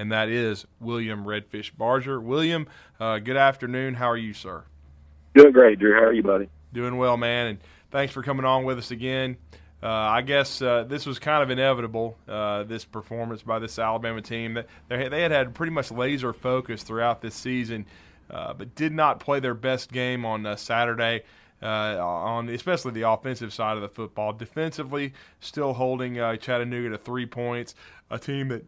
and 0.00 0.10
that 0.10 0.30
is 0.30 0.66
William 0.80 1.26
Redfish 1.26 1.76
Barger. 1.76 2.18
William, 2.18 2.66
uh, 2.98 3.18
good 3.18 3.36
afternoon. 3.36 3.94
How 3.94 4.08
are 4.08 4.16
you, 4.16 4.32
sir? 4.32 4.64
Doing 5.34 5.52
great, 5.52 5.78
Drew. 5.78 5.92
How 5.92 6.04
are 6.04 6.12
you, 6.12 6.22
buddy? 6.22 6.48
Doing 6.72 6.96
well, 6.96 7.18
man, 7.18 7.48
and 7.48 7.58
thanks 7.90 8.10
for 8.10 8.22
coming 8.22 8.46
on 8.46 8.64
with 8.64 8.78
us 8.78 8.90
again. 8.90 9.36
Uh, 9.82 9.88
I 9.88 10.22
guess 10.22 10.62
uh, 10.62 10.84
this 10.84 11.04
was 11.04 11.18
kind 11.18 11.42
of 11.42 11.50
inevitable. 11.50 12.16
Uh, 12.26 12.62
this 12.62 12.82
performance 12.82 13.42
by 13.42 13.58
this 13.58 13.78
Alabama 13.78 14.22
team 14.22 14.54
that 14.54 14.68
they 14.88 15.20
had 15.20 15.32
had 15.32 15.54
pretty 15.54 15.72
much 15.72 15.90
laser 15.90 16.32
focus 16.32 16.82
throughout 16.82 17.20
this 17.20 17.34
season, 17.34 17.84
uh, 18.30 18.54
but 18.54 18.74
did 18.74 18.92
not 18.92 19.20
play 19.20 19.38
their 19.38 19.54
best 19.54 19.92
game 19.92 20.24
on 20.24 20.46
uh, 20.46 20.56
Saturday. 20.56 21.24
Uh, 21.62 21.98
on 22.00 22.48
especially 22.48 22.90
the 22.90 23.06
offensive 23.06 23.52
side 23.52 23.76
of 23.76 23.82
the 23.82 23.88
football, 23.90 24.32
defensively 24.32 25.12
still 25.40 25.74
holding 25.74 26.14
Chattanooga 26.14 26.88
to 26.88 26.96
three 26.96 27.26
points. 27.26 27.74
A 28.10 28.18
team 28.18 28.48
that 28.48 28.64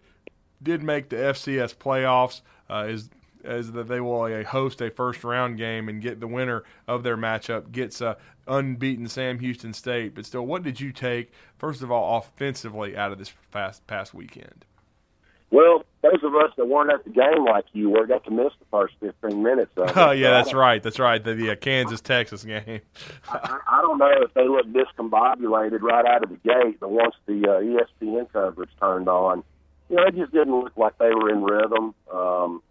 did 0.62 0.82
make 0.82 1.08
the 1.08 1.16
FCS 1.16 1.74
playoffs 1.76 2.40
is 2.88 3.10
is 3.44 3.72
that 3.72 3.88
they 3.88 4.00
will 4.00 4.22
uh, 4.22 4.44
host 4.44 4.80
a 4.80 4.90
first 4.90 5.24
round 5.24 5.56
game 5.56 5.88
and 5.88 6.00
get 6.00 6.20
the 6.20 6.26
winner 6.26 6.62
of 6.86 7.02
their 7.02 7.16
matchup 7.16 7.72
gets 7.72 8.00
a 8.00 8.16
unbeaten 8.46 9.08
Sam 9.08 9.38
Houston 9.38 9.72
State. 9.72 10.14
But 10.14 10.26
still, 10.26 10.46
what 10.46 10.62
did 10.62 10.80
you 10.80 10.92
take 10.92 11.32
first 11.58 11.82
of 11.82 11.90
all 11.90 12.18
offensively 12.18 12.96
out 12.96 13.12
of 13.12 13.18
this 13.18 13.32
past 13.50 13.86
past 13.86 14.14
weekend? 14.14 14.64
Well, 15.50 15.84
those 16.00 16.22
of 16.22 16.34
us 16.34 16.50
that 16.56 16.66
weren't 16.66 16.90
at 16.90 17.04
the 17.04 17.10
game 17.10 17.44
like 17.44 17.66
you 17.74 17.90
were 17.90 18.06
got 18.06 18.24
to 18.24 18.30
miss 18.30 18.52
the 18.58 18.64
first 18.70 18.94
15 19.00 19.42
minutes. 19.42 19.70
Of 19.76 19.88
it. 19.90 19.96
Oh 19.96 20.10
yeah, 20.10 20.30
that's 20.30 20.54
right. 20.54 20.82
That's 20.82 20.98
right. 20.98 21.22
The, 21.22 21.34
the 21.34 21.50
uh, 21.50 21.56
Kansas 21.56 22.00
Texas 22.00 22.42
game. 22.42 22.80
I, 23.28 23.58
I 23.70 23.82
don't 23.82 23.98
know 23.98 24.10
if 24.22 24.32
they 24.34 24.48
looked 24.48 24.72
discombobulated 24.72 25.82
right 25.82 26.06
out 26.06 26.24
of 26.24 26.30
the 26.30 26.36
gate, 26.36 26.80
but 26.80 26.90
once 26.90 27.14
the 27.26 27.42
uh, 27.46 27.60
ESPN 27.60 28.32
coverage 28.32 28.70
turned 28.80 29.08
on, 29.08 29.44
you 29.92 29.98
know, 29.98 30.04
it 30.04 30.16
just 30.16 30.32
didn't 30.32 30.58
look 30.58 30.72
like 30.74 30.96
they 30.96 31.10
were 31.10 31.28
in 31.28 31.42
rhythm. 31.42 31.94
Um, 32.10 32.62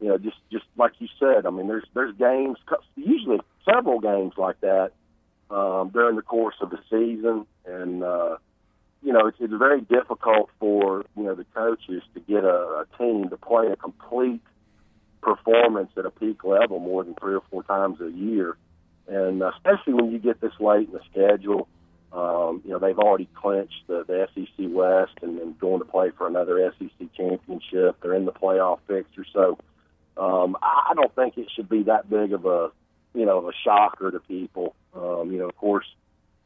you 0.00 0.08
know, 0.08 0.18
just 0.18 0.36
just 0.50 0.64
like 0.76 0.94
you 0.98 1.06
said, 1.16 1.46
I 1.46 1.50
mean, 1.50 1.68
there's 1.68 1.86
there's 1.94 2.14
games, 2.16 2.58
usually 2.96 3.38
several 3.64 4.00
games 4.00 4.32
like 4.36 4.60
that 4.62 4.90
um, 5.48 5.90
during 5.94 6.16
the 6.16 6.22
course 6.22 6.56
of 6.60 6.70
the 6.70 6.78
season, 6.90 7.46
and 7.64 8.02
uh, 8.02 8.38
you 9.00 9.12
know, 9.12 9.28
it's, 9.28 9.36
it's 9.38 9.54
very 9.56 9.80
difficult 9.80 10.50
for 10.58 11.04
you 11.16 11.22
know 11.22 11.36
the 11.36 11.46
coaches 11.54 12.02
to 12.14 12.20
get 12.20 12.42
a, 12.42 12.82
a 12.82 12.86
team 12.98 13.28
to 13.30 13.36
play 13.36 13.68
a 13.68 13.76
complete 13.76 14.42
performance 15.22 15.90
at 15.96 16.04
a 16.04 16.10
peak 16.10 16.42
level 16.42 16.80
more 16.80 17.04
than 17.04 17.14
three 17.14 17.36
or 17.36 17.42
four 17.48 17.62
times 17.62 18.00
a 18.00 18.10
year, 18.10 18.56
and 19.06 19.40
especially 19.40 19.94
when 19.94 20.10
you 20.10 20.18
get 20.18 20.40
this 20.40 20.52
late 20.58 20.88
in 20.88 20.94
the 20.94 21.00
schedule. 21.12 21.68
Um, 22.16 22.62
you 22.64 22.70
know, 22.70 22.78
they've 22.78 22.98
already 22.98 23.28
clinched 23.34 23.86
the, 23.88 24.02
the 24.06 24.26
SEC 24.34 24.66
West 24.70 25.12
and, 25.20 25.38
and 25.38 25.58
going 25.58 25.80
to 25.80 25.84
play 25.84 26.10
for 26.16 26.26
another 26.26 26.72
SEC 26.78 27.12
championship. 27.14 27.96
They're 28.00 28.14
in 28.14 28.24
the 28.24 28.32
playoff 28.32 28.78
picture, 28.88 29.26
so 29.34 29.58
um, 30.16 30.56
I 30.62 30.92
don't 30.94 31.14
think 31.14 31.36
it 31.36 31.48
should 31.54 31.68
be 31.68 31.82
that 31.82 32.08
big 32.08 32.32
of 32.32 32.46
a, 32.46 32.70
you 33.12 33.26
know, 33.26 33.46
a 33.50 33.52
shocker 33.64 34.10
to 34.10 34.20
people. 34.20 34.74
Um, 34.94 35.30
you 35.30 35.38
know, 35.38 35.48
of 35.48 35.56
course, 35.56 35.84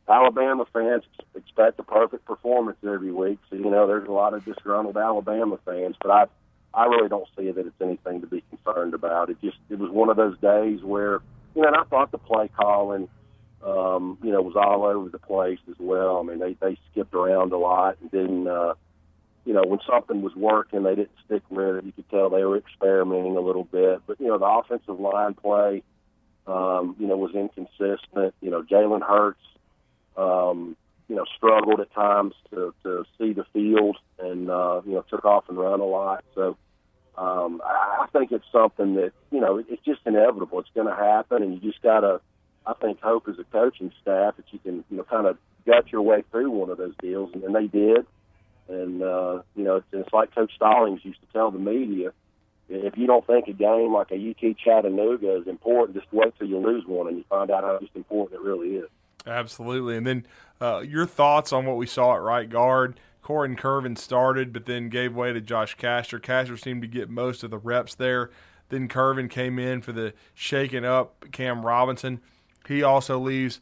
Alabama 0.09 0.65
fans 0.73 1.05
expect 1.37 1.79
a 1.79 1.85
perfect 1.85 2.25
performance 2.25 2.79
every 2.85 3.13
week. 3.13 3.39
So 3.49 3.55
you 3.55 3.71
know, 3.71 3.87
there's 3.87 4.09
a 4.09 4.13
lot 4.13 4.35
of 4.35 4.45
disgruntled 4.45 4.97
Alabama 4.97 5.57
fans, 5.65 5.95
but 6.03 6.11
I, 6.11 6.25
I 6.75 6.87
really 6.87 7.09
don't 7.09 7.29
see 7.39 7.49
that 7.49 7.65
it's 7.65 7.81
anything 7.81 8.23
to 8.23 8.27
be 8.27 8.43
concerned 8.51 8.95
about. 8.95 9.31
It 9.31 9.41
just, 9.41 9.59
it 9.69 9.79
was 9.79 9.91
one 9.91 10.09
of 10.09 10.17
those 10.17 10.37
days 10.39 10.83
where, 10.83 11.21
you 11.55 11.63
know, 11.63 11.69
and 11.69 11.77
I 11.77 11.85
thought 11.85 12.11
the 12.11 12.19
play 12.19 12.49
calling, 12.49 13.09
um, 13.65 14.19
you 14.23 14.33
know, 14.33 14.43
was 14.43 14.57
all 14.57 14.85
over 14.85 15.09
the 15.09 15.19
place 15.19 15.59
as 15.69 15.77
well. 15.79 16.19
I 16.19 16.23
mean, 16.23 16.39
they 16.39 16.55
they 16.61 16.79
skipped 16.91 17.15
around 17.15 17.53
a 17.53 17.59
lot 17.59 17.99
and 18.01 18.11
didn't. 18.11 18.47
Uh, 18.47 18.75
you 19.47 19.55
know, 19.55 19.63
when 19.67 19.81
something 19.91 20.21
was 20.21 20.37
working, 20.37 20.83
they 20.83 20.95
didn't 20.95 21.17
stick 21.25 21.43
with 21.49 21.77
it. 21.77 21.85
You 21.85 21.93
could 21.93 22.09
tell 22.11 22.29
they 22.29 22.45
were 22.45 22.59
experimenting 22.59 23.39
a 23.39 23.41
little 23.41 23.65
bit. 23.65 24.03
But, 24.07 24.21
you 24.21 24.29
know, 24.29 24.37
the 24.37 24.45
offensive 24.45 25.01
line 25.01 25.33
play, 25.33 25.83
um, 26.47 26.95
you 26.99 27.07
know, 27.07 27.17
was 27.17 27.35
inconsistent. 27.35 28.35
You 28.43 28.51
know, 28.51 28.63
Jalen 28.63 29.01
Hurts, 29.01 29.41
um, 30.17 30.77
you 31.09 31.17
know, 31.17 31.25
struggled 31.37 31.81
at 31.81 31.93
times 31.95 32.35
to, 32.51 32.75
to 32.83 33.05
see 33.19 33.33
the 33.33 33.45
field 33.53 33.97
and, 34.19 34.51
uh, 34.51 34.83
you 34.85 34.93
know, 34.93 35.05
took 35.09 35.25
off 35.25 35.49
and 35.49 35.57
run 35.57 35.81
a 35.81 35.85
lot. 35.85 36.23
So 36.35 36.59
um, 37.17 37.63
I 37.65 38.07
think 38.13 38.33
it's 38.33 38.45
something 38.53 38.97
that, 38.97 39.13
you 39.31 39.41
know, 39.41 39.57
it's 39.57 39.85
just 39.85 40.03
inevitable. 40.05 40.61
It's 40.61 40.71
going 40.75 40.87
to 40.87 40.95
happen, 40.95 41.43
and 41.43 41.55
you 41.55 41.61
just 41.61 41.83
got 41.83 42.01
to, 42.01 42.21
I 42.67 42.75
think, 42.75 43.01
hope 43.01 43.29
as 43.29 43.39
a 43.39 43.45
coaching 43.45 43.93
staff 44.03 44.37
that 44.37 44.45
you 44.51 44.59
can, 44.59 44.85
you 44.91 44.99
know, 44.99 45.05
kind 45.05 45.27
of 45.27 45.39
gut 45.67 45.91
your 45.93 46.03
way 46.03 46.25
through 46.31 46.51
one 46.51 46.71
of 46.71 46.79
those 46.79 46.95
deals, 47.01 47.31
and, 47.35 47.43
and 47.43 47.55
they 47.55 47.67
did. 47.67 48.07
And 48.69 49.03
uh, 49.03 49.43
you 49.57 49.65
know, 49.65 49.77
it's, 49.77 49.87
it's 49.93 50.13
like 50.13 50.35
Coach 50.35 50.53
Stallings 50.55 51.05
used 51.05 51.21
to 51.21 51.27
tell 51.33 51.51
the 51.51 51.59
media: 51.59 52.13
if 52.69 52.97
you 52.97 53.07
don't 53.07 53.27
think 53.27 53.49
a 53.49 53.53
game 53.53 53.93
like 53.93 54.11
a 54.13 54.31
UT 54.31 54.57
Chattanooga 54.57 55.37
is 55.37 55.47
important, 55.47 55.99
just 55.99 56.13
wait 56.13 56.33
till 56.39 56.49
you 56.49 56.59
lose 56.59 56.85
one 56.87 57.09
and 57.09 57.19
you 57.19 57.25
find 57.29 57.51
out 57.51 57.65
how 57.65 57.79
just 57.81 57.97
important 57.97 58.41
it 58.41 58.45
really 58.45 58.77
is. 58.77 58.89
Absolutely. 59.27 59.97
And 59.97 60.07
then 60.07 60.27
uh, 60.61 60.83
your 60.87 61.07
thoughts 61.07 61.53
on 61.53 61.67
what 61.67 61.77
we 61.77 61.87
saw 61.87 62.15
at 62.15 62.23
right 62.23 62.49
guard. 62.49 62.99
Korren 63.23 63.57
Kirven 63.57 63.99
started, 63.99 64.53
but 64.53 64.67
then 64.67 64.89
gave 64.89 65.15
way 65.15 65.33
to 65.33 65.41
Josh 65.41 65.77
Casher. 65.77 66.21
Casher 66.21 66.59
seemed 66.59 66.83
to 66.83 66.89
get 66.89 67.11
most 67.11 67.45
of 67.45 67.51
the 67.51 67.59
reps 67.59 67.95
there. 67.95 68.31
Then 68.71 68.89
Kirven 68.89 69.29
came 69.29 69.59
in 69.59 69.83
for 69.83 69.93
the 69.93 70.15
shaking 70.35 70.85
up 70.85 71.27
Cam 71.33 71.67
Robinson. 71.67 72.21
He 72.67 72.83
also 72.83 73.19
leaves 73.19 73.61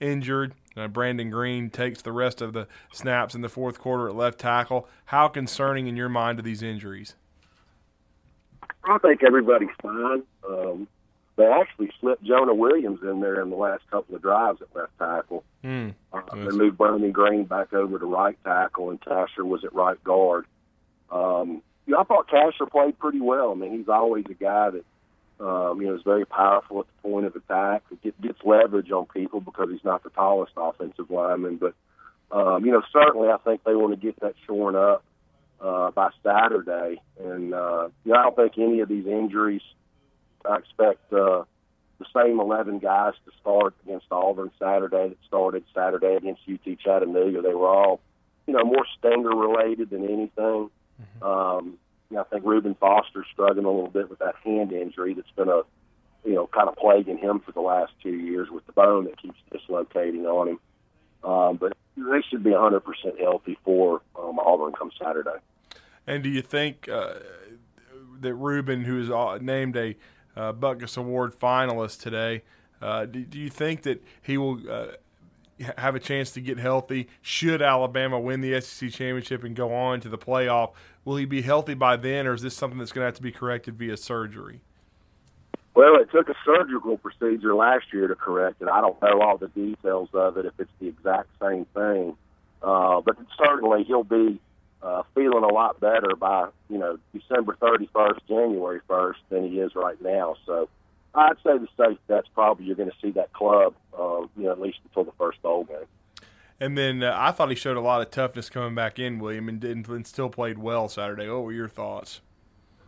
injured. 0.00 0.54
Uh, 0.76 0.88
Brandon 0.88 1.30
Greene 1.30 1.68
takes 1.68 2.02
the 2.02 2.12
rest 2.12 2.40
of 2.40 2.52
the 2.52 2.66
snaps 2.92 3.34
in 3.34 3.42
the 3.42 3.48
fourth 3.48 3.78
quarter 3.78 4.08
at 4.08 4.14
left 4.14 4.38
tackle. 4.38 4.88
How 5.06 5.28
concerning 5.28 5.86
in 5.86 5.96
your 5.96 6.08
mind 6.08 6.38
are 6.38 6.42
these 6.42 6.62
injuries? 6.62 7.16
I 8.84 8.98
think 8.98 9.22
everybody's 9.22 9.68
fine. 9.82 10.22
Um, 10.48 10.88
they 11.36 11.46
actually 11.46 11.90
slipped 12.00 12.22
Jonah 12.22 12.54
Williams 12.54 13.00
in 13.02 13.20
there 13.20 13.40
in 13.40 13.50
the 13.50 13.56
last 13.56 13.82
couple 13.90 14.14
of 14.14 14.22
drives 14.22 14.60
at 14.62 14.74
left 14.74 14.96
tackle. 14.98 15.44
Mm, 15.64 15.94
uh, 16.12 16.20
they 16.34 16.50
moved 16.50 16.78
Brandon 16.78 17.12
Greene 17.12 17.44
back 17.44 17.72
over 17.72 17.98
to 17.98 18.06
right 18.06 18.38
tackle, 18.44 18.90
and 18.90 19.00
Casher 19.00 19.44
was 19.44 19.64
at 19.64 19.74
right 19.74 20.02
guard. 20.04 20.46
Um, 21.10 21.62
yeah, 21.86 21.96
I 21.98 22.04
thought 22.04 22.28
Casher 22.28 22.70
played 22.70 22.98
pretty 22.98 23.20
well. 23.20 23.52
I 23.52 23.54
mean, 23.54 23.76
he's 23.76 23.88
always 23.88 24.24
a 24.30 24.34
guy 24.34 24.70
that 24.70 24.84
um, 25.40 25.80
you 25.80 25.88
know, 25.88 25.94
is 25.94 26.02
very 26.02 26.26
powerful 26.26 26.80
at 26.80 26.86
the 26.86 27.08
point 27.08 27.26
of 27.26 27.34
attack. 27.34 27.82
It 28.02 28.20
gets 28.20 28.38
leverage 28.44 28.90
on 28.90 29.06
people 29.06 29.40
because 29.40 29.70
he's 29.70 29.84
not 29.84 30.02
the 30.02 30.10
tallest 30.10 30.52
offensive 30.56 31.10
lineman. 31.10 31.56
But, 31.56 31.74
um, 32.30 32.64
you 32.64 32.72
know, 32.72 32.82
certainly 32.92 33.28
I 33.28 33.38
think 33.38 33.64
they 33.64 33.74
want 33.74 33.98
to 33.98 34.00
get 34.00 34.20
that 34.20 34.34
shorn 34.46 34.76
up 34.76 35.02
uh, 35.60 35.92
by 35.92 36.10
Saturday. 36.22 37.00
And, 37.18 37.54
uh, 37.54 37.88
you 38.04 38.12
know, 38.12 38.18
I 38.18 38.22
don't 38.24 38.36
think 38.36 38.58
any 38.58 38.80
of 38.80 38.88
these 38.88 39.06
injuries, 39.06 39.62
I 40.48 40.56
expect 40.56 41.10
uh, 41.12 41.44
the 41.98 42.06
same 42.14 42.38
11 42.38 42.80
guys 42.80 43.14
to 43.24 43.32
start 43.40 43.74
against 43.84 44.06
Auburn 44.10 44.50
Saturday 44.58 45.08
that 45.08 45.18
started 45.26 45.64
Saturday 45.74 46.16
against 46.16 46.42
UT 46.50 46.78
Chattanooga. 46.78 47.40
They 47.40 47.54
were 47.54 47.68
all, 47.68 48.00
you 48.46 48.52
know, 48.52 48.64
more 48.64 48.84
stinger 48.98 49.34
related 49.34 49.88
than 49.88 50.04
anything. 50.04 50.70
Mm-hmm. 51.00 51.22
Um, 51.22 51.78
you 52.10 52.16
know, 52.16 52.22
I 52.22 52.24
think 52.24 52.44
Reuben 52.44 52.74
Foster's 52.74 53.26
struggling 53.32 53.64
a 53.64 53.70
little 53.70 53.90
bit 53.90 54.10
with 54.10 54.18
that 54.18 54.34
hand 54.44 54.72
injury 54.72 55.14
that's 55.14 55.30
been 55.36 55.48
a, 55.48 55.62
you 56.24 56.34
know, 56.34 56.48
kind 56.48 56.68
of 56.68 56.76
plaguing 56.76 57.18
him 57.18 57.40
for 57.40 57.52
the 57.52 57.60
last 57.60 57.92
two 58.02 58.14
years 58.14 58.48
with 58.50 58.66
the 58.66 58.72
bone 58.72 59.04
that 59.04 59.20
keeps 59.20 59.38
dislocating 59.52 60.26
on 60.26 60.48
him. 60.48 60.60
Um, 61.22 61.56
but 61.56 61.76
they 61.96 62.22
should 62.28 62.42
be 62.42 62.50
100% 62.50 62.82
healthy 63.20 63.58
for 63.64 64.02
um, 64.18 64.38
Auburn 64.38 64.72
come 64.72 64.90
Saturday. 65.00 65.38
And 66.06 66.22
do 66.22 66.28
you 66.28 66.42
think 66.42 66.88
uh, 66.88 67.14
that 68.20 68.34
Reuben, 68.34 68.84
who 68.84 69.00
is 69.00 69.10
uh, 69.10 69.38
named 69.40 69.76
a 69.76 69.96
uh, 70.36 70.52
Butkus 70.52 70.96
Award 70.96 71.38
finalist 71.38 72.00
today, 72.00 72.42
uh, 72.82 73.04
do, 73.04 73.24
do, 73.24 73.38
you 73.38 73.50
think 73.50 73.82
that 73.82 74.02
he 74.22 74.38
will 74.38 74.58
uh, 74.68 74.86
have 75.78 75.94
a 75.94 76.00
chance 76.00 76.30
to 76.32 76.40
get 76.40 76.58
healthy 76.58 77.08
should 77.22 77.62
Alabama 77.62 78.18
win 78.18 78.40
the 78.40 78.60
SEC 78.60 78.90
championship 78.90 79.44
and 79.44 79.54
go 79.54 79.72
on 79.74 80.00
to 80.00 80.08
the 80.08 80.18
playoff? 80.18 80.72
Will 81.04 81.16
he 81.16 81.24
be 81.24 81.42
healthy 81.42 81.74
by 81.74 81.96
then, 81.96 82.26
or 82.26 82.34
is 82.34 82.42
this 82.42 82.56
something 82.56 82.78
that's 82.78 82.92
going 82.92 83.02
to 83.02 83.06
have 83.06 83.14
to 83.14 83.22
be 83.22 83.32
corrected 83.32 83.76
via 83.76 83.96
surgery? 83.96 84.60
Well, 85.74 85.96
it 85.96 86.10
took 86.10 86.28
a 86.28 86.34
surgical 86.44 86.98
procedure 86.98 87.54
last 87.54 87.86
year 87.92 88.08
to 88.08 88.14
correct 88.14 88.60
it. 88.60 88.68
I 88.68 88.80
don't 88.80 89.00
know 89.00 89.22
all 89.22 89.38
the 89.38 89.48
details 89.48 90.08
of 90.12 90.36
it, 90.36 90.46
if 90.46 90.52
it's 90.58 90.70
the 90.80 90.88
exact 90.88 91.28
same 91.40 91.64
thing. 91.74 92.16
Uh, 92.62 93.00
but 93.00 93.16
certainly 93.38 93.84
he'll 93.84 94.04
be 94.04 94.40
uh, 94.82 95.02
feeling 95.14 95.44
a 95.44 95.52
lot 95.52 95.80
better 95.80 96.14
by, 96.16 96.48
you 96.68 96.78
know, 96.78 96.98
December 97.14 97.56
31st, 97.60 98.18
January 98.28 98.80
1st 98.88 99.14
than 99.30 99.50
he 99.50 99.60
is 99.60 99.74
right 99.74 100.00
now. 100.02 100.36
So 100.44 100.68
I'd 101.14 101.36
say 101.44 101.58
the 101.58 101.68
safe 101.76 101.98
bet's 102.06 102.28
probably 102.34 102.66
you're 102.66 102.76
going 102.76 102.90
to 102.90 102.96
see 103.02 103.10
that 103.12 103.32
club, 103.32 103.74
uh, 103.98 104.22
you 104.36 104.44
know, 104.44 104.52
at 104.52 104.60
least 104.60 104.78
until 104.84 105.04
the 105.04 105.16
first 105.18 105.42
bowl 105.42 105.64
game. 105.64 105.86
And 106.60 106.76
then 106.76 107.02
uh, 107.02 107.16
I 107.18 107.32
thought 107.32 107.48
he 107.48 107.54
showed 107.54 107.76
a 107.76 107.80
lot 107.80 108.02
of 108.02 108.10
toughness 108.10 108.50
coming 108.50 108.74
back 108.74 108.98
in, 108.98 109.18
William, 109.18 109.48
and, 109.48 109.58
didn't, 109.58 109.88
and 109.88 110.06
still 110.06 110.28
played 110.28 110.58
well 110.58 110.88
Saturday. 110.88 111.28
What 111.28 111.44
were 111.44 111.52
your 111.52 111.68
thoughts? 111.68 112.20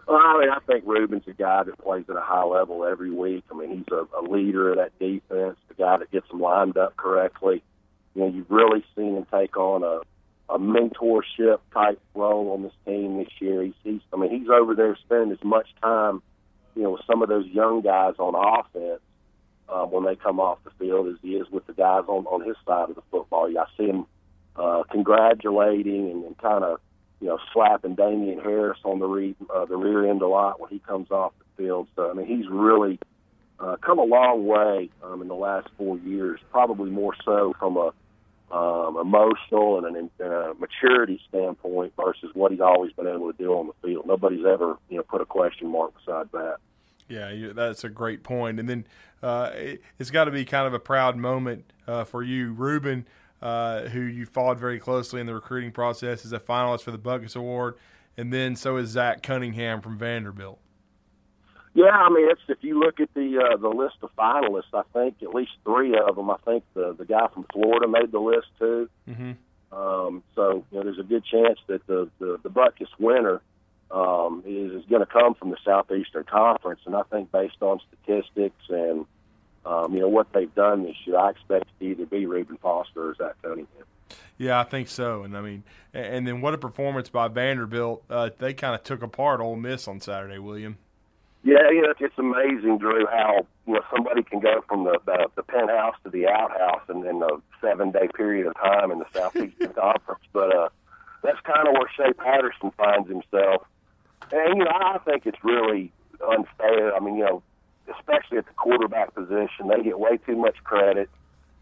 Well, 0.07 0.19
I 0.19 0.39
mean, 0.41 0.51
I 0.51 0.59
think 0.67 0.85
Reuben's 0.87 1.27
a 1.27 1.33
guy 1.33 1.63
that 1.63 1.79
plays 1.79 2.05
at 2.11 2.17
a 2.17 2.21
high 2.21 2.45
level 2.45 2.85
every 2.85 3.11
week. 3.11 3.45
I 3.51 3.55
mean, 3.55 3.79
he's 3.79 3.93
a, 3.93 4.07
a 4.19 4.23
leader 4.23 4.71
of 4.71 4.77
that 4.77 4.99
defense, 4.99 5.57
the 5.69 5.75
guy 5.75 5.97
that 5.97 6.11
gets 6.11 6.29
them 6.29 6.41
lined 6.41 6.77
up 6.77 6.97
correctly. 6.97 7.63
You 8.15 8.23
know, 8.23 8.29
you've 8.29 8.51
really 8.51 8.85
seen 8.95 9.17
him 9.17 9.27
take 9.33 9.57
on 9.57 9.83
a, 9.83 10.01
a 10.53 10.59
mentorship 10.59 11.61
type 11.73 12.01
role 12.15 12.53
on 12.53 12.63
this 12.63 12.73
team 12.85 13.19
this 13.19 13.33
year. 13.41 13.63
He's, 13.63 13.75
he's 13.85 14.01
I 14.13 14.17
mean, 14.17 14.39
he's 14.39 14.51
over 14.51 14.75
there 14.75 14.97
spending 14.97 15.33
as 15.33 15.43
much 15.43 15.69
time, 15.81 16.21
you 16.75 16.83
know, 16.83 16.99
some 17.07 17.23
of 17.23 17.29
those 17.29 17.47
young 17.47 17.83
guys 17.83 18.15
on 18.19 18.35
offense 18.35 19.01
uh, 19.69 19.85
when 19.85 20.05
they 20.05 20.17
come 20.17 20.41
off 20.41 20.59
the 20.65 20.71
field 20.79 21.09
as 21.09 21.15
he 21.23 21.37
is 21.37 21.49
with 21.51 21.67
the 21.67 21.73
guys 21.73 22.05
on 22.09 22.27
on 22.27 22.47
his 22.47 22.57
side 22.67 22.89
of 22.91 22.95
the 22.95 23.03
football. 23.11 23.47
I 23.47 23.65
see 23.77 23.87
him 23.87 24.07
uh, 24.57 24.83
congratulating 24.91 26.11
and, 26.11 26.25
and 26.25 26.39
kind 26.39 26.65
of, 26.65 26.81
you 27.21 27.29
know, 27.29 27.39
slapping 27.53 27.95
Damien 27.95 28.41
Harris 28.41 28.79
on 28.85 28.99
the 28.99 29.07
re- 29.07 29.37
uh, 29.55 29.65
the 29.65 29.77
rear 29.77 30.09
end 30.09 30.23
a 30.23 30.29
lot 30.29 30.61
when 30.61 30.71
he 30.71 30.79
comes 30.81 31.11
off 31.11 31.33
the 31.39 31.63
field. 31.63 31.89
So 31.97 32.11
I 32.11 32.15
mean, 32.15 32.27
he's 32.27 32.49
really 32.49 32.99
uh, 33.59 33.77
come 33.77 33.99
a 33.99 34.05
long 34.05 34.47
way 34.47 34.91
um, 35.03 35.23
in 35.23 35.29
the 35.29 35.35
last 35.35 35.69
four 35.79 35.99
years, 35.99 36.41
probably 36.51 36.91
more 36.91 37.15
so 37.25 37.55
from 37.59 37.77
a 37.77 37.93
um, 38.53 38.99
emotional 39.01 39.85
and 39.85 39.97
an 39.97 40.11
uh, 40.25 40.53
maturity 40.59 41.21
standpoint 41.29 41.93
versus 41.97 42.31
what 42.35 42.53
he's 42.53 42.61
always 42.61 42.93
been 42.93 43.07
able 43.07 43.33
to 43.33 43.39
do 43.39 43.53
on 43.53 43.67
the 43.67 43.73
field. 43.87 44.07
Nobody's 44.07 44.45
ever 44.45 44.77
you 44.89 44.99
know 44.99 45.03
put 45.03 45.21
a 45.21 45.27
question 45.27 45.69
mark 45.69 45.95
beside 45.99 46.31
that. 46.33 46.59
Yeah, 47.09 47.53
that's 47.55 47.85
a 47.85 47.89
great 47.89 48.23
point. 48.23 48.59
And 48.59 48.69
then 48.69 48.87
uh, 49.23 49.51
it, 49.55 49.83
has 49.99 50.11
got 50.11 50.25
to 50.25 50.31
be 50.31 50.45
kind 50.45 50.67
of 50.67 50.75
a 50.75 50.79
proud 50.79 51.17
moment 51.17 51.65
uh, 51.87 52.05
for 52.05 52.23
you, 52.23 52.53
Reuben, 52.53 53.07
uh, 53.43 53.83
who 53.83 54.01
you 54.01 54.25
followed 54.25 54.59
very 54.59 54.79
closely 54.79 55.21
in 55.21 55.27
the 55.27 55.35
recruiting 55.35 55.73
process, 55.73 56.25
is 56.25 56.33
a 56.33 56.41
finalist 56.41 56.83
for 56.83 56.91
the 56.91 56.99
Butkus 56.99 57.37
Award, 57.37 57.75
and 58.17 58.33
then 58.33 58.57
so 58.57 58.77
is 58.77 58.91
Zach 58.91 59.23
Cunningham 59.23 59.81
from 59.81 59.99
Vanderbilt. 59.99 60.59
Yeah, 61.75 61.85
I 61.85 62.11
mean, 62.11 62.31
it's 62.31 62.41
if 62.49 62.59
you 62.61 62.79
look 62.79 63.01
at 63.01 63.13
the 63.15 63.39
uh, 63.39 63.57
the 63.57 63.69
list 63.69 63.97
of 64.03 64.11
finalists, 64.17 64.75
I 64.75 64.83
think 64.93 65.17
at 65.23 65.35
least 65.35 65.53
three 65.65 65.97
of 65.97 66.17
them. 66.17 66.31
I 66.31 66.37
think 66.45 66.65
the 66.75 66.95
the 66.97 67.07
guy 67.07 67.27
from 67.33 67.47
Florida 67.53 67.89
made 67.89 68.13
the 68.13 68.21
list 68.21 68.49
too. 68.59 68.91
Mm-hmm. 69.09 69.33
Um, 69.77 70.23
so 70.35 70.65
you 70.71 70.79
know, 70.79 70.85
there's 70.85 70.99
a 70.99 71.03
good 71.03 71.25
chance 71.25 71.59
that 71.69 71.87
the 71.87 72.11
the, 72.19 72.39
the 72.43 72.51
Butkus 72.51 72.89
winner 72.99 73.41
um, 73.91 74.43
is, 74.47 74.73
is 74.73 74.85
going 74.89 75.01
to 75.01 75.07
come 75.07 75.35
from 75.35 75.51
the 75.51 75.57
Southeastern 75.65 76.25
Conference, 76.25 76.81
and 76.85 76.95
I 76.95 77.03
think 77.05 77.33
based 77.33 77.63
on 77.63 77.81
statistics 77.89 78.65
and 78.69 79.07
um, 79.65 79.95
you 79.95 80.01
know 80.01 80.09
what 80.09 80.31
they've 80.35 80.55
done 80.55 80.83
this 80.83 80.97
year, 81.07 81.19
I 81.19 81.31
expect 81.31 81.65
it 81.65 81.85
to 81.85 81.91
either 81.91 82.07
be 82.07 82.27
Reuben 82.27 82.59
Foster 82.59 83.11
or 83.11 83.15
Zach 83.15 83.41
Cunningham. 83.43 83.85
Yeah, 84.37 84.61
I 84.61 84.65
think 84.65 84.89
so. 84.89 85.23
And 85.23 85.37
I 85.37 85.41
mean, 85.41 85.63
and 85.95 86.27
then 86.27 86.41
what 86.43 86.53
a 86.53 86.59
performance 86.59 87.09
by 87.09 87.29
Vanderbilt. 87.29 88.05
Uh, 88.11 88.31
they 88.39 88.53
kind 88.53 88.75
of 88.75 88.83
took 88.83 89.03
apart 89.03 89.41
Ole 89.41 89.57
Miss 89.57 89.89
on 89.89 90.01
Saturday, 90.01 90.39
William. 90.39 90.77
Yeah, 91.45 91.71
you 91.71 91.83
know, 91.83 91.93
it's 91.99 92.19
amazing, 92.19 92.79
Drew, 92.79 93.05
how 93.07 93.47
you 93.67 93.75
know 93.75 93.81
somebody 93.95 94.23
can 94.23 94.39
go 94.39 94.63
from 94.69 94.85
the 94.85 94.99
the, 95.05 95.29
the 95.35 95.43
penthouse 95.43 95.97
to 96.05 96.11
the 96.11 96.29
outhouse 96.29 96.83
in, 96.89 97.05
in 97.05 97.21
a 97.23 97.29
seven 97.61 97.91
day 97.91 98.09
period 98.15 98.47
of 98.47 98.55
time 98.55 98.93
in 98.93 99.01
the 99.01 99.07
Southeastern 99.13 99.73
Conference. 99.75 100.23
But 100.33 100.55
uh, 100.55 100.69
that's 101.23 101.41
kind 101.41 101.67
of 101.67 101.75
where 101.75 101.91
Shea 101.97 102.13
Patterson 102.13 102.71
finds 102.77 103.09
himself, 103.09 103.67
and 104.31 104.59
you 104.59 104.65
know 104.65 104.71
I 104.71 104.99
think 105.05 105.27
it's 105.27 105.43
really 105.43 105.91
unfair. 106.25 106.95
I 106.95 107.01
mean, 107.01 107.17
you 107.17 107.25
know, 107.25 107.43
especially 107.99 108.39
at 108.39 108.47
the 108.47 108.55
quarterback 108.55 109.13
position, 109.13 109.67
they 109.69 109.83
get 109.83 109.99
way 109.99 110.19
too 110.19 110.37
much 110.37 110.63
credit 110.63 111.11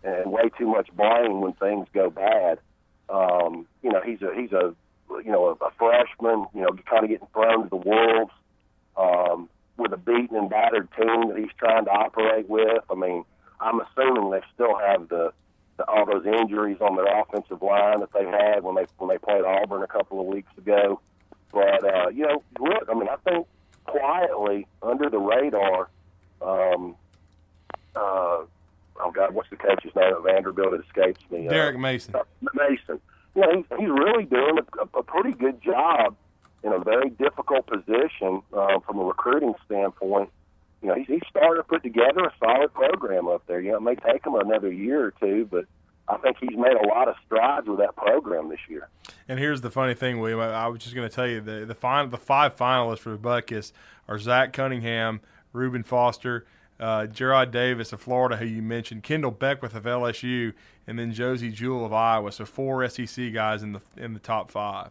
and 0.05 0.31
way 0.31 0.51
too 0.59 0.67
much 0.67 0.89
blame 0.95 1.41
when 1.41 1.55
things 1.55 1.87
go 1.95 2.11
bad. 2.11 2.59
Um, 3.09 3.67
you 3.83 3.91
know, 3.91 4.03
he's 4.03 4.21
a 4.21 4.35
he's 4.35 4.53
a 4.53 4.75
you 5.25 5.33
know 5.33 5.47
a, 5.47 5.65
a 5.65 5.71
freshman, 5.79 6.47
you 6.55 6.61
know, 6.61 6.69
kind 6.85 7.05
of 7.05 7.09
getting 7.09 7.29
thrown 7.33 7.63
to 7.63 7.69
the 7.71 7.77
wolves. 7.77 8.33
Um, 8.97 9.49
with 9.81 9.93
a 9.93 9.97
beaten 9.97 10.37
and 10.37 10.51
battered 10.51 10.89
team 10.97 11.29
that 11.29 11.39
he's 11.39 11.53
trying 11.59 11.85
to 11.87 11.91
operate 11.91 12.49
with. 12.49 12.83
I 12.91 12.95
mean, 12.95 13.25
I'm 13.61 13.81
assuming 13.81 14.31
they 14.31 14.43
still 14.55 14.79
have 14.79 15.09
the, 15.09 15.33
the 15.77 15.85
all 15.87 16.07
those 16.07 16.27
injuries 16.27 16.79
on 16.81 16.97
their 16.97 17.21
offensive 17.21 17.63
line 17.63 18.01
that 18.01 18.13
they 18.13 18.25
had 18.25 18.63
when 18.63 18.77
they 18.77 18.87
when 18.99 19.09
they 19.11 19.19
played 19.19 19.45
Auburn 19.45 19.83
a 19.83 19.87
couple 19.87 20.21
of 20.21 20.27
weeks 20.27 20.51
ago. 20.57 21.01
But 21.53 21.85
uh, 21.85 22.09
you 22.11 22.27
know, 22.27 22.43
look, 22.59 22.89
I 22.89 22.95
mean, 22.95 23.09
I 23.09 23.17
think 23.29 23.47
quietly 23.85 24.67
under 24.83 25.11
the 25.11 25.19
radar. 25.19 25.89
Um, 26.43 26.97
uh, 27.97 28.45
oh 29.01 29.11
God, 29.13 29.35
what's 29.35 29.51
the 29.51 29.57
coach's 29.57 29.95
name 29.95 30.15
at 30.15 30.23
Vanderbilt? 30.23 30.75
It 30.75 30.85
escapes 30.87 31.21
me. 31.31 31.49
Derek 31.49 31.77
uh, 31.77 31.79
Mason. 31.79 32.15
Uh, 32.15 32.23
Mason. 32.55 33.01
You 33.35 33.43
know, 33.43 33.57
he's, 33.57 33.79
he's 33.79 33.89
really 33.89 34.25
doing 34.25 34.59
a, 34.59 34.99
a 34.99 35.03
pretty 35.03 35.33
good 35.33 35.63
job 35.63 36.17
in 36.63 36.73
a 36.73 36.79
very 36.79 37.11
difficult 37.11 37.67
position 37.67 38.43
uh, 38.53 38.81
from 38.81 38.99
a 38.99 39.05
recruiting 39.05 39.55
standpoint. 39.67 40.31
You 40.83 40.89
know, 40.89 40.95
he's, 40.95 41.07
he's 41.07 41.23
starting 41.29 41.63
to 41.63 41.69
put 41.69 41.83
together 41.83 42.25
a 42.25 42.33
solid 42.39 42.73
program 42.75 43.29
up 43.29 43.43
there. 43.47 43.61
You 43.61 43.73
know, 43.73 43.77
it 43.79 43.83
may 43.83 43.95
take 43.95 44.27
him 44.27 44.35
another 44.35 44.73
year 44.73 45.07
or 45.07 45.11
two, 45.21 45.47
but 45.51 45.67
I 46.09 46.17
think 46.19 46.39
he's 46.41 46.57
made 46.57 46.77
a 46.77 46.89
lot 46.89 47.09
of 47.09 47.15
strides 47.25 47.69
with 47.69 47.79
that 47.79 47.97
program 47.97 48.49
this 48.49 48.61
year. 48.69 48.89
And 49.29 49.39
here's 49.39 49.61
the 49.61 49.71
funny 49.71 49.95
thing, 49.95 50.21
William. 50.21 50.41
I, 50.41 50.51
I 50.51 50.67
was 50.67 50.83
just 50.83 50.95
going 50.95 51.09
to 51.09 51.15
tell 51.15 51.27
you 51.27 51.41
the 51.41 51.65
the, 51.67 51.75
final, 51.75 52.11
the 52.11 52.19
five 52.19 52.57
finalists 52.57 52.99
for 52.99 53.11
the 53.11 53.19
Butkus 53.19 53.73
are 54.09 54.19
Zach 54.19 54.53
Cunningham, 54.53 55.21
Reuben 55.53 55.83
Foster, 55.83 56.47
uh, 56.81 57.07
Jarrad 57.07 57.51
Davis 57.51 57.93
of 57.93 58.01
Florida, 58.01 58.37
who 58.37 58.47
you 58.47 58.63
mentioned, 58.63 59.03
Kendell 59.03 59.39
Beckwith 59.39 59.75
of 59.75 59.85
LSU, 59.85 60.53
and 60.87 60.99
then 60.99 61.13
Josey 61.13 61.51
Jewell 61.51 61.85
of 61.85 61.93
Iowa. 61.93 62.33
So 62.33 62.45
four 62.45 62.87
SEC 62.89 63.33
guys 63.33 63.63
in 63.63 63.73
the 63.73 63.81
in 63.97 64.15
the 64.15 64.21
top 64.21 64.51
five 64.51 64.91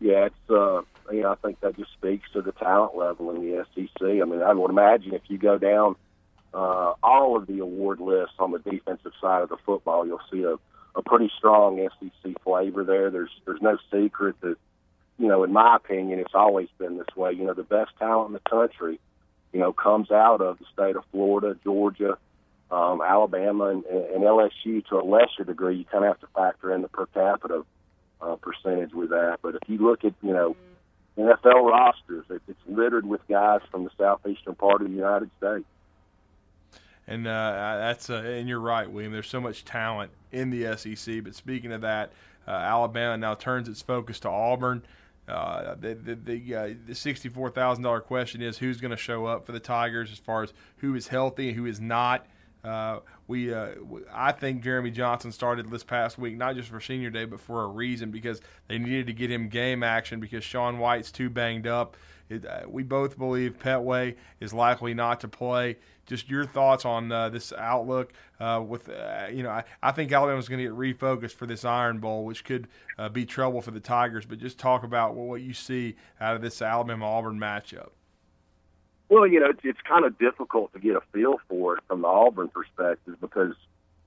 yeah, 0.00 0.26
it's 0.26 0.50
uh, 0.50 0.82
you 1.12 1.26
I 1.26 1.34
think 1.36 1.60
that 1.60 1.76
just 1.76 1.92
speaks 1.92 2.30
to 2.32 2.42
the 2.42 2.52
talent 2.52 2.96
level 2.96 3.30
in 3.30 3.40
the 3.40 3.66
SEC. 3.74 4.02
I 4.02 4.24
mean, 4.24 4.42
I 4.42 4.52
would 4.52 4.70
imagine 4.70 5.14
if 5.14 5.22
you 5.28 5.38
go 5.38 5.58
down 5.58 5.96
uh, 6.52 6.94
all 7.02 7.36
of 7.36 7.46
the 7.46 7.60
award 7.60 8.00
lists 8.00 8.36
on 8.38 8.52
the 8.52 8.58
defensive 8.58 9.12
side 9.20 9.42
of 9.42 9.48
the 9.48 9.56
football, 9.64 10.06
you'll 10.06 10.20
see 10.30 10.42
a, 10.42 10.56
a 10.98 11.02
pretty 11.02 11.30
strong 11.36 11.86
SEC 12.00 12.42
flavor 12.42 12.84
there. 12.84 13.10
There's 13.10 13.30
there's 13.44 13.62
no 13.62 13.78
secret 13.90 14.40
that 14.42 14.56
you 15.18 15.28
know, 15.28 15.44
in 15.44 15.52
my 15.52 15.76
opinion, 15.76 16.18
it's 16.18 16.34
always 16.34 16.68
been 16.78 16.98
this 16.98 17.16
way. 17.16 17.32
You 17.32 17.44
know, 17.44 17.54
the 17.54 17.62
best 17.62 17.92
talent 17.98 18.28
in 18.28 18.32
the 18.34 18.50
country, 18.50 19.00
you 19.52 19.60
know, 19.60 19.72
comes 19.72 20.10
out 20.10 20.42
of 20.42 20.58
the 20.58 20.66
state 20.74 20.96
of 20.96 21.04
Florida, 21.10 21.56
Georgia, 21.64 22.18
um, 22.70 23.00
Alabama, 23.00 23.68
and, 23.68 23.84
and 23.84 24.24
LSU 24.24 24.84
to 24.88 24.96
a 24.96 25.04
lesser 25.04 25.44
degree. 25.44 25.76
You 25.76 25.84
kind 25.86 26.04
of 26.04 26.08
have 26.08 26.20
to 26.20 26.26
factor 26.34 26.74
in 26.74 26.82
the 26.82 26.88
per 26.88 27.06
capita 27.06 27.64
uh, 28.20 28.36
percentage 28.36 28.92
with 28.92 29.10
that. 29.10 29.38
But 29.42 29.56
if 29.56 29.68
you 29.68 29.78
look 29.78 30.04
at 30.04 30.14
you 30.22 30.32
know 30.32 30.56
NFL 31.18 31.70
rosters, 31.70 32.26
it's 32.30 32.60
littered 32.66 33.06
with 33.06 33.20
guys 33.28 33.60
from 33.70 33.84
the 33.84 33.90
southeastern 33.98 34.54
part 34.54 34.82
of 34.82 34.88
the 34.88 34.94
United 34.94 35.30
States. 35.38 35.66
And 37.08 37.26
uh, 37.26 37.76
that's 37.78 38.10
uh, 38.10 38.16
and 38.16 38.48
you're 38.48 38.60
right, 38.60 38.90
William. 38.90 39.12
There's 39.12 39.28
so 39.28 39.40
much 39.40 39.64
talent 39.64 40.10
in 40.32 40.50
the 40.50 40.76
SEC. 40.76 41.22
But 41.22 41.34
speaking 41.34 41.72
of 41.72 41.82
that, 41.82 42.12
uh, 42.48 42.50
Alabama 42.50 43.16
now 43.16 43.34
turns 43.34 43.68
its 43.68 43.80
focus 43.80 44.20
to 44.20 44.28
Auburn. 44.28 44.82
Uh, 45.28 45.74
the 45.76 45.94
the 45.94 46.14
the, 46.14 46.54
uh, 46.54 46.74
the 46.86 46.94
sixty 46.94 47.28
four 47.28 47.50
thousand 47.50 47.84
dollar 47.84 48.00
question 48.00 48.42
is 48.42 48.58
who's 48.58 48.80
going 48.80 48.90
to 48.90 48.96
show 48.96 49.26
up 49.26 49.46
for 49.46 49.52
the 49.52 49.60
Tigers 49.60 50.10
as 50.10 50.18
far 50.18 50.42
as 50.42 50.52
who 50.78 50.94
is 50.94 51.08
healthy 51.08 51.48
and 51.48 51.56
who 51.56 51.66
is 51.66 51.80
not. 51.80 52.26
Uh, 52.64 53.00
we, 53.28 53.54
uh, 53.54 53.70
I 54.12 54.32
think 54.32 54.62
Jeremy 54.62 54.90
Johnson 54.90 55.30
started 55.30 55.70
this 55.70 55.84
past 55.84 56.18
week 56.18 56.36
not 56.36 56.56
just 56.56 56.68
for 56.68 56.80
senior 56.80 57.10
day, 57.10 57.24
but 57.24 57.40
for 57.40 57.62
a 57.62 57.68
reason 57.68 58.10
because 58.10 58.40
they 58.68 58.78
needed 58.78 59.06
to 59.06 59.12
get 59.12 59.30
him 59.30 59.48
game 59.48 59.82
action 59.82 60.18
because 60.18 60.42
Sean 60.42 60.78
White's 60.78 61.12
too 61.12 61.30
banged 61.30 61.66
up. 61.66 61.96
It, 62.28 62.44
uh, 62.44 62.62
we 62.68 62.82
both 62.82 63.16
believe 63.16 63.56
Pettway 63.58 64.16
is 64.40 64.52
likely 64.52 64.94
not 64.94 65.20
to 65.20 65.28
play. 65.28 65.76
Just 66.06 66.28
your 66.28 66.44
thoughts 66.44 66.84
on 66.84 67.10
uh, 67.12 67.28
this 67.28 67.52
outlook. 67.52 68.12
Uh, 68.40 68.62
with 68.66 68.88
uh, 68.88 69.26
you 69.30 69.44
know, 69.44 69.50
I, 69.50 69.64
I 69.82 69.92
think 69.92 70.10
Alabama's 70.10 70.48
going 70.48 70.58
to 70.58 70.64
get 70.64 70.72
refocused 70.72 71.32
for 71.32 71.46
this 71.46 71.64
Iron 71.64 71.98
Bowl, 71.98 72.24
which 72.24 72.44
could 72.44 72.66
be 73.12 73.24
trouble 73.24 73.60
for 73.60 73.70
the 73.70 73.80
Tigers. 73.80 74.26
But 74.26 74.38
just 74.38 74.58
talk 74.58 74.82
about 74.82 75.14
what 75.14 75.40
you 75.40 75.52
see 75.52 75.94
out 76.20 76.34
of 76.34 76.42
this 76.42 76.60
Alabama 76.62 77.06
Auburn 77.06 77.38
matchup. 77.38 77.90
Well, 79.08 79.26
you 79.26 79.40
know, 79.40 79.50
it's, 79.50 79.60
it's 79.62 79.80
kind 79.88 80.04
of 80.04 80.18
difficult 80.18 80.72
to 80.72 80.80
get 80.80 80.96
a 80.96 81.00
feel 81.12 81.36
for 81.48 81.76
it 81.76 81.84
from 81.86 82.02
the 82.02 82.08
Auburn 82.08 82.48
perspective 82.48 83.16
because, 83.20 83.54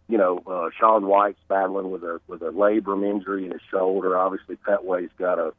you 0.10 0.18
know, 0.18 0.44
uh, 0.46 0.70
Sean 0.78 1.08
White's 1.08 1.40
battling 1.48 1.92
with 1.92 2.04
a 2.04 2.20
with 2.28 2.42
a 2.42 2.52
labrum 2.52 3.10
injury 3.10 3.46
in 3.46 3.52
his 3.52 3.62
shoulder. 3.72 4.18
Obviously, 4.18 4.58
Pettway's 4.58 5.12
got 5.18 5.40
a, 5.40 5.54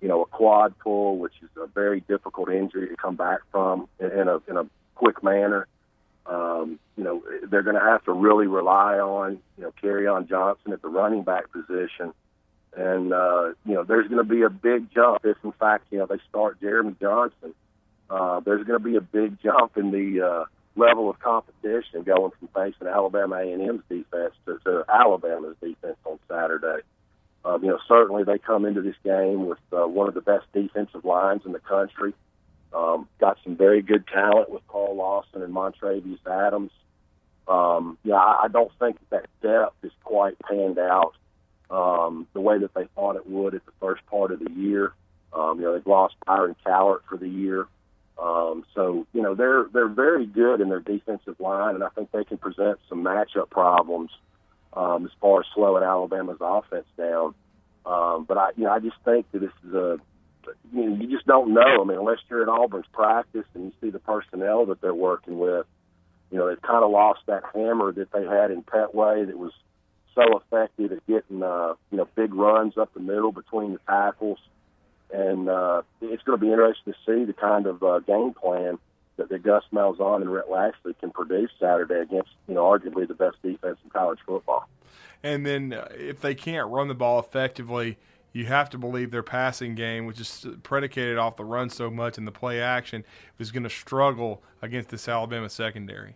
you 0.00 0.08
know, 0.08 0.22
a 0.22 0.26
quad 0.26 0.76
pull, 0.78 1.18
which 1.18 1.34
is 1.42 1.50
a 1.56 1.66
very 1.66 2.00
difficult 2.00 2.50
injury 2.50 2.88
to 2.88 2.96
come 2.96 3.14
back 3.14 3.40
from 3.52 3.88
in, 4.00 4.10
in 4.10 4.28
a 4.28 4.40
in 4.48 4.56
a 4.56 4.66
quick 4.96 5.22
manner. 5.22 5.68
Um, 6.26 6.78
you 6.96 7.04
know, 7.04 7.22
they're 7.48 7.62
going 7.62 7.76
to 7.76 7.82
have 7.82 8.04
to 8.04 8.12
really 8.12 8.46
rely 8.46 8.98
on, 8.98 9.40
you 9.56 9.64
know, 9.64 9.72
Kerryon 9.82 10.28
Johnson 10.28 10.72
at 10.72 10.82
the 10.82 10.88
running 10.88 11.22
back 11.22 11.50
position. 11.50 12.12
And, 12.76 13.12
uh, 13.12 13.48
you 13.66 13.74
know, 13.74 13.82
there's 13.82 14.06
going 14.06 14.24
to 14.24 14.34
be 14.34 14.42
a 14.42 14.50
big 14.50 14.92
jump 14.94 15.24
if, 15.24 15.36
in 15.42 15.50
fact, 15.52 15.86
you 15.90 15.98
know, 15.98 16.06
they 16.06 16.18
start 16.28 16.60
Jeremy 16.60 16.94
Johnson 17.00 17.52
uh, 17.52 17.69
there's 18.10 18.66
going 18.66 18.78
to 18.78 18.84
be 18.84 18.96
a 18.96 19.00
big 19.00 19.40
jump 19.42 19.76
in 19.76 19.90
the 19.90 20.26
uh, 20.26 20.44
level 20.76 21.10
of 21.10 21.18
competition 21.18 22.02
going 22.02 22.32
from 22.38 22.48
facing 22.54 22.86
Alabama 22.86 23.36
A&M's 23.36 23.82
defense 23.88 24.34
to, 24.46 24.58
to 24.64 24.84
Alabama's 24.88 25.56
defense 25.60 25.96
on 26.04 26.18
Saturday. 26.28 26.82
Um, 27.44 27.62
you 27.64 27.70
know, 27.70 27.78
certainly 27.88 28.24
they 28.24 28.38
come 28.38 28.64
into 28.66 28.82
this 28.82 28.96
game 29.02 29.46
with 29.46 29.58
uh, 29.72 29.86
one 29.86 30.08
of 30.08 30.14
the 30.14 30.20
best 30.20 30.46
defensive 30.52 31.04
lines 31.04 31.42
in 31.46 31.52
the 31.52 31.58
country. 31.60 32.12
Um, 32.72 33.08
got 33.18 33.38
some 33.42 33.56
very 33.56 33.82
good 33.82 34.06
talent 34.06 34.50
with 34.50 34.66
Carl 34.68 34.94
Lawson 34.94 35.42
and 35.42 35.52
Montravius 35.52 36.24
Adams. 36.26 36.70
Um, 37.48 37.98
yeah, 38.04 38.16
I, 38.16 38.44
I 38.44 38.48
don't 38.48 38.70
think 38.78 38.96
that 39.10 39.26
depth 39.42 39.74
is 39.82 39.90
quite 40.04 40.36
panned 40.38 40.78
out 40.78 41.14
um, 41.70 42.26
the 42.32 42.40
way 42.40 42.58
that 42.58 42.74
they 42.74 42.86
thought 42.94 43.16
it 43.16 43.28
would 43.28 43.54
at 43.54 43.64
the 43.64 43.72
first 43.80 44.04
part 44.06 44.30
of 44.30 44.38
the 44.38 44.50
year. 44.52 44.92
Um, 45.32 45.58
you 45.58 45.64
know, 45.64 45.74
they've 45.74 45.86
lost 45.86 46.14
Byron 46.26 46.54
Cowart 46.64 47.00
for 47.08 47.16
the 47.16 47.28
year. 47.28 47.66
Um, 48.20 48.64
so, 48.74 49.06
you 49.14 49.22
know, 49.22 49.34
they're 49.34 49.66
they're 49.72 49.88
very 49.88 50.26
good 50.26 50.60
in 50.60 50.68
their 50.68 50.80
defensive 50.80 51.40
line, 51.40 51.74
and 51.74 51.82
I 51.82 51.88
think 51.88 52.10
they 52.12 52.24
can 52.24 52.36
present 52.36 52.78
some 52.88 53.02
matchup 53.02 53.48
problems 53.50 54.10
um, 54.74 55.06
as 55.06 55.10
far 55.20 55.40
as 55.40 55.46
slowing 55.54 55.82
Alabama's 55.82 56.38
offense 56.40 56.86
down. 56.98 57.34
Um, 57.86 58.24
but 58.28 58.36
I, 58.36 58.50
you 58.56 58.64
know, 58.64 58.72
I 58.72 58.78
just 58.78 58.96
think 59.04 59.30
that 59.32 59.38
this 59.38 59.52
is 59.66 59.74
a, 59.74 59.98
you 60.74 60.90
know, 60.90 60.96
you 60.96 61.08
just 61.08 61.26
don't 61.26 61.54
know. 61.54 61.80
I 61.80 61.84
mean, 61.84 61.98
unless 61.98 62.18
you're 62.28 62.42
at 62.42 62.48
Auburn's 62.48 62.86
practice 62.92 63.46
and 63.54 63.64
you 63.64 63.72
see 63.80 63.90
the 63.90 63.98
personnel 63.98 64.66
that 64.66 64.82
they're 64.82 64.94
working 64.94 65.38
with, 65.38 65.64
you 66.30 66.36
know, 66.36 66.48
they've 66.48 66.60
kind 66.60 66.84
of 66.84 66.90
lost 66.90 67.20
that 67.26 67.42
hammer 67.54 67.90
that 67.92 68.12
they 68.12 68.24
had 68.24 68.50
in 68.50 68.62
Pettway 68.62 69.26
that 69.26 69.38
was 69.38 69.52
so 70.14 70.22
effective 70.38 70.92
at 70.92 71.06
getting, 71.06 71.42
uh, 71.42 71.74
you 71.90 71.96
know, 71.96 72.06
big 72.14 72.34
runs 72.34 72.76
up 72.76 72.92
the 72.92 73.00
middle 73.00 73.32
between 73.32 73.72
the 73.72 73.80
tackles 73.88 74.38
and 75.12 75.48
uh, 75.48 75.82
it's 76.00 76.22
going 76.22 76.38
to 76.38 76.44
be 76.44 76.50
interesting 76.50 76.92
to 76.92 76.98
see 77.06 77.24
the 77.24 77.32
kind 77.32 77.66
of 77.66 77.82
uh, 77.82 78.00
game 78.00 78.34
plan 78.34 78.78
that, 79.16 79.28
the 79.28 79.38
Gus 79.38 79.64
Malzahn 79.72 80.22
and 80.22 80.32
Rhett 80.32 80.50
Lashlee 80.50 80.94
can 80.98 81.10
produce 81.10 81.50
Saturday 81.58 82.00
against, 82.00 82.30
you 82.48 82.54
know, 82.54 82.64
arguably 82.64 83.06
the 83.06 83.14
best 83.14 83.36
defense 83.42 83.78
in 83.84 83.90
college 83.90 84.18
football. 84.26 84.68
And 85.22 85.44
then 85.44 85.72
uh, 85.74 85.88
if 85.90 86.20
they 86.20 86.34
can't 86.34 86.68
run 86.68 86.88
the 86.88 86.94
ball 86.94 87.18
effectively, 87.18 87.98
you 88.32 88.46
have 88.46 88.70
to 88.70 88.78
believe 88.78 89.10
their 89.10 89.22
passing 89.22 89.74
game, 89.74 90.06
which 90.06 90.20
is 90.20 90.46
predicated 90.62 91.18
off 91.18 91.36
the 91.36 91.44
run 91.44 91.68
so 91.68 91.90
much 91.90 92.16
and 92.16 92.26
the 92.26 92.32
play 92.32 92.60
action, 92.60 93.04
is 93.38 93.50
going 93.50 93.64
to 93.64 93.70
struggle 93.70 94.42
against 94.62 94.88
this 94.90 95.08
Alabama 95.08 95.48
secondary. 95.48 96.14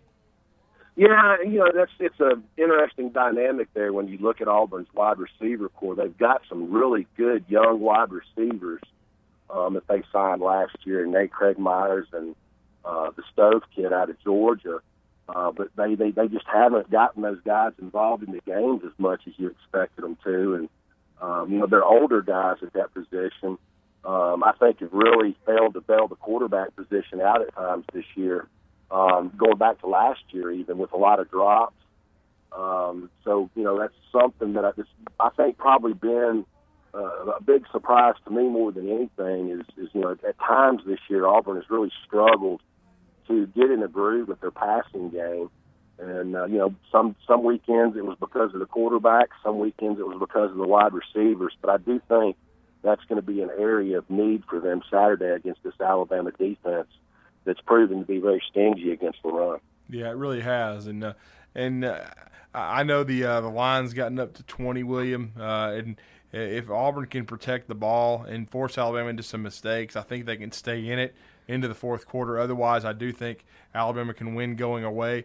Yeah, 0.96 1.36
you 1.44 1.58
know 1.58 1.72
that's 1.74 1.90
it's 1.98 2.20
a 2.20 2.40
interesting 2.56 3.10
dynamic 3.10 3.68
there 3.74 3.92
when 3.92 4.06
you 4.06 4.18
look 4.18 4.40
at 4.40 4.46
Auburn's 4.46 4.86
wide 4.94 5.18
receiver 5.18 5.68
core. 5.68 5.96
They've 5.96 6.16
got 6.16 6.42
some 6.48 6.70
really 6.70 7.06
good 7.16 7.44
young 7.48 7.80
wide 7.80 8.10
receivers 8.12 8.80
um, 9.50 9.74
that 9.74 9.88
they 9.88 10.04
signed 10.12 10.40
last 10.40 10.76
year, 10.84 11.04
Nate 11.04 11.32
Craig 11.32 11.58
Myers 11.58 12.06
and 12.12 12.36
uh, 12.84 13.10
the 13.16 13.24
Stove 13.32 13.62
kid 13.74 13.92
out 13.92 14.10
of 14.10 14.20
Georgia. 14.22 14.80
Uh, 15.28 15.50
but 15.50 15.68
they, 15.76 15.96
they 15.96 16.12
they 16.12 16.28
just 16.28 16.46
haven't 16.46 16.90
gotten 16.90 17.22
those 17.22 17.40
guys 17.44 17.72
involved 17.80 18.22
in 18.22 18.32
the 18.32 18.40
games 18.46 18.82
as 18.84 18.92
much 18.98 19.22
as 19.26 19.32
you 19.36 19.48
expected 19.48 20.04
them 20.04 20.16
to, 20.22 20.54
and 20.54 20.68
um, 21.20 21.50
you 21.50 21.58
know 21.58 21.66
they're 21.66 21.82
older 21.82 22.22
guys 22.22 22.58
at 22.62 22.72
that 22.74 22.94
position. 22.94 23.58
Um, 24.04 24.44
I 24.44 24.52
think 24.60 24.80
have 24.80 24.92
really 24.92 25.34
failed 25.46 25.74
to 25.74 25.80
bail 25.80 26.06
the 26.06 26.16
quarterback 26.16 26.76
position 26.76 27.20
out 27.22 27.40
at 27.40 27.54
times 27.54 27.84
this 27.92 28.04
year 28.14 28.46
um, 28.90 29.32
going 29.36 29.58
back 29.58 29.80
to 29.80 29.86
last 29.86 30.20
year, 30.30 30.50
even 30.50 30.78
with 30.78 30.92
a 30.92 30.96
lot 30.96 31.20
of 31.20 31.30
drops. 31.30 31.76
Um, 32.52 33.10
so 33.24 33.50
you 33.56 33.64
know 33.64 33.78
that's 33.78 33.94
something 34.12 34.52
that 34.52 34.64
I 34.64 34.72
just 34.72 34.90
I 35.18 35.30
think 35.30 35.58
probably 35.58 35.92
been 35.92 36.44
uh, 36.94 37.32
a 37.36 37.42
big 37.42 37.64
surprise 37.72 38.14
to 38.24 38.30
me 38.30 38.48
more 38.48 38.70
than 38.70 38.88
anything 38.88 39.50
is 39.50 39.66
is 39.76 39.90
you 39.92 40.02
know 40.02 40.12
at 40.12 40.38
times 40.38 40.82
this 40.86 41.00
year 41.08 41.26
Auburn 41.26 41.56
has 41.56 41.68
really 41.68 41.90
struggled 42.06 42.60
to 43.28 43.46
get 43.48 43.70
in 43.70 43.82
a 43.82 43.88
groove 43.88 44.28
with 44.28 44.40
their 44.40 44.50
passing 44.50 45.10
game. 45.10 45.50
And 45.98 46.34
uh, 46.36 46.46
you 46.46 46.58
know, 46.58 46.74
some 46.90 47.16
some 47.26 47.44
weekends 47.44 47.96
it 47.96 48.04
was 48.04 48.16
because 48.18 48.52
of 48.52 48.60
the 48.60 48.66
quarterback, 48.66 49.30
some 49.42 49.58
weekends 49.58 49.98
it 49.98 50.06
was 50.06 50.18
because 50.18 50.50
of 50.50 50.56
the 50.56 50.66
wide 50.66 50.92
receivers. 50.92 51.56
But 51.60 51.70
I 51.70 51.76
do 51.78 52.00
think 52.08 52.36
that's 52.82 53.02
going 53.08 53.20
to 53.20 53.26
be 53.26 53.40
an 53.42 53.50
area 53.58 53.98
of 53.98 54.10
need 54.10 54.42
for 54.48 54.60
them 54.60 54.82
Saturday 54.90 55.30
against 55.30 55.62
this 55.62 55.74
Alabama 55.80 56.32
defense 56.32 56.88
that's 57.44 57.60
proven 57.60 58.00
to 58.00 58.04
be 58.04 58.18
very 58.18 58.42
stingy 58.50 58.92
against 58.92 59.22
the 59.22 59.30
run. 59.30 59.60
Yeah, 59.88 60.10
it 60.10 60.16
really 60.16 60.40
has, 60.40 60.86
and 60.86 61.04
uh, 61.04 61.12
and 61.54 61.84
uh, 61.84 62.04
I 62.54 62.82
know 62.82 63.04
the 63.04 63.24
uh, 63.24 63.40
the 63.40 63.48
line's 63.48 63.92
gotten 63.92 64.18
up 64.18 64.34
to 64.34 64.42
twenty, 64.44 64.82
William, 64.82 65.32
uh, 65.38 65.72
and 65.74 65.96
if 66.32 66.70
Auburn 66.70 67.06
can 67.06 67.26
protect 67.26 67.68
the 67.68 67.74
ball 67.74 68.24
and 68.24 68.50
force 68.50 68.76
Alabama 68.76 69.10
into 69.10 69.22
some 69.22 69.42
mistakes, 69.42 69.94
I 69.94 70.02
think 70.02 70.26
they 70.26 70.36
can 70.36 70.52
stay 70.52 70.88
in 70.88 70.98
it 70.98 71.14
into 71.46 71.68
the 71.68 71.74
fourth 71.74 72.06
quarter. 72.06 72.38
Otherwise, 72.38 72.84
I 72.84 72.92
do 72.92 73.12
think 73.12 73.44
Alabama 73.74 74.14
can 74.14 74.34
win 74.34 74.56
going 74.56 74.84
away. 74.84 75.24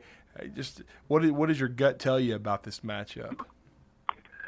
Just 0.56 0.84
what 1.08 1.26
what 1.32 1.48
does 1.48 1.60
your 1.60 1.70
gut 1.70 2.00
tell 2.00 2.20
you 2.20 2.36
about 2.36 2.64
this 2.64 2.82
matchup? 2.82 3.40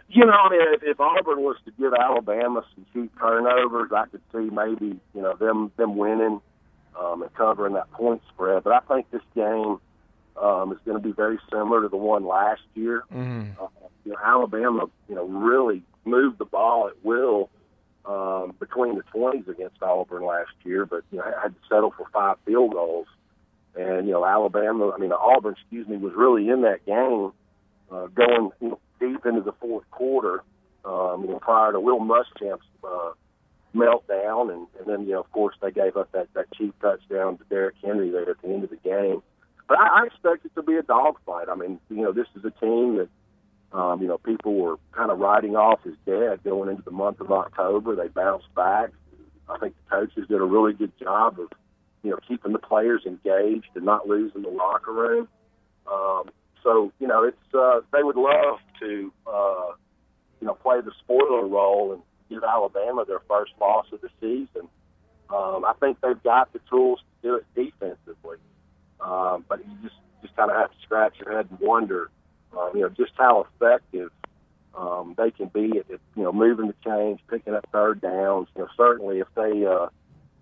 You 0.10 0.26
know, 0.26 0.34
I 0.34 0.50
mean, 0.50 0.62
if, 0.74 0.84
if 0.84 1.00
Auburn 1.00 1.42
was 1.42 1.56
to 1.64 1.72
give 1.80 1.94
Alabama 1.94 2.66
some 2.76 2.86
cheap 2.94 3.18
turnovers, 3.18 3.92
I 3.96 4.06
could 4.08 4.22
see 4.34 4.54
maybe 4.54 5.00
you 5.16 5.22
know 5.22 5.36
them 5.36 5.72
them 5.78 5.96
winning 5.96 6.42
um, 7.00 7.22
and 7.22 7.34
covering 7.34 7.74
that 7.74 7.92
point 7.92 8.22
spread. 8.34 8.64
But 8.64 8.74
I 8.74 8.80
think 8.94 9.12
this 9.12 9.22
game 9.36 9.80
um, 10.42 10.72
is 10.72 10.80
going 10.86 11.02
to 11.02 11.04
be 11.04 11.12
very 11.12 11.40
similar 11.52 11.82
to 11.82 11.90
the 11.90 11.98
one 11.98 12.26
last 12.26 12.62
year. 12.74 13.04
Mm-hmm. 13.14 13.62
Uh, 13.62 13.68
you 14.06 14.12
know, 14.12 14.18
Alabama, 14.24 14.86
you 15.08 15.16
know, 15.16 15.26
really 15.26 15.84
moved 16.06 16.40
the 16.40 16.46
ball 16.46 16.88
at 16.88 17.04
will 17.04 17.50
um, 18.06 18.56
between 18.60 18.96
the 18.96 19.04
20s 19.14 19.48
against 19.48 19.82
Auburn 19.82 20.26
last 20.26 20.52
year, 20.64 20.86
but 20.86 21.04
you 21.12 21.20
know, 21.20 21.24
had 21.42 21.50
to 21.50 21.60
settle 21.70 21.92
for 21.92 22.08
five 22.12 22.38
field 22.46 22.74
goals. 22.74 23.08
And 23.76 24.08
you 24.08 24.14
know, 24.14 24.26
Alabama, 24.26 24.92
I 24.92 24.98
mean, 24.98 25.12
Auburn, 25.12 25.56
excuse 25.60 25.88
me, 25.88 25.98
was 25.98 26.14
really 26.16 26.50
in 26.50 26.62
that 26.62 26.86
game 26.86 27.32
uh, 27.92 28.08
going 28.08 28.52
you 28.60 28.70
know, 28.70 28.80
deep 29.00 29.26
into 29.26 29.42
the 29.42 29.54
fourth 29.54 29.90
quarter. 29.92 30.44
Um, 30.84 31.22
you 31.22 31.28
know, 31.30 31.40
prior 31.40 31.72
to 31.72 31.80
Will 31.80 32.00
Muschamp's 32.00 32.66
uh, 32.84 32.88
meltdown, 33.76 34.52
and, 34.54 34.68
and 34.80 34.88
then 34.88 35.06
you 35.08 35.14
know, 35.14 35.22
of 35.22 35.32
course, 35.32 35.56
they 35.62 35.72
gave 35.72 35.98
up 35.98 36.12
that 36.12 36.28
that 36.34 36.52
cheap 36.54 36.74
touchdown 36.82 37.38
to 37.38 37.44
Derrick 37.50 37.76
Henry 37.84 38.10
there 38.10 38.30
at 38.30 38.42
the 38.42 38.50
end 38.50 38.64
of 38.64 38.70
the 38.70 38.78
game. 38.78 39.22
But 39.68 39.80
I, 39.80 40.02
I 40.02 40.06
expect 40.06 40.46
it 40.46 40.54
to 40.56 40.64
be 40.64 40.76
a 40.76 40.84
dogfight. 40.84 41.48
I 41.50 41.56
mean, 41.56 41.80
you 41.90 42.04
know, 42.04 42.12
this 42.12 42.28
is 42.36 42.44
a 42.44 42.52
team 42.52 42.98
that 42.98 43.10
um, 43.78 44.02
you 44.02 44.08
know 44.08 44.18
people 44.18 44.56
were 44.56 44.78
kind 44.92 45.12
of 45.12 45.20
writing 45.20 45.56
off 45.56 45.80
as 45.86 45.94
dead 46.06 46.44
going 46.44 46.70
into 46.70 46.84
the 46.84 46.92
month 46.92 47.22
of 47.22 47.32
October. 47.32 47.96
They 47.96 48.08
bounced 48.08 48.54
back. 48.56 48.92
I 49.50 49.58
think 49.60 49.76
the 49.76 49.90
coaches 49.90 50.28
did 50.28 50.42
a 50.42 50.46
really 50.46 50.74
good 50.74 50.92
job 51.00 51.40
of 51.40 51.48
you 52.04 52.12
know 52.12 52.20
keeping 52.28 52.52
the 52.52 52.60
players 52.60 53.04
engaged 53.06 53.70
and 53.76 53.86
not 53.86 54.08
losing 54.08 54.42
the 54.42 54.50
locker 54.50 54.92
room. 54.92 55.28
Um, 55.92 56.30
so 56.64 56.92
you 57.00 57.08
know, 57.08 57.24
it's 57.24 57.54
uh, 57.54 57.80
they 57.94 58.04
would 58.04 58.18
love 58.18 58.60
to 58.82 59.14
uh, 59.28 59.72
you 60.40 60.48
know 60.48 60.54
play 60.56 60.82
the 60.82 60.92
spoiler 61.00 61.48
role 61.48 61.94
and 61.94 62.02
give 62.32 62.44
Alabama 62.44 63.06
their 63.06 63.22
first 63.28 63.52
loss 63.60 63.86
of 63.92 64.02
the 64.02 64.10
season. 64.20 64.68
Um, 65.30 65.66
I 65.66 65.74
think 65.80 66.00
they've 66.02 66.22
got 66.24 66.52
the 66.54 66.60
tools 66.70 67.00
to 67.00 67.28
do 67.28 67.36
it 67.36 67.46
defensively, 67.56 68.38
um, 69.00 69.46
but 69.48 69.60
you 69.60 69.74
just 69.84 69.96
just 70.22 70.36
kind 70.36 70.52
of 70.52 70.58
have 70.58 70.70
to 70.70 70.78
scratch 70.84 71.14
your 71.20 71.36
head 71.36 71.48
and 71.50 71.60
wonder, 71.60 72.10
um, 72.58 72.72
you 72.76 72.82
know, 72.82 72.90
just 72.90 73.12
how 73.18 73.48
effective 73.56 74.12
um, 74.78 75.16
they 75.18 75.32
can 75.32 75.48
be 75.48 75.80
at, 75.80 75.90
at 75.92 76.00
you 76.16 76.24
know 76.24 76.32
moving 76.32 76.68
the 76.68 76.76
chains, 76.86 77.20
picking 77.30 77.54
up 77.54 77.68
third 77.72 78.02
downs. 78.02 78.48
You 78.56 78.64
know, 78.64 78.70
certainly 78.78 79.20
if 79.20 79.28
they 79.36 79.66
uh, 79.66 79.88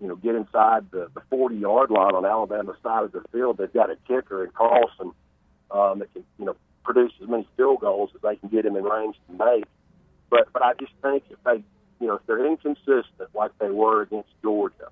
you 0.00 0.08
know 0.08 0.16
get 0.16 0.34
inside 0.34 0.90
the, 0.90 1.08
the 1.14 1.22
40 1.30 1.56
yard 1.56 1.90
line 1.90 2.14
on 2.14 2.24
Alabama's 2.24 2.76
side 2.82 3.04
of 3.04 3.12
the 3.12 3.22
field, 3.32 3.58
they've 3.58 3.72
got 3.72 3.90
a 3.90 3.96
kicker 4.08 4.44
in 4.44 4.50
Carlson 4.50 5.12
um, 5.70 5.98
that 6.00 6.12
can 6.12 6.24
you 6.38 6.46
know 6.46 6.56
produce 6.84 7.12
as 7.22 7.28
many 7.28 7.46
field 7.56 7.80
goals 7.80 8.10
as 8.14 8.20
they 8.22 8.36
can 8.36 8.48
get 8.48 8.64
him 8.64 8.76
in 8.76 8.84
range 8.84 9.16
to 9.28 9.44
make. 9.44 9.64
But 10.30 10.52
but 10.52 10.62
I 10.62 10.74
just 10.74 10.92
think 11.02 11.24
if 11.30 11.38
they 11.44 11.62
you 12.00 12.06
know, 12.06 12.14
if 12.14 12.26
they're 12.26 12.46
inconsistent 12.46 13.28
like 13.34 13.52
they 13.58 13.70
were 13.70 14.02
against 14.02 14.30
Georgia, 14.42 14.88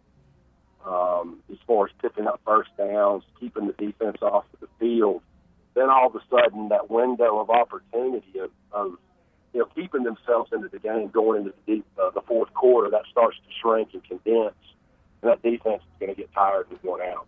um, 0.87 1.41
as 1.51 1.59
far 1.67 1.87
as 1.87 1.93
picking 2.01 2.27
up 2.27 2.41
first 2.45 2.71
downs, 2.77 3.25
keeping 3.41 3.67
the 3.67 3.73
defense 3.73 4.19
off 4.23 4.45
of 4.53 4.61
the 4.61 4.69
field, 4.79 5.23
then 5.75 5.91
all 5.91 6.09
of 6.09 6.15
a 6.15 6.21
sudden 6.31 6.69
that 6.69 6.91
window 6.91 7.39
of 7.39 7.51
opportunity 7.51 8.39
of, 8.39 8.51
of 8.73 8.93
you 9.53 9.61
know 9.61 9.67
keeping 9.75 10.03
themselves 10.03 10.51
into 10.53 10.69
the 10.69 10.79
game 10.79 11.09
going 11.09 11.41
into 11.41 11.55
the 11.67 11.75
deep, 11.77 11.87
uh, 12.01 12.11
the 12.11 12.21
fourth 12.23 12.53
quarter 12.55 12.91
that 12.91 13.03
starts 13.11 13.37
to 13.39 13.53
shrink 13.61 13.89
and 13.95 14.05
condense, 14.05 14.55
and 15.23 15.31
that 15.31 15.43
defense 15.43 15.83
is 15.83 16.01
going 16.01 16.15
to 16.15 16.21
get 16.21 16.33
tired 16.33 16.67
and 16.71 16.79
worn 16.83 17.01
out. 17.03 17.27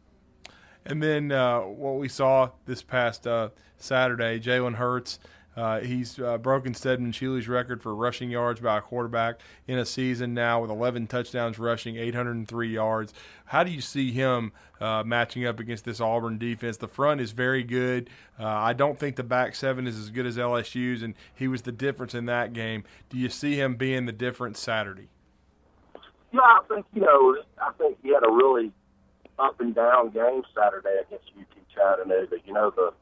And 0.85 1.03
then 1.03 1.33
uh, 1.33 1.61
what 1.61 1.97
we 1.97 2.09
saw 2.09 2.51
this 2.67 2.83
past 2.83 3.27
uh, 3.27 3.51
Saturday, 3.77 4.41
Jalen 4.41 4.77
Hurts 4.77 5.19
uh, 5.57 5.81
he's 5.81 6.19
uh, 6.19 6.39
broken 6.39 6.75
Steadman 6.75 7.13
Shealy's 7.13 7.49
record 7.49 7.83
for 7.83 7.95
rushing 7.95 8.31
yards 8.31 8.61
by 8.61 8.79
a 8.79 8.81
quarterback 8.81 9.41
in 9.67 9.79
a 9.79 9.85
season 9.85 10.33
now 10.33 10.61
with 10.63 10.71
11 10.71 11.09
touchdowns 11.09 11.59
rushing, 11.59 11.97
803 11.97 12.73
yards. 12.73 13.13
How 13.47 13.65
do 13.65 13.71
you 13.71 13.81
see 13.81 14.13
him 14.13 14.53
uh, 14.81 15.03
matching 15.05 15.45
up 15.45 15.59
against 15.59 15.85
this 15.85 16.01
Auburn 16.01 16.39
defense? 16.39 16.77
The 16.77 16.89
front 16.89 17.21
is 17.21 17.33
very 17.33 17.65
good. 17.65 18.09
Uh, 18.39 18.47
I 18.47 18.73
don't 18.73 18.99
think 18.99 19.17
the 19.17 19.25
back 19.25 19.57
seven 19.57 19.87
is 19.87 19.99
as 19.99 20.11
good 20.11 20.25
as 20.25 20.37
LSU's, 20.37 21.03
and 21.03 21.15
he 21.35 21.49
was 21.49 21.63
the 21.63 21.73
difference 21.73 22.15
in 22.15 22.27
that 22.27 22.53
game. 22.53 22.85
Do 23.09 23.19
you 23.19 23.29
see 23.29 23.57
him 23.57 23.75
being 23.75 24.07
the 24.07 24.13
difference 24.13 24.61
Saturday? 24.61 25.09
Yeah, 26.33 26.41
I 26.43 26.61
think 26.69 26.87
you 26.95 27.03
know. 27.03 27.37
I 27.61 27.73
think 27.73 27.99
he 28.05 28.15
had 28.15 28.25
a 28.25 28.31
really 28.31 28.71
up 29.37 29.61
and 29.61 29.75
down 29.75 30.11
game 30.11 30.43
Saturday 30.55 31.01
against 31.07 31.29
UT 31.37 31.47
Chattanooga. 31.75 32.37
You 32.47 32.53
know 32.53 32.71
the 32.71 32.93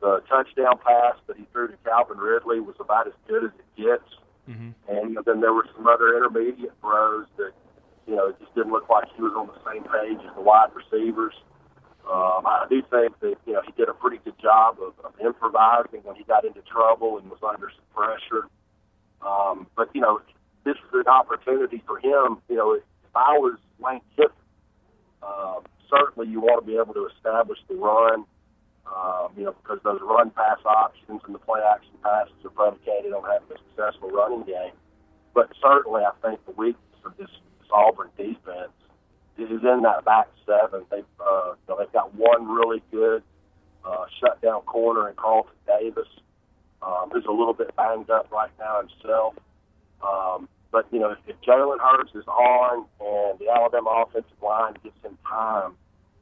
the 0.00 0.22
touchdown 0.28 0.78
pass 0.84 1.16
that 1.26 1.36
he 1.36 1.46
threw 1.52 1.68
to 1.68 1.76
Calvin 1.84 2.18
Ridley 2.18 2.60
was 2.60 2.76
about 2.80 3.06
as 3.06 3.14
good 3.28 3.44
as 3.44 3.50
it 3.58 3.82
gets. 3.82 4.08
Mm-hmm. 4.48 4.70
And 4.88 5.18
then 5.26 5.40
there 5.40 5.52
were 5.52 5.66
some 5.74 5.86
other 5.86 6.16
intermediate 6.16 6.72
throws 6.80 7.26
that, 7.36 7.52
you 8.06 8.14
know, 8.14 8.28
it 8.28 8.38
just 8.38 8.54
didn't 8.54 8.72
look 8.72 8.88
like 8.88 9.08
he 9.16 9.22
was 9.22 9.32
on 9.36 9.48
the 9.48 9.58
same 9.66 9.82
page 9.82 10.24
as 10.24 10.34
the 10.34 10.42
wide 10.42 10.70
receivers. 10.74 11.34
Um, 12.06 12.46
I 12.46 12.66
do 12.70 12.82
think 12.88 13.18
that, 13.20 13.34
you 13.46 13.54
know, 13.54 13.62
he 13.66 13.72
did 13.72 13.88
a 13.88 13.94
pretty 13.94 14.18
good 14.24 14.38
job 14.38 14.78
of, 14.80 14.94
of 15.04 15.12
improvising 15.18 16.02
when 16.04 16.14
he 16.14 16.22
got 16.22 16.44
into 16.44 16.60
trouble 16.62 17.18
and 17.18 17.28
was 17.28 17.40
under 17.42 17.68
some 17.70 17.88
pressure. 17.92 18.48
Um, 19.26 19.66
but 19.76 19.90
you 19.94 20.00
know, 20.00 20.20
this 20.64 20.76
is 20.76 20.92
an 20.92 21.08
opportunity 21.08 21.82
for 21.86 21.98
him. 21.98 22.38
You 22.48 22.56
know, 22.56 22.72
if 22.74 22.82
I 23.14 23.38
was 23.38 23.58
Lane 23.82 24.00
Kiffin, 24.14 24.30
uh, 25.22 25.60
certainly 25.90 26.28
you 26.28 26.40
want 26.40 26.64
to 26.64 26.66
be 26.66 26.78
able 26.78 26.94
to 26.94 27.08
establish 27.16 27.58
the 27.68 27.74
run. 27.74 28.24
Um, 28.86 29.28
you 29.36 29.44
know, 29.44 29.54
because 29.62 29.78
those 29.84 30.00
run 30.00 30.30
pass 30.30 30.58
options 30.64 31.20
and 31.26 31.34
the 31.34 31.38
play 31.38 31.60
action 31.60 31.92
passes 32.02 32.32
are 32.44 32.50
predicated 32.50 33.12
on 33.12 33.22
having 33.24 33.48
a 33.50 33.58
successful 33.68 34.10
running 34.10 34.44
game. 34.44 34.72
But 35.34 35.50
certainly, 35.60 36.02
I 36.02 36.12
think 36.22 36.44
the 36.46 36.52
weakness 36.52 37.00
of 37.04 37.16
this, 37.18 37.28
this 37.60 37.68
Auburn 37.72 38.08
defense 38.16 38.72
is 39.36 39.50
in 39.50 39.82
that 39.82 40.04
back 40.04 40.28
seven. 40.46 40.86
They've 40.90 41.04
uh, 41.20 41.54
you 41.54 41.68
know, 41.68 41.78
they've 41.78 41.92
got 41.92 42.14
one 42.14 42.48
really 42.48 42.82
good 42.90 43.22
uh, 43.84 44.06
shutdown 44.20 44.62
corner 44.62 45.08
in 45.08 45.16
Carlton 45.16 45.52
Davis, 45.66 46.08
um, 46.82 47.10
who's 47.12 47.26
a 47.26 47.32
little 47.32 47.54
bit 47.54 47.74
banged 47.76 48.10
up 48.10 48.30
right 48.32 48.50
now 48.58 48.80
himself. 48.80 49.34
Um, 50.02 50.48
but 50.72 50.86
you 50.90 50.98
know, 50.98 51.10
if, 51.10 51.18
if 51.26 51.36
Jalen 51.42 51.78
Hurts 51.80 52.14
is 52.14 52.26
on 52.26 52.86
and 53.00 53.38
the 53.38 53.48
Alabama 53.48 54.04
offensive 54.06 54.42
line 54.42 54.74
gets 54.82 54.96
him 55.02 55.18
time, 55.28 55.74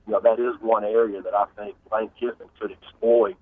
you 0.06 0.12
know 0.12 0.20
that 0.20 0.38
is 0.38 0.60
one 0.60 0.84
area 0.84 1.22
that 1.22 1.34
I 1.34 1.46
think 1.56 1.76
Lane 1.92 2.10
Kiffin 2.18 2.48
could 2.60 2.72
exploit. 2.72 3.36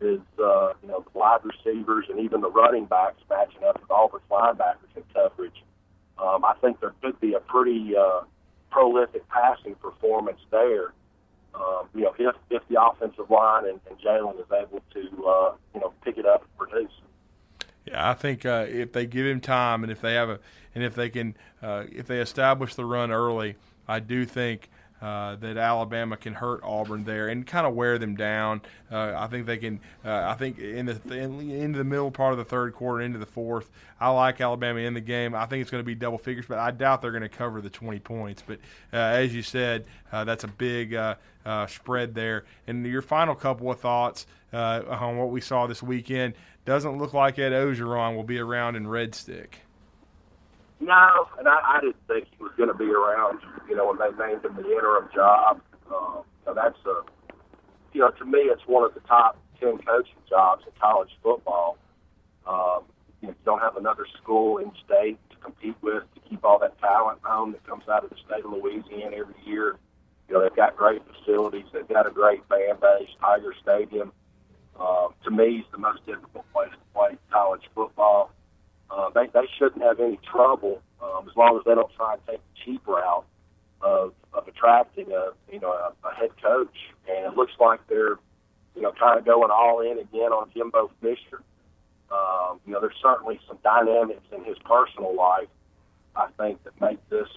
Is 0.00 0.20
uh, 0.38 0.72
you 0.82 0.88
know 0.88 1.04
the 1.12 1.18
wide 1.18 1.40
receivers 1.44 2.06
and 2.08 2.18
even 2.18 2.40
the 2.40 2.50
running 2.50 2.86
backs 2.86 3.22
matching 3.30 3.62
up 3.62 3.80
with 3.80 3.90
Auburn's 3.90 4.24
linebackers 4.30 4.96
in 4.96 5.04
coverage. 5.14 5.62
Um, 6.18 6.44
I 6.44 6.54
think 6.60 6.80
there 6.80 6.92
could 7.02 7.20
be 7.20 7.34
a 7.34 7.40
pretty 7.40 7.96
uh, 7.96 8.22
prolific 8.70 9.28
passing 9.28 9.76
performance 9.76 10.40
there. 10.50 10.92
Um, 11.54 11.88
you 11.94 12.02
know, 12.02 12.14
if 12.18 12.34
if 12.50 12.62
the 12.68 12.82
offensive 12.82 13.30
line 13.30 13.68
and, 13.68 13.80
and 13.88 13.98
Jalen 14.00 14.40
is 14.40 14.46
able 14.50 14.82
to 14.92 15.26
uh, 15.26 15.54
you 15.74 15.80
know 15.80 15.92
pick 16.04 16.18
it 16.18 16.26
up 16.26 16.42
and 16.42 16.68
produce. 16.68 16.92
Yeah, 17.86 18.10
I 18.10 18.14
think 18.14 18.44
uh, 18.46 18.66
if 18.68 18.92
they 18.92 19.06
give 19.06 19.26
him 19.26 19.40
time 19.40 19.82
and 19.82 19.92
if 19.92 20.00
they 20.00 20.14
have 20.14 20.30
a 20.30 20.40
and 20.74 20.82
if 20.82 20.94
they 20.94 21.10
can 21.10 21.36
uh, 21.62 21.84
if 21.92 22.06
they 22.06 22.20
establish 22.20 22.74
the 22.74 22.84
run 22.84 23.10
early, 23.10 23.56
I 23.86 24.00
do 24.00 24.24
think 24.24 24.68
uh, 25.02 25.34
that 25.36 25.56
Alabama 25.56 26.16
can 26.16 26.32
hurt 26.32 26.60
Auburn 26.62 27.02
there 27.02 27.28
and 27.28 27.44
kind 27.44 27.66
of 27.66 27.74
wear 27.74 27.98
them 27.98 28.14
down. 28.14 28.62
Uh, 28.90 29.12
I 29.16 29.26
think 29.26 29.46
they 29.46 29.56
can. 29.56 29.80
Uh, 30.04 30.22
I 30.26 30.34
think 30.34 30.60
in 30.60 30.86
the 30.86 31.00
in, 31.12 31.50
into 31.50 31.78
the 31.78 31.84
middle 31.84 32.12
part 32.12 32.32
of 32.32 32.38
the 32.38 32.44
third 32.44 32.72
quarter, 32.72 33.02
into 33.02 33.18
the 33.18 33.26
fourth, 33.26 33.68
I 33.98 34.10
like 34.10 34.40
Alabama 34.40 34.78
in 34.78 34.94
the 34.94 35.00
game. 35.00 35.34
I 35.34 35.46
think 35.46 35.60
it's 35.60 35.72
going 35.72 35.82
to 35.82 35.86
be 35.86 35.96
double 35.96 36.18
figures, 36.18 36.46
but 36.48 36.58
I 36.58 36.70
doubt 36.70 37.02
they're 37.02 37.10
going 37.10 37.22
to 37.22 37.28
cover 37.28 37.60
the 37.60 37.70
20 37.70 37.98
points. 37.98 38.44
But 38.46 38.58
uh, 38.92 38.96
as 38.96 39.34
you 39.34 39.42
said, 39.42 39.86
uh, 40.12 40.22
that's 40.24 40.44
a 40.44 40.48
big 40.48 40.94
uh, 40.94 41.16
spread 41.66 42.14
there. 42.14 42.44
And 42.68 42.86
your 42.86 43.02
final 43.02 43.34
couple 43.34 43.70
of 43.72 43.80
thoughts 43.80 44.26
on 44.52 45.16
what 45.18 45.30
we 45.30 45.40
saw 45.40 45.66
this 45.66 45.82
weekend 45.82 46.34
doesn't 46.64 46.96
look 46.98 47.12
like 47.12 47.40
Ed 47.40 47.50
Orgeron 47.50 48.14
will 48.14 48.22
be 48.22 48.38
around 48.38 48.76
in 48.76 48.86
Red 48.86 49.16
Stick. 49.16 49.58
No, 50.82 51.28
and 51.38 51.46
I, 51.46 51.78
I 51.78 51.80
didn't 51.80 52.08
think 52.08 52.26
he 52.36 52.42
was 52.42 52.50
going 52.56 52.68
to 52.68 52.74
be 52.74 52.90
around. 52.90 53.38
You 53.68 53.76
know, 53.76 53.86
when 53.86 53.98
they 53.98 54.10
named 54.18 54.44
him 54.44 54.56
the 54.56 54.68
interim 54.68 55.08
job, 55.14 55.60
um, 55.88 56.24
so 56.44 56.54
that's 56.54 56.76
a, 56.86 57.02
you 57.92 58.00
know, 58.00 58.10
to 58.10 58.24
me, 58.24 58.38
it's 58.50 58.66
one 58.66 58.82
of 58.82 58.92
the 58.92 59.00
top 59.00 59.38
ten 59.60 59.78
coaching 59.78 60.18
jobs 60.28 60.64
in 60.66 60.72
college 60.80 61.10
football. 61.22 61.78
Um, 62.48 62.82
you, 63.20 63.28
know, 63.28 63.34
don't 63.44 63.60
have 63.60 63.76
another 63.76 64.04
school 64.20 64.58
in 64.58 64.72
state 64.84 65.18
to 65.30 65.36
compete 65.36 65.76
with 65.82 66.02
to 66.14 66.20
keep 66.28 66.44
all 66.44 66.58
that 66.58 66.76
talent 66.80 67.20
home 67.22 67.52
that 67.52 67.64
comes 67.64 67.84
out 67.88 68.02
of 68.02 68.10
the 68.10 68.16
state 68.16 68.44
of 68.44 68.50
Louisiana 68.50 69.18
every 69.18 69.36
year. 69.46 69.76
You 70.28 70.34
know, 70.34 70.42
they've 70.42 70.56
got 70.56 70.76
great 70.76 71.02
facilities. 71.06 71.66
They've 71.72 71.86
got 71.86 72.08
a 72.08 72.10
great 72.10 72.42
fan 72.48 72.74
base. 72.80 73.08
Tiger 73.20 73.54
Stadium, 73.62 74.10
uh, 74.80 75.08
to 75.22 75.30
me, 75.30 75.58
is 75.58 75.64
the 75.70 75.78
most 75.78 76.04
difficult 76.06 76.44
place 76.52 76.72
to 76.72 76.92
play 76.92 77.16
college 77.30 77.62
football 77.72 78.32
uh, 78.92 79.10
they 79.10 79.26
they 79.32 79.48
shouldn't 79.58 79.82
have 79.82 80.00
any 80.00 80.18
trouble 80.30 80.82
um, 81.02 81.28
as 81.28 81.36
long 81.36 81.56
as 81.56 81.64
they 81.64 81.74
don't 81.74 81.92
try 81.94 82.14
and 82.14 82.22
take 82.26 82.38
the 82.38 82.64
cheap 82.64 82.86
route 82.86 83.24
of 83.80 84.12
of 84.34 84.46
attracting 84.46 85.10
a 85.12 85.30
you 85.50 85.60
know 85.60 85.72
a, 85.72 85.92
a 86.06 86.14
head 86.14 86.30
coach. 86.42 86.76
And 87.08 87.32
it 87.32 87.36
looks 87.36 87.52
like 87.58 87.80
they're 87.88 88.18
you 88.74 88.82
know 88.82 88.92
kind 88.92 89.18
of 89.18 89.24
going 89.24 89.50
all 89.50 89.80
in 89.80 89.98
again 89.98 90.32
on 90.32 90.50
Jimbo 90.54 90.90
Fisher. 91.00 91.42
Um, 92.10 92.60
you 92.66 92.72
know, 92.74 92.80
there's 92.80 92.98
certainly 93.02 93.40
some 93.48 93.58
dynamics 93.64 94.26
in 94.36 94.44
his 94.44 94.58
personal 94.58 95.16
life. 95.16 95.48
I 96.14 96.28
think 96.38 96.62
that 96.64 96.78
make 96.78 96.98
this 97.08 97.28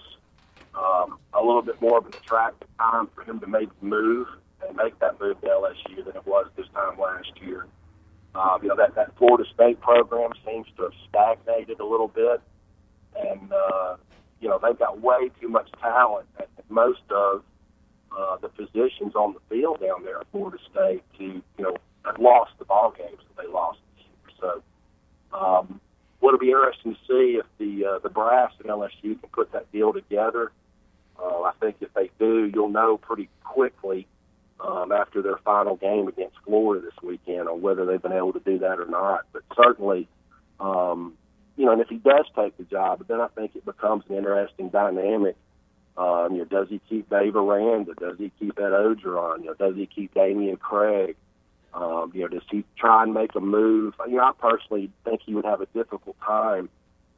um, 0.74 1.18
a 1.32 1.40
little 1.40 1.62
bit 1.62 1.80
more 1.80 1.98
of 1.98 2.06
an 2.06 2.12
attractive 2.14 2.68
time 2.78 3.08
for 3.14 3.22
him 3.22 3.40
to 3.40 3.46
make 3.46 3.68
the 3.80 3.86
move 3.86 4.28
and 4.66 4.76
make 4.76 4.98
that 4.98 5.18
move 5.18 5.40
to 5.40 5.46
LSU 5.46 6.04
than 6.04 6.16
it 6.16 6.26
was 6.26 6.46
this 6.56 6.66
time 6.74 6.98
last 6.98 7.32
year. 7.40 7.66
Um, 8.36 8.62
you 8.62 8.68
know, 8.68 8.76
that, 8.76 8.94
that 8.96 9.16
Florida 9.16 9.44
State 9.54 9.80
program 9.80 10.30
seems 10.44 10.66
to 10.76 10.84
have 10.84 10.92
stagnated 11.08 11.80
a 11.80 11.84
little 11.86 12.08
bit. 12.08 12.40
And, 13.18 13.50
uh, 13.52 13.96
you 14.40 14.48
know, 14.48 14.60
they've 14.62 14.78
got 14.78 15.00
way 15.00 15.30
too 15.40 15.48
much 15.48 15.70
talent 15.80 16.26
at 16.38 16.48
most 16.68 17.00
of 17.10 17.42
uh, 18.16 18.36
the 18.36 18.48
positions 18.48 19.14
on 19.14 19.34
the 19.34 19.40
field 19.48 19.80
down 19.80 20.04
there 20.04 20.20
at 20.20 20.26
Florida 20.32 20.58
State 20.70 21.02
to, 21.18 21.24
you 21.24 21.42
know, 21.64 21.76
have 22.04 22.18
lost 22.18 22.52
the 22.58 22.64
ball 22.66 22.92
games 22.96 23.20
that 23.28 23.42
they 23.42 23.50
lost. 23.50 23.78
So, 24.38 24.62
um, 25.32 25.80
it'll 26.22 26.38
be 26.38 26.50
interesting 26.50 26.94
to 26.94 27.00
see 27.06 27.38
if 27.38 27.46
the 27.58 27.86
uh, 27.86 27.98
the 28.00 28.10
brass 28.10 28.52
at 28.60 28.66
LSU 28.66 29.18
can 29.20 29.28
put 29.32 29.52
that 29.52 29.70
deal 29.72 29.92
together. 29.92 30.52
Uh, 31.18 31.42
I 31.42 31.52
think 31.60 31.76
if 31.80 31.94
they 31.94 32.10
do, 32.18 32.50
you'll 32.52 32.68
know 32.68 32.98
pretty 32.98 33.28
quickly 33.44 34.06
um, 34.60 34.92
after 34.92 35.22
their 35.22 35.38
final 35.38 35.76
game 35.76 36.08
against 36.08 36.36
Florida 36.44 36.84
this 36.84 37.02
weekend 37.02 37.48
on 37.48 37.60
whether 37.60 37.84
they've 37.84 38.02
been 38.02 38.12
able 38.12 38.32
to 38.32 38.40
do 38.40 38.58
that 38.58 38.80
or 38.80 38.86
not. 38.86 39.26
But 39.32 39.42
certainly, 39.56 40.08
um, 40.60 41.14
you 41.56 41.66
know, 41.66 41.72
and 41.72 41.80
if 41.80 41.88
he 41.88 41.96
does 41.96 42.26
take 42.34 42.56
the 42.56 42.64
job, 42.64 43.04
then 43.08 43.20
I 43.20 43.28
think 43.28 43.56
it 43.56 43.64
becomes 43.64 44.04
an 44.08 44.16
interesting 44.16 44.68
dynamic. 44.68 45.36
Um, 45.96 46.32
you 46.32 46.38
know, 46.38 46.44
does 46.44 46.68
he 46.68 46.80
keep 46.88 47.08
Dave 47.08 47.36
Aranda? 47.36 47.94
Does 47.94 48.18
he 48.18 48.30
keep 48.38 48.58
Ed 48.58 48.72
Orgeron? 48.72 49.40
You 49.40 49.46
know, 49.46 49.54
does 49.54 49.76
he 49.76 49.86
keep 49.86 50.14
Dameyune 50.14 50.58
Craig? 50.58 51.16
Um, 51.72 52.12
you 52.14 52.22
know, 52.22 52.28
does 52.28 52.42
he 52.50 52.64
try 52.78 53.02
and 53.02 53.14
make 53.14 53.34
a 53.34 53.40
move? 53.40 53.94
You 54.06 54.16
know, 54.16 54.24
I 54.24 54.32
personally 54.38 54.90
think 55.04 55.20
he 55.24 55.34
would 55.34 55.44
have 55.44 55.60
a 55.60 55.66
difficult 55.66 56.16
time, 56.20 56.68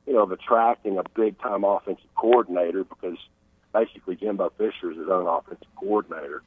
you 0.07 0.14
know, 0.14 0.22
of 0.22 0.33
attracting 0.33 0.98
a 0.98 1.03
big 1.14 1.40
time 1.40 1.64
offensive 1.64 2.12
coordinator 2.16 2.85
because 2.85 3.18
basically 3.72 4.16
Jimbo 4.16 4.53
Fisher 4.59 4.92
is 4.92 4.98
his 4.98 5.09
own 5.09 5.27
offensive 5.27 5.68
coordinator. 5.77 6.42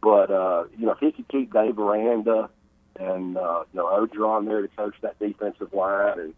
But 0.00 0.30
uh, 0.30 0.64
you 0.76 0.86
know, 0.86 0.92
if 0.92 0.98
he 0.98 1.12
could 1.12 1.28
keep 1.28 1.52
Dave 1.52 1.78
Aranda 1.78 2.50
and 2.98 3.36
uh, 3.36 3.64
you 3.72 3.78
know 3.78 3.86
Orgeron 3.86 4.46
there 4.46 4.62
to 4.62 4.68
coach 4.68 4.94
that 5.02 5.18
defensive 5.18 5.72
line, 5.72 6.18
and 6.18 6.34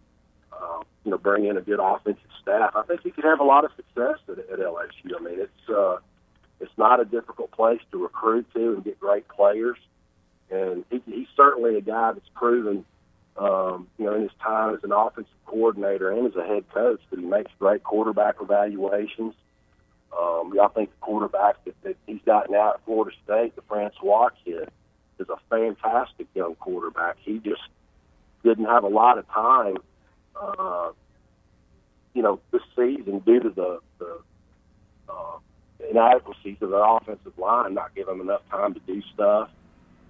uh, 0.53 0.81
you 1.05 1.11
know 1.11 1.19
bring 1.19 1.47
in 1.47 1.57
a 1.57 1.61
good 1.61 1.81
offensive 1.81 2.31
staff, 2.41 2.73
I 2.75 2.83
think 2.83 3.03
he 3.03 3.11
could 3.11 3.25
have 3.25 3.41
a 3.41 3.45
lot 3.45 3.65
of 3.65 3.71
success 3.77 4.19
at, 4.29 4.39
at 4.39 4.59
LSU. 4.59 5.17
I 5.19 5.23
mean, 5.23 5.41
it's 5.41 5.69
uh, 5.69 5.99
it's 6.61 6.77
not 6.79 7.01
a 7.01 7.05
difficult 7.05 7.51
place 7.51 7.81
to 7.93 8.03
recruit 8.03 8.47
to 8.55 8.75
and 8.75 8.85
get 8.85 8.99
great 8.99 9.29
players, 9.29 9.79
and 10.51 10.85
he, 10.91 11.03
he's 11.07 11.29
certainly 11.37 11.77
a 11.77 11.83
guy 11.83 12.13
that's 12.13 12.29
proven. 12.35 12.85
Um, 13.37 13.87
you 13.97 14.05
know, 14.05 14.15
in 14.17 14.23
his 14.23 14.33
time 14.43 14.75
as 14.75 14.85
an 14.85 14.93
offensive 14.93 15.33
coordinator 15.47 16.11
and 16.11 16.27
as 16.27 16.37
a 16.37 16.45
head 16.45 16.65
coach, 16.75 17.01
that 17.11 17.19
he 17.19 17.25
makes 17.25 17.51
great 17.59 17.83
quarterback 17.83 18.37
evaluations. 18.41 19.35
Um, 20.19 20.59
I 20.61 20.69
think 20.69 20.91
the 20.91 20.97
quarterback 21.01 21.57
that, 21.65 21.97
he's 22.07 22.21
got 22.27 22.51
now 22.51 22.75
at 22.75 22.85
Florida 22.85 23.17
State, 23.25 23.55
the 23.57 23.63
Francois 23.63 24.31
kid, 24.45 24.69
is 25.19 25.29
a 25.29 25.37
fantastic 25.49 26.27
young 26.35 26.55
quarterback. 26.57 27.17
He 27.21 27.39
just 27.39 27.63
didn't 28.43 28.65
have 28.65 28.85
a 28.85 28.89
lot 28.89 29.19
of 29.19 29.29
time, 29.29 29.77
uh, 30.35 30.91
you 32.15 32.23
know, 32.23 32.41
this 32.51 32.63
season 32.77 33.21
due 33.21 33.41
to 33.41 33.51
the, 33.51 33.79
the 33.99 34.19
uh, 35.09 35.39
inadequacies 35.89 36.57
of 36.61 36.71
their 36.71 36.85
offensive 36.85 37.37
line, 37.39 37.75
not 37.75 37.95
giving 37.95 38.15
him 38.15 38.21
enough 38.23 38.43
time 38.51 38.75
to 38.75 38.81
do 38.81 39.03
stuff. 39.15 39.51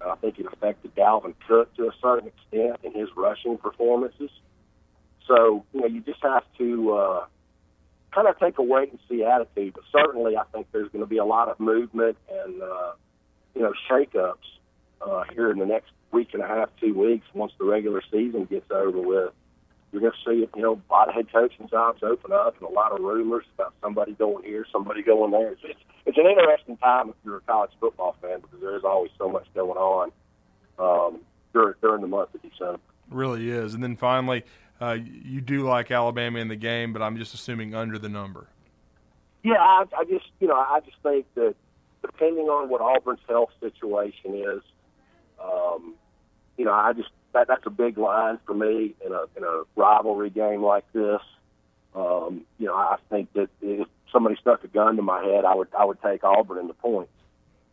I 0.03 0.15
think 0.15 0.39
it 0.39 0.47
affected 0.51 0.95
Dalvin 0.95 1.35
Cook 1.47 1.75
to 1.75 1.87
a 1.87 1.91
certain 2.01 2.29
extent 2.29 2.79
in 2.83 2.99
his 2.99 3.09
rushing 3.15 3.57
performances. 3.57 4.31
So, 5.27 5.63
you 5.73 5.81
know, 5.81 5.87
you 5.87 6.01
just 6.01 6.23
have 6.23 6.43
to 6.57 6.93
uh, 6.93 7.25
kind 8.13 8.27
of 8.27 8.37
take 8.39 8.57
a 8.57 8.63
wait 8.63 8.91
and 8.91 8.99
see 9.09 9.23
attitude. 9.23 9.73
But 9.73 9.83
certainly, 9.91 10.37
I 10.37 10.43
think 10.53 10.67
there's 10.71 10.89
going 10.89 11.03
to 11.03 11.09
be 11.09 11.17
a 11.17 11.25
lot 11.25 11.49
of 11.49 11.59
movement 11.59 12.17
and 12.29 12.61
uh, 12.61 12.91
you 13.55 13.61
know 13.61 13.73
shakeups 13.89 14.35
uh, 15.01 15.23
here 15.33 15.51
in 15.51 15.59
the 15.59 15.65
next 15.65 15.91
week 16.11 16.29
and 16.33 16.43
a 16.43 16.47
half, 16.47 16.69
two 16.79 16.93
weeks. 16.93 17.25
Once 17.33 17.53
the 17.57 17.65
regular 17.65 18.01
season 18.11 18.45
gets 18.45 18.69
over 18.71 19.01
with, 19.01 19.33
you're 19.91 20.01
going 20.01 20.13
to 20.13 20.29
see 20.29 20.47
you 20.55 20.61
know 20.61 20.81
a 20.89 20.93
lot 20.93 21.09
of 21.09 21.15
head 21.15 21.31
coaching 21.31 21.67
jobs 21.69 22.01
open 22.03 22.31
up 22.31 22.55
and 22.59 22.69
a 22.69 22.71
lot 22.71 22.91
of 22.91 22.99
rumors 23.01 23.45
about 23.55 23.73
somebody 23.81 24.13
going 24.13 24.43
here, 24.43 24.65
somebody 24.71 25.01
going 25.01 25.31
there. 25.31 25.51
It's, 25.51 25.61
it's, 25.63 25.79
it's 26.05 26.17
an 26.17 26.25
interesting 26.25 26.77
time 26.77 27.09
if 27.09 27.15
you're 27.23 27.37
a 27.37 27.41
college 27.41 27.71
football 27.79 28.15
fan 28.21 28.39
because 28.41 28.59
there 28.61 28.75
is 28.75 28.83
always 28.83 29.11
so 29.17 29.29
much 29.29 29.47
going 29.53 29.77
on 29.77 30.11
um, 30.79 31.21
during 31.53 31.75
during 31.81 32.01
the 32.01 32.07
month 32.07 32.33
of 32.35 32.41
December. 32.41 32.79
Really 33.09 33.49
is, 33.49 33.73
and 33.73 33.83
then 33.83 33.97
finally 33.97 34.43
uh, 34.81 34.97
you 35.01 35.41
do 35.41 35.61
like 35.61 35.91
Alabama 35.91 36.39
in 36.39 36.47
the 36.47 36.55
game, 36.55 36.91
but 36.91 37.01
I'm 37.01 37.17
just 37.17 37.33
assuming 37.33 37.75
under 37.75 37.99
the 37.99 38.09
number. 38.09 38.47
Yeah, 39.43 39.59
I, 39.59 39.85
I 39.97 40.03
just 40.05 40.25
you 40.39 40.47
know 40.47 40.55
I 40.55 40.79
just 40.83 40.97
think 41.03 41.25
that 41.35 41.55
depending 42.01 42.45
on 42.45 42.69
what 42.69 42.81
Auburn's 42.81 43.19
health 43.27 43.51
situation 43.59 44.35
is, 44.35 44.61
um, 45.43 45.93
you 46.57 46.65
know, 46.65 46.73
I 46.73 46.93
just 46.93 47.09
that 47.33 47.47
that's 47.47 47.65
a 47.65 47.69
big 47.69 47.97
line 47.97 48.39
for 48.45 48.53
me 48.53 48.95
in 49.05 49.11
a 49.11 49.23
in 49.37 49.43
a 49.43 49.63
rivalry 49.75 50.29
game 50.29 50.63
like 50.63 50.85
this. 50.93 51.21
Um, 51.95 52.45
you 52.57 52.67
know, 52.67 52.75
I 52.75 52.97
think 53.09 53.31
that 53.33 53.49
if 53.61 53.87
somebody 54.11 54.35
stuck 54.39 54.63
a 54.63 54.67
gun 54.67 54.95
to 54.95 55.01
my 55.01 55.23
head, 55.23 55.45
I 55.45 55.55
would 55.55 55.67
I 55.77 55.85
would 55.85 56.01
take 56.01 56.23
Auburn 56.23 56.59
in 56.59 56.67
the 56.67 56.73
points. 56.73 57.11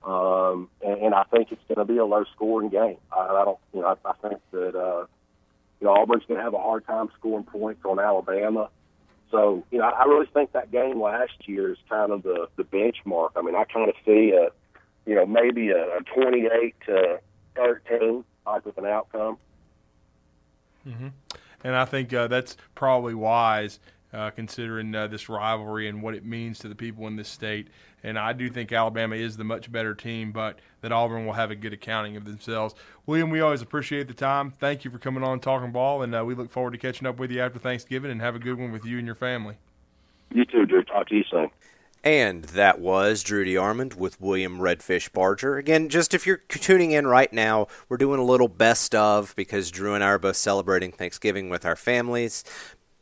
Um, 0.04 0.68
and, 0.82 1.02
and 1.02 1.14
I 1.14 1.24
think 1.24 1.52
it's 1.52 1.60
going 1.66 1.78
to 1.78 1.84
be 1.84 1.98
a 1.98 2.04
low 2.04 2.24
scoring 2.34 2.70
game. 2.70 2.98
I, 3.12 3.26
I 3.26 3.44
don't, 3.44 3.58
you 3.74 3.80
know, 3.80 3.98
I, 4.04 4.10
I 4.10 4.28
think 4.28 4.40
that 4.52 4.76
uh, 4.76 5.06
you 5.80 5.86
know 5.86 5.94
Auburn's 5.94 6.24
going 6.26 6.38
to 6.38 6.44
have 6.44 6.54
a 6.54 6.58
hard 6.58 6.86
time 6.86 7.08
scoring 7.18 7.44
points 7.44 7.84
on 7.84 7.98
Alabama. 7.98 8.70
So, 9.30 9.64
you 9.70 9.78
know, 9.78 9.84
I 9.84 10.04
really 10.04 10.26
think 10.32 10.52
that 10.52 10.70
game 10.70 11.00
last 11.00 11.46
year 11.46 11.72
is 11.72 11.78
kind 11.88 12.12
of 12.12 12.22
the 12.22 12.48
the 12.56 12.64
benchmark. 12.64 13.30
I 13.36 13.42
mean, 13.42 13.54
I 13.54 13.64
kind 13.64 13.88
of 13.88 13.94
see 14.04 14.32
a, 14.32 14.48
you 15.04 15.14
know, 15.14 15.26
maybe 15.26 15.70
a, 15.70 15.98
a 15.98 16.00
28 16.14 16.74
to 16.86 17.20
13 17.54 18.24
type 18.46 18.66
of 18.66 18.78
an 18.78 18.86
outcome. 18.86 19.36
Mm-hmm. 20.86 21.08
And 21.64 21.76
I 21.76 21.84
think 21.84 22.12
uh, 22.14 22.28
that's 22.28 22.56
probably 22.74 23.14
wise 23.14 23.80
uh, 24.12 24.30
considering 24.30 24.94
uh, 24.94 25.06
this 25.06 25.28
rivalry 25.28 25.88
and 25.88 26.02
what 26.02 26.14
it 26.14 26.24
means 26.24 26.58
to 26.60 26.68
the 26.68 26.74
people 26.74 27.06
in 27.06 27.16
this 27.16 27.28
state. 27.28 27.68
And 28.02 28.18
I 28.18 28.32
do 28.32 28.48
think 28.48 28.72
Alabama 28.72 29.16
is 29.16 29.36
the 29.36 29.44
much 29.44 29.70
better 29.70 29.94
team, 29.94 30.32
but 30.32 30.58
that 30.82 30.92
Auburn 30.92 31.26
will 31.26 31.32
have 31.32 31.50
a 31.50 31.56
good 31.56 31.72
accounting 31.72 32.16
of 32.16 32.24
themselves. 32.24 32.74
William, 33.06 33.30
we 33.30 33.40
always 33.40 33.60
appreciate 33.60 34.08
the 34.08 34.14
time. 34.14 34.50
Thank 34.50 34.84
you 34.84 34.90
for 34.90 34.98
coming 34.98 35.24
on 35.24 35.40
Talking 35.40 35.72
Ball, 35.72 36.02
and 36.02 36.14
uh, 36.14 36.24
we 36.24 36.34
look 36.34 36.50
forward 36.50 36.72
to 36.72 36.78
catching 36.78 37.06
up 37.06 37.18
with 37.18 37.30
you 37.30 37.40
after 37.40 37.58
Thanksgiving 37.58 38.10
and 38.10 38.20
have 38.20 38.36
a 38.36 38.38
good 38.38 38.58
one 38.58 38.72
with 38.72 38.84
you 38.84 38.98
and 38.98 39.06
your 39.06 39.16
family. 39.16 39.56
You 40.32 40.44
too, 40.44 40.66
Drew. 40.66 40.84
Talk 40.84 41.08
to 41.08 41.16
you 41.16 41.24
soon. 41.30 41.50
And 42.04 42.44
that 42.44 42.78
was 42.78 43.24
Drew 43.24 43.44
DeArmond 43.44 43.96
with 43.96 44.20
William 44.20 44.60
Redfish 44.60 45.12
Barger. 45.12 45.56
Again, 45.56 45.88
just 45.88 46.14
if 46.14 46.26
you're 46.26 46.36
tuning 46.48 46.92
in 46.92 47.08
right 47.08 47.32
now, 47.32 47.66
we're 47.88 47.96
doing 47.96 48.20
a 48.20 48.24
little 48.24 48.46
best 48.46 48.94
of 48.94 49.34
because 49.34 49.72
Drew 49.72 49.94
and 49.94 50.04
I 50.04 50.08
are 50.08 50.18
both 50.18 50.36
celebrating 50.36 50.92
Thanksgiving 50.92 51.50
with 51.50 51.66
our 51.66 51.74
families. 51.74 52.44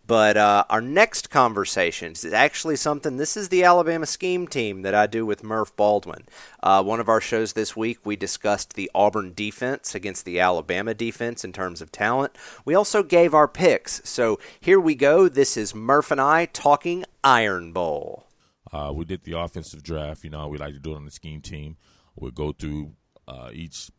But 0.06 0.36
uh, 0.36 0.64
our 0.70 0.80
next 0.80 1.30
conversation 1.30 2.12
is 2.12 2.26
actually 2.26 2.76
something. 2.76 3.16
This 3.16 3.36
is 3.36 3.48
the 3.48 3.64
Alabama 3.64 4.06
scheme 4.06 4.46
team 4.46 4.82
that 4.82 4.94
I 4.94 5.06
do 5.08 5.26
with 5.26 5.42
Murf 5.42 5.74
Baldwin. 5.74 6.26
Uh, 6.62 6.82
one 6.84 7.00
of 7.00 7.08
our 7.08 7.20
shows 7.20 7.54
this 7.54 7.74
week, 7.74 7.98
we 8.04 8.14
discussed 8.14 8.74
the 8.74 8.90
Auburn 8.94 9.32
defense 9.34 9.96
against 9.96 10.24
the 10.24 10.38
Alabama 10.38 10.94
defense 10.94 11.44
in 11.44 11.52
terms 11.52 11.80
of 11.80 11.90
talent. 11.90 12.36
We 12.64 12.74
also 12.74 13.02
gave 13.02 13.34
our 13.34 13.48
picks. 13.48 14.00
So 14.08 14.38
here 14.60 14.78
we 14.78 14.94
go. 14.94 15.28
This 15.28 15.56
is 15.56 15.72
Murf 15.72 16.12
and 16.12 16.20
I 16.20 16.46
talking 16.46 17.04
Iron 17.24 17.72
Bowl. 17.72 18.26
Uh, 18.72 18.92
we 18.94 19.04
did 19.04 19.24
the 19.24 19.38
offensive 19.38 19.82
draft. 19.82 20.22
You 20.22 20.30
know, 20.30 20.46
we 20.46 20.58
like 20.58 20.74
to 20.74 20.80
do 20.80 20.92
it 20.92 20.96
on 20.96 21.04
the 21.04 21.10
scheme 21.10 21.40
team. 21.40 21.78
we 22.14 22.30
go 22.30 22.52
through 22.52 22.92
uh, 23.26 23.50
each 23.52 23.90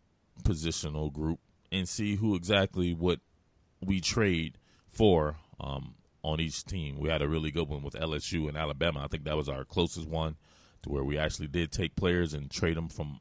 positional 0.44 1.12
group 1.12 1.40
and 1.70 1.90
see 1.90 2.16
who 2.16 2.36
exactly 2.36 2.94
what 2.94 3.20
we 3.82 4.00
trade 4.00 4.58
for 4.88 5.36
um, 5.60 5.96
on 6.24 6.40
each 6.40 6.64
team. 6.66 7.00
We 7.00 7.10
had 7.10 7.22
a 7.22 7.28
really 7.28 7.52
good 7.52 7.70
one 7.70 7.84
with 7.84 7.94
LSU 7.94 8.48
and 8.48 8.58
Alabama. 8.58 9.04
I 9.04 9.08
think 9.08 9.24
that 9.26 9.38
was 9.38 9.50
our 9.50 9.64
closest 9.66 10.08
one 10.08 10.36
to 10.84 10.90
where 10.90 11.04
we 11.04 11.18
actually 11.18 11.48
did 11.48 11.72
take 11.72 11.96
players 11.96 12.34
and 12.34 12.50
trade 12.50 12.78
them 12.78 12.90
from 12.90 13.20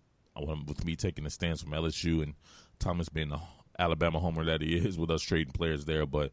with 0.67 0.85
me 0.85 0.95
taking 0.97 1.25
the 1.25 1.31
stance 1.31 1.63
from 1.63 1.73
LSU 1.73 2.23
and 2.23 2.35
Thomas 2.79 3.09
being 3.09 3.31
the 3.31 3.41
Alabama 3.79 4.19
homer 4.19 4.45
that 4.45 4.61
he 4.61 4.77
is 4.77 4.99
with 4.99 5.11
us 5.11 5.23
trading 5.23 5.53
players 5.53 5.87
there. 5.87 6.05
But 6.05 6.33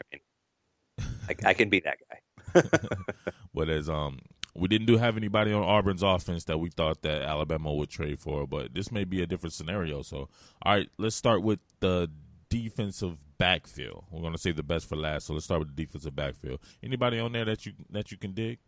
I 0.00 0.02
mean, 0.12 1.08
I, 1.28 1.50
I 1.50 1.54
can 1.54 1.68
be 1.68 1.80
that 1.80 1.98
guy. 2.08 2.78
but 3.54 3.68
as 3.68 3.88
um, 3.88 4.20
we 4.54 4.68
didn't 4.68 4.86
do 4.86 4.96
have 4.96 5.16
anybody 5.16 5.52
on 5.52 5.62
Auburn's 5.62 6.02
offense 6.02 6.44
that 6.44 6.58
we 6.58 6.70
thought 6.70 7.02
that 7.02 7.22
Alabama 7.22 7.74
would 7.74 7.90
trade 7.90 8.18
for, 8.18 8.46
but 8.46 8.74
this 8.74 8.92
may 8.92 9.04
be 9.04 9.20
a 9.20 9.26
different 9.26 9.52
scenario. 9.52 10.02
So, 10.02 10.28
all 10.62 10.74
right, 10.74 10.88
let's 10.96 11.16
start 11.16 11.42
with 11.42 11.60
the 11.80 12.10
defensive 12.54 13.16
backfield. 13.36 14.04
We're 14.12 14.20
going 14.20 14.32
to 14.32 14.38
save 14.38 14.54
the 14.54 14.62
best 14.62 14.88
for 14.88 14.94
last, 14.94 15.26
so 15.26 15.32
let's 15.32 15.44
start 15.44 15.58
with 15.58 15.74
the 15.74 15.84
defensive 15.84 16.14
backfield. 16.14 16.60
Anybody 16.84 17.18
on 17.18 17.32
there 17.32 17.44
that 17.44 17.66
you 17.66 17.72
that 17.90 18.12
you 18.12 18.16
can 18.16 18.32
dig? 18.32 18.58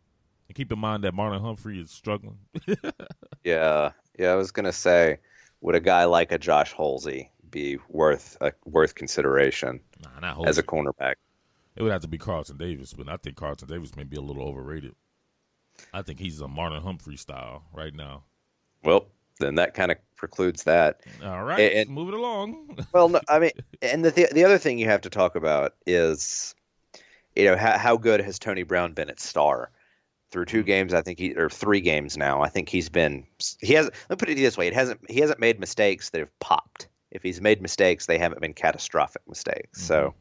And 0.48 0.56
keep 0.56 0.72
in 0.72 0.78
mind 0.78 1.04
that 1.04 1.14
Marlon 1.14 1.40
Humphrey 1.40 1.80
is 1.80 1.90
struggling. 1.90 2.38
yeah, 3.44 3.92
yeah. 4.18 4.28
I 4.28 4.34
was 4.34 4.50
going 4.50 4.64
to 4.64 4.72
say, 4.72 5.18
would 5.60 5.76
a 5.76 5.80
guy 5.80 6.04
like 6.04 6.32
a 6.32 6.38
Josh 6.38 6.74
Holsey 6.74 7.28
be 7.48 7.78
worth 7.88 8.36
uh, 8.40 8.50
worth 8.64 8.96
consideration 8.96 9.80
nah, 10.20 10.42
as 10.44 10.58
a 10.58 10.64
cornerback? 10.64 11.14
It 11.76 11.82
would 11.82 11.92
have 11.92 12.02
to 12.02 12.08
be 12.08 12.18
Carlton 12.18 12.56
Davis, 12.56 12.92
but 12.92 13.08
I 13.08 13.16
think 13.18 13.36
Carlton 13.36 13.68
Davis 13.68 13.94
may 13.94 14.04
be 14.04 14.16
a 14.16 14.20
little 14.20 14.42
overrated. 14.42 14.96
I 15.92 16.02
think 16.02 16.18
he's 16.18 16.40
a 16.40 16.46
Marlon 16.46 16.82
Humphrey 16.82 17.16
style 17.16 17.64
right 17.72 17.94
now. 17.94 18.24
Well, 18.82 19.06
then 19.38 19.56
that 19.56 19.74
kind 19.74 19.90
of 19.90 19.98
precludes 20.16 20.64
that. 20.64 21.00
All 21.22 21.44
right, 21.44 21.72
and, 21.72 21.90
move 21.90 22.08
it 22.08 22.14
along. 22.14 22.78
well, 22.92 23.08
no, 23.08 23.20
I 23.28 23.38
mean, 23.38 23.50
and 23.82 24.04
the 24.04 24.28
the 24.32 24.44
other 24.44 24.58
thing 24.58 24.78
you 24.78 24.86
have 24.86 25.02
to 25.02 25.10
talk 25.10 25.36
about 25.36 25.74
is, 25.86 26.54
you 27.34 27.44
know, 27.44 27.56
how, 27.56 27.78
how 27.78 27.96
good 27.96 28.20
has 28.20 28.38
Tony 28.38 28.62
Brown 28.62 28.92
been 28.92 29.10
at 29.10 29.20
star? 29.20 29.70
Through 30.32 30.46
two 30.46 30.58
mm-hmm. 30.58 30.66
games, 30.66 30.94
I 30.94 31.02
think 31.02 31.20
he 31.20 31.34
or 31.36 31.48
three 31.48 31.80
games 31.80 32.16
now. 32.16 32.42
I 32.42 32.48
think 32.48 32.68
he's 32.68 32.88
been 32.88 33.26
he 33.60 33.74
has. 33.74 33.86
Let 33.86 34.10
me 34.10 34.16
put 34.16 34.28
it 34.28 34.36
this 34.36 34.58
way: 34.58 34.66
it 34.66 34.74
hasn't 34.74 35.08
he 35.08 35.20
hasn't 35.20 35.38
made 35.38 35.60
mistakes 35.60 36.10
that 36.10 36.18
have 36.18 36.38
popped. 36.40 36.88
If 37.12 37.22
he's 37.22 37.40
made 37.40 37.62
mistakes, 37.62 38.06
they 38.06 38.18
haven't 38.18 38.40
been 38.40 38.52
catastrophic 38.52 39.22
mistakes. 39.28 39.78
Mm-hmm. 39.78 39.86
So, 39.86 40.14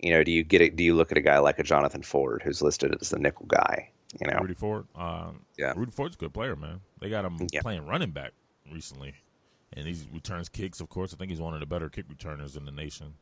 you 0.00 0.10
know, 0.10 0.24
do 0.24 0.32
you 0.32 0.42
get 0.42 0.60
it? 0.60 0.74
Do 0.74 0.82
you 0.82 0.96
look 0.96 1.12
at 1.12 1.18
a 1.18 1.22
guy 1.22 1.38
like 1.38 1.60
a 1.60 1.62
Jonathan 1.62 2.02
Ford, 2.02 2.42
who's 2.44 2.60
listed 2.60 2.96
as 3.00 3.10
the 3.10 3.18
nickel 3.20 3.46
guy? 3.46 3.90
You 4.20 4.30
know, 4.30 4.38
Rudy 4.40 4.54
Ford. 4.54 4.86
Um, 4.94 5.40
yeah, 5.58 5.74
Rudy 5.76 5.92
Ford's 5.92 6.16
a 6.16 6.18
good 6.18 6.32
player, 6.32 6.56
man. 6.56 6.80
They 7.00 7.10
got 7.10 7.24
him 7.24 7.46
yeah. 7.52 7.60
playing 7.60 7.86
running 7.86 8.10
back 8.10 8.32
recently, 8.72 9.14
and 9.72 9.86
he 9.86 9.96
returns 10.12 10.48
kicks. 10.48 10.80
Of 10.80 10.88
course, 10.88 11.12
I 11.12 11.16
think 11.16 11.30
he's 11.30 11.40
one 11.40 11.54
of 11.54 11.60
the 11.60 11.66
better 11.66 11.88
kick 11.90 12.06
returners 12.08 12.56
in 12.56 12.64
the 12.64 12.72
nation. 12.72 13.14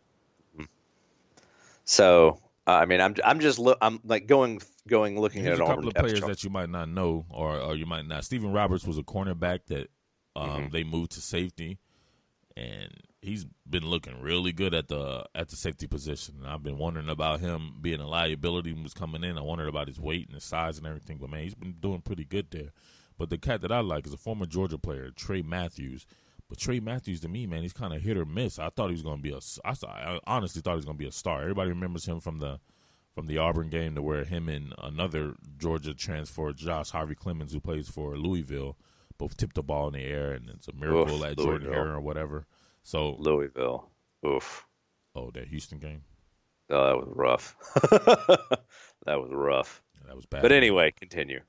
So, 1.86 2.40
uh, 2.66 2.72
I 2.72 2.84
mean, 2.84 3.00
I'm 3.00 3.14
I'm 3.24 3.40
just 3.40 3.58
lo- 3.58 3.76
I'm 3.80 4.00
like 4.04 4.26
going 4.26 4.60
going 4.86 5.18
looking 5.18 5.44
Here's 5.44 5.60
at 5.60 5.64
a 5.64 5.68
couple 5.68 5.88
of 5.88 5.94
players 5.94 6.18
chart. 6.18 6.32
that 6.32 6.44
you 6.44 6.50
might 6.50 6.68
not 6.68 6.88
know, 6.88 7.24
or 7.30 7.58
or 7.58 7.76
you 7.76 7.86
might 7.86 8.06
not. 8.06 8.24
Steven 8.24 8.52
Roberts 8.52 8.84
was 8.84 8.98
a 8.98 9.02
cornerback 9.02 9.60
that 9.68 9.88
um, 10.34 10.48
mm-hmm. 10.48 10.68
they 10.70 10.82
moved 10.82 11.12
to 11.12 11.20
safety, 11.20 11.78
and 12.56 12.92
he's 13.26 13.44
been 13.68 13.84
looking 13.84 14.20
really 14.20 14.52
good 14.52 14.72
at 14.72 14.88
the 14.88 15.26
at 15.34 15.48
the 15.48 15.56
safety 15.56 15.86
position. 15.86 16.36
And 16.38 16.46
I've 16.46 16.62
been 16.62 16.78
wondering 16.78 17.08
about 17.08 17.40
him 17.40 17.74
being 17.82 18.00
a 18.00 18.08
liability 18.08 18.70
when 18.70 18.78
he 18.78 18.84
was 18.84 18.94
coming 18.94 19.24
in. 19.24 19.36
I 19.36 19.42
wondered 19.42 19.68
about 19.68 19.88
his 19.88 20.00
weight 20.00 20.26
and 20.26 20.34
his 20.34 20.44
size 20.44 20.78
and 20.78 20.86
everything, 20.86 21.18
but 21.18 21.30
man, 21.30 21.42
he's 21.42 21.54
been 21.54 21.76
doing 21.80 22.00
pretty 22.00 22.24
good 22.24 22.50
there. 22.50 22.70
But 23.18 23.30
the 23.30 23.38
cat 23.38 23.62
that 23.62 23.72
I 23.72 23.80
like 23.80 24.06
is 24.06 24.12
a 24.12 24.18
former 24.18 24.46
Georgia 24.46 24.78
player, 24.78 25.10
Tray 25.10 25.42
Matthews. 25.42 26.06
But 26.48 26.58
Tray 26.58 26.78
Matthews 26.78 27.20
to 27.20 27.28
me, 27.28 27.46
man, 27.46 27.62
he's 27.62 27.72
kind 27.72 27.92
of 27.92 28.02
hit 28.02 28.16
or 28.16 28.24
miss. 28.24 28.58
I 28.58 28.68
thought 28.68 28.88
he 28.88 28.92
was 28.92 29.02
going 29.02 29.16
to 29.16 29.22
be 29.22 29.32
a. 29.32 29.40
I, 29.64 29.74
I 29.84 30.20
honestly 30.26 30.62
thought 30.62 30.72
he 30.72 30.76
was 30.76 30.84
going 30.84 30.96
to 30.96 31.02
be 31.02 31.08
a 31.08 31.12
star. 31.12 31.42
Everybody 31.42 31.70
remembers 31.70 32.06
him 32.06 32.20
from 32.20 32.38
the 32.38 32.60
from 33.14 33.26
the 33.26 33.38
Auburn 33.38 33.70
game 33.70 33.94
to 33.94 34.02
where 34.02 34.24
him 34.24 34.48
and 34.48 34.74
another 34.78 35.34
Georgia 35.58 35.94
transfer, 35.94 36.52
Josh 36.52 36.90
Harvey 36.90 37.14
Clemons, 37.14 37.52
who 37.52 37.60
plays 37.60 37.88
for 37.88 38.16
Louisville, 38.16 38.76
both 39.16 39.38
tipped 39.38 39.54
the 39.54 39.62
ball 39.62 39.88
in 39.88 39.94
the 39.94 40.04
air, 40.04 40.32
and 40.32 40.50
it's 40.50 40.68
a 40.68 40.74
miracle 40.74 41.24
Oof, 41.24 41.24
at 41.24 41.38
Jordan 41.38 41.72
Hare 41.72 41.94
or 41.94 42.00
whatever. 42.00 42.46
So 42.86 43.16
Louisville, 43.18 43.90
oof. 44.24 44.64
Oh, 45.16 45.32
that 45.32 45.48
Houston 45.48 45.80
game. 45.80 46.02
Oh, 46.70 46.86
that 46.86 46.96
was 46.96 47.08
rough. 47.16 47.56
that 49.06 49.18
was 49.18 49.30
rough. 49.32 49.82
That 50.06 50.14
was 50.14 50.24
bad. 50.24 50.42
But 50.42 50.52
anyway, 50.52 50.92
continue. 50.92 51.40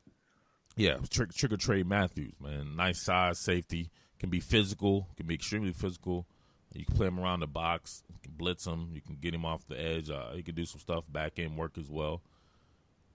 Yeah, 0.76 0.98
Trick, 1.12 1.32
Trigger 1.36 1.58
Tray 1.58 1.84
Matthews, 1.84 2.34
man, 2.42 2.76
nice 2.76 3.04
size 3.04 3.38
safety, 3.38 3.92
can 4.20 4.32
be 4.32 4.40
physical, 4.40 5.10
can 5.16 5.28
be 5.28 5.36
extremely 5.36 5.74
physical. 5.74 6.26
You 6.74 6.86
can 6.86 6.96
play 6.96 7.06
him 7.06 7.20
around 7.20 7.42
the 7.42 7.48
box, 7.48 8.02
you 8.10 8.18
can 8.24 8.34
blitz 8.36 8.66
him, 8.66 8.90
you 8.96 9.02
can 9.02 9.18
get 9.22 9.36
him 9.36 9.46
off 9.46 9.62
the 9.68 9.80
edge. 9.80 10.10
Uh, 10.10 10.32
he 10.34 10.42
can 10.42 10.56
do 10.56 10.66
some 10.66 10.80
stuff 10.80 11.06
back 11.08 11.38
end 11.38 11.56
work 11.56 11.78
as 11.78 11.88
well. 11.88 12.24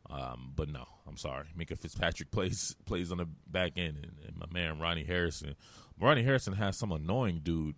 Um, 0.08 0.52
but 0.54 0.68
no, 0.68 0.84
I'm 1.08 1.16
sorry. 1.16 1.46
Minkah 1.58 1.76
Fitzpatrick 1.76 2.30
plays 2.30 2.76
plays 2.86 3.10
on 3.10 3.18
the 3.18 3.26
back 3.48 3.72
end, 3.76 3.96
and, 3.96 4.12
and 4.28 4.36
my 4.36 4.46
man 4.52 4.78
Ronnie 4.78 5.04
Harrison. 5.04 5.56
Ronnie 5.98 6.22
Harrison 6.22 6.52
has 6.52 6.78
some 6.78 6.92
annoying 6.92 7.40
dude 7.42 7.74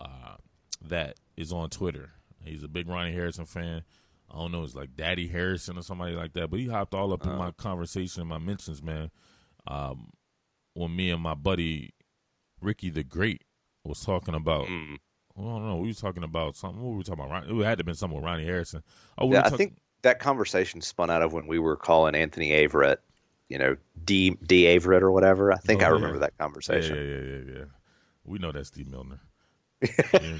uh, 0.00 0.36
that 0.88 1.16
is 1.36 1.52
on 1.52 1.70
Twitter. 1.70 2.10
He's 2.42 2.62
a 2.62 2.68
big 2.68 2.88
Ronnie 2.88 3.12
Harrison 3.12 3.44
fan. 3.44 3.82
I 4.30 4.38
don't 4.38 4.52
know, 4.52 4.62
it's 4.62 4.74
like 4.74 4.94
Daddy 4.96 5.26
Harrison 5.26 5.76
or 5.76 5.82
somebody 5.82 6.14
like 6.14 6.32
that. 6.34 6.50
But 6.50 6.60
he 6.60 6.68
hopped 6.68 6.94
all 6.94 7.12
up 7.12 7.26
uh 7.26 7.30
in 7.30 7.36
my 7.36 7.48
uh-huh. 7.48 7.52
conversation, 7.56 8.26
my 8.28 8.38
mentions, 8.38 8.82
man. 8.82 9.10
Um, 9.66 10.10
when 10.74 10.94
me 10.94 11.10
and 11.10 11.20
my 11.20 11.34
buddy 11.34 11.94
Ricky 12.60 12.90
the 12.90 13.02
Great 13.02 13.42
was 13.84 14.00
talking 14.00 14.34
about, 14.34 14.66
mm. 14.66 14.96
I 15.36 15.42
don't 15.42 15.66
know, 15.66 15.76
we 15.78 15.88
were 15.88 15.94
talking 15.94 16.22
about 16.22 16.54
something. 16.56 16.80
What 16.80 16.90
were 16.92 16.98
we 16.98 17.02
talking 17.02 17.24
about? 17.24 17.44
It 17.44 17.48
had 17.48 17.56
to 17.56 17.66
have 17.66 17.86
been 17.86 17.94
something 17.94 18.16
with 18.16 18.24
Ronnie 18.24 18.44
Harrison. 18.44 18.82
Oh, 19.18 19.26
we 19.26 19.34
yeah, 19.34 19.42
talk- 19.42 19.54
I 19.54 19.56
think 19.56 19.78
that 20.02 20.18
conversation 20.18 20.80
spun 20.80 21.10
out 21.10 21.22
of 21.22 21.32
when 21.32 21.46
we 21.46 21.58
were 21.58 21.76
calling 21.76 22.14
Anthony 22.14 22.50
Averett, 22.50 22.98
you 23.48 23.58
know, 23.58 23.76
D 24.04 24.36
D 24.46 24.64
Averett 24.64 25.02
or 25.02 25.10
whatever. 25.10 25.52
I 25.52 25.56
think 25.56 25.82
oh, 25.82 25.86
I 25.86 25.88
remember 25.88 26.16
yeah. 26.16 26.20
that 26.20 26.38
conversation. 26.38 26.96
Yeah, 26.96 27.02
yeah, 27.02 27.20
yeah, 27.20 27.58
yeah, 27.58 27.64
We 28.24 28.38
know 28.38 28.52
that's 28.52 28.68
Steve 28.68 28.88
Milner. 28.88 29.20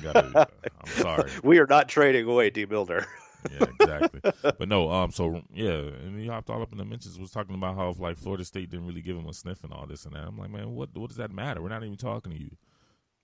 Gotta, 0.03 0.48
I'm 0.81 0.90
sorry. 1.03 1.31
We 1.42 1.59
are 1.59 1.66
not 1.66 1.88
trading 1.88 2.26
away 2.29 2.50
D 2.50 2.66
Milner. 2.66 3.07
yeah, 3.50 3.66
exactly. 3.81 4.20
But 4.59 4.68
no, 4.68 4.90
um, 4.90 5.11
so 5.11 5.42
yeah, 5.55 5.70
and 5.72 6.18
he 6.20 6.26
hopped 6.26 6.50
all 6.50 6.61
up 6.62 6.72
in 6.72 6.79
the 6.79 6.85
mentions 6.85 7.18
was 7.18 7.31
talking 7.31 7.55
about 7.55 7.76
how 7.76 7.94
like 7.98 8.18
Florida 8.18 8.44
State 8.44 8.70
didn't 8.70 8.87
really 8.87 9.00
give 9.03 9.16
him 9.16 9.26
a 9.26 9.33
sniff 9.33 9.64
and 9.64 9.72
all 9.72 9.87
this 9.87 10.05
and 10.05 10.14
that. 10.14 10.24
I'm 10.26 10.38
like, 10.38 10.50
man, 10.50 10.74
what 10.74 10.90
what 10.94 11.09
does 11.09 11.16
that 11.16 11.31
matter? 11.33 11.62
We're 11.62 11.68
not 11.70 11.83
even 11.83 11.96
talking 11.96 12.33
to 12.33 12.38
you. 12.38 12.50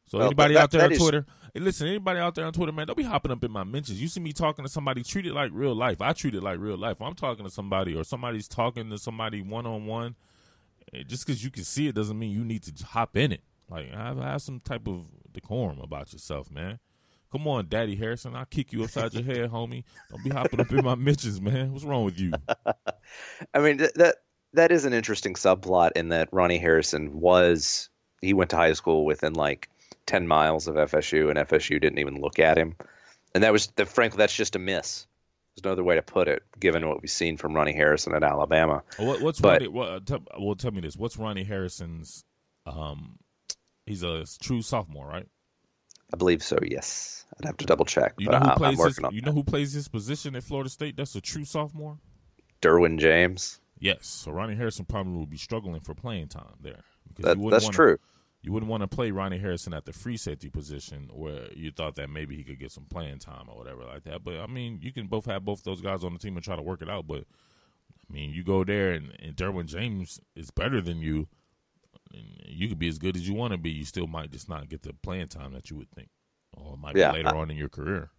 So 0.08 0.18
Well, 0.18 0.28
anybody 0.28 0.54
that- 0.54 0.62
out 0.62 0.70
there 0.70 0.84
on 0.84 0.92
is- 0.92 0.98
Twitter, 0.98 1.26
hey, 1.52 1.60
listen, 1.60 1.88
anybody 1.88 2.20
out 2.20 2.34
there 2.34 2.46
on 2.46 2.52
Twitter, 2.52 2.72
man, 2.72 2.86
don't 2.86 2.96
be 2.96 3.02
hopping 3.02 3.32
up 3.32 3.42
in 3.44 3.50
my 3.50 3.64
mentions. 3.64 4.00
You 4.00 4.08
see 4.08 4.20
me 4.20 4.32
talking 4.32 4.64
to 4.64 4.70
somebody, 4.70 5.02
treat 5.02 5.26
it 5.26 5.34
like 5.34 5.50
real 5.52 5.74
life. 5.74 6.00
I 6.00 6.12
treat 6.12 6.34
it 6.34 6.42
like 6.42 6.60
real 6.60 6.78
life. 6.78 7.02
I'm 7.02 7.14
talking 7.14 7.44
to 7.44 7.50
somebody 7.50 7.94
or 7.94 8.04
somebody's 8.04 8.46
talking 8.48 8.88
to 8.90 8.98
somebody 8.98 9.42
one 9.42 9.66
on 9.66 9.84
one. 9.86 10.14
Just 11.08 11.26
because 11.26 11.42
you 11.44 11.50
can 11.50 11.64
see 11.64 11.88
it 11.88 11.94
doesn't 11.96 12.16
mean 12.18 12.30
you 12.30 12.44
need 12.44 12.62
to 12.62 12.86
hop 12.86 13.16
in 13.16 13.32
it. 13.32 13.40
Like 13.68 13.92
have, 13.92 14.18
have 14.18 14.42
some 14.42 14.60
type 14.60 14.86
of 14.86 15.06
decorum 15.32 15.80
about 15.80 16.12
yourself, 16.12 16.50
man. 16.50 16.78
Come 17.32 17.48
on, 17.48 17.66
Daddy 17.68 17.96
Harrison, 17.96 18.36
I'll 18.36 18.44
kick 18.46 18.72
you 18.72 18.84
upside 18.84 19.12
your 19.12 19.24
head, 19.24 19.50
homie. 19.50 19.82
Don't 20.10 20.22
be 20.22 20.30
hopping 20.30 20.60
up 20.60 20.70
in 20.70 20.84
my 20.84 20.94
mentions, 20.94 21.40
man. 21.40 21.72
What's 21.72 21.84
wrong 21.84 22.04
with 22.04 22.18
you? 22.18 22.32
I 23.54 23.58
mean 23.60 23.78
th- 23.78 23.92
that 23.94 24.16
that 24.52 24.72
is 24.72 24.84
an 24.84 24.92
interesting 24.92 25.34
subplot 25.34 25.92
in 25.96 26.10
that 26.10 26.28
Ronnie 26.32 26.58
Harrison 26.58 27.20
was 27.20 27.88
he 28.22 28.32
went 28.32 28.50
to 28.50 28.56
high 28.56 28.72
school 28.72 29.04
within 29.04 29.34
like 29.34 29.68
ten 30.06 30.26
miles 30.28 30.68
of 30.68 30.76
FSU, 30.76 31.28
and 31.28 31.38
FSU 31.48 31.80
didn't 31.80 31.98
even 31.98 32.20
look 32.20 32.38
at 32.38 32.56
him, 32.56 32.76
and 33.34 33.42
that 33.42 33.52
was 33.52 33.66
the, 33.76 33.84
frankly 33.84 34.18
that's 34.18 34.34
just 34.34 34.54
a 34.56 34.60
miss. 34.60 35.06
There's 35.56 35.64
no 35.64 35.72
other 35.72 35.84
way 35.84 35.96
to 35.96 36.02
put 36.02 36.28
it, 36.28 36.42
given 36.60 36.86
what 36.86 37.02
we've 37.02 37.10
seen 37.10 37.36
from 37.38 37.54
Ronnie 37.54 37.72
Harrison 37.74 38.14
at 38.14 38.22
Alabama. 38.22 38.82
What, 38.98 39.20
what's 39.22 39.40
But- 39.40 39.60
Ronnie? 39.62 39.68
What, 39.68 39.88
uh, 39.88 40.00
tell, 40.04 40.22
well, 40.38 40.54
tell 40.54 40.70
me 40.70 40.80
this. 40.82 40.96
What's 40.96 41.16
Ronnie 41.16 41.44
Harrison's? 41.44 42.24
Um, 42.66 43.18
he's 43.86 44.02
a 44.02 44.24
true 44.40 44.62
sophomore, 44.62 45.06
right? 45.06 45.26
I 46.12 46.16
believe 46.16 46.42
so. 46.42 46.58
Yes, 46.62 47.24
I'd 47.38 47.46
have 47.46 47.56
to 47.58 47.64
double 47.66 47.84
check, 47.84 48.14
You 48.18 48.26
but 48.26 48.32
know 48.32 48.38
who 48.38 48.44
I'm, 48.44 48.50
I'm 48.50 48.76
plays 48.76 48.96
his, 48.96 49.00
You 49.12 49.20
know 49.22 49.32
who 49.32 49.42
plays 49.44 49.72
his 49.72 49.88
position 49.88 50.36
at 50.36 50.44
Florida 50.44 50.70
State? 50.70 50.96
That's 50.96 51.14
a 51.14 51.20
true 51.20 51.44
sophomore. 51.44 51.98
Derwin 52.62 52.98
James. 52.98 53.60
Yes, 53.78 54.06
so 54.06 54.30
Ronnie 54.32 54.54
Harrison 54.54 54.84
probably 54.84 55.14
will 55.14 55.26
be 55.26 55.36
struggling 55.36 55.80
for 55.80 55.94
playing 55.94 56.28
time 56.28 56.56
there. 56.60 56.82
Because 57.08 57.34
That, 57.34 57.50
that's 57.50 57.64
wanna, 57.64 57.74
true. 57.74 57.98
You 58.42 58.52
wouldn't 58.52 58.70
want 58.70 58.82
to 58.82 58.86
play 58.86 59.10
Ronnie 59.10 59.38
Harrison 59.38 59.74
at 59.74 59.84
the 59.84 59.92
free 59.92 60.16
safety 60.16 60.48
position 60.48 61.10
where 61.12 61.52
you 61.52 61.72
thought 61.72 61.96
that 61.96 62.08
maybe 62.08 62.36
he 62.36 62.44
could 62.44 62.60
get 62.60 62.70
some 62.70 62.84
playing 62.84 63.18
time 63.18 63.48
or 63.48 63.56
whatever 63.56 63.84
like 63.84 64.04
that. 64.04 64.22
But 64.22 64.36
I 64.36 64.46
mean, 64.46 64.78
you 64.80 64.92
can 64.92 65.08
both 65.08 65.26
have 65.26 65.44
both 65.44 65.64
those 65.64 65.80
guys 65.80 66.04
on 66.04 66.12
the 66.12 66.18
team 66.18 66.36
and 66.36 66.44
try 66.44 66.56
to 66.56 66.62
work 66.62 66.80
it 66.80 66.88
out. 66.88 67.06
But 67.06 67.24
I 68.08 68.12
mean, 68.12 68.30
you 68.30 68.44
go 68.44 68.62
there 68.64 68.92
and, 68.92 69.12
and 69.20 69.34
Derwin 69.34 69.66
James 69.66 70.20
is 70.36 70.50
better 70.50 70.80
than 70.80 71.00
you. 71.00 71.28
And 72.12 72.24
you 72.46 72.68
could 72.68 72.78
be 72.78 72.88
as 72.88 72.98
good 72.98 73.16
as 73.16 73.26
you 73.28 73.34
want 73.34 73.52
to 73.52 73.58
be. 73.58 73.70
You 73.70 73.84
still 73.84 74.06
might 74.06 74.30
just 74.30 74.48
not 74.48 74.68
get 74.68 74.82
the 74.82 74.92
playing 74.92 75.28
time 75.28 75.52
that 75.52 75.70
you 75.70 75.76
would 75.76 75.90
think, 75.90 76.08
or 76.56 76.74
it 76.74 76.78
might 76.78 76.96
Yeah, 76.96 77.10
be 77.12 77.18
later 77.18 77.34
I- 77.36 77.38
on 77.40 77.50
in 77.50 77.56
your 77.56 77.68
career. 77.68 78.10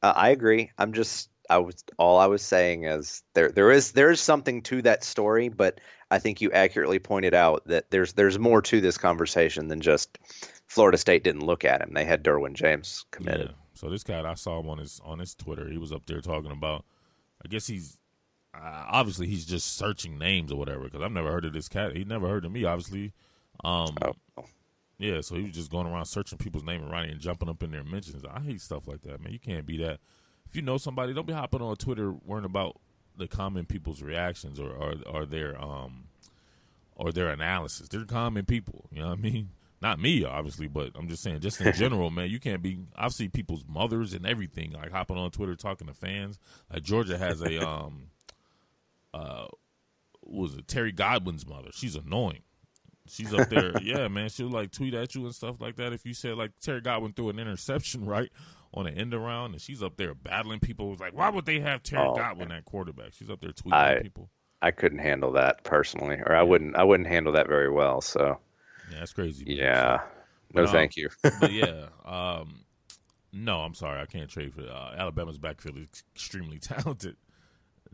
I 0.00 0.30
agree. 0.30 0.70
I'm 0.78 0.92
just 0.92 1.28
I 1.50 1.58
was 1.58 1.82
all 1.98 2.18
I 2.18 2.26
was 2.26 2.40
saying 2.42 2.84
is 2.84 3.24
there 3.34 3.48
there 3.50 3.72
is 3.72 3.92
there 3.92 4.12
is 4.12 4.20
something 4.20 4.62
to 4.62 4.80
that 4.82 5.02
story, 5.02 5.48
but 5.48 5.80
I 6.10 6.20
think 6.20 6.40
you 6.40 6.52
accurately 6.52 7.00
pointed 7.00 7.34
out 7.34 7.66
that 7.66 7.90
there's 7.90 8.12
there's 8.12 8.38
more 8.38 8.62
to 8.62 8.80
this 8.80 8.96
conversation 8.96 9.66
than 9.66 9.80
just 9.80 10.16
Florida 10.68 10.98
State 10.98 11.24
didn't 11.24 11.44
look 11.44 11.64
at 11.64 11.82
him. 11.82 11.94
They 11.94 12.04
had 12.04 12.22
Derwin 12.22 12.54
James 12.54 13.04
committed. 13.10 13.48
Yeah. 13.48 13.54
So 13.74 13.90
this 13.90 14.04
guy 14.04 14.22
I 14.28 14.34
saw 14.34 14.60
him 14.60 14.68
on 14.68 14.78
his 14.78 15.00
on 15.04 15.18
his 15.18 15.34
Twitter. 15.34 15.68
He 15.68 15.78
was 15.78 15.90
up 15.90 16.06
there 16.06 16.20
talking 16.20 16.52
about. 16.52 16.84
I 17.44 17.48
guess 17.48 17.66
he's 17.66 17.97
uh, 18.60 18.84
obviously 18.88 19.26
he's 19.26 19.44
just 19.46 19.76
searching 19.76 20.18
names 20.18 20.50
or 20.52 20.56
whatever 20.56 20.84
because 20.84 21.02
I've 21.02 21.12
never 21.12 21.30
heard 21.30 21.44
of 21.44 21.52
this 21.52 21.68
cat. 21.68 21.96
He 21.96 22.04
never 22.04 22.28
heard 22.28 22.44
of 22.44 22.52
me, 22.52 22.64
obviously. 22.64 23.12
Um, 23.64 23.96
Oh. 24.02 24.44
yeah, 24.98 25.20
so 25.20 25.34
he 25.36 25.42
was 25.42 25.52
just 25.52 25.70
going 25.70 25.86
around 25.86 26.06
searching 26.06 26.38
people's 26.38 26.64
name 26.64 26.82
and 26.82 26.90
writing 26.90 27.12
and 27.12 27.20
jumping 27.20 27.48
up 27.48 27.62
in 27.62 27.70
their 27.70 27.84
mentions. 27.84 28.24
I 28.24 28.40
hate 28.40 28.60
stuff 28.60 28.86
like 28.88 29.02
that, 29.02 29.22
man. 29.22 29.32
You 29.32 29.38
can't 29.38 29.66
be 29.66 29.76
that. 29.78 30.00
If 30.46 30.56
you 30.56 30.62
know 30.62 30.78
somebody, 30.78 31.12
don't 31.12 31.26
be 31.26 31.32
hopping 31.34 31.60
on 31.62 31.76
Twitter 31.76 32.12
worrying 32.12 32.44
about 32.44 32.80
the 33.16 33.28
common 33.28 33.66
people's 33.66 34.00
reactions 34.02 34.58
or 34.60 34.70
or, 34.70 34.94
or 35.06 35.26
their 35.26 35.60
um 35.60 36.04
or 36.96 37.12
their 37.12 37.28
analysis. 37.28 37.88
They're 37.88 38.04
common 38.04 38.44
people. 38.44 38.86
You 38.90 39.00
know 39.02 39.08
what 39.10 39.18
I 39.18 39.22
mean? 39.22 39.50
Not 39.80 40.00
me, 40.00 40.24
obviously, 40.24 40.66
but 40.66 40.90
I'm 40.96 41.08
just 41.08 41.22
saying, 41.22 41.40
just 41.40 41.60
in 41.60 41.72
general, 41.76 42.10
man, 42.10 42.30
you 42.30 42.40
can't 42.40 42.62
be. 42.62 42.78
I've 42.96 43.12
seen 43.12 43.30
people's 43.30 43.64
mothers 43.68 44.12
and 44.14 44.26
everything, 44.26 44.72
like 44.72 44.90
hopping 44.90 45.16
on 45.16 45.30
Twitter 45.30 45.54
talking 45.54 45.86
to 45.86 45.94
fans. 45.94 46.38
Like 46.72 46.82
Georgia 46.82 47.16
has 47.18 47.40
a 47.42 47.64
um, 47.64 48.08
uh, 49.14 49.46
what 50.20 50.42
was 50.42 50.54
it 50.56 50.68
Terry 50.68 50.92
Godwin's 50.92 51.46
mother? 51.46 51.70
She's 51.72 51.96
annoying. 51.96 52.42
She's 53.08 53.32
up 53.32 53.48
there, 53.48 53.72
yeah, 53.82 54.08
man. 54.08 54.28
She'll 54.28 54.50
like 54.50 54.70
tweet 54.70 54.92
at 54.94 55.14
you 55.14 55.24
and 55.24 55.34
stuff 55.34 55.60
like 55.60 55.76
that. 55.76 55.92
If 55.92 56.04
you 56.04 56.12
said 56.14 56.36
like 56.36 56.52
Terry 56.60 56.80
Godwin 56.80 57.12
threw 57.14 57.30
an 57.30 57.38
interception 57.38 58.04
right 58.06 58.30
on 58.74 58.86
an 58.86 58.98
end 58.98 59.14
around, 59.14 59.52
and 59.52 59.60
she's 59.62 59.82
up 59.82 59.96
there 59.96 60.14
battling 60.14 60.60
people. 60.60 60.90
Was 60.90 61.00
like, 61.00 61.14
why 61.16 61.30
would 61.30 61.46
they 61.46 61.60
have 61.60 61.82
Terry 61.82 62.06
Oh, 62.06 62.14
Godwin 62.14 62.52
at 62.52 62.64
quarterback? 62.66 63.14
She's 63.14 63.30
up 63.30 63.40
there 63.40 63.50
tweeting 63.52 63.72
I- 63.72 63.94
at 63.94 64.02
people. 64.02 64.30
I 64.60 64.72
couldn't 64.72 64.98
handle 64.98 65.32
that 65.34 65.62
personally, 65.62 66.16
or 66.16 66.34
I 66.34 66.42
wouldn't 66.42 66.74
I 66.76 66.82
wouldn't 66.82 67.08
handle 67.08 67.32
that 67.34 67.46
very 67.46 67.70
well. 67.70 68.00
So 68.00 68.40
Yeah, 68.90 68.98
that's 68.98 69.12
crazy. 69.12 69.44
man. 69.44 69.56
yeah, 69.56 69.98
no, 70.52 70.62
But, 70.62 70.64
um, 70.66 70.72
thank 70.72 70.96
you. 70.96 71.10
but 71.40 71.52
yeah, 71.52 71.86
um, 72.04 72.64
no, 73.32 73.60
I'm 73.60 73.74
sorry, 73.74 74.00
I 74.02 74.06
can't 74.06 74.28
trade 74.28 74.52
for 74.54 74.62
uh, 74.62 74.96
Alabama's 74.98 75.38
backfield 75.38 75.78
is 75.78 76.02
extremely 76.12 76.58
talented. 76.58 77.14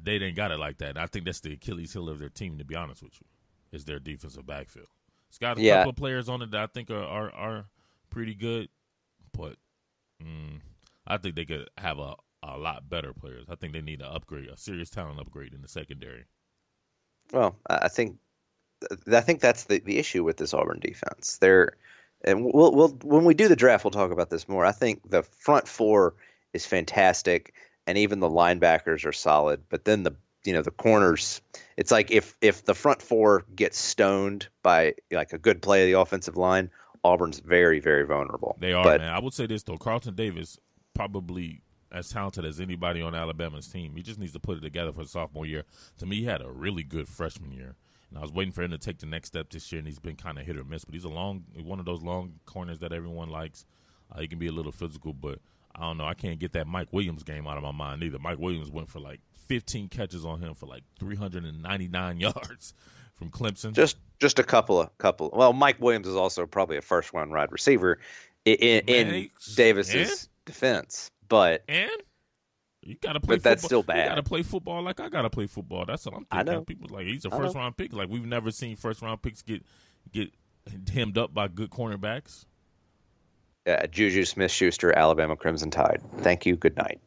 They 0.02 0.18
didn't 0.18 0.36
got 0.36 0.50
it 0.50 0.58
like 0.58 0.78
that. 0.78 0.90
And 0.90 0.98
I 0.98 1.06
think 1.06 1.24
that's 1.24 1.40
the 1.40 1.54
Achilles 1.54 1.92
heel 1.92 2.08
of 2.08 2.18
their 2.18 2.28
team. 2.28 2.58
To 2.58 2.64
be 2.64 2.74
honest 2.74 3.02
with 3.02 3.14
you, 3.20 3.26
is 3.72 3.84
their 3.84 3.98
defensive 3.98 4.46
backfield. 4.46 4.88
It's 5.28 5.38
got 5.38 5.58
a 5.58 5.62
Yeah. 5.62 5.76
couple 5.76 5.90
of 5.90 5.96
players 5.96 6.28
on 6.28 6.42
it 6.42 6.50
that 6.52 6.60
I 6.60 6.66
think 6.66 6.90
are 6.90 7.04
are, 7.04 7.30
are 7.34 7.66
pretty 8.10 8.34
good, 8.34 8.68
but 9.32 9.56
mm, 10.22 10.60
I 11.06 11.16
think 11.18 11.34
they 11.36 11.44
could 11.44 11.68
have 11.78 11.98
a 11.98 12.16
a 12.42 12.58
lot 12.58 12.88
better 12.90 13.12
players. 13.14 13.46
I 13.48 13.54
think 13.54 13.72
they 13.72 13.80
need 13.80 14.00
an 14.00 14.08
upgrade, 14.08 14.48
a 14.48 14.56
serious 14.56 14.90
talent 14.90 15.18
upgrade 15.20 15.54
in 15.54 15.62
the 15.62 15.68
secondary. 15.68 16.26
Well, 17.32 17.56
I 17.68 17.76
I 17.84 17.88
think 17.88 18.18
I 19.12 19.20
think 19.20 19.40
that's 19.40 19.64
the, 19.64 19.80
the 19.80 19.98
issue 19.98 20.24
with 20.24 20.36
this 20.36 20.54
Auburn 20.54 20.80
defense. 20.80 21.38
They're 21.38 21.76
and 22.24 22.44
we'll, 22.44 22.72
we'll 22.74 22.88
when 23.02 23.24
we 23.24 23.34
do 23.34 23.48
the 23.48 23.56
draft, 23.56 23.84
we'll 23.84 23.90
talk 23.90 24.10
about 24.10 24.30
this 24.30 24.48
more. 24.48 24.64
I 24.64 24.72
think 24.72 25.08
the 25.08 25.22
front 25.22 25.68
four 25.68 26.14
is 26.52 26.66
fantastic, 26.66 27.54
and 27.86 27.98
even 27.98 28.20
the 28.20 28.28
linebackers 28.28 29.04
are 29.04 29.12
solid. 29.12 29.62
But 29.68 29.84
then 29.84 30.02
the 30.02 30.14
you 30.44 30.52
know 30.52 30.62
the 30.62 30.70
corners, 30.70 31.40
it's 31.76 31.90
like 31.90 32.10
if 32.10 32.36
if 32.40 32.64
the 32.64 32.74
front 32.74 33.00
four 33.02 33.44
gets 33.54 33.78
stoned 33.78 34.48
by 34.62 34.94
like 35.10 35.32
a 35.32 35.38
good 35.38 35.62
play 35.62 35.82
of 35.82 35.86
the 35.86 35.98
offensive 35.98 36.36
line, 36.36 36.70
Auburn's 37.02 37.40
very 37.40 37.80
very 37.80 38.06
vulnerable. 38.06 38.56
They 38.60 38.72
are, 38.72 38.84
But 38.84 39.00
man. 39.00 39.12
I 39.12 39.20
would 39.20 39.34
say 39.34 39.46
this 39.46 39.62
though: 39.62 39.78
Carlton 39.78 40.14
Davis 40.14 40.58
probably 40.94 41.62
as 41.90 42.08
talented 42.08 42.44
as 42.44 42.58
anybody 42.60 43.00
on 43.00 43.14
Alabama's 43.14 43.68
team. 43.68 43.94
He 43.96 44.02
just 44.02 44.18
needs 44.18 44.32
to 44.32 44.40
put 44.40 44.58
it 44.58 44.62
together 44.62 44.92
for 44.92 45.02
the 45.04 45.08
sophomore 45.08 45.46
year. 45.46 45.64
To 45.98 46.06
me, 46.06 46.16
he 46.16 46.24
had 46.24 46.42
a 46.42 46.50
really 46.50 46.82
good 46.82 47.08
freshman 47.08 47.52
year, 47.52 47.76
and 48.10 48.18
I 48.18 48.22
was 48.22 48.32
waiting 48.32 48.52
for 48.52 48.62
him 48.62 48.72
to 48.72 48.78
take 48.78 48.98
the 48.98 49.06
next 49.06 49.28
step 49.28 49.48
this 49.50 49.70
year. 49.70 49.78
And 49.78 49.86
he's 49.86 50.00
been 50.00 50.16
kind 50.16 50.38
of 50.38 50.44
hit 50.44 50.56
or 50.56 50.64
miss, 50.64 50.84
but 50.84 50.94
he's 50.94 51.04
a 51.04 51.08
long, 51.08 51.44
one 51.62 51.78
of 51.78 51.86
those 51.86 52.02
long 52.02 52.34
corners 52.46 52.80
that 52.80 52.92
everyone 52.92 53.30
likes. 53.30 53.64
Uh, 54.12 54.20
he 54.20 54.28
can 54.28 54.38
be 54.38 54.48
a 54.48 54.52
little 54.52 54.72
physical, 54.72 55.12
but 55.12 55.38
I 55.74 55.82
don't 55.82 55.96
know. 55.98 56.04
I 56.06 56.14
can't 56.14 56.38
get 56.38 56.52
that 56.52 56.66
Mike 56.66 56.88
Williams 56.92 57.22
game 57.22 57.46
out 57.46 57.56
of 57.56 57.62
my 57.62 57.72
mind 57.72 58.02
either. 58.02 58.18
Mike 58.18 58.38
Williams 58.38 58.70
went 58.70 58.88
for 58.88 59.00
like 59.00 59.20
15 59.48 59.88
catches 59.88 60.24
on 60.24 60.40
him 60.40 60.54
for 60.54 60.66
like 60.66 60.84
399 60.98 62.20
yards 62.20 62.74
from 63.14 63.30
Clemson. 63.30 63.72
just 63.72 63.96
just 64.20 64.38
a 64.38 64.44
couple 64.44 64.80
of 64.80 64.96
couple. 64.98 65.30
Well, 65.32 65.52
Mike 65.52 65.80
Williams 65.80 66.06
is 66.06 66.16
also 66.16 66.46
probably 66.46 66.76
a 66.76 66.82
first 66.82 67.12
round 67.12 67.30
wide 67.30 67.52
receiver 67.52 67.98
in, 68.44 68.54
in, 68.86 69.30
Davis's 69.56 70.28
defense, 70.44 71.10
but 71.28 71.64
And 71.68 71.90
you 72.82 72.96
gotta 73.00 73.20
play. 73.20 73.36
But 73.36 73.42
that's 73.42 73.62
football. 73.62 73.82
still 73.82 73.94
You 73.94 74.00
bad. 74.00 74.08
gotta 74.10 74.22
play 74.22 74.42
football 74.42 74.82
like 74.82 75.00
I 75.00 75.08
gotta 75.08 75.30
play 75.30 75.46
football. 75.46 75.84
That's 75.86 76.04
what 76.06 76.14
I'm 76.14 76.26
I 76.30 76.38
thinking. 76.38 76.54
know. 76.54 76.64
People 76.64 76.88
like 76.90 77.06
he's 77.06 77.24
a 77.24 77.30
first 77.30 77.54
round 77.54 77.76
pick. 77.76 77.92
Like 77.92 78.08
we've 78.10 78.26
never 78.26 78.50
seen 78.50 78.76
first 78.76 79.02
round 79.02 79.22
picks 79.22 79.42
get 79.42 79.62
get 80.12 80.30
hemmed 80.92 81.16
up 81.18 81.32
by 81.32 81.48
good 81.48 81.70
cornerbacks. 81.70 82.44
Uh, 83.66 83.86
Juju 83.86 84.24
Smith 84.24 84.50
Schuster, 84.50 84.96
Alabama 84.96 85.36
Crimson 85.36 85.70
Tide. 85.70 86.02
Thank 86.18 86.44
you. 86.44 86.56
Good 86.56 86.76
night. 86.76 87.00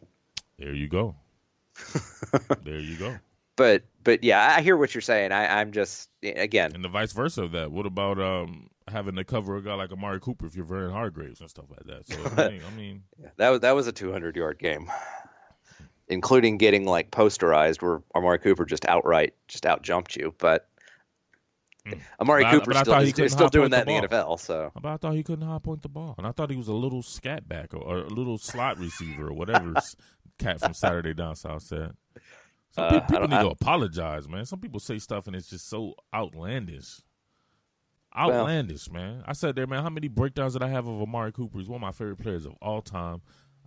There 0.58 0.74
you 0.74 0.88
go. 0.88 1.16
there 2.64 2.80
you 2.80 2.98
go. 2.98 3.16
But 3.56 3.84
but 4.04 4.24
yeah, 4.24 4.56
I 4.58 4.62
hear 4.62 4.78
what 4.78 4.94
you're 4.94 5.02
saying. 5.02 5.32
I, 5.32 5.60
I'm 5.60 5.72
just 5.72 6.10
again. 6.24 6.74
And 6.74 6.84
the 6.84 6.90
vice 6.90 7.12
versa 7.12 7.44
of 7.44 7.52
that. 7.52 7.72
What 7.72 7.86
about 7.86 8.20
um 8.20 8.70
having 8.88 9.16
to 9.16 9.24
cover 9.24 9.58
a 9.58 9.62
guy 9.62 9.74
like 9.74 9.92
Amari 9.92 10.20
Cooper 10.20 10.46
if 10.46 10.56
you're 10.56 10.66
Vernon 10.66 10.92
Hargreaves 10.92 11.42
and 11.42 11.50
stuff 11.50 11.66
like 11.70 11.86
that? 11.86 12.08
So 12.08 12.44
I 12.44 12.50
mean, 12.50 12.62
I 12.66 12.76
mean 12.76 13.04
That 13.38 13.50
was 13.50 13.60
that 13.62 13.76
was 13.76 13.88
a 13.88 13.92
200 13.92 14.36
yard 14.36 14.60
game, 14.60 14.90
including 16.08 16.58
getting 16.58 16.86
like 16.86 17.12
posterized 17.12 17.82
where 17.82 18.02
Amari 18.16 18.40
Cooper 18.40 18.66
just 18.66 18.86
outright 18.86 19.34
just 19.48 19.66
out 19.66 19.82
jumped 19.82 20.16
you. 20.16 20.34
But 20.38 20.68
Amari 22.22 22.44
But 22.44 22.48
I- 22.48 22.52
Cooper 22.54 22.66
but 22.66 22.76
I 22.78 22.82
still 22.82 22.94
thought 22.94 23.04
he 23.04 23.24
is, 23.24 23.32
still 23.32 23.50
doing 23.50 23.70
that 23.72 23.88
in 23.88 24.02
the. 24.02 24.08
NFL. 24.08 24.40
So 24.40 24.72
but 24.82 24.86
I 24.90 24.98
thought 24.98 25.14
he 25.14 25.24
couldn't 25.24 25.48
high 25.48 25.60
point 25.60 25.82
the 25.82 25.90
ball, 25.90 26.16
and 26.18 26.26
I 26.28 26.32
thought 26.32 26.50
he 26.50 26.58
was 26.58 26.68
a 26.68 26.74
little 26.74 27.02
scat 27.04 27.48
back 27.48 27.74
or, 27.74 27.80
or 27.84 27.98
a 28.00 28.10
little 28.10 28.38
slot 28.38 28.78
receiver 28.80 29.28
or 29.28 29.34
whatever 29.34 29.74
cat 30.40 30.60
from 30.60 30.74
Saturday 30.74 31.14
Down 31.14 31.36
South 31.36 31.64
said. 31.64 31.92
Some 32.72 32.84
Uh, 32.86 33.00
pe- 33.00 33.08
people 33.08 33.28
need 33.28 33.36
I- 33.38 33.44
to 33.44 33.50
apologize, 33.50 34.28
man. 34.30 34.46
Some 34.46 34.60
people 34.60 34.80
say 34.80 35.00
stuff 35.00 35.28
and 35.28 35.36
it's 35.36 35.50
just 35.50 35.68
so 35.70 35.96
outlandish. 36.14 37.02
Well- 38.16 38.32
Outlandish, 38.32 38.90
man. 38.92 39.24
I 39.28 39.34
said 39.34 39.56
there, 39.56 39.68
man. 39.68 39.84
How 39.84 39.90
many 39.90 40.08
breakdowns 40.08 40.54
did 40.54 40.64
I 40.64 40.70
have 40.70 40.88
of 40.88 41.02
Amari 41.02 41.32
Cooper? 41.32 41.60
He's 41.60 41.70
one 41.70 41.78
of 41.78 41.82
my 41.82 41.92
favorite 41.92 42.18
players 42.18 42.46
of 42.46 42.54
all 42.62 42.82
time. 42.82 43.22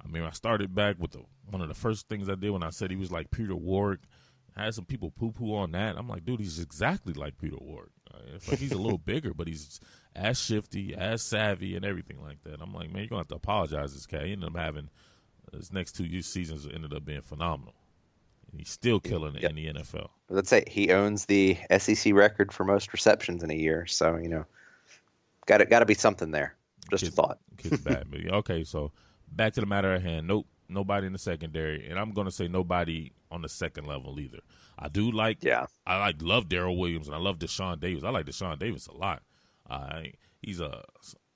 I 0.04 0.08
mean, 0.08 0.22
I 0.24 0.30
started 0.30 0.74
back 0.74 0.96
with 0.98 1.12
the, 1.12 1.20
one 1.48 1.60
of 1.62 1.68
the 1.68 1.74
first 1.74 2.08
things 2.08 2.28
I 2.28 2.34
did 2.34 2.50
when 2.50 2.62
I 2.62 2.70
said 2.70 2.90
he 2.90 2.96
was 2.96 3.12
like 3.12 3.30
Peter 3.30 3.54
Warrick 3.54 4.00
I 4.56 4.64
had 4.64 4.74
some 4.74 4.84
people 4.84 5.10
poo 5.10 5.32
poo 5.32 5.54
on 5.54 5.72
that. 5.72 5.96
I'm 5.96 6.08
like, 6.08 6.24
dude, 6.24 6.40
he's 6.40 6.60
exactly 6.60 7.12
like 7.12 7.38
Peter 7.38 7.56
Ward. 7.60 7.90
Uh, 8.12 8.18
it's 8.34 8.48
like 8.48 8.58
he's 8.58 8.72
a 8.72 8.78
little 8.78 8.98
bigger, 9.04 9.32
but 9.32 9.46
he's 9.46 9.80
as 10.14 10.40
shifty, 10.40 10.94
as 10.94 11.22
savvy, 11.22 11.76
and 11.76 11.84
everything 11.84 12.22
like 12.22 12.42
that. 12.44 12.60
I'm 12.60 12.74
like, 12.74 12.92
man, 12.92 13.02
you're 13.02 13.08
gonna 13.08 13.20
have 13.20 13.28
to 13.28 13.36
apologize 13.36 13.94
this 13.94 14.06
guy. 14.06 14.26
He 14.26 14.32
ended 14.32 14.50
up 14.50 14.56
having 14.56 14.90
his 15.52 15.72
next 15.72 15.92
two 15.92 16.22
seasons 16.22 16.66
ended 16.72 16.92
up 16.94 17.04
being 17.04 17.22
phenomenal. 17.22 17.74
He's 18.56 18.70
still 18.70 18.98
killing 18.98 19.36
it 19.36 19.42
yep. 19.42 19.50
in 19.50 19.56
the 19.56 19.66
NFL. 19.80 20.08
Let's 20.28 20.48
say 20.48 20.64
he 20.66 20.92
owns 20.92 21.26
the 21.26 21.56
SEC 21.78 22.12
record 22.14 22.52
for 22.52 22.64
most 22.64 22.92
receptions 22.92 23.42
in 23.44 23.50
a 23.50 23.54
year. 23.54 23.86
So 23.86 24.16
you 24.16 24.28
know, 24.28 24.44
got 25.46 25.58
to 25.58 25.66
got 25.66 25.80
to 25.80 25.86
be 25.86 25.94
something 25.94 26.30
there. 26.30 26.56
Just 26.90 27.04
kids, 27.04 27.14
a 27.14 27.16
thought. 27.16 27.38
kids 27.58 27.78
bad. 27.78 28.08
okay, 28.32 28.64
so 28.64 28.92
back 29.30 29.52
to 29.54 29.60
the 29.60 29.66
matter 29.66 29.92
at 29.92 30.02
hand. 30.02 30.26
Nope, 30.26 30.46
nobody 30.68 31.06
in 31.06 31.12
the 31.12 31.18
secondary, 31.18 31.88
and 31.88 31.98
I'm 31.98 32.12
going 32.12 32.26
to 32.26 32.32
say 32.32 32.48
nobody 32.48 33.12
on 33.30 33.42
the 33.42 33.48
second 33.48 33.86
level 33.86 34.18
either. 34.18 34.40
I 34.78 34.88
do 34.88 35.10
like, 35.10 35.42
yeah, 35.42 35.66
I 35.86 35.98
like 35.98 36.22
love 36.22 36.48
Daryl 36.48 36.78
Williams 36.78 37.06
and 37.06 37.14
I 37.14 37.18
love 37.18 37.38
Deshaun 37.38 37.80
Davis. 37.80 38.04
I 38.04 38.10
like 38.10 38.26
Deshaun 38.26 38.58
Davis 38.58 38.86
a 38.86 38.94
lot. 38.94 39.22
Uh, 39.68 40.02
he's 40.42 40.60
a, 40.60 40.84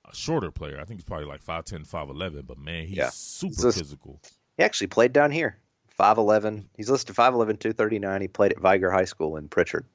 a, 0.08 0.14
shorter 0.14 0.50
player. 0.50 0.80
I 0.80 0.84
think 0.84 1.00
he's 1.00 1.04
probably 1.04 1.26
like 1.26 1.44
5'10", 1.44 1.88
5'11", 1.88 2.46
but 2.46 2.58
man, 2.58 2.86
he's 2.86 2.96
yeah. 2.96 3.10
super 3.12 3.54
so, 3.54 3.72
physical. 3.72 4.20
He 4.56 4.64
actually 4.64 4.88
played 4.88 5.12
down 5.12 5.30
here. 5.30 5.58
5'11". 5.98 6.64
He's 6.76 6.90
listed 6.90 7.14
5'11", 7.14 7.60
239. 7.60 8.20
He 8.20 8.28
played 8.28 8.52
at 8.52 8.60
Vigor 8.60 8.90
High 8.90 9.04
School 9.04 9.36
in 9.36 9.48
Prichard. 9.48 9.86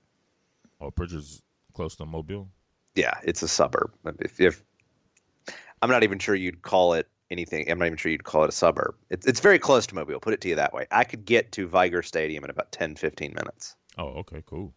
Oh, 0.79 0.91
Prichard's 0.91 1.41
close 1.73 1.95
to 1.97 2.05
Mobile? 2.05 2.49
Yeah, 2.95 3.17
it's 3.23 3.41
a 3.41 3.47
suburb. 3.47 3.93
If, 4.19 4.39
if 4.39 4.63
I'm 5.81 5.89
not 5.89 6.03
even 6.03 6.19
sure 6.19 6.35
you'd 6.35 6.61
call 6.61 6.93
it 6.93 7.07
anything. 7.31 7.69
I'm 7.69 7.79
not 7.79 7.85
even 7.85 7.97
sure 7.97 8.11
you'd 8.11 8.23
call 8.23 8.43
it 8.43 8.49
a 8.49 8.53
suburb. 8.53 8.95
It's, 9.09 9.25
it's 9.25 9.39
very 9.39 9.59
close 9.59 9.87
to 9.87 9.95
Mobile. 9.95 10.19
Put 10.19 10.33
it 10.33 10.41
to 10.41 10.49
you 10.49 10.55
that 10.55 10.73
way. 10.73 10.85
I 10.91 11.03
could 11.03 11.25
get 11.25 11.51
to 11.53 11.67
Vigor 11.67 12.03
Stadium 12.03 12.43
in 12.43 12.49
about 12.49 12.71
10, 12.71 12.95
15 12.95 13.33
minutes. 13.33 13.75
Oh, 13.97 14.07
okay, 14.19 14.43
cool. 14.45 14.73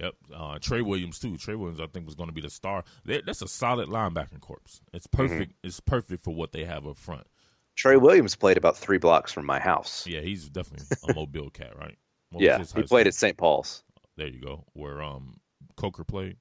Yep. 0.00 0.14
Uh, 0.34 0.58
Trey 0.58 0.82
Williams 0.82 1.18
too. 1.18 1.36
Trey 1.36 1.54
Williams, 1.54 1.80
I 1.80 1.86
think, 1.86 2.06
was 2.06 2.14
going 2.14 2.28
to 2.28 2.34
be 2.34 2.42
the 2.42 2.50
star. 2.50 2.84
They, 3.04 3.22
that's 3.22 3.42
a 3.42 3.48
solid 3.48 3.88
linebacking 3.88 4.40
corps. 4.40 4.80
It's 4.92 5.06
perfect. 5.06 5.52
Mm-hmm. 5.52 5.66
It's 5.66 5.80
perfect 5.80 6.22
for 6.22 6.34
what 6.34 6.52
they 6.52 6.64
have 6.64 6.86
up 6.86 6.98
front. 6.98 7.26
Trey 7.74 7.96
Williams 7.96 8.36
played 8.36 8.56
about 8.56 8.76
three 8.76 8.98
blocks 8.98 9.32
from 9.32 9.44
my 9.44 9.58
house. 9.60 10.06
Yeah, 10.06 10.20
he's 10.20 10.48
definitely 10.48 10.86
a 11.08 11.14
Mobile 11.14 11.50
cat, 11.50 11.76
right? 11.78 11.96
yeah, 12.32 12.58
he 12.58 12.64
played 12.64 12.86
school? 12.88 12.98
at 12.98 13.14
St. 13.14 13.36
Paul's. 13.36 13.82
There 14.16 14.26
you 14.26 14.40
go. 14.40 14.64
Where 14.72 15.02
um 15.02 15.38
Coker 15.76 16.04
played. 16.04 16.36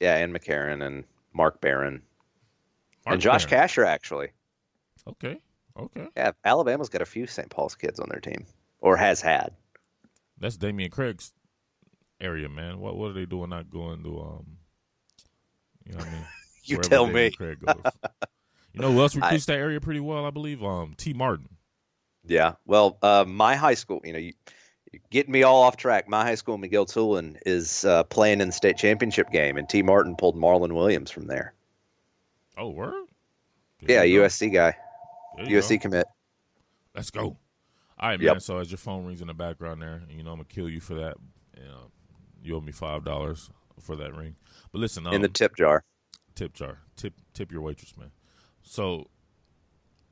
Yeah, 0.00 0.16
and 0.16 0.34
McCarron 0.34 0.84
and 0.84 1.04
Mark 1.32 1.60
Barron. 1.60 2.02
Mark 3.06 3.14
and 3.14 3.22
Josh 3.22 3.46
Barron. 3.46 3.68
Casher 3.68 3.86
actually. 3.86 4.30
Okay. 5.08 5.40
Okay. 5.78 6.08
Yeah, 6.16 6.32
Alabama's 6.44 6.88
got 6.88 7.02
a 7.02 7.06
few 7.06 7.26
St. 7.26 7.48
Paul's 7.48 7.74
kids 7.74 8.00
on 8.00 8.08
their 8.10 8.20
team, 8.20 8.46
or 8.80 8.96
has 8.96 9.20
had. 9.20 9.52
That's 10.38 10.56
Damian 10.56 10.90
Craig's 10.90 11.32
area, 12.20 12.48
man. 12.48 12.78
What 12.80 12.96
what 12.96 13.10
are 13.10 13.14
they 13.14 13.26
doing? 13.26 13.50
Not 13.50 13.70
going 13.70 14.02
to 14.02 14.20
um, 14.20 14.56
you 15.86 15.92
know 15.92 15.98
what 15.98 16.08
I 16.08 16.10
mean? 16.10 16.26
you 16.64 16.76
tell 16.78 17.06
Damian 17.06 17.24
me. 17.24 17.30
Craig 17.30 17.58
goes. 17.64 17.76
you 18.72 18.80
know 18.80 18.92
who 18.92 19.00
else 19.00 19.14
recruits 19.14 19.48
I, 19.48 19.54
that 19.54 19.58
area 19.58 19.80
pretty 19.80 20.00
well? 20.00 20.26
I 20.26 20.30
believe 20.30 20.62
um 20.62 20.94
Tee 20.96 21.12
Martin. 21.12 21.48
Yeah. 22.26 22.54
Well, 22.66 22.98
uh, 23.02 23.24
my 23.26 23.56
high 23.56 23.74
school, 23.74 24.00
you 24.04 24.12
know, 24.12 24.18
you, 24.18 24.34
getting 25.10 25.32
me 25.32 25.42
all 25.42 25.62
off 25.62 25.76
track. 25.76 26.08
My 26.08 26.22
high 26.22 26.34
school, 26.34 26.58
McGill-Toolen, 26.58 27.38
is 27.46 27.84
uh, 27.84 28.04
playing 28.04 28.40
in 28.40 28.48
the 28.48 28.52
state 28.52 28.76
championship 28.76 29.30
game, 29.30 29.56
and 29.56 29.68
Tee 29.68 29.82
Martin 29.82 30.16
pulled 30.16 30.36
Marlon 30.36 30.74
Williams 30.74 31.10
from 31.10 31.26
there. 31.26 31.54
Oh, 32.58 32.68
word? 32.68 33.06
There 33.82 34.04
yeah, 34.04 34.20
USC 34.20 34.52
guy. 34.52 34.76
USC 35.38 35.76
go. 35.76 35.82
commit. 35.82 36.06
Let's 36.94 37.10
go. 37.10 37.36
All 37.98 38.08
right, 38.08 38.18
man. 38.18 38.26
Yep. 38.34 38.42
So 38.42 38.58
as 38.58 38.70
your 38.70 38.78
phone 38.78 39.04
rings 39.04 39.20
in 39.20 39.26
the 39.26 39.34
background 39.34 39.82
there, 39.82 40.02
and 40.08 40.10
you 40.10 40.22
know 40.22 40.30
I'm 40.30 40.38
gonna 40.38 40.48
kill 40.48 40.68
you 40.68 40.80
for 40.80 40.94
that. 40.94 41.16
You, 41.56 41.64
know, 41.64 41.90
you 42.42 42.56
owe 42.56 42.60
me 42.60 42.72
five 42.72 43.04
dollars 43.04 43.50
for 43.80 43.96
that 43.96 44.14
ring. 44.14 44.36
But 44.72 44.80
listen, 44.80 45.06
um, 45.06 45.12
in 45.12 45.22
the 45.22 45.28
um, 45.28 45.32
tip 45.32 45.56
jar. 45.56 45.84
Tip 46.34 46.54
jar. 46.54 46.78
Tip 46.96 47.14
tip 47.34 47.52
your 47.52 47.60
waitress, 47.62 47.96
man. 47.96 48.10
So 48.62 49.08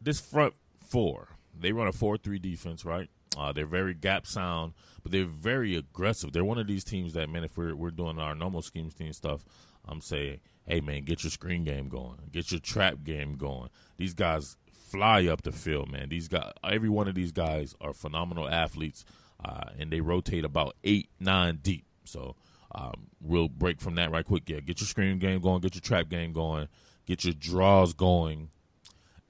this 0.01 0.21
front 0.21 0.55
four, 0.77 1.37
they 1.59 1.73
run 1.73 1.89
a 1.89 1.93
four-three 1.93 2.39
defense, 2.39 2.85
right? 2.85 3.09
Uh, 3.37 3.53
they're 3.53 3.67
very 3.67 3.95
gap 3.95 4.27
sound, 4.27 4.73
but 5.03 5.13
they're 5.13 5.25
very 5.25 5.77
aggressive. 5.77 6.33
They're 6.33 6.45
one 6.45 6.59
of 6.59 6.67
these 6.67 6.85
teams 6.85 7.13
that, 7.13 7.29
man, 7.29 7.45
if 7.45 7.57
we're 7.57 7.75
we're 7.75 7.91
doing 7.91 8.19
our 8.19 8.35
normal 8.35 8.63
schemes 8.63 8.95
team 8.95 9.13
stuff, 9.13 9.45
I'm 9.87 10.01
saying, 10.01 10.41
hey, 10.67 10.81
man, 10.81 11.05
get 11.05 11.25
your 11.25 11.31
screen 11.31 11.65
game 11.65 11.89
going, 11.89 12.19
get 12.31 12.51
your 12.51 12.61
trap 12.61 13.05
game 13.05 13.37
going. 13.37 13.71
These 13.97 14.15
guys 14.15 14.57
fly 14.91 15.27
up 15.27 15.43
the 15.43 15.53
field, 15.53 15.91
man. 15.91 16.09
These 16.09 16.29
guys, 16.29 16.53
every 16.65 16.89
one 16.89 17.09
of 17.09 17.15
these 17.15 17.33
guys 17.33 17.75
are 17.81 17.93
phenomenal 17.93 18.49
athletes, 18.49 19.05
uh, 19.45 19.71
and 19.79 19.91
they 19.91 20.01
rotate 20.01 20.45
about 20.45 20.77
eight, 20.85 21.09
nine 21.21 21.59
deep. 21.63 21.85
So 22.05 22.37
um, 22.75 23.09
we'll 23.21 23.49
break 23.49 23.81
from 23.81 23.95
that 23.97 24.11
right 24.11 24.25
quick. 24.25 24.49
Yeah, 24.49 24.61
get 24.61 24.81
your 24.81 24.89
screen 24.89 25.19
game 25.19 25.41
going, 25.41 25.61
get 25.61 25.75
your 25.75 25.83
trap 25.83 26.09
game 26.09 26.33
going, 26.33 26.69
get 27.07 27.25
your 27.25 27.35
draws 27.35 27.93
going, 27.95 28.51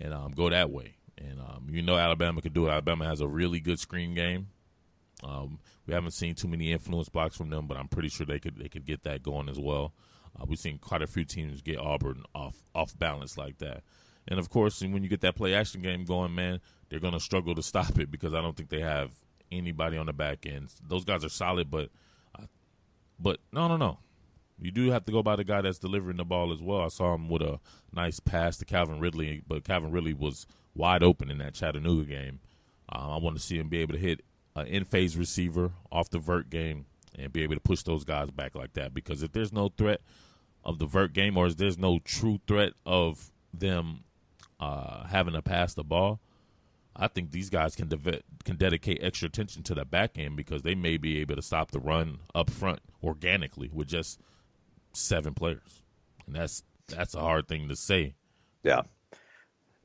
and 0.00 0.14
um, 0.14 0.32
go 0.32 0.50
that 0.50 0.70
way. 0.70 0.94
And 1.16 1.40
um, 1.40 1.66
you 1.70 1.82
know 1.82 1.96
Alabama 1.96 2.40
could 2.40 2.54
do 2.54 2.68
it. 2.68 2.70
Alabama 2.70 3.06
has 3.06 3.20
a 3.20 3.28
really 3.28 3.60
good 3.60 3.80
screen 3.80 4.14
game. 4.14 4.48
Um, 5.24 5.58
we 5.86 5.94
haven't 5.94 6.12
seen 6.12 6.34
too 6.34 6.48
many 6.48 6.72
influence 6.72 7.08
blocks 7.08 7.36
from 7.36 7.50
them, 7.50 7.66
but 7.66 7.76
I'm 7.76 7.88
pretty 7.88 8.08
sure 8.08 8.24
they 8.24 8.38
could 8.38 8.56
they 8.56 8.68
could 8.68 8.84
get 8.84 9.02
that 9.04 9.22
going 9.22 9.48
as 9.48 9.58
well. 9.58 9.94
Uh, 10.38 10.44
we've 10.46 10.58
seen 10.58 10.78
quite 10.78 11.02
a 11.02 11.06
few 11.06 11.24
teams 11.24 11.62
get 11.62 11.78
Auburn 11.78 12.22
off 12.34 12.56
off 12.74 12.96
balance 12.98 13.36
like 13.36 13.58
that. 13.58 13.82
And 14.28 14.38
of 14.38 14.50
course, 14.50 14.80
when 14.82 15.02
you 15.02 15.08
get 15.08 15.22
that 15.22 15.36
play 15.36 15.54
action 15.54 15.80
game 15.80 16.04
going, 16.04 16.34
man, 16.34 16.60
they're 16.88 17.00
going 17.00 17.14
to 17.14 17.20
struggle 17.20 17.54
to 17.54 17.62
stop 17.62 17.98
it 17.98 18.10
because 18.10 18.34
I 18.34 18.42
don't 18.42 18.56
think 18.56 18.68
they 18.68 18.80
have 18.80 19.10
anybody 19.50 19.96
on 19.96 20.06
the 20.06 20.12
back 20.12 20.46
end. 20.46 20.68
Those 20.86 21.04
guys 21.04 21.24
are 21.24 21.30
solid, 21.30 21.70
but 21.70 21.88
uh, 22.38 22.44
but 23.18 23.40
no, 23.52 23.68
no, 23.68 23.76
no. 23.76 23.98
You 24.60 24.70
do 24.70 24.90
have 24.90 25.04
to 25.06 25.12
go 25.12 25.22
by 25.22 25.36
the 25.36 25.44
guy 25.44 25.60
that's 25.60 25.78
delivering 25.78 26.16
the 26.16 26.24
ball 26.24 26.52
as 26.52 26.60
well. 26.60 26.82
I 26.82 26.88
saw 26.88 27.14
him 27.14 27.28
with 27.28 27.42
a 27.42 27.60
nice 27.92 28.20
pass 28.20 28.56
to 28.58 28.64
Calvin 28.64 28.98
Ridley, 28.98 29.42
but 29.46 29.64
Calvin 29.64 29.92
Ridley 29.92 30.14
was 30.14 30.46
wide 30.74 31.02
open 31.02 31.30
in 31.30 31.38
that 31.38 31.54
Chattanooga 31.54 32.04
game. 32.04 32.40
Um, 32.88 33.10
I 33.10 33.16
want 33.18 33.36
to 33.36 33.42
see 33.42 33.58
him 33.58 33.68
be 33.68 33.78
able 33.78 33.94
to 33.94 34.00
hit 34.00 34.22
an 34.56 34.66
in 34.66 34.84
phase 34.84 35.16
receiver 35.16 35.72
off 35.92 36.10
the 36.10 36.18
vert 36.18 36.50
game 36.50 36.86
and 37.16 37.32
be 37.32 37.42
able 37.42 37.54
to 37.54 37.60
push 37.60 37.82
those 37.82 38.04
guys 38.04 38.30
back 38.30 38.54
like 38.54 38.72
that. 38.74 38.92
Because 38.92 39.22
if 39.22 39.32
there's 39.32 39.52
no 39.52 39.68
threat 39.68 40.00
of 40.64 40.78
the 40.78 40.86
vert 40.86 41.12
game, 41.12 41.36
or 41.36 41.46
if 41.46 41.56
there's 41.56 41.78
no 41.78 42.00
true 42.00 42.40
threat 42.46 42.72
of 42.84 43.30
them 43.54 44.04
uh, 44.60 45.06
having 45.06 45.34
to 45.34 45.42
pass 45.42 45.74
the 45.74 45.84
ball, 45.84 46.20
I 46.96 47.08
think 47.08 47.30
these 47.30 47.50
guys 47.50 47.76
can 47.76 47.88
de- 47.88 48.22
can 48.44 48.56
dedicate 48.56 48.98
extra 49.02 49.26
attention 49.26 49.62
to 49.64 49.74
the 49.74 49.84
back 49.84 50.18
end 50.18 50.36
because 50.36 50.62
they 50.62 50.74
may 50.74 50.96
be 50.96 51.20
able 51.20 51.36
to 51.36 51.42
stop 51.42 51.70
the 51.70 51.80
run 51.80 52.18
up 52.34 52.50
front 52.50 52.80
organically 53.02 53.70
with 53.72 53.88
just 53.88 54.20
seven 54.92 55.34
players, 55.34 55.82
and 56.26 56.34
that's 56.34 56.64
that's 56.88 57.14
a 57.14 57.20
hard 57.20 57.46
thing 57.46 57.68
to 57.68 57.76
say. 57.76 58.14
Yeah, 58.64 58.82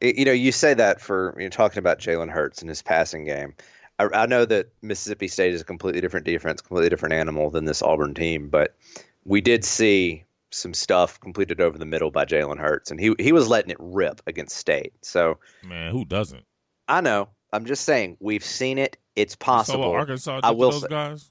you 0.01 0.25
know, 0.25 0.31
you 0.31 0.51
say 0.51 0.73
that 0.73 0.99
for 0.99 1.35
you're 1.39 1.49
talking 1.49 1.79
about 1.79 1.99
Jalen 1.99 2.29
Hurts 2.29 2.61
and 2.61 2.69
his 2.69 2.81
passing 2.81 3.25
game. 3.25 3.53
I, 3.99 4.09
I, 4.11 4.25
know 4.25 4.43
that 4.43 4.69
Mississippi 4.81 5.27
State 5.27 5.53
is 5.53 5.61
a 5.61 5.65
completely 5.65 6.01
different 6.01 6.25
defense, 6.25 6.61
completely 6.61 6.89
different 6.89 7.13
animal 7.13 7.51
than 7.51 7.65
this 7.65 7.83
Auburn 7.83 8.15
team, 8.15 8.49
but 8.49 8.75
we 9.23 9.39
did 9.39 9.63
see 9.63 10.23
some 10.53 10.73
stuff 10.73 11.19
completed 11.19 11.61
over 11.61 11.77
the 11.77 11.85
middle 11.85 12.11
by 12.11 12.25
Jalen 12.25 12.59
Hurts, 12.59 12.91
and 12.91 12.99
he 12.99 13.13
he 13.19 13.31
was 13.31 13.47
letting 13.47 13.71
it 13.71 13.77
rip 13.79 14.21
against 14.27 14.55
State. 14.55 14.93
So 15.01 15.39
man, 15.63 15.91
who 15.91 16.05
doesn't? 16.05 16.45
I 16.87 17.01
know. 17.01 17.29
I'm 17.51 17.65
just 17.65 17.83
saying 17.83 18.17
we've 18.19 18.43
seen 18.43 18.77
it. 18.77 18.97
It's 19.15 19.35
possible. 19.35 19.83
So 19.83 19.93
Arkansas 19.93 20.39
I 20.43 20.51
will 20.51 20.71
those 20.71 20.81
say, 20.81 20.87
guys. 20.89 21.29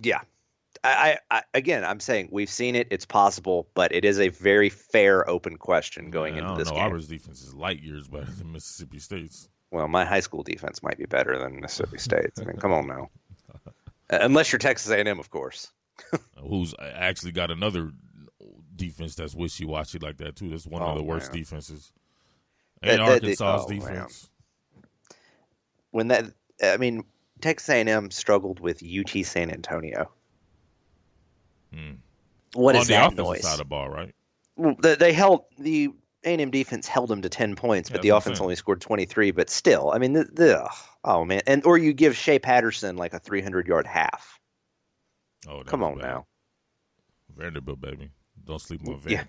Yeah. 0.00 0.20
I, 0.84 1.18
I, 1.30 1.42
again, 1.54 1.84
I'm 1.84 2.00
saying 2.00 2.30
we've 2.32 2.50
seen 2.50 2.74
it. 2.74 2.88
It's 2.90 3.06
possible, 3.06 3.68
but 3.74 3.94
it 3.94 4.04
is 4.04 4.18
a 4.18 4.28
very 4.28 4.68
fair, 4.68 5.28
open 5.30 5.56
question 5.56 6.10
going 6.10 6.34
man, 6.34 6.44
into 6.44 6.58
this 6.58 6.68
know. 6.68 6.74
game. 6.74 6.84
Auburn's 6.84 7.06
defense 7.06 7.40
is 7.40 7.54
light 7.54 7.80
years 7.80 8.08
better 8.08 8.32
than 8.32 8.50
Mississippi 8.50 8.98
State's. 8.98 9.48
Well, 9.70 9.86
my 9.86 10.04
high 10.04 10.20
school 10.20 10.42
defense 10.42 10.82
might 10.82 10.98
be 10.98 11.06
better 11.06 11.38
than 11.38 11.60
Mississippi 11.60 11.98
State's. 11.98 12.40
I 12.40 12.44
mean, 12.44 12.56
come 12.56 12.72
on 12.72 12.86
now. 12.86 13.10
Uh, 14.10 14.18
unless 14.20 14.52
you're 14.52 14.58
Texas 14.58 14.90
A&M, 14.90 15.18
of 15.18 15.30
course. 15.30 15.72
Who's 16.36 16.74
actually 16.78 17.32
got 17.32 17.50
another 17.50 17.92
defense 18.82 19.14
that's 19.14 19.34
wishy 19.34 19.64
washy 19.64 19.98
like 19.98 20.18
that 20.18 20.36
too. 20.36 20.50
That's 20.50 20.66
one 20.66 20.82
oh, 20.82 20.86
of 20.86 20.96
the 20.96 21.02
worst 21.02 21.32
man. 21.32 21.40
defenses. 21.40 21.92
And 22.82 22.98
that, 22.98 23.00
Arkansas's 23.00 23.38
that, 23.38 23.64
oh, 23.64 23.68
defense. 23.68 24.30
Man. 24.74 24.84
When 25.92 26.08
that, 26.08 26.24
I 26.62 26.76
mean, 26.78 27.04
Texas 27.40 27.68
A&M 27.68 28.10
struggled 28.10 28.60
with 28.60 28.82
UT 28.82 29.24
San 29.24 29.50
Antonio. 29.50 30.10
Hmm. 31.72 31.92
What 32.54 32.74
On 32.74 32.82
is 32.82 32.88
the 32.88 32.94
that 32.94 33.06
offensive 33.06 33.24
noise? 33.24 33.42
side 33.42 33.52
of 33.52 33.58
the 33.58 33.64
ball, 33.64 33.88
right? 33.88 34.14
Well, 34.56 34.74
they, 34.82 34.96
they 34.96 35.12
held 35.12 35.44
the 35.58 35.90
A&M 36.24 36.50
defense 36.50 36.88
held 36.88 37.08
them 37.08 37.22
to 37.22 37.28
ten 37.28 37.54
points, 37.54 37.88
but 37.88 37.98
yeah, 37.98 38.10
the 38.10 38.16
offense 38.16 38.40
only 38.40 38.56
scored 38.56 38.80
twenty 38.80 39.04
three. 39.06 39.30
But 39.30 39.48
still, 39.48 39.90
I 39.92 39.98
mean, 39.98 40.12
the, 40.12 40.24
the, 40.24 40.68
oh 41.04 41.24
man, 41.24 41.42
and 41.46 41.64
or 41.64 41.78
you 41.78 41.92
give 41.92 42.16
Shea 42.16 42.38
Patterson 42.38 42.96
like 42.96 43.14
a 43.14 43.18
three 43.18 43.40
hundred 43.40 43.66
yard 43.68 43.86
half. 43.86 44.38
Oh, 45.48 45.62
come 45.64 45.82
on 45.82 45.98
bad. 45.98 46.04
now, 46.04 46.26
Vanderbilt 47.36 47.80
baby. 47.80 48.10
Don't 48.46 48.60
sleep 48.60 48.86
on 48.88 48.98
Vandy. 49.00 49.10
Yeah. 49.10 49.24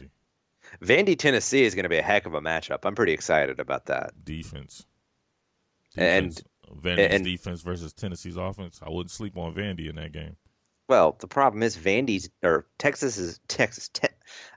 Vandy, 0.81 1.17
Tennessee 1.17 1.63
is 1.63 1.75
going 1.75 1.83
to 1.83 1.89
be 1.89 1.97
a 1.97 2.01
heck 2.03 2.25
of 2.25 2.33
a 2.33 2.41
matchup. 2.41 2.79
I'm 2.83 2.95
pretty 2.95 3.13
excited 3.13 3.59
about 3.59 3.85
that. 3.87 4.13
Defense. 4.23 4.85
defense. 5.93 6.41
And 6.69 6.81
Vandy's 6.81 7.11
and, 7.13 7.23
defense 7.25 7.61
versus 7.61 7.93
Tennessee's 7.93 8.37
offense. 8.37 8.79
I 8.83 8.89
wouldn't 8.89 9.11
sleep 9.11 9.37
on 9.37 9.53
Vandy 9.53 9.89
in 9.89 9.95
that 9.97 10.11
game. 10.13 10.35
Well, 10.89 11.15
the 11.19 11.27
problem 11.27 11.63
is 11.63 11.77
Vandy's 11.77 12.29
or 12.41 12.65
Texas 12.79 13.17
is 13.17 13.39
Texas. 13.47 13.89
Te- 13.89 14.07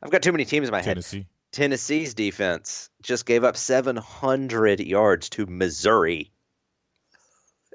I've 0.02 0.10
got 0.10 0.22
too 0.22 0.32
many 0.32 0.44
teams 0.44 0.68
in 0.68 0.72
my 0.72 0.78
head. 0.78 0.84
Tennessee. 0.86 1.18
head. 1.18 1.26
Tennessee's 1.52 2.14
defense 2.14 2.90
just 3.02 3.26
gave 3.26 3.44
up 3.44 3.56
700 3.56 4.80
yards 4.80 5.28
to 5.30 5.46
Missouri, 5.46 6.30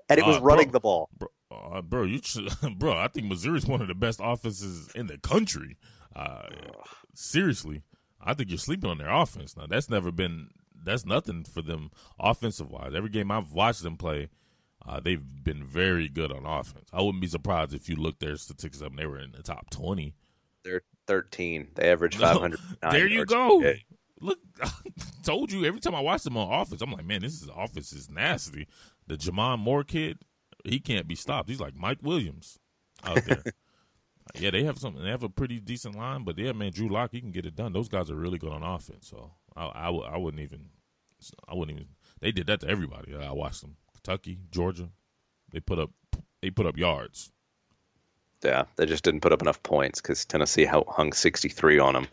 and 0.09 0.19
it 0.19 0.25
was 0.25 0.37
Uh, 0.37 0.41
running 0.41 0.67
bro. 0.67 0.71
the 0.73 0.79
ball. 0.79 1.09
Bro, 1.17 1.29
uh, 1.51 1.81
bro, 1.81 2.03
you 2.03 2.19
bro. 2.77 2.93
I 2.97 3.07
think 3.07 3.27
Missouri's 3.27 3.65
one 3.65 3.81
of 3.81 3.87
the 3.87 3.95
best 3.95 4.19
offenses 4.21 4.89
in 4.95 5.07
the 5.07 5.17
country. 5.17 5.77
Uh, 6.15 6.47
seriously, 7.13 7.83
I 8.21 8.33
think 8.33 8.49
you're 8.49 8.57
sleeping 8.57 8.89
on 8.89 8.97
their 8.97 9.11
offense. 9.11 9.55
Now 9.55 9.65
that's 9.67 9.89
never 9.89 10.11
been 10.11 10.49
that's 10.83 11.05
nothing 11.05 11.43
for 11.43 11.61
them 11.61 11.91
offensive 12.19 12.69
wise. 12.69 12.93
Every 12.93 13.09
game 13.09 13.31
I've 13.31 13.51
watched 13.51 13.83
them 13.83 13.97
play, 13.97 14.29
uh, 14.85 14.99
they've 14.99 15.23
been 15.43 15.63
very 15.63 16.09
good 16.09 16.31
on 16.31 16.45
offense. 16.45 16.89
I 16.91 17.01
wouldn't 17.01 17.21
be 17.21 17.27
surprised 17.27 17.73
if 17.73 17.87
you 17.87 17.95
look 17.95 18.19
their 18.19 18.35
statistics 18.37 18.81
up 18.81 18.89
and 18.89 18.99
they 18.99 19.05
were 19.05 19.19
in 19.19 19.31
the 19.31 19.43
top 19.43 19.69
twenty. 19.69 20.15
They're 20.63 20.81
13. 21.07 21.69
They 21.75 21.91
average 21.91 22.17
500. 22.17 22.59
there 22.91 23.07
you 23.07 23.25
go. 23.25 23.63
Look, 24.21 24.37
I 24.61 24.69
told 25.23 25.51
you 25.51 25.65
every 25.65 25.79
time 25.79 25.95
I 25.95 25.99
watch 25.99 26.23
them 26.23 26.37
on 26.37 26.61
offense, 26.61 26.81
I'm 26.81 26.91
like, 26.91 27.05
man, 27.05 27.21
this 27.21 27.41
is 27.41 27.49
offense 27.55 27.91
is 27.91 28.09
nasty. 28.09 28.67
The 29.07 29.17
J'Mon 29.17 29.59
Moore 29.59 29.83
kid, 29.83 30.19
he 30.63 30.79
can't 30.79 31.07
be 31.07 31.15
stopped. 31.15 31.49
He's 31.49 31.59
like 31.59 31.75
Mike 31.75 31.99
Williams 32.01 32.59
out 33.03 33.25
there. 33.25 33.43
yeah, 34.39 34.51
they 34.51 34.63
have 34.63 34.77
something. 34.77 35.03
They 35.03 35.09
have 35.09 35.23
a 35.23 35.29
pretty 35.29 35.59
decent 35.59 35.95
line, 35.95 36.23
but 36.23 36.37
yeah, 36.37 36.51
man, 36.53 36.71
Drew 36.71 36.89
Lock, 36.89 37.11
he 37.11 37.21
can 37.21 37.31
get 37.31 37.45
it 37.45 37.55
done. 37.55 37.73
Those 37.73 37.89
guys 37.89 38.09
are 38.09 38.15
really 38.15 38.37
good 38.37 38.51
on 38.51 38.63
offense. 38.63 39.07
So 39.07 39.31
I, 39.55 39.71
I, 39.73 39.85
w- 39.85 40.03
I 40.05 40.17
wouldn't 40.17 40.41
even, 40.41 40.69
I 41.47 41.55
wouldn't 41.55 41.77
even. 41.77 41.87
They 42.19 42.31
did 42.31 42.47
that 42.47 42.59
to 42.61 42.67
everybody. 42.67 43.15
I 43.15 43.31
watched 43.31 43.61
them. 43.61 43.77
Kentucky, 43.93 44.39
Georgia, 44.51 44.89
they 45.51 45.59
put 45.59 45.79
up, 45.79 45.91
they 46.41 46.49
put 46.49 46.65
up 46.65 46.77
yards. 46.77 47.31
Yeah, 48.43 48.63
they 48.75 48.87
just 48.87 49.03
didn't 49.03 49.21
put 49.21 49.31
up 49.33 49.41
enough 49.43 49.61
points 49.61 50.01
because 50.01 50.25
Tennessee 50.25 50.65
hung 50.65 50.83
hung 50.87 51.13
63 51.13 51.77
on 51.79 51.93
them. 51.93 52.07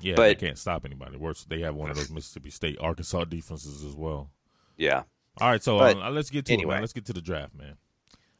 Yeah, 0.00 0.14
But- 0.16 0.24
they 0.24 0.34
can't 0.34 0.58
stop 0.58 0.84
anybody. 0.84 1.16
Worse, 1.16 1.44
they 1.44 1.60
have 1.60 1.74
one 1.76 1.90
of 1.90 1.96
those 1.96 2.10
Mississippi 2.10 2.50
State, 2.50 2.78
Arkansas 2.80 3.24
defenses 3.24 3.84
as 3.84 3.94
well. 3.94 4.30
Yeah. 4.76 5.02
All 5.40 5.48
right, 5.50 5.62
so 5.62 5.78
But 5.78 5.96
uh, 5.98 6.10
let's 6.10 6.30
get 6.30 6.46
to 6.46 6.54
it, 6.54 6.66
man. 6.66 6.80
Let's 6.80 6.92
get 6.92 7.04
to 7.06 7.12
the 7.12 7.20
draft, 7.20 7.54
man. 7.56 7.76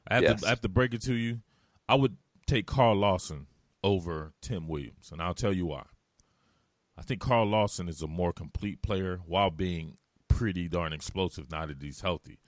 I 0.08 0.14
have, 0.14 0.22
Yes. 0.24 0.40
to, 0.40 0.46
I 0.46 0.50
have 0.50 0.60
to 0.62 0.68
break 0.68 0.94
it 0.94 1.02
to 1.02 1.14
you. 1.14 1.40
I 1.88 1.94
would 1.94 2.16
take 2.48 2.66
Carl 2.66 2.96
Lawson 2.96 3.46
over 3.84 4.32
Tim 4.40 4.66
Williams, 4.66 5.10
and 5.12 5.22
I'll 5.22 5.34
tell 5.34 5.52
you 5.52 5.66
why. 5.66 5.84
I 6.96 7.02
think 7.02 7.20
Carl 7.20 7.46
Lawson 7.46 7.88
is 7.88 8.02
a 8.02 8.08
more 8.08 8.32
complete 8.32 8.82
player 8.82 9.20
while 9.24 9.50
being 9.50 9.98
pretty 10.26 10.68
darn 10.68 10.92
explosive 10.92 11.50
now 11.50 11.66
that 11.66 11.80
he's 11.80 12.00
healthy. 12.00 12.38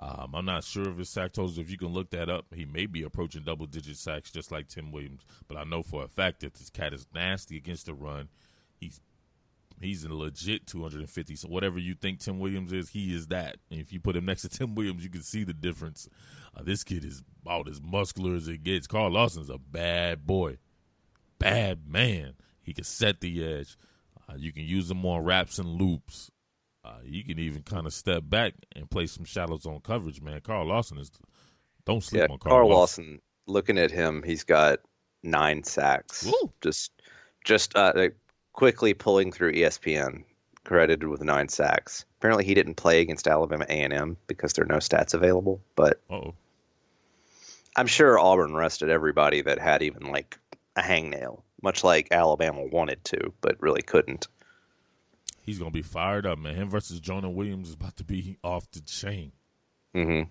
Um, 0.00 0.34
I'm 0.34 0.44
not 0.44 0.62
sure 0.62 0.88
of 0.88 0.98
his 0.98 1.08
sack 1.08 1.32
totals. 1.32 1.58
If 1.58 1.70
you 1.70 1.78
can 1.78 1.88
look 1.88 2.10
that 2.10 2.28
up, 2.28 2.46
he 2.54 2.66
may 2.66 2.86
be 2.86 3.02
approaching 3.02 3.42
double 3.42 3.66
digit 3.66 3.96
sacks 3.96 4.30
just 4.30 4.52
like 4.52 4.68
Tim 4.68 4.92
Williams. 4.92 5.24
But 5.48 5.56
I 5.56 5.64
know 5.64 5.82
for 5.82 6.04
a 6.04 6.08
fact 6.08 6.40
that 6.40 6.54
this 6.54 6.70
cat 6.70 6.92
is 6.92 7.06
nasty 7.14 7.56
against 7.56 7.86
the 7.86 7.94
run. 7.94 8.28
He's 8.78 9.00
he's 9.80 10.04
a 10.04 10.12
legit 10.14 10.66
250. 10.66 11.36
So 11.36 11.48
whatever 11.48 11.78
you 11.78 11.94
think 11.94 12.20
Tim 12.20 12.38
Williams 12.38 12.72
is, 12.72 12.90
he 12.90 13.14
is 13.14 13.28
that. 13.28 13.56
And 13.70 13.80
if 13.80 13.92
you 13.92 14.00
put 14.00 14.16
him 14.16 14.24
next 14.26 14.42
to 14.42 14.48
Tim 14.50 14.74
Williams, 14.74 15.04
you 15.04 15.10
can 15.10 15.22
see 15.22 15.44
the 15.44 15.52
difference. 15.54 16.08
Uh, 16.56 16.62
this 16.62 16.84
kid 16.84 17.04
is 17.04 17.22
about 17.42 17.68
as 17.68 17.80
muscular 17.82 18.34
as 18.34 18.48
it 18.48 18.62
gets. 18.64 18.86
Carl 18.86 19.10
Lawson's 19.12 19.50
a 19.50 19.58
bad 19.58 20.26
boy, 20.26 20.58
bad 21.38 21.88
man. 21.88 22.34
He 22.62 22.72
can 22.72 22.84
set 22.84 23.20
the 23.20 23.44
edge. 23.44 23.76
Uh, 24.28 24.34
you 24.36 24.52
can 24.52 24.64
use 24.64 24.90
him 24.90 25.04
on 25.06 25.22
wraps 25.24 25.58
and 25.58 25.68
loops. 25.68 26.30
Uh, 26.84 26.98
you 27.04 27.24
can 27.24 27.38
even 27.38 27.62
kind 27.62 27.86
of 27.86 27.92
step 27.92 28.22
back 28.26 28.54
and 28.74 28.90
play 28.90 29.06
some 29.06 29.24
shallow 29.24 29.56
zone 29.58 29.80
coverage, 29.82 30.20
man. 30.20 30.40
Carl 30.40 30.66
Lawson 30.66 30.98
is. 30.98 31.10
Don't 31.84 32.02
sleep 32.02 32.24
Yeah, 32.28 32.32
on 32.32 32.38
Carl, 32.38 32.56
Carl 32.56 32.68
Lawson. 32.68 33.04
Lawson. 33.04 33.20
Looking 33.48 33.78
at 33.78 33.92
him, 33.92 34.22
he's 34.24 34.42
got 34.42 34.80
nine 35.22 35.62
sacks. 35.62 36.24
Woo. 36.24 36.52
Just, 36.60 36.90
just 37.44 37.76
uh, 37.76 37.92
quickly 38.56 38.94
pulling 38.94 39.30
through 39.30 39.52
ESPN, 39.52 40.24
credited 40.64 41.06
with 41.06 41.22
nine 41.22 41.48
sacks. 41.48 42.04
Apparently, 42.18 42.44
he 42.44 42.54
didn't 42.54 42.74
play 42.74 43.00
against 43.00 43.28
Alabama 43.28 43.66
A&M 43.68 44.16
because 44.26 44.54
there 44.54 44.64
are 44.64 44.68
no 44.68 44.78
stats 44.78 45.14
available. 45.14 45.60
But 45.76 46.00
Oh, 46.10 46.34
I'm 47.76 47.86
sure 47.86 48.18
Auburn 48.18 48.54
rested 48.54 48.88
everybody 48.90 49.42
that 49.42 49.60
had 49.60 49.82
even 49.82 50.10
like 50.10 50.38
a 50.74 50.82
hangnail, 50.82 51.42
much 51.62 51.84
like 51.84 52.08
Alabama 52.10 52.64
wanted 52.64 53.04
to, 53.04 53.32
but 53.40 53.60
really 53.62 53.82
couldn't. 53.82 54.26
he's 55.42 55.58
gonna 55.58 55.70
be 55.70 55.82
fired 55.82 56.26
up, 56.26 56.38
man. 56.38 56.56
Him 56.56 56.70
versus 56.70 56.98
Jonah 56.98 57.30
Williams 57.30 57.68
is 57.68 57.74
about 57.74 57.96
to 57.98 58.04
be 58.04 58.38
off 58.44 58.68
the 58.72 58.80
chain. 58.80 59.32
Mm-hmm. 59.94 60.28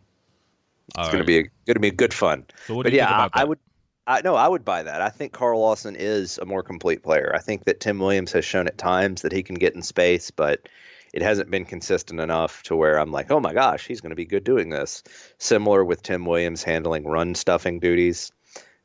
All 0.98 1.06
It's 1.06 1.12
gonna 1.12 1.24
be 1.24 1.38
a, 1.38 1.42
going 1.44 1.76
to 1.76 1.80
be 1.80 1.92
good 1.92 2.14
fun. 2.14 2.46
So 2.68 2.76
what 2.76 2.84
but 2.84 2.90
do 2.90 2.96
you 2.96 3.02
yeah, 3.02 3.08
think 3.08 3.16
about 3.16 3.32
I, 3.34 3.42
I 3.42 3.44
would. 3.46 3.60
I 4.08 4.22
no, 4.22 4.36
I 4.36 4.48
would 4.48 4.66
buy 4.66 4.84
that. 4.84 5.02
I 5.02 5.10
think 5.10 5.34
Carl 5.34 5.60
Lawson 5.60 5.96
is 5.96 6.38
a 6.38 6.46
more 6.46 6.64
complete 6.64 7.02
player. 7.04 7.32
I 7.34 7.40
think 7.40 7.66
that 7.66 7.80
Tim 7.80 8.00
Williams 8.00 8.32
has 8.34 8.46
shown 8.46 8.68
at 8.68 8.78
times 8.78 9.24
that 9.24 9.32
he 9.32 9.44
can 9.44 9.56
get 9.56 9.76
in 9.76 9.82
space, 9.82 10.32
but 10.32 10.68
it 11.14 11.22
hasn't 11.22 11.50
been 11.50 11.66
consistent 11.66 12.20
enough 12.20 12.62
to 12.64 12.76
where 12.76 13.00
I'm 13.00 13.12
like, 13.12 13.32
oh 13.32 13.40
my 13.40 13.54
gosh, 13.54 13.88
he's 13.88 14.02
going 14.02 14.12
to 14.12 14.16
be 14.16 14.26
good 14.26 14.44
doing 14.44 14.70
this. 14.70 15.02
Similar 15.38 15.84
with 15.84 16.04
Tim 16.04 16.26
Williams 16.26 16.64
handling 16.64 17.06
run 17.06 17.36
stuffing 17.36 17.80
duties. 17.80 18.32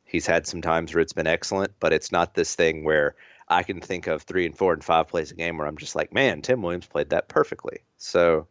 He's 0.05 0.25
had 0.25 0.47
some 0.47 0.61
times 0.61 0.93
where 0.93 1.01
it's 1.01 1.13
been 1.13 1.27
excellent, 1.27 1.73
but 1.79 1.93
it's 1.93 2.11
not 2.11 2.33
this 2.33 2.55
thing 2.55 2.83
where 2.83 3.15
I 3.47 3.63
can 3.63 3.81
think 3.81 4.07
of 4.07 4.23
three 4.23 4.45
and 4.45 4.57
four 4.57 4.73
and 4.73 4.83
five 4.83 5.07
plays 5.09 5.31
a 5.31 5.35
game 5.35 5.57
where 5.57 5.67
I'm 5.67 5.77
just 5.77 5.95
like, 5.95 6.13
man, 6.13 6.41
Tim 6.41 6.61
Williams 6.61 6.87
played 6.87 7.09
that 7.09 7.27
perfectly. 7.27 7.79
So 7.97 8.47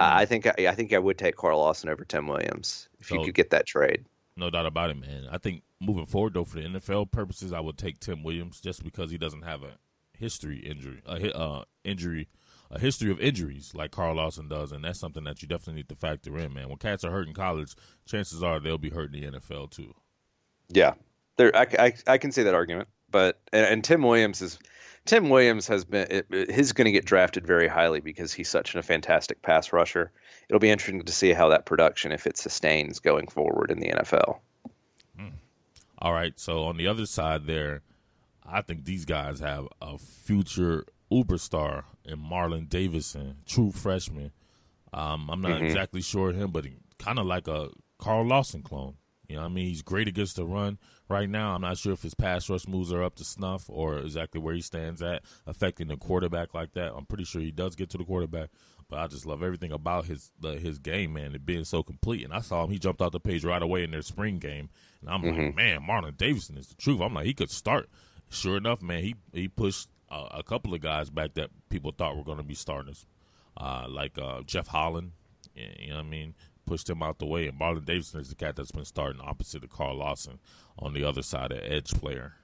I 0.00 0.22
I 0.22 0.26
think 0.26 0.46
I, 0.46 0.68
I 0.68 0.74
think 0.74 0.92
I 0.92 0.98
would 0.98 1.18
take 1.18 1.36
Carl 1.36 1.58
Lawson 1.58 1.90
over 1.90 2.04
Tim 2.04 2.28
Williams 2.28 2.88
if 3.00 3.10
you 3.10 3.24
could 3.24 3.34
get 3.34 3.50
that 3.50 3.66
trade. 3.66 4.04
No 4.36 4.48
doubt 4.48 4.66
about 4.66 4.90
it, 4.90 4.96
man. 4.96 5.26
I 5.30 5.38
think 5.38 5.62
moving 5.80 6.06
forward, 6.06 6.34
though, 6.34 6.44
for 6.44 6.56
the 6.60 6.66
NFL 6.66 7.10
purposes, 7.10 7.52
I 7.52 7.60
would 7.60 7.78
take 7.78 8.00
Tim 8.00 8.22
Williams 8.22 8.60
just 8.60 8.84
because 8.84 9.10
he 9.10 9.18
doesn't 9.18 9.42
have 9.42 9.62
a 9.62 9.78
history 10.16 10.58
injury, 10.58 11.00
a 11.06 11.36
uh, 11.36 11.64
injury, 11.84 12.28
a 12.70 12.78
history 12.78 13.10
of 13.10 13.20
injuries 13.20 13.72
like 13.74 13.90
Carl 13.90 14.16
Lawson 14.16 14.48
does, 14.48 14.72
and 14.72 14.84
that's 14.84 14.98
something 14.98 15.24
that 15.24 15.42
you 15.42 15.48
definitely 15.48 15.74
need 15.74 15.88
to 15.88 15.94
factor 15.94 16.36
in, 16.38 16.52
man. 16.52 16.68
When 16.68 16.78
cats 16.78 17.04
are 17.04 17.10
hurt 17.10 17.28
in 17.28 17.34
college, 17.34 17.74
chances 18.06 18.42
are 18.42 18.60
they'll 18.60 18.78
be 18.78 18.90
hurt 18.90 19.14
in 19.14 19.20
the 19.20 19.38
NFL 19.38 19.70
too. 19.70 19.94
Yeah, 20.68 20.94
there. 21.36 21.54
I, 21.56 21.66
I, 21.78 21.92
I 22.06 22.18
can 22.18 22.32
see 22.32 22.42
that 22.42 22.54
argument, 22.54 22.88
but 23.10 23.40
and, 23.52 23.66
and 23.66 23.84
Tim 23.84 24.02
Williams 24.02 24.42
is 24.42 24.58
Tim 25.06 25.30
Williams 25.30 25.66
has 25.68 25.84
been 25.86 26.24
he's 26.30 26.72
going 26.72 26.84
to 26.84 26.92
get 26.92 27.06
drafted 27.06 27.46
very 27.46 27.68
highly 27.68 28.00
because 28.00 28.32
he's 28.32 28.50
such 28.50 28.74
a 28.74 28.82
fantastic 28.82 29.40
pass 29.40 29.72
rusher. 29.72 30.12
It'll 30.48 30.60
be 30.60 30.70
interesting 30.70 31.02
to 31.02 31.12
see 31.12 31.32
how 31.32 31.48
that 31.48 31.64
production, 31.64 32.12
if 32.12 32.26
it 32.26 32.36
sustains 32.36 32.98
going 32.98 33.28
forward 33.28 33.70
in 33.70 33.78
the 33.78 33.88
NFL. 33.88 34.40
All 36.00 36.12
right, 36.12 36.38
so 36.38 36.64
on 36.64 36.76
the 36.76 36.86
other 36.86 37.06
side 37.06 37.46
there, 37.46 37.82
I 38.46 38.62
think 38.62 38.84
these 38.84 39.04
guys 39.04 39.40
have 39.40 39.66
a 39.82 39.98
future 39.98 40.84
uber 41.10 41.38
star 41.38 41.84
in 42.04 42.18
Marlon 42.18 42.68
Davidson, 42.68 43.38
true 43.46 43.72
freshman. 43.72 44.32
Um, 44.92 45.28
I'm 45.30 45.40
not 45.40 45.62
exactly 45.62 46.00
sure 46.00 46.30
of 46.30 46.36
him, 46.36 46.50
but 46.50 46.66
kind 46.98 47.18
of 47.18 47.26
like 47.26 47.48
a 47.48 47.70
Carl 47.98 48.26
Lawson 48.26 48.62
clone. 48.62 48.94
You 49.28 49.36
know, 49.36 49.42
what 49.42 49.50
I 49.50 49.52
mean, 49.52 49.68
he's 49.68 49.82
great 49.82 50.08
against 50.08 50.36
the 50.36 50.46
run 50.46 50.78
right 51.10 51.28
now. 51.28 51.54
I'm 51.54 51.60
not 51.60 51.76
sure 51.76 51.92
if 51.92 52.02
his 52.02 52.14
pass 52.14 52.48
rush 52.48 52.66
moves 52.66 52.92
are 52.92 53.02
up 53.02 53.16
to 53.16 53.24
snuff 53.24 53.64
or 53.68 53.98
exactly 53.98 54.40
where 54.40 54.54
he 54.54 54.62
stands 54.62 55.02
at, 55.02 55.22
affecting 55.46 55.88
the 55.88 55.98
quarterback 55.98 56.54
like 56.54 56.72
that. 56.72 56.94
I'm 56.94 57.04
pretty 57.04 57.24
sure 57.24 57.42
he 57.42 57.50
does 57.50 57.76
get 57.76 57.90
to 57.90 57.98
the 57.98 58.04
quarterback, 58.04 58.48
but 58.88 58.98
I 58.98 59.06
just 59.06 59.26
love 59.26 59.42
everything 59.42 59.72
about 59.72 60.06
his 60.06 60.32
the, 60.40 60.52
his 60.52 60.78
game, 60.78 61.12
man, 61.12 61.34
it 61.34 61.44
being 61.44 61.64
so 61.64 61.82
complete. 61.82 62.24
And 62.24 62.32
I 62.32 62.40
saw 62.40 62.64
him; 62.64 62.70
he 62.70 62.78
jumped 62.78 63.02
off 63.02 63.12
the 63.12 63.20
page 63.20 63.44
right 63.44 63.62
away 63.62 63.84
in 63.84 63.90
their 63.90 64.02
spring 64.02 64.38
game, 64.38 64.70
and 65.00 65.10
I'm 65.10 65.22
like, 65.22 65.54
man, 65.54 65.80
Marlon 65.82 66.16
Davidson 66.16 66.56
is 66.56 66.68
the 66.68 66.74
truth. 66.74 67.00
I'm 67.00 67.14
like, 67.14 67.26
he 67.26 67.34
could 67.34 67.50
start. 67.50 67.88
Sure 68.30 68.56
enough, 68.56 68.82
man, 68.82 69.02
he 69.02 69.14
he 69.32 69.48
pushed 69.48 69.88
uh, 70.10 70.28
a 70.30 70.42
couple 70.42 70.74
of 70.74 70.80
guys 70.80 71.10
back 71.10 71.34
that 71.34 71.50
people 71.68 71.92
thought 71.92 72.16
were 72.16 72.24
going 72.24 72.38
to 72.38 72.44
be 72.44 72.54
starters, 72.54 73.06
uh, 73.56 73.86
like 73.88 74.18
uh, 74.18 74.42
Jeff 74.42 74.68
Holland. 74.68 75.12
You 75.54 75.90
know 75.90 75.96
what 75.96 76.06
I 76.06 76.08
mean? 76.08 76.34
Pushed 76.66 76.90
him 76.90 77.02
out 77.02 77.18
the 77.18 77.26
way, 77.26 77.46
and 77.46 77.58
Marlon 77.58 77.84
Davidson 77.84 78.20
is 78.20 78.28
the 78.28 78.34
cat 78.34 78.56
that's 78.56 78.72
been 78.72 78.84
starting 78.84 79.20
opposite 79.20 79.64
of 79.64 79.70
Carl 79.70 79.96
Lawson 79.96 80.38
on 80.78 80.92
the 80.92 81.04
other 81.04 81.22
side 81.22 81.52
of 81.52 81.58
edge 81.62 81.90
player. 81.92 82.34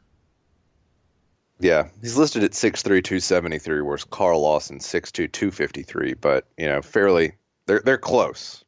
Yeah, 1.61 1.89
he's 2.01 2.17
listed 2.17 2.43
at 2.43 2.51
6'3", 2.51 2.83
273, 2.83 3.83
whereas 3.83 4.05
Carl 4.05 4.41
Lawson 4.41 4.81
six 4.81 5.13
two 5.13 5.29
two 5.29 5.51
fifty 5.51 5.83
three. 5.83 6.15
But 6.15 6.47
you 6.59 6.67
know, 6.67 6.83
fairly 6.83 7.35
they're 7.67 7.83
they're 7.85 7.99
close 7.99 8.65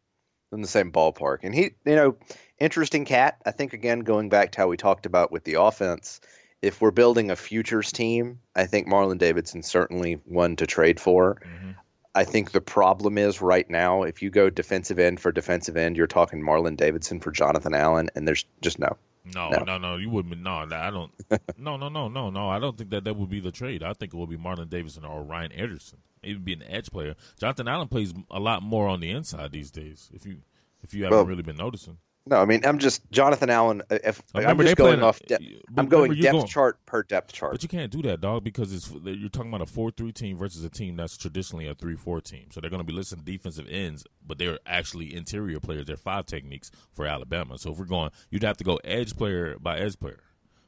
in 0.52 0.62
the 0.62 0.68
same 0.68 0.92
ballpark. 0.92 1.38
And 1.42 1.54
he, 1.54 1.72
you 1.84 1.96
know, 1.96 2.16
interesting 2.58 3.04
cat. 3.04 3.38
I 3.44 3.50
think 3.50 3.72
again 3.72 4.00
going 4.00 4.28
back 4.28 4.52
to 4.52 4.60
how 4.60 4.68
we 4.68 4.76
talked 4.76 5.06
about 5.06 5.32
with 5.32 5.44
the 5.44 5.54
offense, 5.54 6.20
if 6.62 6.80
we're 6.80 6.90
building 6.90 7.30
a 7.30 7.36
futures 7.36 7.92
team, 7.92 8.40
I 8.54 8.66
think 8.66 8.86
Marlon 8.86 9.18
Davidson's 9.18 9.66
certainly 9.66 10.14
one 10.24 10.56
to 10.56 10.66
trade 10.66 11.00
for. 11.00 11.36
Mm-hmm. 11.44 11.70
I 12.14 12.24
think 12.24 12.52
the 12.52 12.62
problem 12.62 13.18
is 13.18 13.42
right 13.42 13.68
now, 13.68 14.04
if 14.04 14.22
you 14.22 14.30
go 14.30 14.48
defensive 14.48 14.98
end 14.98 15.20
for 15.20 15.30
defensive 15.30 15.76
end, 15.76 15.98
you're 15.98 16.06
talking 16.06 16.40
Marlon 16.40 16.76
Davidson 16.76 17.20
for 17.20 17.30
Jonathan 17.30 17.74
Allen, 17.74 18.08
and 18.14 18.26
there's 18.26 18.46
just 18.62 18.78
no. 18.78 18.96
No, 19.34 19.50
No. 19.50 19.64
no, 19.64 19.78
no, 19.78 19.96
you 19.96 20.08
wouldn't. 20.10 20.34
Be 20.34 20.40
no, 20.40 20.66
I 20.70 20.90
don't. 20.90 21.12
no, 21.58 21.76
no, 21.76 21.88
no, 21.88 22.08
no, 22.08 22.30
no. 22.30 22.48
I 22.48 22.58
don't 22.58 22.78
think 22.78 22.90
that 22.90 23.04
that 23.04 23.16
would 23.16 23.28
be 23.30 23.40
the 23.40 23.50
trade. 23.50 23.82
I 23.82 23.92
think 23.92 24.14
it 24.14 24.16
would 24.16 24.30
be 24.30 24.36
Marlon 24.36 24.68
Davidson 24.70 25.04
or 25.04 25.22
Ryan 25.22 25.52
Anderson. 25.52 25.98
He 26.22 26.32
would 26.32 26.44
be 26.44 26.52
an 26.54 26.62
edge 26.68 26.90
player. 26.90 27.14
Jonathan 27.38 27.68
Allen 27.68 27.88
plays 27.88 28.14
a 28.30 28.40
lot 28.40 28.62
more 28.62 28.88
on 28.88 29.00
the 29.00 29.10
inside 29.10 29.52
these 29.52 29.70
days. 29.70 30.10
If 30.12 30.26
you 30.26 30.38
if 30.82 30.94
you 30.94 31.04
haven't 31.04 31.18
Well, 31.18 31.26
really 31.26 31.42
been 31.42 31.56
noticing. 31.56 31.98
No, 32.28 32.36
I 32.38 32.44
mean 32.44 32.64
I'm 32.66 32.78
just 32.78 33.08
Jonathan 33.12 33.50
Allen. 33.50 33.82
uh, 33.88 33.98
If 34.02 34.20
I'm 34.34 34.58
just 34.60 34.76
going 34.76 35.00
off, 35.02 35.20
de- 35.20 35.62
I'm 35.76 35.86
going 35.86 36.12
depth 36.20 36.32
going- 36.32 36.46
chart 36.46 36.84
per 36.84 37.04
depth 37.04 37.32
chart. 37.32 37.52
But 37.52 37.62
you 37.62 37.68
can't 37.68 37.92
do 37.92 38.02
that, 38.02 38.20
dog, 38.20 38.42
because 38.42 38.72
it's 38.72 38.90
you're 38.90 39.28
talking 39.28 39.48
about 39.50 39.62
a 39.62 39.66
four-three 39.70 40.12
team 40.12 40.36
versus 40.36 40.64
a 40.64 40.68
team 40.68 40.96
that's 40.96 41.16
traditionally 41.16 41.68
a 41.68 41.74
three-four 41.74 42.20
team. 42.22 42.48
So 42.50 42.60
they're 42.60 42.70
going 42.70 42.80
to 42.80 42.84
be 42.84 42.92
listing 42.92 43.20
defensive 43.24 43.68
ends, 43.70 44.04
but 44.26 44.38
they're 44.38 44.58
actually 44.66 45.14
interior 45.14 45.60
players. 45.60 45.86
They're 45.86 45.96
five 45.96 46.26
techniques 46.26 46.72
for 46.92 47.06
Alabama. 47.06 47.58
So 47.58 47.70
if 47.72 47.78
we're 47.78 47.84
going, 47.84 48.10
you'd 48.30 48.42
have 48.42 48.56
to 48.56 48.64
go 48.64 48.80
edge 48.82 49.16
player 49.16 49.56
by 49.60 49.78
edge 49.78 49.98
player. 50.00 50.20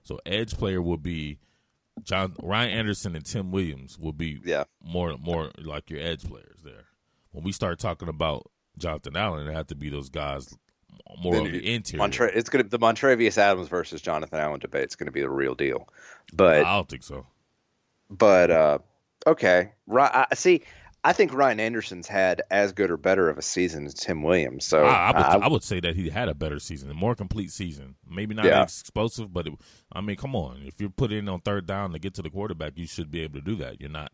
So 0.05 0.21
edge 0.25 0.57
player 0.57 0.81
would 0.81 1.03
be 1.03 1.39
John 2.05 2.35
Ryan 2.41 2.71
Anderson 2.79 3.17
and 3.17 3.27
Tim 3.27 3.51
Williams 3.51 3.99
will 3.99 4.13
be 4.13 4.39
Yeah. 4.45 4.65
more 4.81 5.19
more 5.19 5.51
like 5.59 5.91
your 5.91 6.01
edge 6.01 6.23
players 6.25 6.61
there. 6.63 6.85
When 7.33 7.43
we 7.43 7.51
start 7.51 7.81
talking 7.81 8.09
about 8.09 8.47
Jonathan 8.79 9.17
Allen, 9.17 9.49
it 9.49 9.53
had 9.53 9.67
to 9.69 9.75
be 9.75 9.91
those 9.91 10.09
guys 10.09 10.57
more 11.21 11.35
Then 11.35 11.47
of 11.47 11.53
the 11.53 11.75
interior. 11.75 11.99
Montre- 12.03 12.33
it's 12.35 12.49
gonna 12.49 12.65
the 12.65 12.79
Montravius 12.79 13.39
Adams 13.39 13.69
versus 13.69 14.01
Jonathan 14.03 14.39
Allen 14.39 14.61
debate 14.61 14.89
is 14.89 14.97
going 14.97 15.07
to 15.07 15.13
be 15.13 15.21
the 15.21 15.31
real 15.31 15.55
deal. 15.55 15.89
But 16.33 16.65
I 16.65 16.77
don't 16.77 16.89
think 16.89 17.03
so. 17.03 17.27
but 18.11 18.51
uh, 18.51 18.79
okay, 19.27 19.73
Ri- 19.87 20.03
I, 20.03 20.27
see. 20.35 20.63
I 21.05 21.13
think 21.13 21.33
Ryan 21.33 21.61
Anderson's 21.61 22.09
had 22.09 22.43
as 22.51 22.73
good 22.73 22.91
or 22.91 22.97
better 22.97 23.31
of 23.31 23.39
a 23.39 23.43
season 23.43 23.87
as 23.87 23.95
Tim 23.95 24.23
Williams. 24.25 24.65
So 24.67 24.85
I, 24.85 25.11
I, 25.11 25.17
would, 25.17 25.43
I- 25.43 25.47
I 25.47 25.49
would 25.49 25.63
say 25.63 25.79
that 25.81 25.95
he 25.97 26.11
had 26.11 26.29
a 26.29 26.35
better 26.35 26.59
season, 26.59 26.91
a 26.91 26.95
more 26.95 27.15
complete 27.15 27.51
season. 27.53 27.95
Maybe 28.09 28.35
not 28.35 28.45
Yeah. 28.47 28.65
as 28.65 28.81
explosive, 28.81 29.33
but 29.33 29.47
it, 29.47 29.53
I 29.93 30.01
mean, 30.01 30.17
come 30.17 30.35
on. 30.35 30.63
If 30.67 30.81
you're 30.81 30.91
put 30.91 31.13
in 31.13 31.29
on 31.29 31.41
third 31.41 31.67
down 31.67 31.93
to 31.93 31.99
get 32.01 32.15
to 32.15 32.23
the 32.23 32.31
quarterback, 32.31 32.73
you 32.77 32.87
should 32.87 33.11
be 33.13 33.21
able 33.23 33.39
to 33.39 33.45
do 33.45 33.55
that. 33.57 33.81
You're 33.81 33.91
not. 33.91 34.13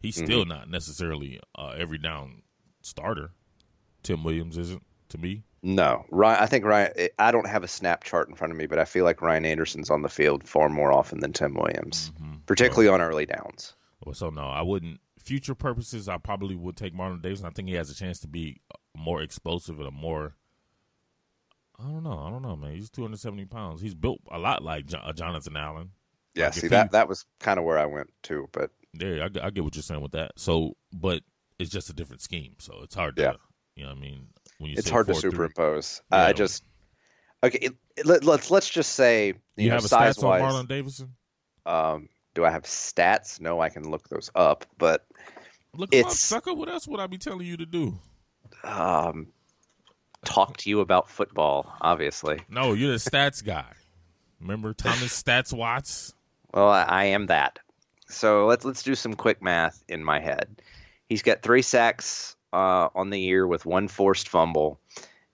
He's 0.00 0.16
Mm-hmm. 0.16 0.26
still 0.26 0.44
not 0.44 0.70
necessarily 0.70 1.40
uh, 1.58 1.74
every 1.76 1.98
down 1.98 2.42
starter. 2.82 3.30
Tim 4.02 4.22
Williams 4.22 4.56
isn't 4.58 4.82
to 5.08 5.18
me. 5.18 5.42
No, 5.62 6.04
Ryan. 6.10 6.42
I 6.42 6.46
think 6.46 6.64
Ryan. 6.64 6.92
I 7.18 7.30
don't 7.32 7.46
have 7.48 7.64
a 7.64 7.68
snap 7.68 8.04
chart 8.04 8.28
in 8.28 8.34
front 8.34 8.52
of 8.52 8.56
me, 8.58 8.66
but 8.66 8.78
I 8.78 8.84
feel 8.84 9.04
like 9.04 9.20
Ryan 9.22 9.44
Anderson's 9.44 9.90
on 9.90 10.02
the 10.02 10.08
field 10.08 10.46
far 10.48 10.68
more 10.68 10.92
often 10.92 11.20
than 11.20 11.32
Tim 11.32 11.54
Williams, 11.54 12.12
Mm-hmm. 12.20 12.34
particularly 12.46 12.88
on 12.88 13.00
early 13.00 13.26
downs. 13.26 13.74
Well, 14.04 14.14
so 14.14 14.30
no, 14.30 14.42
I 14.46 14.62
wouldn't. 14.62 15.00
Future 15.18 15.54
purposes, 15.54 16.08
I 16.08 16.16
probably 16.18 16.54
would 16.56 16.76
take 16.76 16.94
Marlon 16.94 17.20
Davis. 17.20 17.42
I 17.44 17.50
think 17.50 17.68
he 17.68 17.74
has 17.74 17.90
a 17.90 17.94
chance 17.94 18.20
to 18.20 18.28
be 18.28 18.60
more 18.96 19.20
explosive 19.20 19.78
and 19.78 19.88
a 19.88 19.90
more. 19.90 20.34
I 21.78 21.84
don't 21.84 22.02
know. 22.02 22.18
I 22.18 22.30
don't 22.30 22.42
know, 22.42 22.56
man. 22.56 22.74
He's 22.74 22.90
270 22.90 23.44
pounds. 23.46 23.80
He's 23.80 23.94
built 23.94 24.20
a 24.30 24.38
lot 24.38 24.62
like 24.64 24.86
uh, 24.92 25.12
Jonathan 25.12 25.56
Allen. 25.56 25.90
Yeah, 26.34 26.46
Like, 26.46 26.54
see 26.54 26.68
that 26.68 26.92
that 26.92 27.08
was 27.08 27.24
kind 27.40 27.58
of 27.58 27.64
where 27.64 27.78
I 27.78 27.86
went 27.86 28.10
to, 28.24 28.48
but 28.52 28.70
yeah, 28.92 29.24
I, 29.24 29.28
get- 29.28 29.44
I 29.44 29.50
get 29.50 29.64
what 29.64 29.76
you're 29.76 29.82
saying 29.82 30.00
with 30.00 30.12
that. 30.12 30.32
So, 30.36 30.76
but 30.92 31.22
it's 31.58 31.70
just 31.70 31.90
a 31.90 31.92
different 31.92 32.22
scheme, 32.22 32.54
so 32.58 32.80
it's 32.82 32.94
hard 32.94 33.16
to, 33.16 33.22
Yeah. 33.22 33.32
you 33.76 33.82
know, 33.84 33.90
what 33.90 33.98
I 33.98 34.00
mean, 34.00 34.28
it's 34.60 34.88
hard 34.90 35.06
to 35.06 35.12
4-3, 35.12 35.20
superimpose. 35.20 36.02
Yeah. 36.12 36.26
I 36.26 36.32
just 36.32 36.64
okay. 37.42 37.58
It, 37.62 37.72
it- 37.96 38.06
let, 38.06 38.24
let's 38.24 38.50
let's 38.50 38.68
just 38.70 38.92
say 38.92 39.28
you, 39.28 39.34
You, 39.56 39.68
know, 39.70 39.74
have 39.76 39.84
a 39.84 39.88
size 39.88 40.16
stats 40.16 40.24
on. 40.24 40.40
Marlon 40.40 40.68
Davidson. 40.68 41.14
Um, 41.66 42.08
do 42.34 42.44
I 42.44 42.50
have 42.50 42.62
stats? 42.62 43.40
No, 43.40 43.60
I 43.60 43.68
can 43.68 43.90
look 43.90 44.08
those 44.08 44.30
up, 44.34 44.64
but 44.78 45.04
Look 45.74 45.92
him 45.92 46.00
up, 46.04 46.06
It's- 46.06 46.20
sucker. 46.20 46.54
What 46.54 46.68
else 46.68 46.86
would 46.88 47.00
I 47.00 47.06
be 47.06 47.18
telling 47.18 47.46
you 47.46 47.56
to 47.56 47.66
do? 47.66 47.98
um, 48.64 49.28
talk 50.24 50.56
to 50.58 50.70
you 50.70 50.80
about 50.80 51.08
football. 51.10 51.72
Obviously, 51.80 52.40
No, 52.48 52.72
you're 52.72 52.90
the 52.92 52.96
stats 52.98 53.44
guy. 53.44 53.72
Remember 54.40 54.72
Thomas 54.72 55.22
Stats 55.22 55.52
Watts? 55.52 56.14
well, 56.54 56.68
I, 56.68 56.82
I 56.84 57.04
am 57.06 57.26
that. 57.26 57.58
So 58.08 58.46
let's 58.46 58.64
let's 58.64 58.82
do 58.82 58.94
some 58.94 59.14
quick 59.14 59.42
math 59.42 59.82
in 59.88 60.02
my 60.02 60.18
head. 60.20 60.62
He's 61.08 61.22
got 61.22 61.42
three 61.42 61.62
sacks 61.62 62.36
uh, 62.52 62.88
on 62.94 63.10
the 63.10 63.20
year 63.20 63.46
with 63.46 63.66
one 63.66 63.88
forced 63.88 64.28
fumble, 64.28 64.80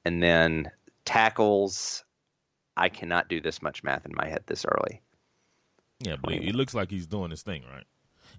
and 0.04 0.22
then 0.22 0.70
tackles. 1.04 2.04
I 2.76 2.88
cannot 2.88 3.28
do 3.28 3.40
this 3.40 3.62
much 3.62 3.84
math 3.84 4.04
in 4.04 4.12
my 4.14 4.28
head 4.28 4.42
this 4.46 4.64
early. 4.64 5.00
Yeah, 6.00 6.16
but 6.20 6.32
he, 6.32 6.52
looks 6.52 6.74
like 6.74 6.90
he's 6.90 7.06
doing 7.06 7.30
his 7.30 7.42
thing, 7.42 7.62
right? 7.72 7.84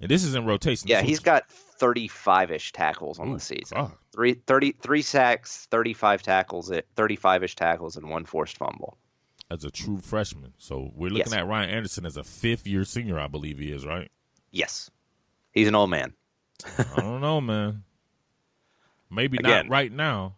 And 0.02 0.12
this 0.12 0.26
is 0.26 0.36
in 0.36 0.46
rotation. 0.46 0.90
Yeah, 0.90 1.02
he's 1.02 1.22
got 1.22 1.46
35-ish 1.80 2.74
tackles 2.74 3.18
on 3.18 3.30
Ooh, 3.30 3.34
the 3.36 3.40
season. 3.40 3.78
God. 3.78 3.92
Three, 4.14 4.34
30, 4.46 4.74
three 4.82 5.02
sacks, 5.02 5.68
35 5.72 6.22
tackles, 6.22 6.70
35-ish 6.98 7.56
tackles, 7.56 7.96
and 7.96 8.10
one 8.10 8.26
forced 8.26 8.58
fumble. 8.58 8.98
as 9.50 9.64
a 9.64 9.72
true 9.72 10.00
freshman. 10.00 10.54
So 10.58 10.92
we're 10.94 11.10
looking 11.10 11.32
Yes. 11.32 11.40
at 11.40 11.48
Ryan 11.48 11.70
Anderson 11.70 12.06
as 12.06 12.18
a 12.18 12.24
fifth 12.26 12.68
year 12.68 12.84
senior, 12.84 13.18
I 13.18 13.28
believe 13.28 13.58
he 13.58 13.72
is, 13.72 13.86
right? 13.86 14.12
Yes. 14.52 14.92
He's 15.54 15.70
an 15.70 15.76
old 15.76 15.90
man. 15.92 16.14
I 16.78 17.00
don't 17.02 17.22
know, 17.22 17.40
man. 17.40 17.84
Maybe 19.10 19.38
Again. 19.38 19.68
not 19.68 19.70
right 19.70 19.92
now. 19.92 20.36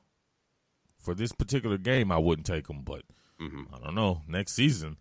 For 0.99 1.13
this 1.13 1.31
particular 1.31 1.77
game, 1.77 2.11
I 2.11 2.17
wouldn't 2.17 2.45
take 2.45 2.69
him, 2.69 2.81
but 2.83 3.03
Mhm. 3.39 3.73
I 3.73 3.79
don't 3.83 3.95
know. 3.95 4.23
Next 4.27 4.53
season, 4.53 4.97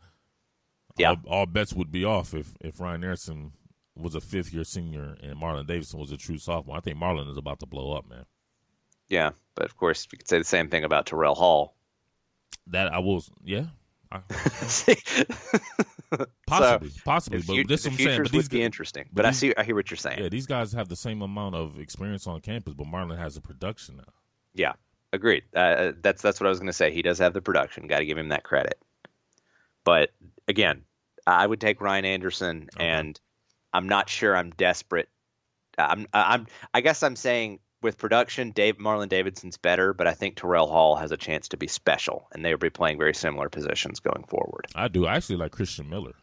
Yeah. 0.96 1.10
all, 1.10 1.16
all 1.26 1.46
bets 1.46 1.72
would 1.72 1.90
be 1.90 2.04
off 2.04 2.32
if 2.34 2.56
if 2.60 2.78
Ryan 2.80 3.02
Anderson 3.04 3.52
was 3.96 4.14
a 4.14 4.20
fifth 4.20 4.52
year 4.52 4.62
senior 4.64 5.16
and 5.22 5.40
Marlon 5.40 5.66
Davidson 5.66 5.98
was 5.98 6.12
a 6.12 6.16
true 6.16 6.38
sophomore. 6.38 6.76
I 6.76 6.80
think 6.80 6.98
Marlon 6.98 7.30
is 7.30 7.36
about 7.38 7.58
to 7.60 7.66
blow 7.66 7.92
up, 7.92 8.06
man. 8.08 8.26
Yeah, 9.08 9.30
but 9.54 9.64
of 9.64 9.76
course, 9.76 10.06
we 10.12 10.18
could 10.18 10.28
say 10.28 10.38
the 10.38 10.44
same 10.44 10.68
thing 10.68 10.84
about 10.84 11.06
Terrell 11.06 11.34
Hall. 11.34 11.76
That 12.66 12.92
I 12.92 12.98
will, 12.98 13.24
yeah, 13.42 13.66
I, 14.12 14.20
See? 14.66 14.96
possibly, 16.46 16.90
possibly. 17.04 17.38
but 17.40 17.46
fu- 17.46 17.64
this 17.64 17.82
the 17.84 17.88
is 17.90 17.92
what 17.92 17.92
I'm 17.92 18.06
saying. 18.06 18.22
But 18.22 18.32
these 18.32 18.44
would 18.44 18.50
be 18.50 18.62
interesting. 18.62 19.04
but 19.12 19.22
But, 19.22 19.26
I 19.26 19.30
see, 19.32 19.54
I 19.56 19.64
hear 19.64 19.74
what 19.74 19.90
you're 19.90 19.96
saying. 19.98 20.20
yeah, 20.22 20.28
these 20.28 20.46
guys 20.46 20.72
have 20.72 20.88
the 20.88 20.96
same 20.96 21.22
amount 21.22 21.54
of 21.54 21.78
experience 21.78 22.26
on 22.26 22.40
campus, 22.40 22.74
but 22.74 22.86
Marlon 22.86 23.18
has 23.18 23.34
the 23.34 23.40
production 23.40 23.96
now. 23.98 24.04
Yeah, 24.54 24.72
agreed. 25.12 25.42
Uh, 25.54 25.92
that's 26.00 26.22
that's 26.22 26.40
what 26.40 26.46
I 26.46 26.50
was 26.50 26.58
going 26.58 26.68
to 26.68 26.72
say. 26.72 26.90
He 26.92 27.02
does 27.02 27.18
have 27.18 27.32
the 27.34 27.42
production. 27.42 27.86
Got 27.88 27.98
to 27.98 28.06
give 28.06 28.16
him 28.18 28.28
that 28.28 28.44
credit. 28.44 28.78
But 29.84 30.12
again, 30.48 30.82
I 31.26 31.46
would 31.46 31.60
take 31.60 31.80
Ryan 31.80 32.04
Anderson, 32.04 32.68
Okay. 32.74 32.86
and 32.86 33.20
I'm 33.72 33.88
not 33.88 34.08
sure 34.08 34.36
I'm 34.36 34.50
desperate. 34.50 35.08
I'm 35.78 36.06
I'm 36.14 36.46
I 36.72 36.80
guess 36.80 37.02
I'm 37.02 37.16
saying 37.16 37.58
with 37.82 37.98
production, 37.98 38.50
Dave 38.52 38.78
Marlon 38.78 39.08
Davidson's 39.08 39.56
better, 39.58 39.92
but 39.92 40.06
I 40.06 40.14
think 40.14 40.36
Terrell 40.36 40.66
Hall 40.66 40.96
has 40.96 41.12
a 41.12 41.16
chance 41.16 41.48
to 41.48 41.56
be 41.56 41.66
special, 41.66 42.26
and 42.32 42.44
they 42.44 42.50
will 42.50 42.58
be 42.58 42.70
playing 42.70 42.98
very 42.98 43.14
similar 43.14 43.48
positions 43.48 44.00
going 44.00 44.24
forward. 44.24 44.66
I 44.74 44.88
do. 44.88 45.06
I 45.06 45.16
actually 45.16 45.36
like 45.36 45.52
Christian 45.52 45.88
Miller. 45.88 46.14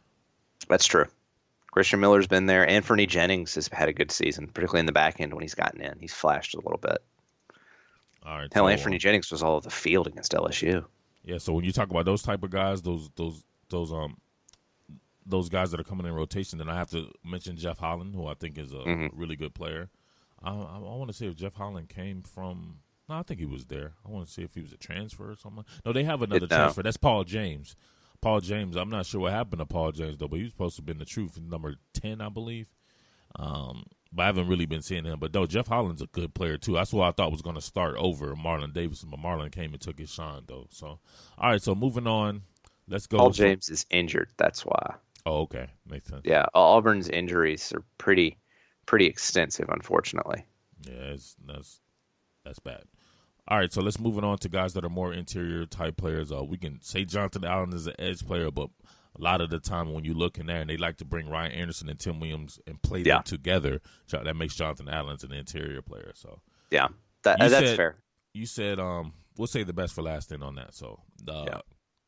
That's 0.67 0.85
true. 0.85 1.05
Christian 1.71 1.99
Miller's 1.99 2.27
been 2.27 2.45
there. 2.45 2.65
Anfernee 2.67 3.07
Jennings 3.07 3.55
has 3.55 3.67
had 3.67 3.89
a 3.89 3.93
good 3.93 4.11
season, 4.11 4.47
particularly 4.47 4.81
in 4.81 4.85
the 4.85 4.91
back 4.91 5.19
end 5.19 5.33
when 5.33 5.41
he's 5.41 5.55
gotten 5.55 5.81
in. 5.81 5.97
He's 5.99 6.13
flashed 6.13 6.53
a 6.53 6.57
little 6.57 6.77
bit. 6.79 6.97
All 8.25 8.37
right. 8.37 8.53
Hell, 8.53 8.67
so, 8.67 8.75
Anfernee 8.75 8.99
Jennings 8.99 9.31
was 9.31 9.41
all 9.43 9.55
over 9.55 9.63
the 9.63 9.69
field 9.71 10.07
against 10.07 10.31
LSU. 10.33 10.85
Yeah, 11.23 11.37
so 11.39 11.53
when 11.53 11.65
you 11.65 11.71
talk 11.71 11.89
about 11.89 12.05
those 12.05 12.21
type 12.21 12.43
of 12.43 12.49
guys, 12.51 12.81
those 12.81 13.09
those 13.15 13.43
those 13.69 13.91
um 13.93 14.17
those 15.25 15.49
guys 15.49 15.71
that 15.71 15.79
are 15.79 15.83
coming 15.85 16.05
in 16.05 16.13
rotation, 16.13 16.59
then 16.59 16.67
I 16.69 16.75
have 16.75 16.89
to 16.91 17.07
mention 17.23 17.55
Jeff 17.55 17.77
Holland, 17.79 18.13
who 18.13 18.27
I 18.27 18.33
think 18.33 18.57
is 18.57 18.73
a 18.73 18.77
Mhm. 18.77 19.09
really 19.13 19.35
good 19.37 19.53
player. 19.53 19.89
I, 20.43 20.51
I, 20.51 20.75
I 20.75 20.79
want 20.79 21.07
to 21.09 21.13
see 21.13 21.27
if 21.27 21.35
Jeff 21.35 21.55
Holland 21.55 21.89
came 21.89 22.21
from. 22.21 22.79
No, 23.09 23.15
I 23.15 23.23
think 23.23 23.39
he 23.39 23.45
was 23.45 23.65
there. 23.65 23.93
I 24.05 24.09
want 24.09 24.27
to 24.27 24.31
see 24.31 24.43
if 24.43 24.53
he 24.55 24.61
was 24.61 24.71
a 24.71 24.77
transfer 24.77 25.31
or 25.31 25.35
something. 25.35 25.65
No, 25.85 25.91
they 25.93 26.03
have 26.05 26.21
another 26.21 26.45
It- 26.45 26.49
no. 26.51 26.57
transfer. 26.57 26.83
That's 26.83 26.97
Paul 26.97 27.23
James. 27.23 27.75
Paul 28.21 28.39
James. 28.39 28.75
I'm 28.77 28.89
not 28.89 29.05
sure 29.05 29.19
what 29.21 29.33
happened 29.33 29.59
to 29.59 29.65
Paul 29.65 29.91
James 29.91 30.17
though, 30.17 30.27
but 30.29 30.37
he 30.37 30.43
was 30.43 30.53
supposed 30.53 30.75
to 30.77 30.81
have 30.81 30.85
been 30.85 30.99
the 30.99 31.05
truth, 31.05 31.39
number 31.41 31.75
ten, 31.93 32.21
I 32.21 32.29
believe. 32.29 32.69
Um, 33.35 33.83
but 34.11 34.23
I 34.23 34.25
haven't 34.27 34.47
really 34.47 34.65
been 34.65 34.81
seeing 34.81 35.05
him. 35.05 35.19
But 35.19 35.33
no, 35.33 35.45
Jeff 35.45 35.67
Holland's 35.67 36.01
a 36.01 36.05
good 36.07 36.33
player 36.33 36.57
too. 36.57 36.73
That's 36.73 36.93
what 36.93 37.07
I 37.07 37.11
thought 37.11 37.31
was 37.31 37.41
going 37.41 37.55
to 37.55 37.61
start 37.61 37.95
over 37.97 38.35
Marlon 38.35 38.71
Davidson, 38.73 39.09
but 39.09 39.19
Marlon 39.19 39.51
came 39.51 39.73
and 39.73 39.81
took 39.81 39.99
his 39.99 40.11
shine 40.11 40.43
though. 40.47 40.67
So, 40.69 40.99
all 41.37 41.49
right. 41.51 41.61
So 41.61 41.73
moving 41.75 42.07
on, 42.07 42.43
let's 42.87 43.07
go. 43.07 43.17
Paul 43.17 43.31
James 43.31 43.69
is 43.69 43.85
injured. 43.89 44.29
That's 44.37 44.65
why. 44.65 44.95
Oh, 45.25 45.41
okay, 45.41 45.67
makes 45.89 46.07
sense. 46.09 46.21
Yeah, 46.25 46.45
Auburn's 46.53 47.07
injuries 47.09 47.71
are 47.73 47.83
pretty, 47.97 48.37
pretty 48.85 49.05
extensive, 49.07 49.69
unfortunately. 49.69 50.45
Yeah, 50.81 51.13
it's, 51.13 51.35
that's 51.45 51.79
that's 52.43 52.59
bad. 52.59 52.83
All 53.47 53.57
right, 53.57 53.71
so 53.71 53.81
let's 53.81 53.99
moving 53.99 54.23
on 54.23 54.37
to 54.39 54.49
guys 54.49 54.73
that 54.73 54.85
are 54.85 54.89
more 54.89 55.13
interior 55.13 55.65
type 55.65 55.97
players. 55.97 56.31
Uh, 56.31 56.43
we 56.43 56.57
can 56.57 56.81
say 56.81 57.03
Jonathan 57.05 57.43
Allen 57.43 57.73
is 57.73 57.87
an 57.87 57.93
edge 57.99 58.25
player, 58.25 58.49
but 58.51 58.69
a 59.17 59.21
lot 59.21 59.41
of 59.41 59.49
the 59.49 59.59
time 59.59 59.91
when 59.93 60.05
you 60.05 60.13
look 60.13 60.37
in 60.37 60.45
there 60.45 60.61
and 60.61 60.69
they 60.69 60.77
like 60.77 60.97
to 60.97 61.05
bring 61.05 61.29
Ryan 61.29 61.51
Anderson 61.51 61.89
and 61.89 61.99
Tim 61.99 62.19
Williams 62.19 62.59
and 62.65 62.81
play 62.81 62.99
Yeah. 63.01 63.15
them 63.15 63.23
together, 63.23 63.81
that 64.09 64.35
makes 64.35 64.55
Jonathan 64.55 64.87
Allen's 64.89 65.23
an 65.25 65.33
interior 65.33 65.81
player. 65.81 66.11
So 66.15 66.39
Yeah, 66.71 66.87
that, 67.23 67.37
that's 67.39 67.53
said- 67.53 67.75
fair. 67.77 67.95
you 68.33 68.45
said 68.45 68.79
um 68.79 69.13
we'll 69.37 69.47
say 69.47 69.63
the 69.63 69.73
best 69.73 69.93
for 69.93 70.01
last 70.03 70.29
then 70.29 70.41
on 70.43 70.55
that. 70.55 70.73
So 70.73 71.01
uh, 71.27 71.43
Yeah. 71.47 71.61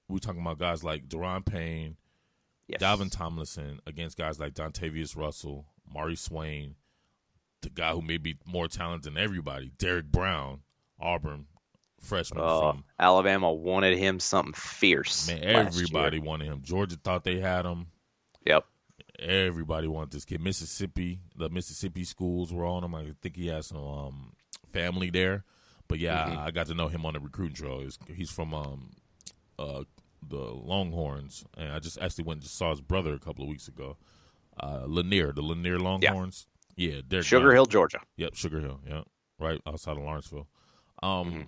we're 0.08 0.20
talking 0.20 0.42
about 0.42 0.58
guys 0.58 0.84
like 0.84 1.08
Da'Ron 1.10 1.46
Payne, 1.46 1.98
Yes. 2.68 2.82
Dalvin 2.82 3.12
Tomlinson 3.12 3.80
against 3.86 4.18
guys 4.18 4.40
like 4.40 4.54
Dontavius 4.54 5.16
Russell, 5.18 5.66
Mari 5.94 6.16
Swain, 6.16 6.76
the 7.62 7.70
guy 7.70 7.92
who 7.92 8.02
may 8.02 8.18
be 8.18 8.38
more 8.46 8.68
talented 8.68 9.14
than 9.14 9.22
everybody, 9.22 9.72
Derrick 9.78 10.06
Brown, 10.12 10.62
Auburn 11.00 11.46
freshman 12.02 12.42
Oh, 12.44 12.60
from 12.72 12.84
Alabama 13.00 13.52
wanted 13.52 13.98
him 13.98 14.20
something 14.20 14.54
fierce. 14.54 15.28
man. 15.28 15.44
Everybody 15.44 16.20
wanted 16.20 16.46
him. 16.46 16.62
Georgia 16.64 16.98
thought 16.98 17.24
they 17.24 17.40
had 17.40 17.66
him. 17.66 17.88
Yep. 18.46 18.66
Everybody 19.18 19.88
wanted 19.88 20.12
this 20.12 20.26
kid. 20.26 20.42
Mississippi, 20.42 21.20
the 21.36 21.50
Mississippi 21.50 22.04
schools 22.04 22.54
were 22.54 22.66
on 22.66 22.84
him. 22.84 22.94
I 22.94 23.06
think 23.22 23.36
he 23.36 23.48
has 23.48 23.68
some 23.68 23.78
um, 23.80 24.34
family 24.72 25.10
there. 25.10 25.46
But 25.88 26.00
yeah, 26.00 26.28
Mhm. 26.30 26.38
I 26.38 26.52
got 26.52 26.68
to 26.68 26.74
know 26.74 26.88
him 26.90 27.06
on 27.06 27.14
the 27.14 27.20
recruiting 27.20 27.56
trail. 27.56 27.80
He's, 27.80 27.98
he's 28.14 28.30
from 28.32 28.54
um, 28.54 28.92
uh, 29.58 29.84
the 30.28 30.38
Longhorns, 30.38 31.46
and 31.58 31.72
I 31.72 31.80
just 31.80 32.00
actually 32.02 32.26
went 32.26 32.38
and 32.38 32.44
just 32.44 32.58
saw 32.58 32.72
his 32.72 32.82
brother 32.82 33.14
a 33.14 33.20
couple 33.20 33.44
of 33.44 33.50
weeks 33.50 33.68
ago. 33.68 33.98
Uh, 34.60 34.84
Lanier, 34.86 35.32
the 35.34 35.42
Lanier 35.42 35.80
Longhorns. 35.80 36.48
Yeah, 36.76 37.02
yeah 37.10 37.22
Sugar 37.22 37.46
Brown. 37.46 37.56
Hill, 37.56 37.66
Georgia. 37.66 38.00
Yep, 38.18 38.36
Sugar 38.36 38.60
Hill. 38.60 38.80
Yep, 38.88 39.06
right 39.40 39.62
outside 39.68 39.98
of 39.98 40.04
Lawrenceville. 40.04 40.48
Um, 41.04 41.32
mm-hmm. 41.32 41.42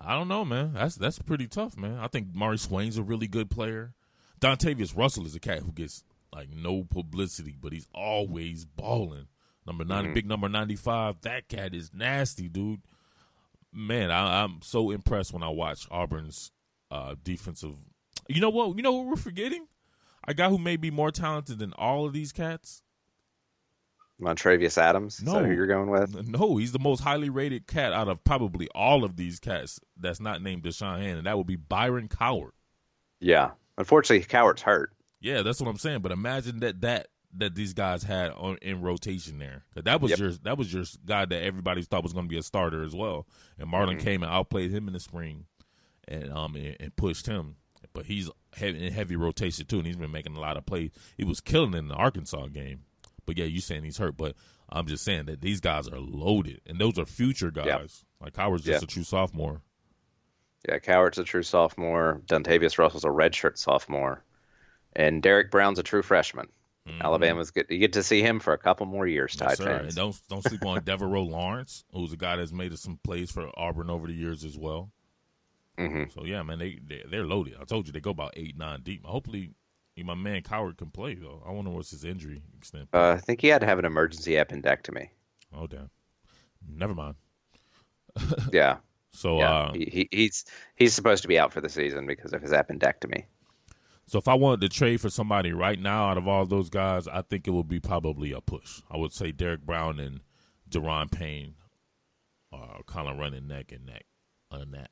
I 0.00 0.14
don't 0.14 0.28
know, 0.28 0.44
man. 0.44 0.74
That's 0.74 0.96
that's 0.96 1.18
pretty 1.18 1.46
tough, 1.46 1.76
man. 1.76 1.98
I 2.00 2.06
think 2.06 2.34
Mari 2.34 2.58
Swain's 2.58 2.98
a 2.98 3.02
really 3.02 3.26
good 3.26 3.50
player. 3.50 3.94
Dontavius 4.40 4.96
Russell 4.96 5.26
is 5.26 5.34
a 5.34 5.40
cat 5.40 5.60
who 5.60 5.72
gets 5.72 6.04
like 6.32 6.50
no 6.50 6.84
publicity, 6.84 7.56
but 7.60 7.72
he's 7.72 7.88
always 7.94 8.64
balling. 8.64 9.26
Number 9.66 9.84
90 9.84 10.04
mm-hmm. 10.04 10.14
big 10.14 10.26
number 10.26 10.48
ninety 10.48 10.76
five. 10.76 11.20
That 11.22 11.48
cat 11.48 11.74
is 11.74 11.90
nasty, 11.92 12.48
dude. 12.48 12.80
Man, 13.72 14.10
I, 14.10 14.42
am 14.42 14.60
so 14.62 14.90
impressed 14.90 15.32
when 15.32 15.42
I 15.42 15.50
watch 15.50 15.86
Auburn's 15.90 16.52
uh, 16.90 17.16
defensive. 17.22 17.74
You 18.28 18.40
know 18.40 18.48
what? 18.48 18.76
You 18.76 18.82
know 18.82 18.92
what 18.92 19.06
we're 19.06 19.16
forgetting? 19.16 19.66
A 20.28 20.34
guy 20.34 20.50
who 20.50 20.58
may 20.58 20.76
be 20.76 20.90
more 20.90 21.10
talented 21.10 21.58
than 21.58 21.72
all 21.72 22.04
of 22.04 22.12
these 22.12 22.32
cats. 22.32 22.82
Montravius 24.20 24.76
Adams. 24.76 25.22
No, 25.22 25.42
who 25.42 25.54
you're 25.54 25.66
going 25.66 25.88
with? 25.88 26.28
No, 26.28 26.58
he's 26.58 26.72
the 26.72 26.78
most 26.78 27.00
highly 27.00 27.30
rated 27.30 27.66
cat 27.66 27.94
out 27.94 28.08
of 28.08 28.22
probably 28.24 28.68
all 28.74 29.04
of 29.04 29.16
these 29.16 29.40
cats. 29.40 29.80
That's 29.96 30.20
not 30.20 30.42
named 30.42 30.64
Da'Shawn 30.64 31.00
Hand, 31.00 31.16
and 31.16 31.26
that 31.26 31.38
would 31.38 31.46
be 31.46 31.56
Byron 31.56 32.08
Cowart. 32.08 32.50
Yeah, 33.20 33.52
unfortunately, 33.78 34.26
Cowart's 34.26 34.60
hurt. 34.60 34.92
Yeah, 35.18 35.40
that's 35.40 35.62
what 35.62 35.70
I'm 35.70 35.78
saying. 35.78 36.00
But 36.00 36.12
imagine 36.12 36.60
that 36.60 36.82
that 36.82 37.08
that 37.38 37.54
these 37.54 37.72
guys 37.72 38.02
had 38.02 38.32
on 38.32 38.58
in 38.60 38.82
rotation 38.82 39.38
there. 39.38 39.64
That 39.76 40.02
was 40.02 40.10
yep. 40.10 40.18
your 40.18 40.32
that 40.42 40.58
was 40.58 40.70
your 40.70 40.84
guy 41.06 41.24
that 41.24 41.42
everybody 41.42 41.80
thought 41.82 42.02
was 42.02 42.12
going 42.12 42.26
to 42.26 42.30
be 42.30 42.38
a 42.38 42.42
starter 42.42 42.84
as 42.84 42.94
well. 42.94 43.26
And 43.58 43.72
Marlon 43.72 43.92
mm-hmm. 43.92 44.00
came 44.00 44.22
and 44.22 44.30
outplayed 44.30 44.72
him 44.72 44.88
in 44.88 44.92
the 44.92 45.00
spring, 45.00 45.46
and 46.06 46.30
um 46.32 46.54
and, 46.54 46.76
and 46.80 46.96
pushed 46.96 47.26
him. 47.26 47.56
But 47.98 48.06
he's 48.06 48.30
heavy, 48.52 48.86
in 48.86 48.92
heavy 48.92 49.16
rotation 49.16 49.66
too, 49.66 49.78
and 49.78 49.86
he's 49.86 49.96
been 49.96 50.12
making 50.12 50.36
a 50.36 50.40
lot 50.40 50.56
of 50.56 50.64
plays. 50.64 50.92
He 51.16 51.24
was 51.24 51.40
killing 51.40 51.74
in 51.74 51.88
the 51.88 51.96
Arkansas 51.96 52.46
game. 52.46 52.82
But 53.26 53.36
yeah, 53.36 53.46
you 53.46 53.60
saying 53.60 53.82
he's 53.82 53.98
hurt, 53.98 54.16
but 54.16 54.36
I'm 54.68 54.86
just 54.86 55.02
saying 55.02 55.24
that 55.24 55.40
these 55.40 55.58
guys 55.58 55.88
are 55.88 55.98
loaded, 55.98 56.60
and 56.64 56.78
those 56.78 56.96
are 56.96 57.04
future 57.04 57.50
guys. 57.50 57.66
Yep. 57.66 57.90
Like 58.20 58.36
Howard's 58.36 58.62
just 58.62 58.82
yep. 58.82 58.82
a 58.84 58.86
true 58.86 59.02
sophomore. 59.02 59.62
Yeah, 60.68 60.78
Cowart's 60.78 61.18
a 61.18 61.24
true 61.24 61.42
sophomore. 61.42 62.22
Dontavius 62.26 62.78
Russell's 62.78 63.04
a 63.04 63.08
redshirt 63.08 63.58
sophomore, 63.58 64.22
and 64.94 65.20
Derrick 65.20 65.50
Brown's 65.50 65.80
a 65.80 65.82
true 65.82 66.02
freshman. 66.02 66.46
Mm-hmm. 66.86 67.02
Alabama's 67.02 67.50
good. 67.50 67.66
You 67.68 67.78
get 67.78 67.94
to 67.94 68.04
see 68.04 68.22
him 68.22 68.38
for 68.38 68.52
a 68.52 68.58
couple 68.58 68.86
more 68.86 69.08
years. 69.08 69.36
Yes, 69.40 69.58
Tide. 69.58 69.66
And 69.66 69.94
don't 69.96 70.16
don't 70.28 70.44
sleep 70.44 70.64
on 70.64 70.80
Devaroe 70.82 71.28
Lawrence, 71.28 71.82
who's 71.92 72.12
a 72.12 72.16
guy 72.16 72.36
that's 72.36 72.52
made 72.52 72.78
some 72.78 73.00
plays 73.02 73.32
for 73.32 73.50
Auburn 73.58 73.90
over 73.90 74.06
the 74.06 74.14
years 74.14 74.44
as 74.44 74.56
well. 74.56 74.92
Mm-hmm. 75.78 76.10
So 76.10 76.24
yeah, 76.24 76.42
man, 76.42 76.58
they, 76.58 76.78
they 76.84 77.02
they're 77.08 77.24
loaded. 77.26 77.54
I 77.60 77.64
told 77.64 77.86
you 77.86 77.92
they 77.92 78.00
go 78.00 78.10
about 78.10 78.34
eight 78.36 78.56
nine 78.58 78.80
deep. 78.82 79.04
Hopefully, 79.04 79.52
my 79.96 80.14
man 80.14 80.42
Cowart 80.42 80.76
can 80.76 80.90
play 80.90 81.14
though. 81.14 81.42
I 81.46 81.52
wonder 81.52 81.70
what's 81.70 81.90
his 81.90 82.04
injury 82.04 82.42
extent. 82.56 82.88
Uh, 82.92 83.10
I 83.10 83.18
think 83.18 83.40
he 83.40 83.48
had 83.48 83.60
to 83.60 83.66
have 83.66 83.78
an 83.78 83.84
emergency 83.84 84.32
appendectomy. 84.32 85.10
Oh 85.54 85.66
damn! 85.66 85.90
Never 86.68 86.94
mind. 86.94 87.14
yeah. 88.52 88.78
So 89.12 89.38
yeah. 89.38 89.54
Uh, 89.54 89.72
he, 89.74 90.08
he's 90.10 90.44
he's 90.76 90.94
supposed 90.94 91.22
to 91.22 91.28
be 91.28 91.38
out 91.38 91.52
for 91.52 91.60
the 91.60 91.68
season 91.68 92.06
because 92.06 92.32
of 92.32 92.42
his 92.42 92.50
appendectomy. 92.50 93.24
So 94.06 94.18
if 94.18 94.26
I 94.26 94.34
wanted 94.34 94.62
to 94.62 94.68
trade 94.70 95.02
for 95.02 95.10
somebody 95.10 95.52
right 95.52 95.78
now 95.78 96.08
out 96.08 96.16
of 96.16 96.26
all 96.26 96.46
those 96.46 96.70
guys, 96.70 97.06
I 97.06 97.20
think 97.20 97.46
it 97.46 97.50
would 97.50 97.68
be 97.68 97.78
probably 97.78 98.32
a 98.32 98.40
push. 98.40 98.80
I 98.90 98.96
would 98.96 99.12
say 99.12 99.32
Derrick 99.32 99.60
Brown 99.60 100.00
and 100.00 100.20
Da'Ron 100.70 101.10
Payne 101.10 101.56
are 102.50 102.82
kind 102.86 103.06
of 103.06 103.18
running 103.18 103.46
neck 103.46 103.70
and 103.70 103.84
neck 103.84 104.06
on 104.50 104.70
that. 104.70 104.90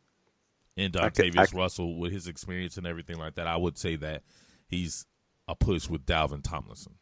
And 0.76 0.92
Dontavius 0.92 1.54
Russell, 1.54 1.98
with 1.98 2.12
his 2.12 2.26
experience 2.26 2.76
and 2.76 2.86
everything 2.86 3.18
like 3.18 3.36
that, 3.36 3.46
I 3.46 3.56
would 3.56 3.78
say 3.78 3.96
that 3.96 4.22
he's 4.68 5.06
a 5.48 5.54
push 5.54 5.88
with 5.88 6.04
Dalvin 6.04 6.42
Tomlinson. 6.42 6.94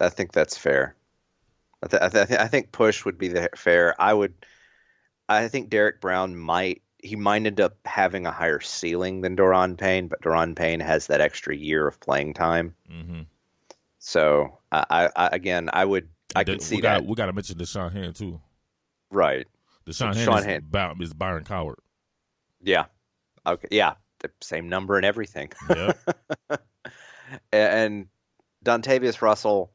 I 0.00 0.08
think 0.08 0.32
that's 0.32 0.56
fair. 0.56 0.96
I, 1.82 1.86
th- 1.86 2.02
I, 2.02 2.08
th- 2.08 2.40
I 2.40 2.48
think 2.48 2.72
push 2.72 3.04
would 3.04 3.16
be 3.18 3.28
the 3.28 3.48
fair. 3.54 3.94
I 4.00 4.12
would. 4.12 4.34
I 5.28 5.46
think 5.48 5.70
Derrick 5.70 6.00
Brown 6.00 6.36
might 6.36 6.82
he 7.02 7.16
might 7.16 7.46
end 7.46 7.60
up 7.60 7.76
having 7.84 8.26
a 8.26 8.32
higher 8.32 8.60
ceiling 8.60 9.20
than 9.20 9.36
Da'Ron 9.36 9.78
Payne, 9.78 10.08
but 10.08 10.20
Da'Ron 10.22 10.56
Payne 10.56 10.80
has 10.80 11.06
that 11.06 11.20
extra 11.20 11.56
year 11.56 11.86
of 11.86 12.00
playing 12.00 12.34
time. 12.34 12.74
Mm-hmm. 12.90 13.22
So 13.98 14.58
I, 14.72 15.10
I, 15.14 15.28
again, 15.32 15.70
I 15.72 15.84
would 15.84 16.08
I 16.34 16.44
can 16.44 16.60
see 16.60 16.76
we 16.76 16.82
that. 16.82 17.00
Gotta, 17.00 17.06
we 17.08 17.14
got 17.14 17.26
to 17.26 17.32
mention 17.32 17.58
Da'Shawn 17.58 17.92
Hand 17.92 18.16
too. 18.16 18.40
Right. 19.10 19.46
Da'Shawn 19.86 20.14
Hand, 20.14 20.38
is, 20.38 20.44
Hand. 20.44 20.70
By, 20.70 20.92
is 21.00 21.14
Byron 21.14 21.44
Cowart. 21.44 21.76
Yeah. 22.62 22.86
Okay. 23.46 23.68
Yeah. 23.70 23.94
The 24.20 24.30
same 24.40 24.68
number 24.68 24.96
and 24.96 25.04
everything. 25.04 25.50
Yeah. 25.70 25.92
and 27.52 28.08
Dontavius 28.64 29.22
Russell 29.22 29.70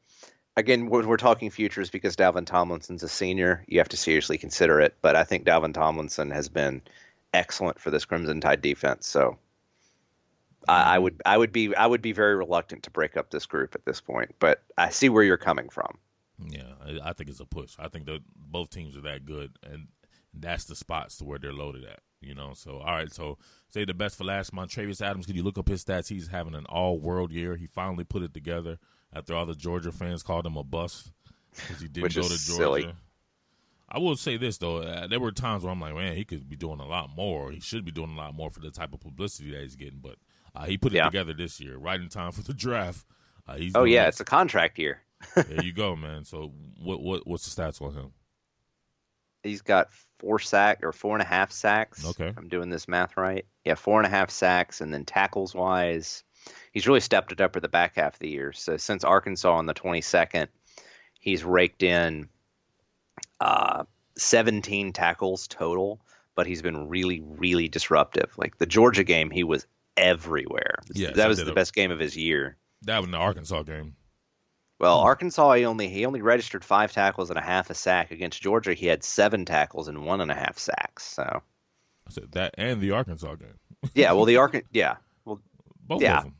again, 0.56 0.88
we're 0.88 1.16
talking 1.16 1.50
futures 1.50 1.90
because 1.90 2.16
Dalvin 2.16 2.46
Tomlinson's 2.46 3.02
a 3.02 3.08
senior. 3.08 3.64
You 3.68 3.78
have 3.78 3.90
to 3.90 3.96
seriously 3.96 4.38
consider 4.38 4.80
it. 4.80 4.96
But 5.02 5.16
I 5.16 5.24
think 5.24 5.44
Dalvin 5.44 5.74
Tomlinson 5.74 6.30
has 6.30 6.48
been 6.48 6.82
excellent 7.32 7.78
for 7.78 7.90
this 7.90 8.04
Crimson 8.04 8.40
Tide 8.40 8.62
defense. 8.62 9.06
So 9.06 9.38
I, 10.66 10.94
I, 10.94 10.94
mm-hmm. 10.94 11.02
would 11.02 11.22
I 11.26 11.36
would 11.36 11.52
be 11.52 11.74
I 11.74 11.86
would 11.86 12.02
be 12.02 12.12
very 12.12 12.34
reluctant 12.34 12.84
to 12.84 12.90
break 12.90 13.16
up 13.16 13.30
this 13.30 13.46
group 13.46 13.74
at 13.74 13.84
this 13.84 14.00
point. 14.00 14.34
But 14.38 14.62
I 14.76 14.90
see 14.90 15.08
where 15.08 15.22
you're 15.22 15.36
coming 15.36 15.68
from. 15.68 15.98
Yeah, 16.44 16.72
I 17.02 17.14
think 17.14 17.30
it's 17.30 17.40
a 17.40 17.46
push. 17.46 17.76
I 17.78 17.88
think 17.88 18.06
that 18.06 18.20
both 18.34 18.68
teams 18.68 18.94
are 18.96 19.02
that 19.02 19.24
good, 19.24 19.58
and 19.62 19.88
that's 20.34 20.64
the 20.64 20.76
spots 20.76 21.16
to 21.18 21.24
where 21.24 21.38
they're 21.38 21.52
loaded 21.52 21.84
at. 21.84 22.00
You 22.20 22.34
know, 22.34 22.52
so 22.54 22.78
all 22.78 22.94
right. 22.94 23.12
So 23.12 23.38
say 23.68 23.84
the 23.84 23.94
best 23.94 24.16
for 24.16 24.24
last. 24.24 24.52
Montravius 24.52 25.00
Adams. 25.00 25.26
Can 25.26 25.36
you 25.36 25.42
look 25.42 25.58
up 25.58 25.68
his 25.68 25.84
stats? 25.84 26.08
He's 26.08 26.28
having 26.28 26.54
an 26.54 26.66
all-world 26.66 27.30
year. 27.30 27.56
He 27.56 27.66
finally 27.66 28.04
put 28.04 28.22
it 28.22 28.32
together 28.34 28.78
after 29.12 29.34
all 29.34 29.46
the 29.46 29.54
Georgia 29.54 29.92
fans 29.92 30.22
called 30.22 30.46
him 30.46 30.56
a 30.56 30.64
bust 30.64 31.12
because 31.54 31.80
he 31.80 31.88
didn't 31.88 32.04
Which 32.04 32.16
go 32.16 32.22
to 32.22 32.28
Georgia. 32.28 32.38
Silly. 32.38 32.92
I 33.88 33.98
will 33.98 34.16
say 34.16 34.36
this 34.36 34.58
though, 34.58 34.78
uh, 34.78 35.06
there 35.06 35.20
were 35.20 35.30
times 35.30 35.62
where 35.62 35.72
I'm 35.72 35.80
like, 35.80 35.94
man, 35.94 36.16
he 36.16 36.24
could 36.24 36.48
be 36.48 36.56
doing 36.56 36.80
a 36.80 36.86
lot 36.86 37.10
more. 37.14 37.52
He 37.52 37.60
should 37.60 37.84
be 37.84 37.92
doing 37.92 38.10
a 38.10 38.16
lot 38.16 38.34
more 38.34 38.50
for 38.50 38.60
the 38.60 38.70
type 38.70 38.92
of 38.92 39.00
publicity 39.00 39.52
that 39.52 39.62
he's 39.62 39.76
getting. 39.76 40.00
But 40.00 40.16
uh, 40.54 40.64
he 40.64 40.76
put 40.76 40.92
it 40.92 40.96
yeah. 40.96 41.04
together 41.04 41.32
this 41.32 41.60
year, 41.60 41.76
right 41.76 42.00
in 42.00 42.08
time 42.08 42.32
for 42.32 42.42
the 42.42 42.54
draft. 42.54 43.06
Uh, 43.46 43.58
oh 43.76 43.84
yeah, 43.84 44.08
it's 44.08 44.20
a 44.20 44.24
contract 44.24 44.78
year. 44.78 45.02
there 45.34 45.62
you 45.64 45.72
go, 45.72 45.94
man. 45.94 46.24
So 46.24 46.52
what 46.82 47.00
what 47.00 47.26
what's 47.26 47.54
the 47.54 47.62
stats 47.62 47.80
on 47.80 47.94
him? 47.94 48.12
He's 49.44 49.62
got 49.62 49.88
four 50.18 50.38
sack 50.38 50.80
or 50.82 50.92
four 50.92 51.14
and 51.14 51.22
a 51.22 51.26
half 51.26 51.52
sacks. 51.52 52.04
Okay, 52.04 52.32
I'm 52.36 52.48
doing 52.48 52.70
this 52.70 52.88
math 52.88 53.16
right. 53.16 53.46
Yeah, 53.64 53.74
four 53.74 53.98
and 53.98 54.06
a 54.06 54.10
half 54.10 54.30
sacks, 54.30 54.80
and 54.80 54.92
then 54.92 55.04
tackles 55.04 55.54
wise, 55.54 56.24
he's 56.72 56.86
really 56.86 57.00
stepped 57.00 57.32
it 57.32 57.40
up 57.40 57.52
for 57.52 57.60
the 57.60 57.68
back 57.68 57.96
half 57.96 58.14
of 58.14 58.18
the 58.18 58.30
year. 58.30 58.52
So 58.52 58.76
since 58.76 59.04
Arkansas 59.04 59.52
on 59.52 59.66
the 59.66 59.74
22nd, 59.74 60.48
he's 61.20 61.44
raked 61.44 61.82
in 61.82 62.28
uh, 63.40 63.84
17 64.16 64.92
tackles 64.92 65.48
total, 65.48 66.00
but 66.34 66.46
he's 66.46 66.62
been 66.62 66.88
really, 66.88 67.20
really 67.20 67.68
disruptive. 67.68 68.32
Like 68.36 68.58
the 68.58 68.66
Georgia 68.66 69.04
game, 69.04 69.30
he 69.30 69.44
was 69.44 69.66
everywhere. 69.96 70.76
Yes, 70.94 71.16
that 71.16 71.28
was 71.28 71.38
the 71.38 71.52
a, 71.52 71.54
best 71.54 71.74
game 71.74 71.90
of 71.90 71.98
his 71.98 72.16
year. 72.16 72.56
That 72.82 73.00
was 73.00 73.10
the 73.10 73.16
Arkansas 73.16 73.62
game. 73.62 73.96
Well, 74.78 75.00
hmm. 75.00 75.06
Arkansas 75.06 75.54
he 75.54 75.64
only 75.64 75.88
he 75.88 76.06
only 76.06 76.22
registered 76.22 76.64
five 76.64 76.92
tackles 76.92 77.30
and 77.30 77.38
a 77.38 77.42
half 77.42 77.70
a 77.70 77.74
sack. 77.74 78.10
Against 78.10 78.42
Georgia, 78.42 78.74
he 78.74 78.86
had 78.86 79.04
seven 79.04 79.44
tackles 79.44 79.88
and 79.88 80.04
one 80.04 80.20
and 80.20 80.30
a 80.30 80.34
half 80.34 80.58
sacks. 80.58 81.04
So 81.04 81.42
said 82.08 82.32
that 82.32 82.54
and 82.58 82.80
the 82.80 82.92
Arkansas 82.92 83.34
game. 83.36 83.58
yeah, 83.94 84.12
well 84.12 84.24
the 84.24 84.36
Arkansas 84.36 84.68
yeah. 84.72 84.96
Well 85.24 85.40
both 85.80 86.02
yeah. 86.02 86.18
of 86.18 86.24
them. 86.24 86.34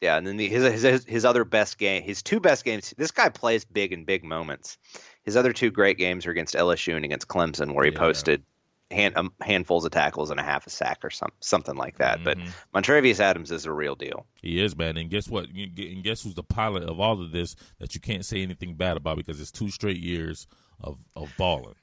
Yeah, 0.00 0.16
and 0.16 0.24
then 0.24 0.36
the, 0.36 0.48
his, 0.48 0.82
his 0.82 1.04
his 1.04 1.24
other 1.24 1.44
best 1.44 1.76
game, 1.76 2.04
his 2.04 2.22
two 2.22 2.38
best 2.38 2.64
games. 2.64 2.94
This 2.96 3.10
guy 3.10 3.30
plays 3.30 3.64
big 3.64 3.92
in 3.92 4.04
big 4.04 4.22
moments. 4.22 4.78
His 5.24 5.36
other 5.36 5.52
two 5.52 5.72
great 5.72 5.98
games 5.98 6.24
are 6.26 6.30
against 6.30 6.54
LSU 6.54 6.94
and 6.94 7.04
against 7.04 7.26
Clemson, 7.26 7.74
where 7.74 7.84
he 7.84 7.90
yeah. 7.90 7.98
posted 7.98 8.44
hand, 8.90 9.16
um, 9.16 9.32
handfuls 9.40 9.84
of 9.84 9.90
tackles 9.90 10.30
and 10.30 10.40
a 10.40 10.42
half 10.42 10.66
a 10.66 10.70
sack 10.70 10.98
or 11.02 11.10
some, 11.10 11.30
something 11.40 11.76
like 11.76 11.98
that. 11.98 12.20
Mm-hmm. 12.20 12.48
But 12.72 12.82
Montravius 12.82 13.20
Adams 13.20 13.50
is 13.50 13.66
a 13.66 13.72
real 13.72 13.94
deal. 13.94 14.26
He 14.42 14.62
is, 14.62 14.76
man. 14.76 14.96
And 14.96 15.10
guess 15.10 15.28
what? 15.28 15.48
And 15.48 16.02
guess 16.02 16.22
who's 16.22 16.34
the 16.34 16.42
pilot 16.42 16.84
of 16.84 17.00
all 17.00 17.20
of 17.20 17.32
this 17.32 17.56
that 17.78 17.94
you 17.94 18.00
can't 18.00 18.24
say 18.24 18.42
anything 18.42 18.74
bad 18.74 18.96
about 18.96 19.16
because 19.16 19.40
it's 19.40 19.52
two 19.52 19.70
straight 19.70 20.00
years 20.00 20.46
of 20.80 20.98
of 21.14 21.32
balling. 21.36 21.74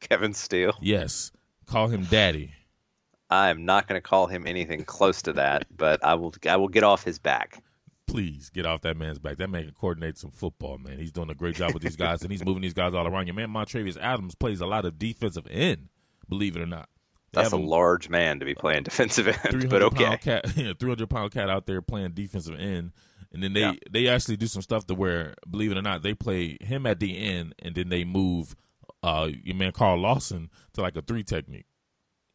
Kevin 0.00 0.32
Steele. 0.32 0.74
Yes, 0.80 1.32
call 1.66 1.88
him 1.88 2.04
daddy. 2.04 2.52
I 3.30 3.50
am 3.50 3.66
not 3.66 3.86
going 3.86 4.00
to 4.00 4.06
call 4.06 4.26
him 4.26 4.46
anything 4.46 4.84
close 4.84 5.22
to 5.22 5.34
that, 5.34 5.66
but 5.76 6.04
I 6.04 6.14
will. 6.14 6.34
I 6.48 6.56
will 6.56 6.68
get 6.68 6.84
off 6.84 7.04
his 7.04 7.18
back 7.18 7.62
please 8.08 8.50
get 8.50 8.66
off 8.66 8.80
that 8.80 8.96
man's 8.96 9.18
back. 9.18 9.36
That 9.36 9.50
man 9.50 9.64
can 9.64 9.74
coordinate 9.74 10.18
some 10.18 10.30
football, 10.30 10.78
man. 10.78 10.98
He's 10.98 11.12
doing 11.12 11.30
a 11.30 11.34
great 11.34 11.54
job 11.54 11.74
with 11.74 11.82
these 11.82 11.94
guys, 11.94 12.22
and 12.22 12.32
he's 12.32 12.44
moving 12.44 12.62
these 12.62 12.74
guys 12.74 12.94
all 12.94 13.06
around. 13.06 13.26
Your 13.26 13.36
man 13.36 13.50
Montravius 13.50 13.98
Adams 14.00 14.34
plays 14.34 14.60
a 14.60 14.66
lot 14.66 14.84
of 14.84 14.98
defensive 14.98 15.46
end, 15.50 15.88
believe 16.28 16.56
it 16.56 16.62
or 16.62 16.66
not. 16.66 16.88
That's 17.32 17.52
a, 17.52 17.56
a 17.56 17.58
large 17.58 18.08
man 18.08 18.40
to 18.40 18.46
be 18.46 18.54
playing 18.54 18.84
defensive 18.84 19.28
end, 19.44 19.68
but 19.68 19.82
okay. 19.82 20.16
Cat, 20.16 20.52
yeah, 20.56 20.72
300 20.78 21.10
pound 21.10 21.32
cat 21.32 21.50
out 21.50 21.66
there 21.66 21.82
playing 21.82 22.12
defensive 22.12 22.58
end. 22.58 22.92
And 23.32 23.42
then 23.42 23.52
they, 23.52 23.60
yeah. 23.60 23.72
they 23.90 24.08
actually 24.08 24.38
do 24.38 24.46
some 24.46 24.62
stuff 24.62 24.86
to 24.86 24.94
where, 24.94 25.34
believe 25.48 25.70
it 25.70 25.76
or 25.76 25.82
not, 25.82 26.02
they 26.02 26.14
play 26.14 26.56
him 26.62 26.86
at 26.86 26.98
the 26.98 27.18
end, 27.18 27.54
and 27.58 27.74
then 27.74 27.90
they 27.90 28.04
move 28.04 28.56
uh, 29.02 29.28
your 29.44 29.54
man 29.54 29.72
Carl 29.72 29.98
Lawson 29.98 30.50
to 30.72 30.80
like 30.80 30.96
a 30.96 31.02
three 31.02 31.22
technique. 31.22 31.66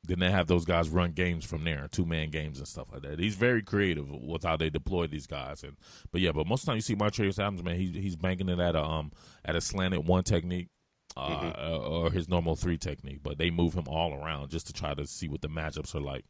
then 0.03 0.19
they 0.19 0.29
have 0.29 0.47
those 0.47 0.65
guys 0.65 0.89
run 0.89 1.11
games 1.11 1.45
from 1.45 1.63
there, 1.63 1.87
two 1.91 2.05
man 2.05 2.29
games 2.29 2.59
and 2.59 2.67
stuff 2.67 2.87
like 2.91 3.01
that. 3.01 3.19
He's 3.19 3.35
very 3.35 3.63
creative 3.63 4.09
with 4.09 4.43
how 4.43 4.55
they 4.55 4.69
deploy 4.69 5.07
these 5.07 5.27
guys. 5.27 5.63
And 5.63 5.77
but 6.11 6.21
yeah, 6.21 6.31
but 6.31 6.47
most 6.47 6.61
of 6.61 6.65
the 6.67 6.71
time 6.71 6.77
you 6.77 6.81
see 6.81 6.95
Montravius 6.95 7.39
Adams, 7.39 7.63
man, 7.63 7.75
he's 7.75 7.95
he's 7.95 8.15
banking 8.15 8.49
it 8.49 8.59
at 8.59 8.75
a 8.75 8.83
um 8.83 9.11
at 9.43 9.55
a 9.55 9.61
slanted 9.61 10.07
one 10.07 10.23
technique. 10.23 10.69
Uh, 11.15 11.29
mm-hmm. 11.29 11.93
or 11.93 12.11
his 12.11 12.27
normal 12.27 12.55
three 12.55 12.77
technique, 12.77 13.19
but 13.21 13.37
they 13.37 13.51
move 13.51 13.75
him 13.75 13.87
all 13.87 14.13
around 14.13 14.49
just 14.49 14.65
to 14.65 14.73
try 14.73 14.95
to 14.95 15.05
see 15.05 15.27
what 15.27 15.41
the 15.41 15.47
matchups 15.47 15.93
are 15.93 16.01
like. 16.01 16.25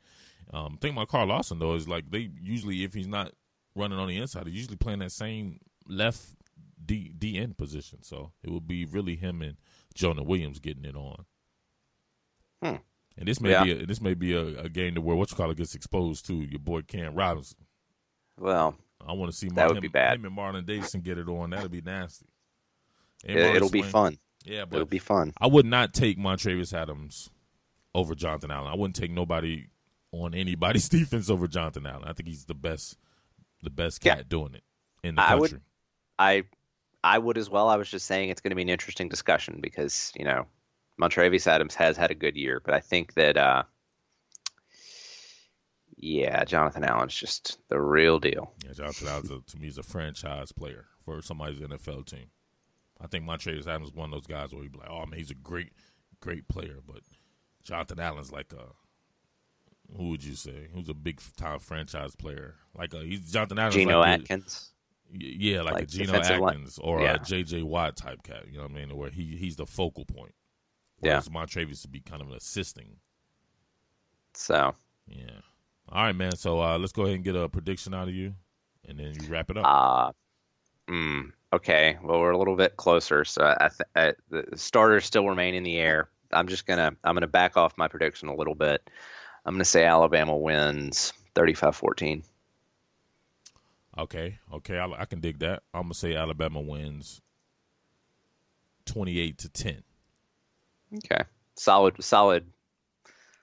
Um, 0.53 0.77
thing 0.77 0.91
about 0.91 1.07
Carl 1.07 1.27
Lawson 1.27 1.59
though 1.59 1.75
is 1.75 1.87
like 1.87 2.11
they 2.11 2.29
usually, 2.41 2.83
if 2.83 2.93
he's 2.93 3.07
not 3.07 3.31
running 3.75 3.97
on 3.97 4.07
the 4.09 4.17
inside, 4.17 4.47
he's 4.47 4.55
usually 4.55 4.75
playing 4.75 4.99
that 4.99 5.11
same 5.11 5.59
left 5.87 6.35
D 6.85 7.13
D 7.17 7.37
end 7.37 7.57
position. 7.57 8.03
So 8.03 8.31
it 8.43 8.49
would 8.51 8.67
be 8.67 8.85
really 8.85 9.15
him 9.15 9.41
and 9.41 9.57
Jonah 9.93 10.23
Williams 10.23 10.59
getting 10.59 10.85
it 10.85 10.95
on. 10.95 11.25
Hmm. 12.61 12.75
And 13.17 13.27
this 13.27 13.39
may 13.39 13.51
yeah. 13.51 13.63
be 13.63 13.71
a, 13.71 13.85
this 13.85 14.01
may 14.01 14.13
be 14.13 14.33
a, 14.33 14.63
a, 14.63 14.69
game 14.69 14.95
to 14.95 15.01
where 15.01 15.15
what 15.15 15.29
you 15.29 15.37
call 15.37 15.51
it 15.51 15.57
gets 15.57 15.75
exposed 15.75 16.25
to 16.27 16.33
your 16.33 16.59
boy 16.59 16.81
Cam 16.81 17.13
Robinson. 17.13 17.59
Well, 18.39 18.75
I 19.05 19.13
want 19.13 19.31
to 19.31 19.37
see 19.37 19.47
that 19.49 19.55
Mar- 19.55 19.73
would 19.73 19.81
be 19.81 19.87
bad. 19.87 20.17
him 20.17 20.25
and 20.25 20.37
Marlon 20.37 20.65
Davidson 20.65 21.01
get 21.01 21.17
it 21.17 21.27
on. 21.27 21.51
That'd 21.51 21.71
be 21.71 21.81
nasty. 21.81 22.25
It, 23.23 23.61
will 23.61 23.69
be 23.69 23.83
fun. 23.83 24.17
Yeah, 24.43 24.65
but 24.65 24.77
it'll 24.77 24.87
be 24.87 24.99
fun. 24.99 25.33
I 25.39 25.47
would 25.47 25.65
not 25.65 25.93
take 25.93 26.17
Montravius 26.17 26.73
Adams 26.73 27.29
over 27.95 28.15
Jonathan 28.15 28.51
Allen. 28.51 28.71
I 28.71 28.75
wouldn't 28.75 28.95
take 28.95 29.11
nobody 29.11 29.67
on 30.11 30.33
anybody's 30.33 30.89
defense 30.89 31.29
over 31.29 31.47
Jonathan 31.47 31.85
Allen. 31.85 32.03
I 32.05 32.13
think 32.13 32.27
he's 32.27 32.45
the 32.45 32.53
best, 32.53 32.97
the 33.61 33.69
best 33.69 34.01
cat 34.01 34.17
yeah. 34.17 34.23
doing 34.27 34.55
it 34.55 34.63
in 35.03 35.15
the 35.15 35.21
I 35.21 35.29
country. 35.29 35.57
Would, 35.57 35.61
I, 36.19 36.43
I 37.03 37.17
would 37.17 37.37
as 37.37 37.49
well. 37.49 37.69
I 37.69 37.77
was 37.77 37.89
just 37.89 38.05
saying 38.05 38.29
it's 38.29 38.41
going 38.41 38.51
to 38.51 38.55
be 38.55 38.61
an 38.61 38.69
interesting 38.69 39.09
discussion 39.09 39.59
because 39.61 40.11
you 40.15 40.25
know 40.25 40.45
Montravius 40.99 41.47
Adams 41.47 41.75
has 41.75 41.97
had 41.97 42.11
a 42.11 42.15
good 42.15 42.35
year, 42.35 42.61
but 42.63 42.73
I 42.73 42.79
think 42.79 43.13
that 43.15 43.37
uh, 43.37 43.63
yeah, 45.97 46.43
Jonathan 46.45 46.83
Allen's 46.83 47.15
just 47.15 47.57
the 47.69 47.79
real 47.79 48.19
deal. 48.19 48.53
Yeah, 48.65 48.73
Jonathan 48.73 49.07
Allen 49.07 49.43
to 49.45 49.57
me 49.57 49.67
is 49.67 49.77
a 49.77 49.83
franchise 49.83 50.51
player 50.51 50.85
for 51.03 51.21
somebody's 51.21 51.59
NFL 51.59 52.05
team. 52.05 52.27
I 53.03 53.07
think 53.07 53.25
Montravius 53.25 53.67
Adams 53.67 53.89
is 53.89 53.93
one 53.93 54.05
of 54.05 54.11
those 54.11 54.27
guys 54.27 54.53
where 54.53 54.63
you 54.63 54.69
be 54.69 54.79
like, 54.79 54.89
oh 54.89 55.05
man, 55.05 55.19
he's 55.19 55.31
a 55.31 55.35
great, 55.35 55.73
great 56.21 56.47
player, 56.47 56.77
but 56.85 57.01
Jonathan 57.63 57.99
Allen's 57.99 58.31
like 58.31 58.53
a 58.53 58.73
who 59.97 60.09
would 60.09 60.23
you 60.23 60.35
say? 60.35 60.67
Who's 60.73 60.89
a 60.89 60.93
big 60.93 61.21
time 61.37 61.59
franchise 61.59 62.15
player? 62.15 62.55
Like 62.75 62.93
a, 62.93 63.03
he's 63.03 63.31
Jonathan 63.31 63.59
Adams. 63.59 63.75
Geno 63.75 63.99
like 63.99 64.21
Atkins. 64.21 64.71
A, 65.13 65.17
yeah, 65.17 65.61
like, 65.61 65.73
like 65.75 65.83
a 65.83 65.87
Geno 65.87 66.15
Atkins 66.15 66.79
line. 66.79 66.89
or 66.89 67.01
yeah. 67.01 67.15
a 67.15 67.19
J.J. 67.19 67.63
Watt 67.63 67.95
type 67.95 68.23
cat. 68.23 68.45
You 68.49 68.57
know 68.57 68.63
what 68.63 68.71
I 68.71 68.73
mean? 68.73 68.95
Where 68.95 69.09
he 69.09 69.35
he's 69.35 69.55
the 69.55 69.65
focal 69.65 70.05
point. 70.05 70.33
Whereas 70.99 71.29
yeah. 71.31 71.39
Montravius 71.39 71.81
to 71.83 71.87
be 71.87 71.99
kind 71.99 72.21
of 72.21 72.29
an 72.29 72.35
assisting. 72.35 72.97
So. 74.33 74.73
Yeah. 75.07 75.41
All 75.89 76.03
right, 76.03 76.15
man. 76.15 76.35
So 76.35 76.61
uh, 76.61 76.77
let's 76.77 76.93
go 76.93 77.03
ahead 77.03 77.15
and 77.15 77.23
get 77.23 77.35
a 77.35 77.49
prediction 77.49 77.93
out 77.93 78.07
of 78.07 78.15
you, 78.15 78.33
and 78.87 78.97
then 78.97 79.13
you 79.21 79.29
wrap 79.29 79.51
it 79.51 79.57
up. 79.57 79.65
Uh, 79.65 80.91
mm, 80.91 81.31
okay. 81.53 81.97
Well, 82.03 82.19
we're 82.19 82.31
a 82.31 82.37
little 82.37 82.55
bit 82.55 82.75
closer, 82.75 83.23
so 83.25 83.43
I 83.43 83.69
th- 83.69 83.89
I, 83.95 84.13
the 84.29 84.57
starters 84.57 85.05
still 85.05 85.27
remain 85.27 85.55
in 85.55 85.63
the 85.63 85.77
air. 85.77 86.09
I'm 86.31 86.47
just 86.47 86.65
gonna 86.65 86.95
I'm 87.03 87.15
gonna 87.15 87.27
back 87.27 87.57
off 87.57 87.77
my 87.77 87.87
prediction 87.87 88.27
a 88.27 88.35
little 88.35 88.55
bit. 88.55 88.87
I'm 89.45 89.53
gonna 89.55 89.65
say 89.65 89.85
Alabama 89.85 90.35
wins 90.35 91.13
35-14. 91.35 92.23
Okay, 93.97 94.39
okay, 94.51 94.79
I, 94.79 95.01
I, 95.01 95.05
can 95.05 95.19
dig 95.19 95.39
that. 95.39 95.61
I'm 95.73 95.83
gonna 95.83 95.93
say 95.93 96.15
Alabama 96.15 96.59
wins 96.59 97.21
28 98.85 99.37
to 99.39 99.49
10. 99.49 99.83
Okay. 100.95 101.23
Solid, 101.55 102.03
solid, 102.03 102.45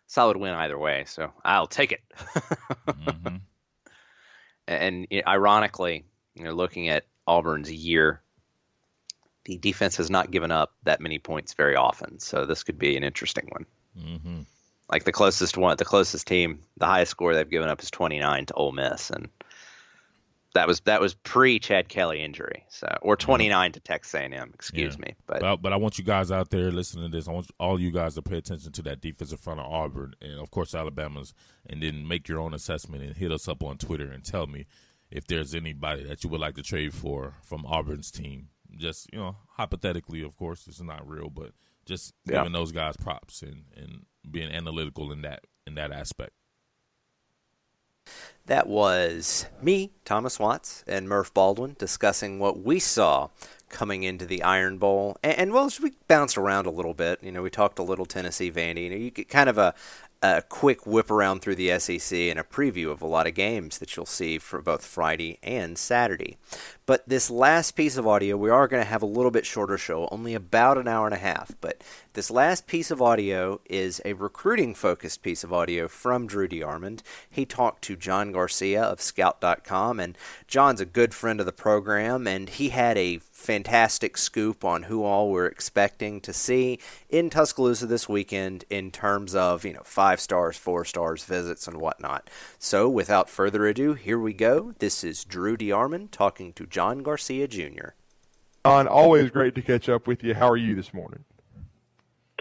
solid 0.06 0.36
win 0.36 0.54
either 0.54 0.78
way. 0.78 1.04
So 1.06 1.32
I'll 1.44 1.66
take 1.66 1.92
it. 1.92 2.00
mm-hmm. 2.88 3.36
And 4.66 5.06
ironically, 5.26 6.04
you 6.34 6.44
know, 6.44 6.52
looking 6.52 6.88
at 6.88 7.04
Auburn's 7.30 7.72
year, 7.72 8.20
the 9.44 9.56
defense 9.58 9.96
has 9.96 10.10
not 10.10 10.30
given 10.30 10.50
up 10.50 10.74
that 10.82 11.00
many 11.00 11.18
points 11.18 11.54
very 11.54 11.76
often. 11.76 12.18
So 12.18 12.44
this 12.44 12.64
could 12.64 12.78
be 12.78 12.96
an 12.96 13.04
interesting 13.04 13.48
one. 13.50 13.66
Mm-hmm. 13.98 14.40
Like 14.90 15.04
the 15.04 15.12
closest 15.12 15.56
one, 15.56 15.76
the 15.76 15.84
closest 15.84 16.26
team, 16.26 16.60
the 16.76 16.86
highest 16.86 17.12
score 17.12 17.34
they've 17.34 17.48
given 17.48 17.68
up 17.68 17.80
is 17.82 17.90
29 17.90 18.46
to 18.46 18.54
Ole 18.54 18.72
Miss, 18.72 19.10
and 19.10 19.28
that 20.54 20.66
was 20.66 20.80
that 20.80 21.00
was 21.00 21.14
pre 21.14 21.60
Chad 21.60 21.88
Kelly 21.88 22.20
injury, 22.20 22.64
so 22.68 22.88
or 23.00 23.16
29 23.16 23.70
to 23.72 23.80
Texas 23.80 24.14
A&M. 24.14 24.50
Excuse 24.52 24.96
yeah. 24.96 25.06
me, 25.06 25.14
but 25.26 25.40
but, 25.40 25.56
but 25.62 25.72
I 25.72 25.76
want 25.76 25.96
you 25.96 26.04
guys 26.04 26.32
out 26.32 26.50
there 26.50 26.72
listening 26.72 27.08
to 27.08 27.16
this. 27.16 27.28
I 27.28 27.32
want 27.32 27.52
all 27.60 27.80
you 27.80 27.92
guys 27.92 28.16
to 28.16 28.22
pay 28.22 28.38
attention 28.38 28.72
to 28.72 28.82
that 28.82 29.00
defensive 29.00 29.38
front 29.38 29.60
of 29.60 29.66
Auburn 29.66 30.14
and 30.20 30.40
of 30.40 30.50
course 30.50 30.74
Alabama's, 30.74 31.34
and 31.68 31.80
then 31.80 32.08
make 32.08 32.26
your 32.26 32.40
own 32.40 32.52
assessment 32.52 33.04
and 33.04 33.16
hit 33.16 33.30
us 33.30 33.46
up 33.46 33.62
on 33.62 33.78
Twitter 33.78 34.10
and 34.10 34.24
tell 34.24 34.48
me 34.48 34.66
if 35.10 35.26
there's 35.26 35.54
anybody 35.54 36.04
that 36.04 36.22
you 36.22 36.30
would 36.30 36.40
like 36.40 36.54
to 36.56 36.62
trade 36.62 36.94
for 36.94 37.34
from 37.42 37.64
Auburn's 37.66 38.10
team. 38.10 38.48
Just 38.76 39.12
you 39.12 39.18
know, 39.18 39.36
hypothetically, 39.56 40.22
of 40.22 40.36
course, 40.36 40.64
this 40.64 40.76
is 40.76 40.82
not 40.82 41.08
real, 41.08 41.28
but 41.28 41.52
just 41.84 42.14
yeah. 42.24 42.38
giving 42.38 42.52
those 42.52 42.72
guys 42.72 42.96
props 42.96 43.42
and 43.42 43.64
and 43.76 44.06
being 44.30 44.50
analytical 44.50 45.10
in 45.12 45.22
that 45.22 45.44
in 45.66 45.74
that 45.74 45.92
aspect. 45.92 46.32
That 48.46 48.66
was 48.66 49.46
me, 49.62 49.90
Thomas 50.04 50.38
Watts, 50.38 50.82
and 50.86 51.06
Murf 51.08 51.32
Baldwin 51.32 51.76
discussing 51.78 52.38
what 52.38 52.60
we 52.60 52.80
saw 52.80 53.28
coming 53.68 54.02
into 54.02 54.26
the 54.26 54.42
Iron 54.42 54.78
Bowl. 54.78 55.16
And, 55.22 55.38
and 55.38 55.52
well, 55.52 55.70
we 55.80 55.92
bounced 56.08 56.36
around 56.36 56.66
a 56.66 56.70
little 56.70 56.94
bit. 56.94 57.22
You 57.22 57.30
know, 57.30 57.42
we 57.42 57.50
talked 57.50 57.78
a 57.78 57.84
little 57.84 58.06
Tennessee 58.06 58.50
Vandy. 58.50 58.84
You 58.84 58.90
know, 58.90 58.96
you 58.96 59.10
get 59.10 59.28
kind 59.28 59.48
of 59.48 59.58
a, 59.58 59.74
a 60.22 60.42
quick 60.42 60.86
whip 60.86 61.10
around 61.10 61.40
through 61.40 61.54
the 61.54 61.78
SEC 61.78 62.18
and 62.18 62.38
a 62.38 62.42
preview 62.42 62.90
of 62.90 63.00
a 63.00 63.06
lot 63.06 63.26
of 63.26 63.34
games 63.34 63.78
that 63.78 63.96
you'll 63.96 64.04
see 64.04 64.38
for 64.38 64.60
both 64.60 64.84
Friday 64.84 65.38
and 65.42 65.78
Saturday. 65.78 66.36
But 66.84 67.08
this 67.08 67.30
last 67.30 67.76
piece 67.76 67.96
of 67.96 68.06
audio, 68.06 68.36
we 68.36 68.50
are 68.50 68.68
going 68.68 68.82
to 68.82 68.88
have 68.88 69.02
a 69.02 69.06
little 69.06 69.30
bit 69.30 69.46
shorter 69.46 69.78
show, 69.78 70.08
only 70.10 70.34
about 70.34 70.76
an 70.76 70.88
hour 70.88 71.06
and 71.06 71.14
a 71.14 71.18
half. 71.18 71.54
But 71.60 71.82
this 72.12 72.30
last 72.30 72.66
piece 72.66 72.90
of 72.90 73.00
audio 73.00 73.60
is 73.64 74.02
a 74.04 74.12
recruiting 74.14 74.74
focused 74.74 75.22
piece 75.22 75.42
of 75.42 75.52
audio 75.52 75.88
from 75.88 76.26
Drew 76.26 76.48
DeArmond. 76.48 77.00
He 77.30 77.46
talked 77.46 77.82
to 77.84 77.96
John 77.96 78.32
Garcia 78.32 78.82
of 78.82 79.00
Scout.com, 79.00 80.00
and 80.00 80.18
John's 80.48 80.80
a 80.80 80.86
good 80.86 81.14
friend 81.14 81.40
of 81.40 81.46
the 81.46 81.52
program, 81.52 82.26
and 82.26 82.48
he 82.48 82.70
had 82.70 82.98
a 82.98 83.20
fantastic 83.40 84.16
scoop 84.16 84.64
on 84.64 84.84
who 84.84 85.02
all 85.02 85.30
we're 85.30 85.46
expecting 85.46 86.20
to 86.20 86.32
see 86.32 86.78
in 87.08 87.30
Tuscaloosa 87.30 87.86
this 87.86 88.08
weekend 88.08 88.64
in 88.68 88.90
terms 88.90 89.34
of, 89.34 89.64
you 89.64 89.72
know, 89.72 89.82
five 89.84 90.20
stars, 90.20 90.56
four 90.56 90.84
stars, 90.84 91.24
visits, 91.24 91.66
and 91.66 91.78
whatnot. 91.80 92.28
So 92.58 92.88
without 92.88 93.30
further 93.30 93.66
ado, 93.66 93.94
here 93.94 94.18
we 94.18 94.34
go. 94.34 94.74
This 94.80 95.02
is 95.02 95.24
Drew 95.24 95.56
DeArmond 95.56 96.10
talking 96.10 96.52
to 96.52 96.66
John. 96.66 96.90
John 96.90 97.04
Garcia 97.04 97.46
Jr. 97.46 97.90
John, 98.66 98.88
always 98.88 99.30
great 99.30 99.54
to 99.54 99.62
catch 99.62 99.88
up 99.88 100.08
with 100.08 100.24
you. 100.24 100.34
How 100.34 100.48
are 100.48 100.56
you 100.56 100.74
this 100.74 100.92
morning? 100.92 101.24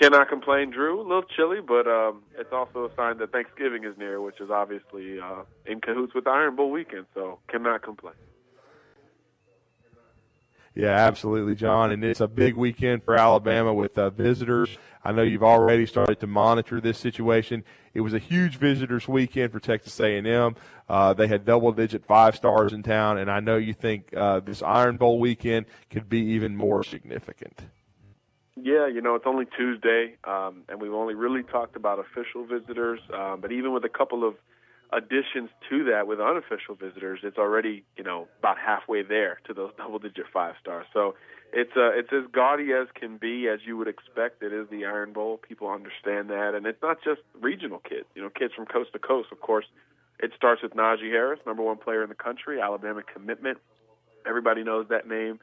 Cannot 0.01 0.27
complain, 0.27 0.71
Drew. 0.71 0.99
A 0.99 1.03
little 1.03 1.21
chilly, 1.21 1.59
but 1.61 1.87
um, 1.87 2.23
it's 2.35 2.51
also 2.51 2.85
a 2.85 2.95
sign 2.95 3.19
that 3.19 3.31
Thanksgiving 3.31 3.83
is 3.83 3.95
near, 3.97 4.21
which 4.21 4.39
is 4.39 4.49
obviously 4.49 5.19
uh, 5.19 5.43
in 5.67 5.81
cahoots 5.81 6.15
with 6.15 6.25
Iron 6.25 6.55
Bowl 6.55 6.71
weekend. 6.71 7.05
So 7.13 7.37
cannot 7.47 7.83
complain. 7.83 8.15
Yeah, 10.79 10.95
absolutely, 10.95 11.55
John. 11.55 11.91
And 11.91 12.05
it's 12.05 12.21
a 12.21 12.27
big 12.27 12.55
weekend 12.55 13.03
for 13.03 13.15
Alabama 13.15 13.73
with 13.73 13.97
uh, 13.97 14.11
visitors. 14.11 14.77
I 15.03 15.11
know 15.11 15.23
you've 15.23 15.43
already 15.43 15.85
started 15.85 16.21
to 16.21 16.27
monitor 16.27 16.79
this 16.79 16.97
situation. 16.97 17.65
It 17.93 17.99
was 17.99 18.13
a 18.13 18.17
huge 18.17 18.55
visitors 18.55 19.05
weekend 19.05 19.51
for 19.51 19.59
Texas 19.59 19.99
A&M. 19.99 20.55
Uh, 20.87 21.13
they 21.13 21.27
had 21.27 21.43
double-digit 21.43 22.05
five 22.05 22.33
stars 22.37 22.71
in 22.71 22.81
town, 22.81 23.17
and 23.17 23.29
I 23.29 23.41
know 23.41 23.57
you 23.57 23.73
think 23.73 24.13
uh, 24.15 24.39
this 24.39 24.61
Iron 24.61 24.95
Bowl 24.95 25.19
weekend 25.19 25.65
could 25.89 26.07
be 26.07 26.19
even 26.19 26.55
more 26.55 26.81
significant. 26.85 27.59
Yeah, 28.55 28.87
you 28.87 29.01
know, 29.01 29.15
it's 29.15 29.27
only 29.27 29.47
Tuesday, 29.57 30.15
um, 30.23 30.63
and 30.69 30.79
we've 30.81 30.93
only 30.93 31.13
really 31.13 31.43
talked 31.43 31.75
about 31.75 31.99
official 31.99 32.45
visitors. 32.45 33.01
Um, 33.13 33.41
but 33.41 33.51
even 33.51 33.73
with 33.73 33.83
a 33.83 33.89
couple 33.89 34.25
of 34.25 34.35
additions 34.91 35.49
to 35.69 35.83
that 35.85 36.07
with 36.07 36.19
unofficial 36.19 36.75
visitors, 36.75 37.19
it's 37.23 37.37
already 37.37 37.83
you 37.97 38.03
know 38.03 38.27
about 38.39 38.57
halfway 38.57 39.03
there 39.03 39.39
to 39.47 39.53
those 39.53 39.71
double-digit 39.77 40.25
five 40.33 40.55
stars. 40.61 40.85
So 40.93 41.15
it's 41.51 41.71
uh, 41.75 41.91
it's 41.91 42.09
as 42.13 42.29
gaudy 42.31 42.73
as 42.73 42.87
can 42.93 43.17
be, 43.17 43.47
as 43.47 43.59
you 43.65 43.77
would 43.77 43.87
expect. 43.87 44.43
It 44.43 44.53
is 44.53 44.67
the 44.69 44.85
Iron 44.85 45.13
Bowl. 45.13 45.37
People 45.37 45.69
understand 45.69 46.29
that, 46.29 46.53
and 46.55 46.65
it's 46.65 46.81
not 46.81 46.97
just 47.03 47.21
regional 47.39 47.79
kids. 47.79 48.05
You 48.15 48.21
know, 48.21 48.29
kids 48.29 48.53
from 48.53 48.65
coast 48.65 48.93
to 48.93 48.99
coast. 48.99 49.29
Of 49.31 49.41
course, 49.41 49.65
it 50.19 50.31
starts 50.35 50.61
with 50.61 50.73
Najee 50.73 51.11
Harris, 51.11 51.39
number 51.45 51.63
one 51.63 51.77
player 51.77 52.03
in 52.03 52.09
the 52.09 52.15
country, 52.15 52.61
Alabama 52.61 53.01
commitment. 53.01 53.57
Everybody 54.27 54.63
knows 54.63 54.87
that 54.89 55.07
name 55.07 55.39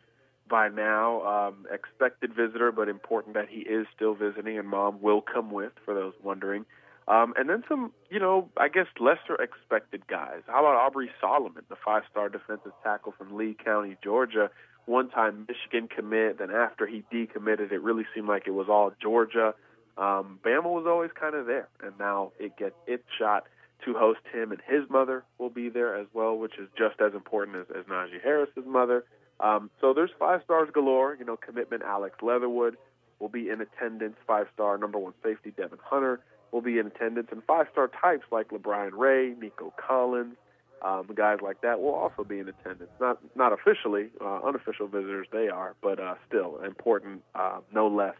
by 0.49 0.69
now. 0.69 1.23
Um, 1.49 1.67
expected 1.73 2.35
visitor, 2.35 2.71
but 2.71 2.89
important 2.89 3.35
that 3.35 3.49
he 3.49 3.61
is 3.61 3.87
still 3.95 4.15
visiting, 4.15 4.59
and 4.59 4.69
mom 4.69 5.01
will 5.01 5.23
come 5.23 5.51
with 5.51 5.73
for 5.85 5.95
those 5.95 6.15
wondering. 6.23 6.67
Um, 7.09 7.35
and 7.37 7.49
then 7.49 7.63
some, 7.69 7.93
you 8.11 8.19
know, 8.19 8.49
I 8.57 8.69
guess 8.69 8.87
lesser 8.99 9.41
expected 9.41 10.07
guys. 10.09 10.43
How 10.47 10.61
about 10.61 10.75
Aubrey 10.75 11.11
Solomon, 11.21 11.63
the 11.69 11.77
five-star 11.85 12.29
defensive 12.29 12.73
tackle 12.83 13.15
from 13.17 13.37
Lee 13.37 13.57
County, 13.65 13.97
Georgia, 14.03 14.51
one-time 14.87 15.47
Michigan 15.49 15.89
commit. 15.89 16.39
Then 16.39 16.51
after 16.51 16.87
he 16.87 17.05
decommitted, 17.13 17.71
it 17.71 17.81
really 17.81 18.07
seemed 18.15 18.29
like 18.29 18.45
it 18.47 18.53
was 18.53 18.67
all 18.69 18.93
Georgia. 19.01 19.55
um, 19.97 20.41
Bama 20.45 20.65
was 20.65 20.85
always 20.87 21.11
kind 21.19 21.35
of 21.35 21.47
there, 21.47 21.69
and 21.83 21.93
now 21.99 22.33
it 22.41 22.57
gets 22.57 22.75
its 22.87 23.05
shot 23.19 23.45
to 23.85 23.95
host 23.95 24.21
him, 24.33 24.51
and 24.51 24.61
his 24.67 24.89
mother 24.91 25.23
will 25.39 25.51
be 25.51 25.69
there 25.69 25.97
as 25.97 26.07
well, 26.13 26.37
which 26.37 26.59
is 26.59 26.69
just 26.77 27.01
as 27.01 27.15
important 27.15 27.57
as, 27.57 27.67
as 27.79 27.85
Najee 27.85 28.23
Harris's 28.23 28.65
mother. 28.67 29.05
Um, 29.39 29.71
so 29.81 29.93
there's 29.93 30.11
five 30.19 30.41
stars 30.45 30.71
galore. 30.73 31.15
You 31.19 31.25
know, 31.25 31.37
commitment 31.37 31.83
Alex 31.83 32.17
Leatherwood 32.23 32.77
will 33.21 33.29
be 33.29 33.51
in 33.51 33.61
attendance. 33.61 34.17
Five 34.27 34.47
star 34.55 34.79
number 34.79 34.99
one 34.99 35.13
safety 35.23 35.53
Devon 35.57 35.79
Hunter 35.83 36.21
will 36.53 36.63
be 36.63 36.79
in 36.79 36.87
attendance, 36.87 37.29
and 37.31 37.43
five 37.45 37.67
star 37.73 37.89
types 37.89 38.25
like 38.31 38.49
LeBron 38.49 38.91
Ray, 38.93 39.35
Nico 39.41 39.73
Collins, 39.77 40.37
um, 40.83 41.09
guys 41.15 41.39
like 41.43 41.61
that 41.63 41.81
will 41.81 41.95
also 41.95 42.23
be 42.23 42.39
in 42.39 42.49
attendance. 42.49 42.91
Not 43.01 43.19
not 43.35 43.53
officially, 43.53 44.09
uh, 44.21 44.41
unofficial 44.45 44.87
visitors 44.87 45.27
they 45.33 45.49
are, 45.49 45.75
but 45.83 45.99
uh, 45.99 46.15
still 46.29 46.61
important, 46.65 47.23
uh, 47.35 47.61
no 47.73 47.89
less, 47.89 48.15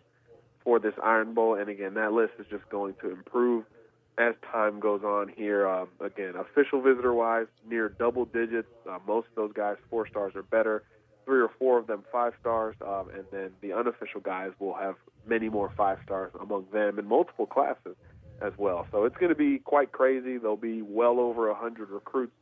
for 0.65 0.79
this 0.79 0.95
Iron 1.03 1.35
Bowl. 1.35 1.55
And 1.55 1.69
again, 1.69 1.95
that 1.95 2.13
list 2.13 2.33
is 2.39 2.47
just 2.51 2.69
going 2.69 2.95
to 3.03 3.11
improve 3.11 3.65
as 4.19 4.35
time 4.51 4.81
goes 4.81 5.03
on 5.05 5.29
here. 5.37 5.69
Um, 5.69 5.89
again, 6.01 6.35
official 6.37 6.81
visitor 6.81 7.13
wise, 7.13 7.47
near 7.69 7.91
double 7.91 8.25
digits. 8.25 8.69
Uh, 8.89 8.99
most 9.07 9.29
of 9.29 9.35
those 9.37 9.53
guys 9.53 9.77
four 9.91 10.09
stars 10.09 10.33
or 10.35 10.43
better. 10.43 10.83
Three 11.27 11.41
or 11.41 11.51
four 11.59 11.79
of 11.79 11.89
them 11.89 12.05
five 12.13 12.35
stars, 12.41 12.77
um, 12.87 13.09
and 13.13 13.25
then 13.33 13.51
the 13.61 13.73
unofficial 13.73 14.21
guys 14.21 14.53
will 14.61 14.75
have 14.75 14.95
many 15.27 15.49
more 15.49 15.73
five 15.77 15.99
stars 16.05 16.31
among 16.41 16.67
them 16.73 17.01
in 17.01 17.07
multiple 17.07 17.47
classes 17.47 17.97
as 18.41 18.53
well. 18.57 18.87
So 18.91 19.05
it's 19.05 19.17
going 19.17 19.31
to 19.31 19.37
be 19.37 19.59
quite 19.59 19.93
crazy. 19.93 20.39
There'll 20.39 20.57
be 20.57 20.83
well 20.83 21.19
over 21.19 21.49
a 21.49 21.55
hundred 21.55 21.91
recruits 21.91 22.33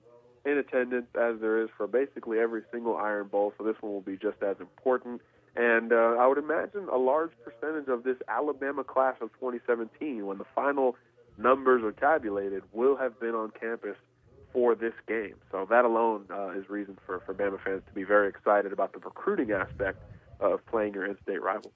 in 0.45 0.59
attendance 0.59 1.07
as 1.15 1.41
there 1.41 1.63
is 1.63 1.71
for 1.77 1.87
basically 1.87 2.39
every 2.39 2.63
single 2.71 2.97
Iron 2.97 3.29
Bowl. 3.29 3.53
So 3.57 3.65
this 3.65 3.77
one 3.81 3.93
will 3.93 4.01
be 4.01 4.17
just 4.17 4.43
as 4.43 4.57
important. 4.61 5.21
And 5.57 5.93
uh, 5.93 6.17
I 6.19 6.27
would 6.27 6.39
imagine 6.39 6.89
a 6.93 6.99
large 6.99 7.31
percentage 7.45 7.89
of 7.89 8.03
this 8.03 8.17
Alabama 8.29 8.83
class 8.83 9.15
of 9.21 9.33
2017, 9.35 10.27
when 10.27 10.39
the 10.39 10.45
final 10.55 10.97
numbers 11.39 11.83
are 11.85 11.93
tabulated, 11.93 12.63
will 12.73 12.97
have 12.97 13.19
been 13.21 13.35
on 13.35 13.53
campus 13.59 13.97
for 14.53 14.75
this 14.75 14.95
game. 15.07 15.35
So 15.51 15.67
that 15.71 15.85
alone 15.85 16.27
uh, 16.31 16.51
is 16.51 16.69
reason 16.69 16.99
for, 17.07 17.21
for 17.21 17.35
Bama 17.35 17.63
fans 17.63 17.83
to 17.87 17.93
be 17.93 18.05
very 18.05 18.29
excited 18.29 18.73
about 18.73 18.93
the 18.93 18.99
recruiting 18.99 19.53
aspect 19.53 19.99
of 20.41 20.65
playing 20.67 20.95
your 20.95 21.07
in-state 21.07 21.41
rival. 21.43 21.73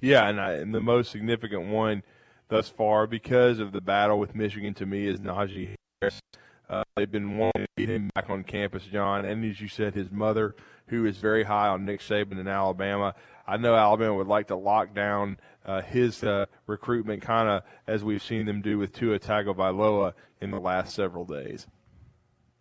Yeah, 0.00 0.28
and, 0.28 0.40
I, 0.40 0.52
and 0.54 0.74
the 0.74 0.80
most 0.80 1.10
significant 1.10 1.68
one 1.68 2.02
thus 2.50 2.68
far, 2.68 3.06
because 3.06 3.58
of 3.58 3.72
the 3.72 3.80
battle 3.80 4.18
with 4.18 4.34
Michigan, 4.34 4.74
to 4.74 4.86
me 4.86 5.06
is 5.06 5.20
Najee 5.20 5.74
Harris. 6.00 6.20
Uh, 6.68 6.84
they've 6.96 7.10
been 7.10 7.38
wanting 7.38 7.62
to 7.62 7.68
get 7.76 7.88
him 7.88 8.10
back 8.14 8.30
on 8.30 8.44
campus, 8.44 8.84
John. 8.84 9.24
And 9.24 9.44
as 9.44 9.60
you 9.60 9.68
said, 9.68 9.94
his 9.94 10.10
mother, 10.10 10.54
who 10.86 11.06
is 11.06 11.16
very 11.16 11.42
high 11.42 11.68
on 11.68 11.84
Nick 11.84 12.00
Saban 12.00 12.38
in 12.38 12.46
Alabama. 12.46 13.14
I 13.46 13.56
know 13.56 13.74
Alabama 13.74 14.14
would 14.14 14.28
like 14.28 14.48
to 14.48 14.56
lock 14.56 14.94
down 14.94 15.38
uh, 15.64 15.80
his 15.82 16.22
uh, 16.22 16.46
recruitment, 16.66 17.22
kind 17.22 17.48
of 17.48 17.62
as 17.86 18.04
we've 18.04 18.22
seen 18.22 18.46
them 18.46 18.60
do 18.60 18.78
with 18.78 18.92
Tua 18.92 19.18
Tagovailoa 19.18 20.12
in 20.40 20.50
the 20.50 20.60
last 20.60 20.94
several 20.94 21.24
days. 21.24 21.66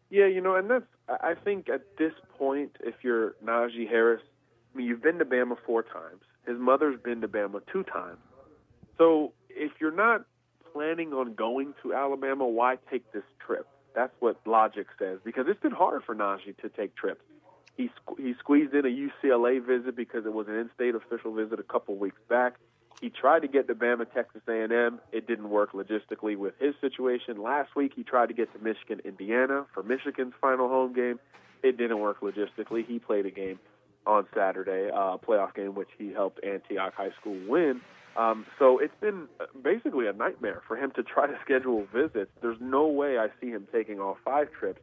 Yeah, 0.10 0.26
you 0.26 0.42
know, 0.42 0.56
and 0.56 0.70
that's 0.70 0.86
I 1.08 1.34
think 1.36 1.70
at 1.70 1.98
this 1.98 2.14
point, 2.38 2.78
if 2.82 2.96
you're 3.04 3.36
Najee 3.44 3.88
Harris, 3.88 4.22
I 4.74 4.78
mean, 4.78 4.88
you've 4.88 5.02
been 5.02 5.20
to 5.20 5.26
Bama 5.26 5.56
four 5.66 5.84
times. 5.84 6.22
His 6.46 6.58
mother's 6.60 7.00
been 7.00 7.22
to 7.22 7.28
Bama 7.28 7.62
two 7.72 7.84
times. 7.84 8.20
So 8.98 9.34
if 9.60 9.74
you're 9.80 9.92
not 9.92 10.26
planning 10.74 11.14
on 11.14 11.36
going 11.36 11.74
to 11.84 11.94
Alabama, 11.94 12.48
why 12.48 12.78
take 12.90 13.12
this 13.12 13.24
trip? 13.46 13.68
That's 13.96 14.14
what 14.20 14.40
logic 14.46 14.88
says 14.98 15.20
because 15.24 15.46
it's 15.48 15.60
been 15.60 15.72
hard 15.72 16.04
for 16.04 16.16
Najee 16.16 16.58
to 16.62 16.70
take 16.70 16.96
trips. 16.96 17.22
He 17.76 17.90
he 18.18 18.34
squeezed 18.40 18.74
in 18.74 18.86
a 18.86 18.90
UCLA 18.90 19.66
visit 19.66 19.96
because 19.96 20.26
it 20.26 20.34
was 20.34 20.48
an 20.48 20.56
in-state 20.56 20.96
official 20.96 21.34
visit 21.34 21.60
a 21.60 21.64
couple 21.64 21.96
weeks 21.96 22.20
back. 22.30 22.56
He 23.02 23.10
tried 23.10 23.42
to 23.42 23.48
get 23.48 23.68
to 23.68 23.76
Bama, 23.76 24.12
Texas 24.14 24.42
A&M. 24.48 25.00
It 25.14 25.26
didn't 25.26 25.50
work 25.50 25.72
logistically 25.72 26.36
with 26.36 26.54
his 26.60 26.76
situation. 26.82 27.42
Last 27.42 27.74
week, 27.74 27.94
he 27.96 28.04
tried 28.04 28.28
to 28.28 28.34
get 28.34 28.52
to 28.54 28.60
Michigan, 28.60 29.00
Indiana 29.06 29.66
for 29.74 29.84
Michigan's 29.84 30.34
final 30.42 30.68
home 30.68 30.94
game. 30.94 31.18
It 31.64 31.78
didn't 31.78 32.00
work 32.00 32.20
logistically. 32.20 32.86
He 32.86 33.00
played 33.00 33.26
a 33.26 33.32
game 33.32 33.60
on 34.06 34.26
Saturday, 34.36 34.90
uh, 34.92 35.14
a 35.14 35.18
playoff 35.18 35.56
game, 35.56 35.76
which 35.76 35.90
he 35.98 36.12
helped 36.12 36.44
Antioch 36.44 36.94
High 36.94 37.12
School 37.22 37.38
win. 37.48 37.80
Um, 38.18 38.46
so 38.58 38.80
it's 38.80 38.94
been 39.00 39.28
uh, 39.40 39.46
basically 39.64 40.08
a 40.08 40.14
nightmare 40.14 40.62
for 40.68 40.76
him 40.76 40.92
to 40.96 41.04
try 41.04 41.28
to 41.28 41.38
schedule 41.46 41.86
visits. 41.94 42.32
There's 42.42 42.60
no 42.60 42.88
way 42.88 43.18
I 43.18 43.28
see 43.42 43.50
him 43.50 43.68
taking 43.72 44.00
all 44.00 44.18
five 44.26 44.48
trips. 44.52 44.82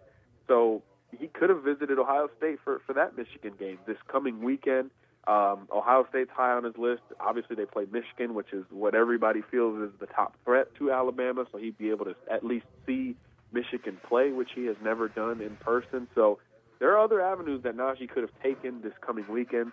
So 0.48 0.82
he 1.16 1.28
could 1.28 1.50
have 1.50 1.62
visited 1.62 1.98
Ohio 1.98 2.28
State 2.38 2.58
for, 2.62 2.80
for 2.86 2.92
that 2.94 3.16
Michigan 3.16 3.54
game 3.58 3.78
this 3.86 3.98
coming 4.08 4.42
weekend. 4.42 4.90
Um, 5.26 5.66
Ohio 5.74 6.06
State's 6.08 6.30
high 6.30 6.52
on 6.52 6.62
his 6.62 6.76
list. 6.78 7.02
Obviously, 7.18 7.56
they 7.56 7.64
play 7.64 7.84
Michigan, 7.90 8.34
which 8.34 8.52
is 8.52 8.64
what 8.70 8.94
everybody 8.94 9.42
feels 9.50 9.80
is 9.82 9.90
the 9.98 10.06
top 10.06 10.36
threat 10.44 10.72
to 10.76 10.92
Alabama. 10.92 11.46
So 11.50 11.58
he'd 11.58 11.76
be 11.76 11.90
able 11.90 12.04
to 12.04 12.14
at 12.30 12.44
least 12.44 12.66
see 12.86 13.16
Michigan 13.52 13.98
play, 14.08 14.30
which 14.30 14.50
he 14.54 14.66
has 14.66 14.76
never 14.82 15.08
done 15.08 15.40
in 15.40 15.56
person. 15.56 16.06
So 16.14 16.38
there 16.78 16.92
are 16.92 17.02
other 17.02 17.20
avenues 17.20 17.62
that 17.64 17.76
Najee 17.76 18.08
could 18.08 18.22
have 18.22 18.42
taken 18.42 18.82
this 18.82 18.92
coming 19.00 19.26
weekend. 19.28 19.72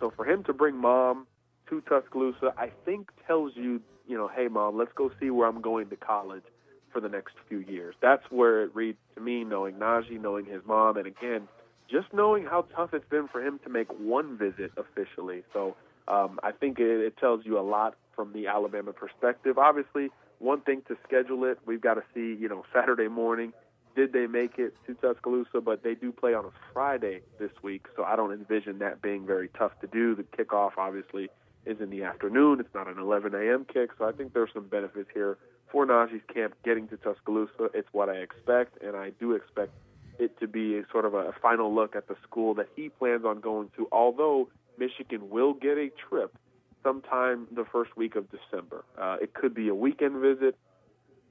So 0.00 0.10
for 0.14 0.24
him 0.24 0.42
to 0.44 0.54
bring 0.54 0.76
mom 0.76 1.26
to 1.68 1.80
Tuscaloosa, 1.82 2.52
I 2.56 2.70
think 2.84 3.10
tells 3.26 3.52
you, 3.54 3.80
you 4.06 4.16
know, 4.16 4.28
hey, 4.28 4.48
mom, 4.48 4.76
let's 4.76 4.92
go 4.94 5.10
see 5.20 5.30
where 5.30 5.48
I'm 5.48 5.60
going 5.60 5.88
to 5.90 5.96
college 5.96 6.44
for 6.92 7.00
the 7.00 7.08
next 7.08 7.34
few 7.48 7.58
years. 7.58 7.94
That's 8.00 8.22
where 8.30 8.62
it 8.62 8.74
reads 8.74 8.98
to 9.14 9.20
me, 9.20 9.44
knowing 9.44 9.76
Najee, 9.76 10.20
knowing 10.20 10.46
his 10.46 10.62
mom, 10.66 10.96
and 10.96 11.06
again, 11.06 11.48
just 11.90 12.06
knowing 12.12 12.44
how 12.44 12.66
tough 12.74 12.94
it's 12.94 13.08
been 13.10 13.28
for 13.28 13.44
him 13.44 13.60
to 13.64 13.70
make 13.70 13.88
one 13.98 14.38
visit 14.38 14.72
officially. 14.76 15.42
So 15.52 15.76
um, 16.08 16.38
I 16.42 16.52
think 16.52 16.78
it, 16.78 17.00
it 17.00 17.16
tells 17.18 17.44
you 17.44 17.58
a 17.58 17.62
lot 17.62 17.96
from 18.14 18.32
the 18.32 18.46
Alabama 18.46 18.92
perspective. 18.92 19.58
Obviously, 19.58 20.10
one 20.38 20.60
thing 20.60 20.82
to 20.88 20.96
schedule 21.06 21.44
it, 21.44 21.58
we've 21.66 21.80
got 21.80 21.94
to 21.94 22.02
see, 22.14 22.40
you 22.40 22.48
know, 22.48 22.64
Saturday 22.72 23.08
morning. 23.08 23.52
Did 23.96 24.12
they 24.12 24.26
make 24.26 24.58
it 24.58 24.74
to 24.86 24.94
Tuscaloosa? 24.94 25.60
But 25.60 25.82
they 25.82 25.94
do 25.94 26.10
play 26.10 26.34
on 26.34 26.44
a 26.44 26.50
Friday 26.72 27.20
this 27.38 27.52
week, 27.62 27.86
so 27.96 28.02
I 28.02 28.16
don't 28.16 28.32
envision 28.32 28.78
that 28.80 29.00
being 29.02 29.24
very 29.24 29.48
tough 29.56 29.72
to 29.80 29.86
do. 29.86 30.14
The 30.14 30.24
kickoff, 30.24 30.72
obviously, 30.76 31.28
is 31.66 31.80
in 31.80 31.90
the 31.90 32.04
afternoon. 32.04 32.60
It's 32.60 32.74
not 32.74 32.88
an 32.88 32.98
11 32.98 33.34
a.m. 33.34 33.66
kick, 33.72 33.90
so 33.98 34.06
I 34.06 34.12
think 34.12 34.32
there's 34.32 34.50
some 34.52 34.66
benefits 34.66 35.08
here 35.12 35.38
for 35.70 35.86
Najee's 35.86 36.22
camp 36.32 36.54
getting 36.64 36.88
to 36.88 36.96
Tuscaloosa. 36.96 37.70
It's 37.74 37.88
what 37.92 38.08
I 38.08 38.14
expect, 38.14 38.82
and 38.82 38.96
I 38.96 39.10
do 39.18 39.32
expect 39.32 39.72
it 40.18 40.38
to 40.40 40.46
be 40.46 40.78
a 40.78 40.82
sort 40.92 41.04
of 41.04 41.14
a, 41.14 41.32
final 41.42 41.74
look 41.74 41.96
at 41.96 42.06
the 42.06 42.16
school 42.22 42.54
that 42.54 42.68
he 42.76 42.88
plans 42.88 43.24
on 43.24 43.40
going 43.40 43.70
to. 43.76 43.88
Although 43.90 44.48
Michigan 44.78 45.30
will 45.30 45.52
get 45.52 45.76
a 45.76 45.90
trip 46.08 46.36
sometime 46.82 47.48
the 47.50 47.64
first 47.64 47.96
week 47.96 48.14
of 48.14 48.26
December. 48.30 48.84
Uh, 48.96 49.16
it 49.20 49.34
could 49.34 49.54
be 49.54 49.68
a 49.68 49.74
weekend 49.74 50.20
visit, 50.20 50.56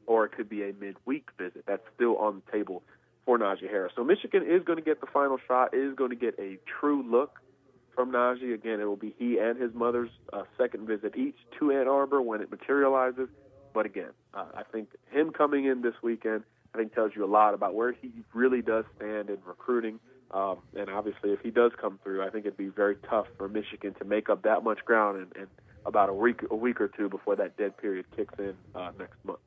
or 0.08 0.26
it 0.26 0.32
could 0.34 0.50
be 0.50 0.64
a 0.64 0.74
midweek 0.74 1.30
visit. 1.38 1.64
That's 1.66 1.84
still 1.96 2.18
on 2.18 2.42
the 2.46 2.52
table 2.52 2.84
for 3.26 3.38
Najee 3.38 3.70
Harris. 3.70 3.94
So 3.96 4.04
Michigan 4.04 4.44
is 4.44 4.64
going 4.64 4.78
to 4.78 4.84
get 4.84 5.00
the 5.00 5.08
final 5.08 5.38
shot. 5.48 5.74
Is 5.74 5.96
going 5.96 6.10
to 6.10 6.16
get 6.16 6.38
a 6.40 6.58
true 6.80 7.04
look 7.10 7.40
from 7.96 8.12
Najee. 8.12 8.54
Again, 8.54 8.80
it 8.80 8.86
will 8.86 8.96
be 8.96 9.14
he 9.18 9.38
and 9.40 9.60
his 9.60 9.74
mother's 9.74 10.10
uh, 10.32 10.44
second 10.58 10.88
visit 10.88 11.16
each 11.16 11.38
to 11.60 11.72
Ann 11.72 11.88
Arbor 11.88 12.22
when 12.22 12.42
it 12.42 12.52
materializes. 12.52 13.30
But 13.74 13.86
again, 13.86 14.12
uh, 14.34 14.46
I 14.56 14.64
think 14.64 14.90
him 15.12 15.32
coming 15.32 15.66
in 15.66 15.82
this 15.82 15.96
weekend, 16.02 16.44
I 16.74 16.78
think 16.78 16.94
tells 16.94 17.12
you 17.16 17.26
a 17.26 17.28
lot 17.28 17.54
about 17.54 17.74
where 17.74 17.92
he 17.92 18.12
really 18.34 18.62
does 18.62 18.86
stand 18.98 19.30
in 19.30 19.38
recruiting. 19.46 20.00
Um, 20.32 20.58
and 20.76 20.90
obviously, 20.90 21.32
if 21.32 21.42
he 21.42 21.52
does 21.52 21.72
come 21.80 22.00
through, 22.04 22.24
I 22.24 22.30
think 22.30 22.46
it'd 22.46 22.58
be 22.58 22.70
very 22.70 22.96
tough 23.10 23.28
for 23.38 23.48
Michigan 23.48 23.94
to 23.96 24.06
make 24.06 24.30
up 24.30 24.44
that 24.44 24.64
much 24.64 24.84
ground 24.84 25.28
in, 25.36 25.42
in 25.42 25.48
about 25.86 26.10
a 26.10 26.14
week, 26.14 26.42
a 26.50 26.56
week 26.56 26.82
or 26.82 26.88
two 26.88 27.10
before 27.10 27.36
that 27.36 27.58
dead 27.58 27.78
period 27.78 28.06
kicks 28.16 28.34
in 28.40 28.56
uh, 28.74 28.92
next 28.98 29.18
month. 29.24 29.40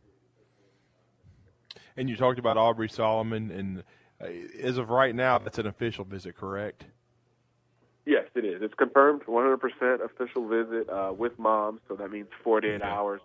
And 1.96 2.08
you 2.08 2.16
talked 2.16 2.38
about 2.38 2.56
Aubrey 2.56 2.88
Solomon, 2.88 3.50
and 3.50 3.84
uh, 4.20 4.26
as 4.62 4.78
of 4.78 4.90
right 4.90 5.14
now, 5.14 5.38
that's 5.38 5.58
an 5.58 5.66
official 5.66 6.04
visit, 6.04 6.36
correct? 6.36 6.84
Yes, 8.06 8.26
it 8.36 8.44
is. 8.44 8.62
It's 8.62 8.74
confirmed 8.74 9.22
100% 9.26 10.04
official 10.04 10.46
visit 10.46 10.88
uh, 10.88 11.12
with 11.12 11.36
mom, 11.40 11.80
so 11.88 11.96
that 11.96 12.10
means 12.10 12.28
48 12.44 12.80
hours. 12.80 13.20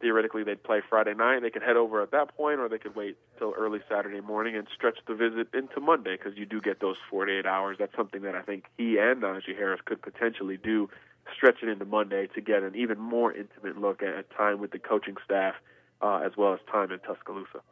Theoretically, 0.00 0.42
they'd 0.42 0.62
play 0.62 0.82
Friday 0.90 1.14
night. 1.14 1.40
They 1.42 1.50
could 1.50 1.62
head 1.62 1.76
over 1.76 2.02
at 2.02 2.10
that 2.10 2.36
point, 2.36 2.58
or 2.58 2.68
they 2.68 2.76
could 2.76 2.96
wait 2.96 3.16
till 3.38 3.54
early 3.56 3.78
Saturday 3.88 4.20
morning 4.20 4.56
and 4.56 4.66
stretch 4.74 4.98
the 5.06 5.14
visit 5.14 5.48
into 5.54 5.80
Monday 5.80 6.16
because 6.18 6.36
you 6.36 6.44
do 6.44 6.60
get 6.60 6.80
those 6.80 6.96
48 7.08 7.46
hours. 7.46 7.76
That's 7.78 7.94
something 7.96 8.22
that 8.22 8.34
I 8.34 8.42
think 8.42 8.64
he 8.76 8.98
and 8.98 9.22
Najee 9.22 9.56
Harris 9.56 9.80
could 9.84 10.02
potentially 10.02 10.56
do, 10.56 10.90
stretch 11.34 11.62
it 11.62 11.68
into 11.68 11.84
Monday 11.84 12.26
to 12.34 12.40
get 12.40 12.64
an 12.64 12.74
even 12.74 12.98
more 12.98 13.32
intimate 13.32 13.78
look 13.78 14.02
at 14.02 14.28
time 14.36 14.60
with 14.60 14.72
the 14.72 14.80
coaching 14.80 15.16
staff 15.24 15.54
uh, 16.02 16.20
as 16.26 16.32
well 16.36 16.52
as 16.52 16.58
time 16.70 16.90
in 16.90 16.98
Tuscaloosa. 16.98 17.62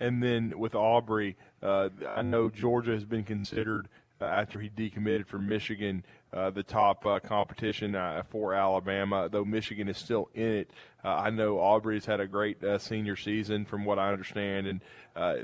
And 0.00 0.22
then 0.22 0.58
with 0.58 0.74
Aubrey, 0.74 1.36
uh, 1.62 1.90
I 2.08 2.22
know 2.22 2.48
Georgia 2.48 2.92
has 2.92 3.04
been 3.04 3.24
considered 3.24 3.88
after 4.24 4.60
he 4.60 4.68
decommitted 4.68 5.26
from 5.26 5.48
Michigan, 5.48 6.04
uh, 6.32 6.50
the 6.50 6.62
top 6.62 7.04
uh, 7.06 7.18
competition 7.20 7.94
uh, 7.94 8.22
for 8.28 8.54
Alabama. 8.54 9.28
Though 9.30 9.44
Michigan 9.44 9.88
is 9.88 9.98
still 9.98 10.28
in 10.34 10.52
it, 10.52 10.70
uh, 11.04 11.14
I 11.14 11.30
know 11.30 11.58
Aubrey's 11.58 12.06
had 12.06 12.20
a 12.20 12.26
great 12.26 12.62
uh, 12.62 12.78
senior 12.78 13.16
season, 13.16 13.64
from 13.64 13.84
what 13.84 13.98
I 13.98 14.12
understand, 14.12 14.66
and 14.66 14.80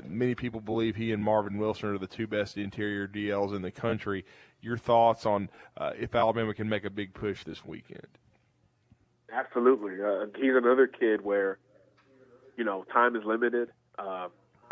many 0.05 0.35
people 0.35 0.61
believe 0.61 0.95
he 0.95 1.11
and 1.11 1.23
Marvin 1.23 1.57
Wilson 1.57 1.89
are 1.89 1.97
the 1.97 2.07
two 2.07 2.27
best 2.27 2.57
interior 2.57 3.07
DLs 3.07 3.55
in 3.55 3.61
the 3.61 3.71
country. 3.71 4.25
Your 4.61 4.77
thoughts 4.77 5.25
on 5.25 5.49
if 5.97 6.15
Alabama 6.15 6.53
can 6.53 6.69
make 6.69 6.85
a 6.85 6.89
big 6.89 7.13
push 7.13 7.43
this 7.43 7.65
weekend? 7.65 8.07
Absolutely. 9.31 9.93
Uh, 10.03 10.25
he's 10.35 10.55
another 10.55 10.87
kid 10.87 11.21
where, 11.21 11.57
you 12.55 12.63
know, 12.63 12.85
time 12.93 13.15
is 13.15 13.23
limited. 13.25 13.69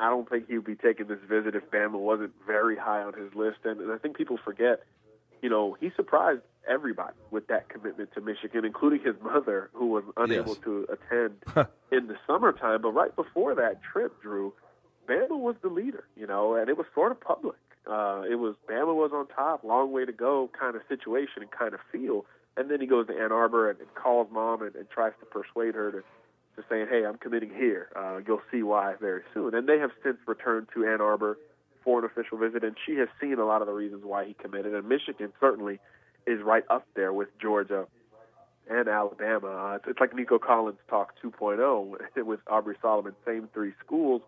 I 0.02 0.10
don't 0.10 0.28
think 0.30 0.48
he 0.48 0.56
would 0.56 0.66
be 0.66 0.76
taking 0.76 1.08
this 1.08 1.20
visit 1.30 1.56
if 1.56 1.70
Bama 1.72 2.00
wasn't 2.00 2.34
very 2.46 2.76
high 2.76 3.02
on 3.04 3.14
his 3.14 3.34
list. 3.36 3.60
And, 3.64 3.80
and 3.80 3.92
I 3.92 3.98
think 3.98 4.18
people 4.18 4.38
forget, 4.44 4.82
you 5.42 5.50
know, 5.50 5.78
he 5.80 5.92
surprised 5.96 6.42
everybody 6.68 7.14
with 7.30 7.48
that 7.48 7.70
commitment 7.70 8.12
to 8.16 8.22
Michigan, 8.22 8.66
including 8.66 9.02
his 9.06 9.16
mother, 9.24 9.70
who 9.74 9.88
was 9.88 10.04
unable 10.18 10.54
Yes. 10.56 10.64
to 10.64 10.88
attend 10.92 11.36
in 11.92 12.08
the 12.08 12.16
summertime. 12.28 12.82
But 12.82 12.92
right 12.92 13.16
before 13.16 13.56
that 13.56 13.82
trip, 13.84 14.22
Drew, 14.22 14.54
Bama 15.08 15.40
was 15.40 15.56
the 15.62 15.70
leader, 15.70 16.04
you 16.16 16.28
know, 16.28 16.56
and 16.56 16.68
it 16.70 16.78
was 16.78 16.88
sort 16.96 17.12
of 17.12 17.22
public. 17.22 17.58
Uh, 17.88 18.24
it 18.30 18.36
was 18.36 18.56
Bama 18.70 18.94
was 18.96 19.12
on 19.14 19.28
top, 19.28 19.64
long 19.64 19.92
way 19.92 20.06
to 20.06 20.12
go 20.12 20.50
kind 20.60 20.76
of 20.76 20.82
situation 20.90 21.42
and 21.42 21.52
kind 21.52 21.74
of 21.74 21.80
feel. 21.92 22.26
And 22.58 22.70
then 22.70 22.82
he 22.82 22.88
goes 22.88 23.08
to 23.08 23.14
Ann 23.14 23.32
Arbor 23.32 23.70
and, 23.70 23.80
and 23.80 23.94
calls 23.96 24.28
mom 24.32 24.62
and, 24.62 24.76
and 24.76 24.90
tries 24.90 25.14
to 25.20 25.26
persuade 25.26 25.74
her 25.74 25.92
to, 25.92 26.04
to 26.62 26.68
saying, 26.70 26.88
hey, 26.90 27.06
I'm 27.06 27.18
committing 27.18 27.50
here. 27.50 27.90
Uh, 27.96 28.20
you'll 28.26 28.42
see 28.52 28.64
why 28.64 28.96
very 29.00 29.22
soon. 29.34 29.56
And 29.56 29.68
they 29.68 29.80
have 29.80 29.92
since 30.04 30.18
returned 30.28 30.68
to 30.74 30.86
Ann 30.86 31.02
Arbor 31.02 31.38
for 31.84 32.00
an 32.00 32.06
official 32.06 32.38
visit, 32.38 32.64
and 32.64 32.76
she 32.86 32.96
has 32.96 33.08
seen 33.20 33.40
a 33.40 33.46
lot 33.46 33.62
of 33.62 33.68
the 33.68 33.74
reasons 33.74 34.04
why 34.06 34.26
he 34.26 34.34
committed. 34.34 34.74
And 34.74 34.88
Michigan 34.88 35.34
certainly 35.40 35.80
is 36.28 36.42
right 36.44 36.64
up 36.70 36.86
there 36.96 37.12
with 37.12 37.30
Georgia 37.40 37.88
and 38.70 38.88
Alabama. 38.88 39.48
Uh, 39.48 39.76
it's, 39.76 39.86
it's 39.88 40.00
like 40.00 40.16
Nico 40.16 40.38
Collins 40.38 40.78
Talk 40.90 41.14
2.0 41.24 41.98
with 42.26 42.40
Aubrey 42.48 42.76
Solomon, 42.82 43.14
same 43.26 43.50
three 43.54 43.74
schools. 43.84 44.22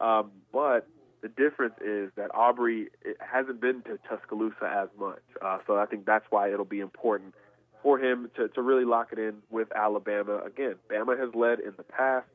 Um, 0.00 0.30
but 0.52 0.86
the 1.22 1.28
difference 1.28 1.74
is 1.84 2.10
that 2.16 2.32
Aubrey 2.34 2.88
hasn't 3.20 3.60
been 3.60 3.82
to 3.82 3.98
Tuscaloosa 4.08 4.70
as 4.70 4.88
much. 4.98 5.22
Uh, 5.42 5.58
so 5.66 5.76
I 5.76 5.86
think 5.86 6.06
that's 6.06 6.26
why 6.30 6.52
it'll 6.52 6.64
be 6.64 6.80
important 6.80 7.34
for 7.82 7.98
him 7.98 8.30
to, 8.36 8.48
to 8.48 8.62
really 8.62 8.84
lock 8.84 9.08
it 9.12 9.18
in 9.18 9.36
with 9.50 9.68
Alabama. 9.74 10.40
Again, 10.44 10.74
Bama 10.90 11.18
has 11.18 11.34
led 11.34 11.60
in 11.60 11.72
the 11.76 11.84
past. 11.84 12.26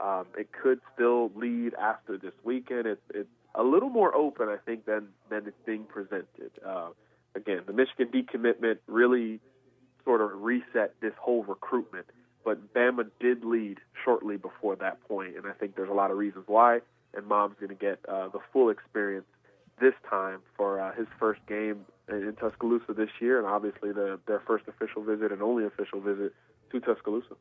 Um, 0.00 0.26
it 0.36 0.48
could 0.52 0.80
still 0.94 1.30
lead 1.34 1.74
after 1.74 2.18
this 2.18 2.34
weekend. 2.44 2.86
It's, 2.86 3.00
it's 3.14 3.28
a 3.54 3.62
little 3.62 3.88
more 3.88 4.14
open, 4.14 4.48
I 4.48 4.56
think, 4.64 4.84
than, 4.84 5.08
than 5.30 5.46
it's 5.46 5.56
being 5.64 5.84
presented. 5.84 6.50
Uh, 6.66 6.88
again, 7.34 7.62
the 7.66 7.72
Michigan 7.72 8.08
decommitment 8.12 8.78
really 8.86 9.40
sort 10.04 10.20
of 10.20 10.30
reset 10.42 10.94
this 11.00 11.14
whole 11.18 11.42
recruitment. 11.44 12.06
But 12.44 12.72
Bama 12.72 13.10
did 13.18 13.44
lead 13.44 13.78
shortly 14.04 14.36
before 14.36 14.76
that 14.76 15.02
point, 15.08 15.36
and 15.36 15.46
I 15.46 15.52
think 15.52 15.74
there's 15.74 15.90
a 15.90 15.94
lot 15.94 16.10
of 16.10 16.16
reasons 16.16 16.44
why. 16.46 16.80
And 17.14 17.26
Mom's 17.26 17.56
going 17.58 17.70
to 17.70 17.74
get 17.74 17.98
uh, 18.08 18.28
the 18.28 18.38
full 18.52 18.70
experience 18.70 19.26
this 19.80 19.94
time 20.08 20.40
for 20.56 20.80
uh, 20.80 20.94
his 20.94 21.06
first 21.18 21.40
game 21.48 21.86
in 22.08 22.34
Tuscaloosa 22.38 22.92
this 22.94 23.10
year, 23.20 23.38
and 23.38 23.46
obviously 23.46 23.92
the, 23.92 24.18
their 24.26 24.40
first 24.46 24.64
official 24.68 25.02
visit 25.02 25.32
and 25.32 25.42
only 25.42 25.64
official 25.64 26.00
visit 26.00 26.32
to 26.70 26.80
Tuscaloosa. 26.80 27.34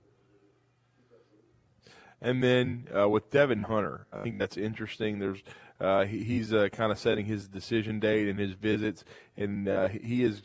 And 2.22 2.42
then 2.42 2.88
uh, 2.98 3.08
with 3.10 3.30
Devon 3.30 3.64
Hunter, 3.64 4.08
I 4.12 4.24
think 4.24 4.40
that's 4.40 4.58
interesting. 4.58 5.20
There's 5.20 5.44
uh, 5.80 6.06
he, 6.06 6.24
he's 6.24 6.54
uh, 6.54 6.70
kind 6.72 6.92
of 6.92 6.98
setting 6.98 7.26
his 7.26 7.48
decision 7.48 8.00
date 8.00 8.28
and 8.28 8.40
his 8.40 8.54
visits, 8.54 9.04
and 9.36 9.68
uh, 9.68 9.90
he 9.90 10.24
is 10.24 10.42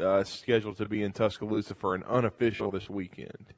uh, 0.00 0.22
scheduled 0.24 0.76
to 0.76 0.86
be 0.86 1.02
in 1.02 1.12
Tuscaloosa 1.12 1.74
for 1.74 1.94
an 1.94 2.04
unofficial 2.04 2.70
this 2.70 2.90
weekend. 2.90 3.54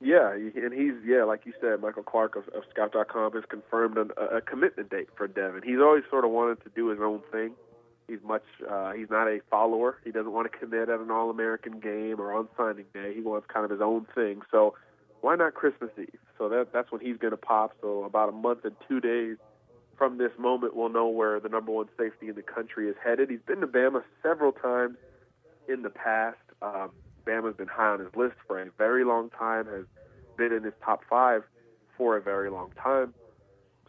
Yeah, 0.00 0.32
and 0.32 0.72
he's 0.74 0.92
yeah, 1.06 1.24
like 1.24 1.46
you 1.46 1.54
said, 1.62 1.80
Michael 1.80 2.02
Clark 2.02 2.36
of, 2.36 2.46
of 2.48 2.64
Scout.com 2.70 3.32
has 3.32 3.44
confirmed 3.48 3.96
an, 3.96 4.10
a, 4.18 4.36
a 4.36 4.40
commitment 4.42 4.90
date 4.90 5.08
for 5.16 5.26
Devon. 5.26 5.62
He's 5.64 5.78
always 5.80 6.04
sort 6.10 6.26
of 6.26 6.30
wanted 6.30 6.62
to 6.64 6.70
do 6.76 6.88
his 6.88 7.00
own 7.00 7.22
thing. 7.32 7.52
He's 8.08 8.18
much 8.24 8.44
uh, 8.68 8.92
he's 8.92 9.10
not 9.10 9.28
a 9.28 9.40
follower. 9.50 9.98
He 10.04 10.10
doesn't 10.10 10.32
want 10.32 10.50
to 10.50 10.58
commit 10.58 10.88
at 10.88 11.00
an 11.00 11.10
All 11.10 11.30
American 11.30 11.80
game 11.80 12.20
or 12.20 12.32
on 12.34 12.48
signing 12.56 12.86
day. 12.92 13.14
He 13.14 13.20
wants 13.20 13.46
kind 13.52 13.64
of 13.64 13.70
his 13.70 13.80
own 13.80 14.06
thing. 14.14 14.42
So 14.50 14.74
why 15.20 15.36
not 15.36 15.54
Christmas 15.54 15.90
Eve? 15.98 16.18
So 16.38 16.48
that 16.50 16.72
that's 16.72 16.92
when 16.92 17.00
he's 17.00 17.16
going 17.16 17.30
to 17.32 17.38
pop. 17.38 17.72
So 17.80 18.04
about 18.04 18.28
a 18.28 18.32
month 18.32 18.64
and 18.64 18.76
two 18.86 19.00
days 19.00 19.36
from 19.96 20.18
this 20.18 20.32
moment, 20.38 20.76
we'll 20.76 20.88
know 20.88 21.08
where 21.08 21.40
the 21.40 21.48
number 21.48 21.72
one 21.72 21.88
safety 21.96 22.28
in 22.28 22.34
the 22.34 22.42
country 22.42 22.88
is 22.88 22.96
headed. 23.02 23.30
He's 23.30 23.40
been 23.46 23.60
to 23.60 23.66
Bama 23.66 24.02
several 24.22 24.52
times 24.52 24.96
in 25.68 25.82
the 25.82 25.90
past. 25.90 26.36
Um, 26.60 26.90
Bama's 27.26 27.56
been 27.56 27.68
high 27.68 27.88
on 27.88 28.00
his 28.00 28.14
list 28.14 28.34
for 28.46 28.60
a 28.60 28.70
very 28.76 29.04
long 29.04 29.30
time, 29.30 29.66
has 29.66 29.86
been 30.36 30.52
in 30.52 30.62
his 30.62 30.74
top 30.84 31.02
five 31.08 31.42
for 31.96 32.16
a 32.16 32.20
very 32.20 32.50
long 32.50 32.72
time. 32.82 33.14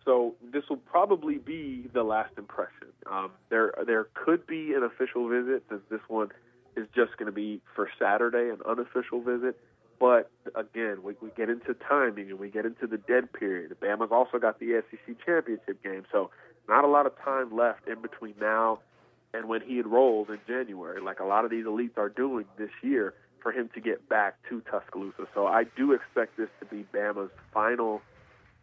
So 0.05 0.35
this 0.53 0.63
will 0.69 0.77
probably 0.77 1.37
be 1.37 1.89
the 1.93 2.03
last 2.03 2.37
impression. 2.37 2.87
Um, 3.11 3.31
there, 3.49 3.73
there 3.85 4.07
could 4.13 4.45
be 4.45 4.73
an 4.73 4.83
official 4.83 5.27
visit 5.27 5.63
since 5.69 5.81
this 5.89 6.01
one 6.07 6.29
is 6.77 6.87
just 6.95 7.17
going 7.17 7.25
to 7.25 7.31
be 7.31 7.61
for 7.75 7.89
Saturday, 7.99 8.49
an 8.49 8.59
unofficial 8.67 9.21
visit. 9.21 9.59
But 9.99 10.29
again, 10.55 11.03
we, 11.03 11.15
we 11.21 11.29
get 11.35 11.49
into 11.49 11.73
timing 11.73 12.29
and 12.29 12.39
we 12.39 12.49
get 12.49 12.65
into 12.65 12.85
the 12.85 12.97
dead 12.97 13.33
period. 13.33 13.75
Bama's 13.81 14.11
also 14.11 14.37
got 14.37 14.59
the 14.59 14.83
SEC 14.91 15.15
championship 15.25 15.81
game, 15.83 16.03
so 16.11 16.29
not 16.67 16.83
a 16.83 16.87
lot 16.87 17.05
of 17.05 17.13
time 17.23 17.55
left 17.55 17.87
in 17.87 18.01
between 18.01 18.35
now 18.39 18.79
and 19.33 19.47
when 19.47 19.61
he 19.61 19.79
enrolls 19.79 20.27
in 20.29 20.39
January, 20.47 21.01
like 21.01 21.19
a 21.19 21.25
lot 21.25 21.45
of 21.45 21.51
these 21.51 21.65
elites 21.65 21.97
are 21.97 22.09
doing 22.09 22.45
this 22.57 22.69
year, 22.81 23.13
for 23.45 23.51
him 23.51 23.69
to 23.75 23.79
get 23.79 24.09
back 24.09 24.37
to 24.49 24.59
Tuscaloosa. 24.61 25.27
So 25.35 25.45
I 25.45 25.65
do 25.77 25.91
expect 25.91 26.35
this 26.35 26.49
to 26.59 26.65
be 26.65 26.83
Bama's 26.91 27.29
final 27.53 28.01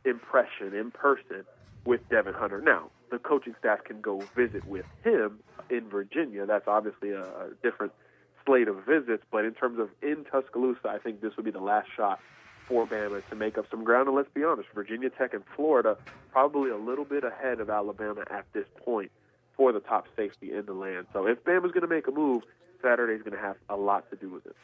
impression 0.05 0.75
in 0.75 0.91
person 0.91 1.45
with 1.85 2.09
Devon 2.09 2.35
Hunter. 2.35 2.61
Now, 2.61 2.91
the 3.11 3.19
coaching 3.19 3.55
staff 3.59 3.85
can 3.85 4.01
go 4.01 4.23
visit 4.37 4.67
with 4.67 4.87
him 5.05 5.41
in 5.71 5.89
Virginia. 5.89 6.47
That's 6.47 6.69
obviously 6.69 7.11
a, 7.11 7.23
a 7.23 7.51
different 7.63 7.93
slate 8.45 8.69
of 8.69 8.85
visits, 8.85 9.23
but 9.31 9.45
in 9.45 9.55
terms 9.55 9.79
of 9.79 9.91
in 10.03 10.25
Tuscaloosa, 10.25 10.89
I 10.89 10.99
think 10.99 11.21
this 11.21 11.37
would 11.37 11.45
be 11.45 11.51
the 11.51 11.61
last 11.61 11.89
shot 11.97 12.21
for 12.69 12.87
Bama 12.87 13.23
to 13.29 13.37
make 13.37 13.59
up 13.59 13.67
some 13.71 13.85
ground. 13.85 14.09
And 14.09 14.17
let's 14.17 14.31
be 14.33 14.45
honest, 14.45 14.69
Virginia 14.75 15.11
Tech 15.11 15.35
and 15.35 15.45
Florida 15.57 15.97
probably 16.31 16.71
a 16.71 16.77
little 16.77 17.05
bit 17.05 17.25
ahead 17.25 17.61
of 17.61 17.69
Alabama 17.69 18.25
at 18.31 18.47
this 18.53 18.67
point 18.85 19.11
for 19.57 19.73
the 19.73 19.81
top 19.81 20.07
safety 20.17 20.53
in 20.53 20.65
the 20.67 20.73
land. 20.73 21.07
So 21.13 21.27
if 21.27 21.45
Bama's 21.45 21.73
going 21.73 21.83
to 21.83 21.89
make 21.89 22.09
a 22.09 22.11
move, 22.11 22.43
Saturday's 22.81 23.23
going 23.23 23.37
to 23.37 23.43
have 23.43 23.57
a 23.69 23.77
lot 23.77 24.09
to 24.11 24.17
do 24.17 24.31
with 24.31 24.47
it. 24.47 24.57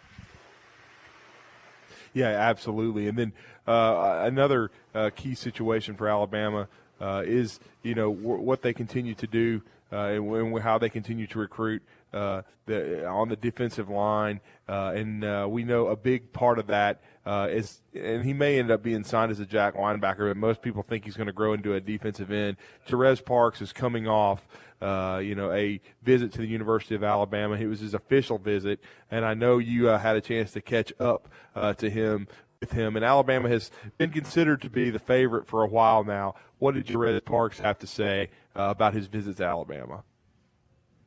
Yeah, 2.12 2.28
absolutely. 2.28 3.08
And 3.08 3.18
then 3.18 3.32
uh, 3.66 4.20
another 4.24 4.70
uh, 4.94 5.10
key 5.14 5.34
situation 5.34 5.94
for 5.94 6.08
Alabama 6.08 6.68
uh, 7.00 7.22
is 7.24 7.60
you 7.82 7.94
know 7.94 8.12
w- 8.12 8.40
what 8.40 8.62
they 8.62 8.72
continue 8.72 9.14
to 9.14 9.26
do 9.26 9.62
uh, 9.92 9.96
and, 9.96 10.34
and 10.34 10.58
how 10.60 10.78
they 10.78 10.88
continue 10.88 11.26
to 11.28 11.38
recruit 11.38 11.82
uh, 12.12 12.42
the, 12.66 13.06
on 13.06 13.28
the 13.28 13.36
defensive 13.36 13.88
line. 13.88 14.40
Uh, 14.68 14.92
and 14.94 15.50
we 15.52 15.64
know 15.64 15.88
a 15.88 15.96
big 15.96 16.32
part 16.32 16.58
of 16.58 16.66
that 16.66 17.00
uh, 17.28 17.46
is, 17.50 17.82
and 17.92 18.24
he 18.24 18.32
may 18.32 18.58
end 18.58 18.70
up 18.70 18.82
being 18.82 19.04
signed 19.04 19.30
as 19.30 19.38
a 19.38 19.44
jack 19.44 19.74
linebacker, 19.74 20.30
but 20.30 20.36
most 20.38 20.62
people 20.62 20.82
think 20.82 21.04
he's 21.04 21.14
going 21.14 21.26
to 21.26 21.32
grow 21.32 21.52
into 21.52 21.74
a 21.74 21.80
defensive 21.80 22.30
end. 22.30 22.56
Jarez 22.88 23.22
Parks 23.22 23.60
is 23.60 23.70
coming 23.70 24.08
off. 24.08 24.48
Uh, 24.80 25.20
you 25.22 25.34
know, 25.34 25.50
a 25.50 25.78
visit 26.02 26.32
to 26.32 26.38
the 26.38 26.46
University 26.46 26.94
of 26.94 27.02
Alabama. 27.02 27.56
It 27.56 27.66
was 27.66 27.80
his 27.80 27.92
official 27.94 28.38
visit, 28.38 28.80
and 29.10 29.26
I 29.26 29.34
know 29.34 29.58
you 29.58 29.90
uh, 29.90 29.98
had 29.98 30.16
a 30.16 30.20
chance 30.22 30.52
to 30.52 30.62
catch 30.62 30.90
up 31.00 31.28
uh, 31.54 31.74
to 31.74 31.90
him 31.90 32.28
with 32.60 32.72
him. 32.72 32.96
And 32.96 33.04
Alabama 33.04 33.48
has 33.50 33.70
been 33.98 34.10
considered 34.10 34.62
to 34.62 34.70
be 34.70 34.88
the 34.88 35.00
favorite 35.00 35.48
for 35.48 35.64
a 35.64 35.68
while 35.68 36.04
now. 36.04 36.36
What 36.60 36.76
did 36.76 36.86
Jarez 36.86 37.22
Parks 37.24 37.58
have 37.58 37.78
to 37.80 37.86
say 37.86 38.30
uh, 38.56 38.68
about 38.70 38.94
his 38.94 39.08
visit 39.08 39.36
to 39.38 39.44
Alabama? 39.44 40.04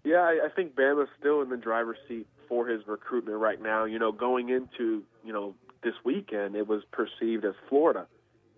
Yeah, 0.03 0.17
I, 0.17 0.41
I 0.45 0.49
think 0.55 0.75
Bama's 0.75 1.09
still 1.17 1.41
in 1.41 1.49
the 1.49 1.57
driver's 1.57 1.97
seat 2.07 2.27
for 2.49 2.67
his 2.67 2.85
recruitment 2.85 3.37
right 3.37 3.61
now. 3.61 3.85
You 3.85 3.97
know, 3.97 4.11
going 4.11 4.49
into 4.49 5.03
you 5.23 5.31
know 5.31 5.55
this 5.83 5.95
weekend, 6.03 6.55
it 6.55 6.67
was 6.67 6.83
perceived 6.91 7.45
as 7.45 7.53
Florida 7.69 8.07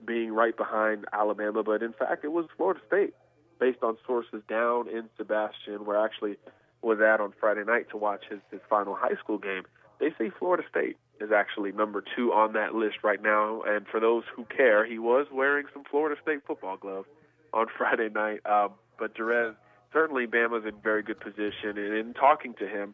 being 0.06 0.34
right 0.34 0.56
behind 0.56 1.06
Alabama, 1.14 1.64
but 1.64 1.82
in 1.82 1.94
fact, 1.94 2.26
it 2.26 2.32
was 2.32 2.46
Florida 2.58 2.80
State 2.88 3.14
based 3.60 3.84
on 3.84 3.98
sources 4.06 4.42
down 4.50 4.90
in 4.90 5.10
Sebastian, 5.18 5.86
where 5.86 5.98
I 5.98 6.06
actually 6.06 6.36
was 6.82 7.00
at 7.00 7.22
on 7.22 7.34
Friday 7.40 7.64
night 7.64 7.90
to 7.92 7.98
watch 7.98 8.24
his, 8.30 8.40
his 8.52 8.60
final 8.70 8.96
high 8.96 9.16
school 9.24 9.38
game. 9.38 9.64
They 10.00 10.10
say 10.18 10.32
Florida 10.38 10.64
State 10.70 10.98
is 11.22 11.32
actually 11.32 11.72
number 11.72 12.04
two 12.16 12.34
on 12.34 12.54
that 12.54 12.76
list 12.76 12.98
right 13.04 13.22
now. 13.22 13.62
And 13.62 13.88
for 13.88 14.00
those 14.00 14.24
who 14.36 14.44
care, 14.46 14.86
he 14.86 15.00
was 15.00 15.28
wearing 15.32 15.66
some 15.74 15.84
Florida 15.90 16.20
State 16.22 16.40
football 16.46 16.76
gloves 16.76 17.08
on 17.54 17.68
Friday 17.78 18.10
night. 18.10 18.42
Um, 18.46 18.72
but 19.00 19.16
Jarez, 19.16 19.56
certainly 19.94 20.28
Bama's 20.28 20.66
in 20.66 20.76
very 20.82 21.04
good 21.04 21.20
position. 21.22 21.78
And 21.78 21.94
in 21.94 22.14
talking 22.14 22.54
to 22.56 22.68
him, 22.68 22.94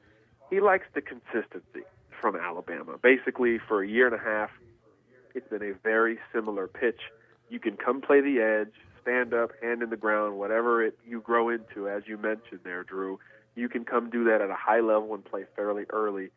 he 0.51 0.59
likes 0.59 0.85
the 0.93 1.01
consistency 1.01 1.85
from 2.19 2.35
Alabama. 2.35 2.97
Basically, 3.01 3.59
for 3.67 3.83
a 3.83 3.87
year 3.87 4.07
and 4.07 4.15
a 4.15 4.23
half, 4.23 4.49
it's 5.35 5.47
been 5.49 5.63
a 5.63 5.73
very 5.83 6.19
similar 6.33 6.67
pitch. 6.67 6.99
You 7.49 7.59
can 7.59 7.77
come 7.77 8.01
play 8.01 8.21
the 8.21 8.39
edge, 8.39 8.73
stand 9.01 9.33
up, 9.33 9.51
hand 9.61 9.81
in 9.81 9.89
the 9.89 9.97
ground, 9.97 10.37
whatever 10.37 10.83
it 10.83 10.97
you 11.07 11.21
grow 11.21 11.49
into, 11.49 11.87
as 11.89 12.03
you 12.07 12.17
mentioned 12.17 12.61
there, 12.63 12.83
Drew. 12.83 13.19
You 13.55 13.69
can 13.69 13.85
come 13.85 14.09
do 14.09 14.23
that 14.25 14.41
at 14.41 14.49
a 14.49 14.55
high 14.55 14.79
level 14.79 15.13
and 15.13 15.23
play 15.23 15.45
fairly 15.55 15.85
early 15.89 16.29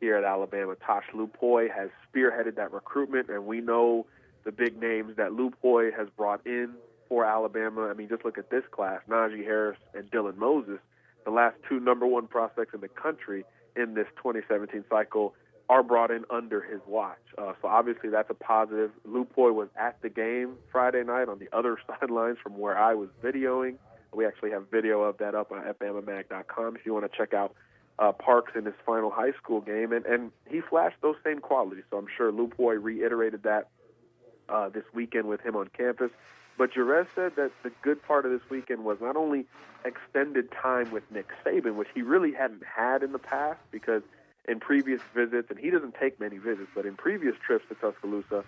here 0.00 0.16
at 0.16 0.24
Alabama. 0.24 0.74
Tosh 0.76 1.04
Lupoi 1.14 1.68
has 1.74 1.90
spearheaded 2.06 2.56
that 2.56 2.72
recruitment, 2.72 3.28
and 3.28 3.46
we 3.46 3.60
know 3.60 4.06
the 4.44 4.52
big 4.52 4.80
names 4.80 5.16
that 5.16 5.32
Lupoy 5.32 5.90
has 5.96 6.08
brought 6.16 6.46
in 6.46 6.74
for 7.08 7.24
Alabama. 7.24 7.88
I 7.88 7.94
mean, 7.94 8.08
just 8.08 8.24
look 8.24 8.38
at 8.38 8.50
this 8.50 8.64
class: 8.70 9.00
Najee 9.08 9.44
Harris 9.44 9.78
and 9.94 10.10
Dylan 10.10 10.36
Moses, 10.36 10.78
the 11.24 11.30
last 11.30 11.56
two 11.68 11.80
number 11.80 12.06
one 12.06 12.26
prospects 12.26 12.74
in 12.74 12.80
the 12.80 12.88
country 12.88 13.44
in 13.80 13.94
this 13.94 14.06
2017 14.16 14.84
cycle. 14.90 15.34
are 15.68 15.82
brought 15.82 16.10
in 16.10 16.24
under 16.30 16.62
his 16.62 16.80
watch. 16.86 17.18
Uh, 17.36 17.52
so 17.60 17.68
obviously 17.68 18.08
that's 18.08 18.30
a 18.30 18.34
positive. 18.34 18.90
Lupoi 19.06 19.52
was 19.52 19.68
at 19.76 20.00
the 20.00 20.08
game 20.08 20.54
Friday 20.72 21.04
night 21.04 21.28
on 21.28 21.38
the 21.38 21.48
other 21.54 21.78
sidelines 22.00 22.38
from 22.42 22.58
where 22.58 22.78
I 22.78 22.94
was 22.94 23.10
videoing. 23.22 23.76
We 24.14 24.26
actually 24.26 24.50
have 24.52 24.70
video 24.70 25.02
of 25.02 25.18
that 25.18 25.34
up 25.34 25.52
on 25.52 25.62
FBamaMag.com 25.62 26.76
if 26.76 26.86
you 26.86 26.94
want 26.94 27.10
to 27.10 27.16
check 27.16 27.34
out 27.34 27.54
uh, 27.98 28.12
Parks 28.12 28.52
in 28.54 28.64
his 28.64 28.74
final 28.86 29.10
high 29.10 29.32
school 29.32 29.60
game, 29.60 29.92
and, 29.92 30.06
and 30.06 30.30
he 30.48 30.60
flashed 30.60 30.96
those 31.02 31.16
same 31.24 31.40
qualities. 31.40 31.84
So 31.90 31.98
I'm 31.98 32.06
sure 32.16 32.32
Lupoi 32.32 32.82
reiterated 32.82 33.42
that 33.42 33.68
uh, 34.48 34.68
this 34.68 34.84
weekend 34.94 35.28
with 35.28 35.40
him 35.40 35.56
on 35.56 35.68
campus. 35.76 36.10
But 36.58 36.72
Jarez 36.72 37.06
said 37.14 37.36
that 37.36 37.52
the 37.62 37.70
good 37.82 38.02
part 38.02 38.26
of 38.26 38.32
this 38.32 38.42
weekend 38.50 38.84
was 38.84 38.98
not 39.00 39.16
only 39.16 39.46
extended 39.84 40.50
time 40.50 40.90
with 40.90 41.04
Nick 41.10 41.28
Saban, 41.44 41.76
which 41.76 41.88
he 41.94 42.02
really 42.02 42.32
hadn't 42.32 42.64
had 42.64 43.04
in 43.04 43.12
the 43.12 43.18
past 43.18 43.60
because 43.70 44.02
in 44.48 44.58
previous 44.58 45.00
visits, 45.14 45.50
and 45.50 45.58
he 45.58 45.70
doesn't 45.70 45.94
take 45.94 46.18
many 46.18 46.38
visits, 46.38 46.68
but 46.74 46.84
in 46.84 46.96
previous 46.96 47.36
trips 47.46 47.64
to 47.68 47.76
Tuscaloosa, 47.76 48.44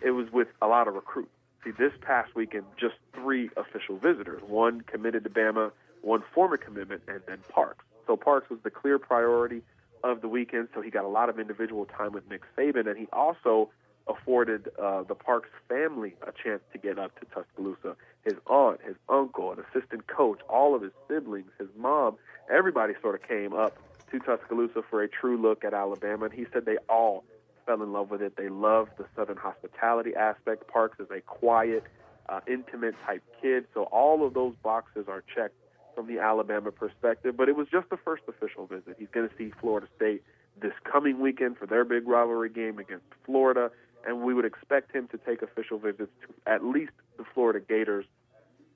it 0.00 0.12
was 0.12 0.32
with 0.32 0.48
a 0.62 0.66
lot 0.66 0.88
of 0.88 0.94
recruits. 0.94 1.30
See, 1.62 1.72
this 1.72 1.92
past 2.00 2.34
weekend, 2.34 2.64
just 2.78 2.94
three 3.12 3.50
official 3.58 3.98
visitors 3.98 4.40
one 4.46 4.80
committed 4.80 5.24
to 5.24 5.30
Bama, 5.30 5.72
one 6.00 6.22
former 6.34 6.56
commitment, 6.56 7.02
and 7.08 7.20
then 7.26 7.38
Parks. 7.50 7.84
So 8.06 8.16
Parks 8.16 8.48
was 8.48 8.60
the 8.62 8.70
clear 8.70 8.98
priority 8.98 9.60
of 10.02 10.22
the 10.22 10.28
weekend, 10.28 10.68
so 10.74 10.80
he 10.80 10.90
got 10.90 11.04
a 11.04 11.08
lot 11.08 11.28
of 11.28 11.38
individual 11.38 11.84
time 11.84 12.12
with 12.12 12.26
Nick 12.30 12.42
Saban, 12.56 12.88
and 12.88 12.96
he 12.96 13.06
also 13.12 13.68
afforded 14.10 14.68
uh, 14.80 15.02
the 15.04 15.14
Parks 15.14 15.48
family 15.68 16.14
a 16.22 16.32
chance 16.32 16.62
to 16.72 16.78
get 16.78 16.98
up 16.98 17.18
to 17.20 17.26
Tuscaloosa. 17.26 17.96
His 18.24 18.34
aunt, 18.46 18.80
his 18.84 18.96
uncle, 19.08 19.52
an 19.52 19.58
assistant 19.60 20.06
coach, 20.06 20.40
all 20.48 20.74
of 20.74 20.82
his 20.82 20.92
siblings, 21.08 21.50
his 21.58 21.68
mom, 21.76 22.16
everybody 22.52 22.94
sort 23.00 23.14
of 23.14 23.26
came 23.26 23.52
up 23.52 23.78
to 24.10 24.18
Tuscaloosa 24.18 24.82
for 24.88 25.02
a 25.02 25.08
true 25.08 25.40
look 25.40 25.64
at 25.64 25.72
Alabama, 25.72 26.26
and 26.26 26.34
he 26.34 26.46
said 26.52 26.66
they 26.66 26.78
all 26.88 27.24
fell 27.66 27.82
in 27.82 27.92
love 27.92 28.10
with 28.10 28.22
it. 28.22 28.36
They 28.36 28.48
loved 28.48 28.92
the 28.98 29.06
Southern 29.16 29.36
hospitality 29.36 30.14
aspect. 30.14 30.66
Parks 30.66 30.98
is 31.00 31.08
a 31.10 31.20
quiet, 31.20 31.84
uh, 32.28 32.40
intimate 32.46 32.94
type 33.06 33.22
kid, 33.40 33.66
so 33.72 33.84
all 33.84 34.26
of 34.26 34.34
those 34.34 34.54
boxes 34.62 35.06
are 35.08 35.22
checked 35.34 35.54
from 35.94 36.06
the 36.06 36.18
Alabama 36.18 36.70
perspective. 36.70 37.36
But 37.36 37.48
it 37.48 37.56
was 37.56 37.68
just 37.70 37.88
the 37.90 37.96
first 37.96 38.22
official 38.28 38.66
visit. 38.66 38.96
He's 38.98 39.08
going 39.12 39.28
to 39.28 39.34
see 39.36 39.52
Florida 39.60 39.86
State 39.96 40.22
this 40.60 40.72
coming 40.90 41.20
weekend 41.20 41.56
for 41.56 41.66
their 41.66 41.84
big 41.84 42.06
rivalry 42.06 42.50
game 42.50 42.78
against 42.78 43.06
Florida, 43.24 43.70
and 44.06 44.22
we 44.22 44.34
would 44.34 44.44
expect 44.44 44.94
him 44.94 45.08
to 45.08 45.18
take 45.18 45.42
official 45.42 45.78
visits 45.78 46.10
to 46.22 46.50
at 46.50 46.64
least 46.64 46.92
the 47.16 47.24
Florida 47.34 47.60
Gators 47.60 48.06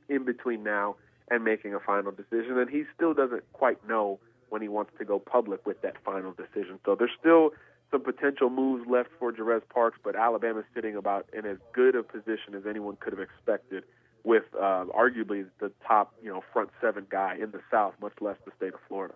in 0.08 0.24
between 0.24 0.62
now 0.62 0.96
and 1.30 1.44
making 1.44 1.74
a 1.74 1.80
final 1.80 2.12
decision. 2.12 2.58
And 2.58 2.68
he 2.68 2.84
still 2.94 3.14
doesn't 3.14 3.44
quite 3.52 3.86
know 3.88 4.18
when 4.50 4.62
he 4.62 4.68
wants 4.68 4.92
to 4.98 5.04
go 5.04 5.18
public 5.18 5.66
with 5.66 5.80
that 5.82 5.96
final 6.04 6.32
decision. 6.32 6.78
So 6.84 6.94
there's 6.94 7.10
still 7.18 7.50
some 7.90 8.02
potential 8.02 8.50
moves 8.50 8.88
left 8.88 9.10
for 9.18 9.32
Jarez 9.32 9.62
Parks, 9.68 9.98
but 10.02 10.16
Alabama's 10.16 10.64
sitting 10.74 10.96
about 10.96 11.26
in 11.32 11.46
as 11.46 11.58
good 11.72 11.94
a 11.94 12.02
position 12.02 12.54
as 12.54 12.66
anyone 12.68 12.96
could 12.96 13.12
have 13.12 13.20
expected 13.20 13.84
with 14.24 14.44
uh, 14.56 14.86
arguably 14.96 15.46
the 15.60 15.70
top, 15.86 16.14
you 16.22 16.30
know, 16.30 16.42
front 16.52 16.70
seven 16.80 17.06
guy 17.10 17.36
in 17.40 17.50
the 17.50 17.60
South, 17.70 17.94
much 18.00 18.14
less 18.20 18.36
the 18.44 18.52
state 18.56 18.74
of 18.74 18.80
Florida. 18.88 19.14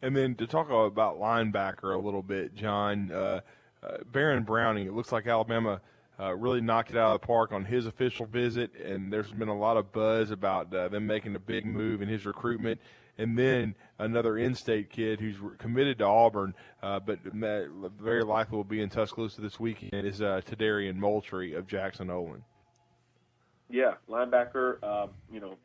And 0.00 0.16
then 0.16 0.36
to 0.36 0.46
talk 0.46 0.70
about 0.70 1.18
linebacker 1.18 1.94
a 1.94 1.98
little 1.98 2.22
bit, 2.22 2.54
John, 2.54 3.10
uh, 3.10 3.40
uh, 3.82 3.98
Baron 4.12 4.42
Browning, 4.42 4.86
it 4.86 4.94
looks 4.94 5.12
like 5.12 5.26
Alabama– 5.26 5.80
uh, 6.20 6.34
really 6.34 6.60
knocked 6.60 6.90
it 6.90 6.96
out 6.96 7.14
of 7.14 7.20
the 7.20 7.26
park 7.26 7.52
on 7.52 7.64
his 7.64 7.86
official 7.86 8.26
visit, 8.26 8.74
and 8.74 9.12
there's 9.12 9.30
been 9.30 9.48
a 9.48 9.56
lot 9.56 9.76
of 9.76 9.92
buzz 9.92 10.30
about 10.30 10.74
uh, 10.74 10.88
them 10.88 11.06
making 11.06 11.36
a 11.36 11.38
big 11.38 11.64
move 11.64 12.02
in 12.02 12.08
his 12.08 12.26
recruitment. 12.26 12.80
And 13.18 13.36
then 13.36 13.74
another 13.98 14.38
in-state 14.38 14.90
kid 14.90 15.20
who's 15.20 15.36
committed 15.58 15.98
to 15.98 16.04
Auburn, 16.04 16.54
uh, 16.82 17.00
but 17.00 17.18
very 17.22 18.22
likely 18.22 18.56
will 18.56 18.64
be 18.64 18.80
in 18.80 18.88
Tuscaloosa 18.88 19.40
this 19.40 19.58
weekend 19.58 20.06
is 20.06 20.20
uh, 20.20 20.40
Tadarian 20.46 20.96
Moultrie 20.96 21.54
of 21.54 21.66
Jackson 21.66 22.10
Olin. 22.10 22.42
Yeah, 23.70 23.94
linebacker. 24.08 24.82
Um, 24.84 25.10
you 25.32 25.40
know, 25.40 25.56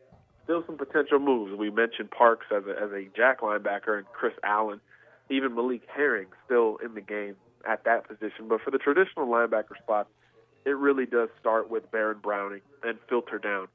still 0.43 0.63
some 0.65 0.77
potential 0.77 1.19
moves. 1.19 1.55
We 1.55 1.69
mentioned 1.69 2.09
Parks 2.11 2.47
as 2.55 2.63
a, 2.65 2.71
as 2.71 2.91
a 2.91 3.07
jack 3.15 3.41
linebacker 3.41 3.97
and 3.97 4.05
Chris 4.13 4.33
Allen, 4.43 4.81
even 5.29 5.53
Malik 5.53 5.83
Herring 5.95 6.27
still 6.45 6.77
in 6.83 6.95
the 6.95 7.01
game 7.01 7.35
at 7.67 7.83
that 7.85 8.07
position. 8.07 8.47
But 8.47 8.61
for 8.61 8.71
the 8.71 8.77
traditional 8.77 9.27
linebacker 9.27 9.77
spot, 9.81 10.07
it 10.65 10.77
really 10.77 11.05
does 11.05 11.29
start 11.39 11.69
with 11.69 11.91
Baron 11.91 12.19
Browning 12.21 12.61
and 12.83 12.97
filter 13.09 13.37
down 13.37 13.67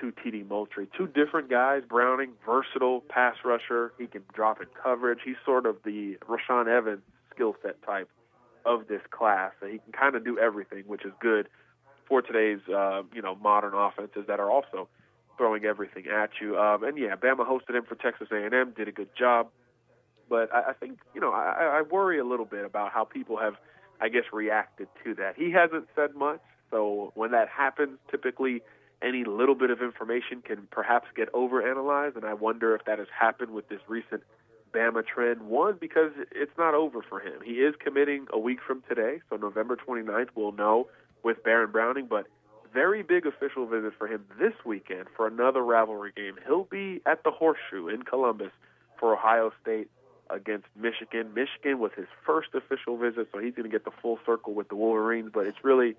to 0.00 0.12
TD 0.12 0.48
Moultrie. 0.48 0.88
Two 0.96 1.06
different 1.06 1.50
guys. 1.50 1.82
Browning, 1.88 2.32
versatile 2.44 3.02
pass 3.02 3.36
rusher. 3.44 3.92
He 3.98 4.06
can 4.06 4.22
drop 4.32 4.60
in 4.60 4.68
coverage. 4.82 5.20
He's 5.24 5.36
sort 5.44 5.66
of 5.66 5.76
the 5.84 6.16
Rashaan 6.28 6.66
Evans 6.68 7.02
skill 7.30 7.54
set 7.62 7.82
type 7.82 8.08
of 8.64 8.88
this 8.88 9.02
class. 9.10 9.52
So 9.60 9.66
he 9.66 9.78
can 9.78 9.92
kind 9.92 10.14
of 10.14 10.24
do 10.24 10.38
everything, 10.38 10.84
which 10.86 11.04
is 11.04 11.12
good 11.20 11.48
for 12.08 12.22
today's 12.22 12.60
uh, 12.68 13.02
you 13.14 13.22
know 13.22 13.36
modern 13.36 13.74
offenses 13.74 14.24
that 14.26 14.40
are 14.40 14.50
also 14.50 14.88
throwing 15.36 15.64
everything 15.64 16.06
at 16.08 16.30
you. 16.40 16.58
Um, 16.58 16.84
and 16.84 16.98
yeah, 16.98 17.16
Bama 17.16 17.48
hosted 17.48 17.74
him 17.74 17.84
for 17.88 17.94
Texas 17.94 18.28
A&M, 18.30 18.74
did 18.76 18.88
a 18.88 18.92
good 18.92 19.08
job. 19.16 19.48
But 20.30 20.54
I, 20.54 20.70
I 20.70 20.72
think 20.72 21.00
you 21.14 21.20
know 21.20 21.32
I, 21.32 21.80
I 21.80 21.82
worry 21.82 22.18
a 22.18 22.24
little 22.24 22.46
bit 22.46 22.64
about 22.64 22.92
how 22.92 23.04
people 23.04 23.36
have– 23.36 23.56
I 24.00 24.08
guess, 24.08 24.24
reacted 24.32 24.88
to 25.04 25.14
that. 25.16 25.36
He 25.36 25.50
hasn't 25.50 25.88
said 25.94 26.14
much, 26.16 26.40
so 26.70 27.12
when 27.14 27.32
that 27.32 27.48
happens, 27.48 27.98
typically 28.10 28.62
any 29.02 29.24
little 29.24 29.54
bit 29.54 29.70
of 29.70 29.82
information 29.82 30.42
can 30.42 30.68
perhaps 30.70 31.08
get 31.14 31.32
overanalyzed, 31.32 32.16
and 32.16 32.24
I 32.24 32.34
wonder 32.34 32.74
if 32.74 32.84
that 32.86 32.98
has 32.98 33.08
happened 33.18 33.52
with 33.52 33.68
this 33.68 33.80
recent 33.88 34.22
Bama 34.74 35.06
trend. 35.06 35.42
One, 35.42 35.76
because 35.80 36.12
it's 36.32 36.56
not 36.56 36.74
over 36.74 37.02
for 37.02 37.20
him. 37.20 37.40
He 37.44 37.54
is 37.54 37.74
committing 37.78 38.26
a 38.32 38.38
week 38.38 38.58
from 38.66 38.82
today, 38.88 39.20
so 39.28 39.36
November 39.36 39.76
29th 39.76 40.28
we'll 40.34 40.52
know 40.52 40.88
with 41.22 41.42
Baron 41.42 41.70
Browning, 41.70 42.06
but 42.06 42.26
very 42.72 43.02
big 43.02 43.26
official 43.26 43.66
visit 43.66 43.92
for 43.98 44.06
him 44.06 44.24
this 44.38 44.52
weekend 44.64 45.06
for 45.14 45.26
another 45.26 45.60
rivalry 45.60 46.12
game. 46.16 46.36
He'll 46.46 46.64
be 46.64 47.02
at 47.04 47.24
the 47.24 47.30
Horseshoe 47.30 47.88
in 47.88 48.04
Columbus 48.04 48.52
for 48.98 49.14
Ohio 49.14 49.52
State 49.60 49.90
against 50.32 50.66
Michigan. 50.76 51.32
Michigan 51.34 51.78
was 51.78 51.92
his 51.96 52.06
first 52.24 52.48
official 52.54 52.96
visit, 52.96 53.28
so 53.32 53.38
he's 53.38 53.54
going 53.54 53.68
to 53.68 53.72
get 53.72 53.84
the 53.84 53.90
full 54.02 54.18
circle 54.24 54.54
with 54.54 54.68
the 54.68 54.76
Wolverines. 54.76 55.30
But 55.32 55.46
it's 55.46 55.62
really 55.62 55.96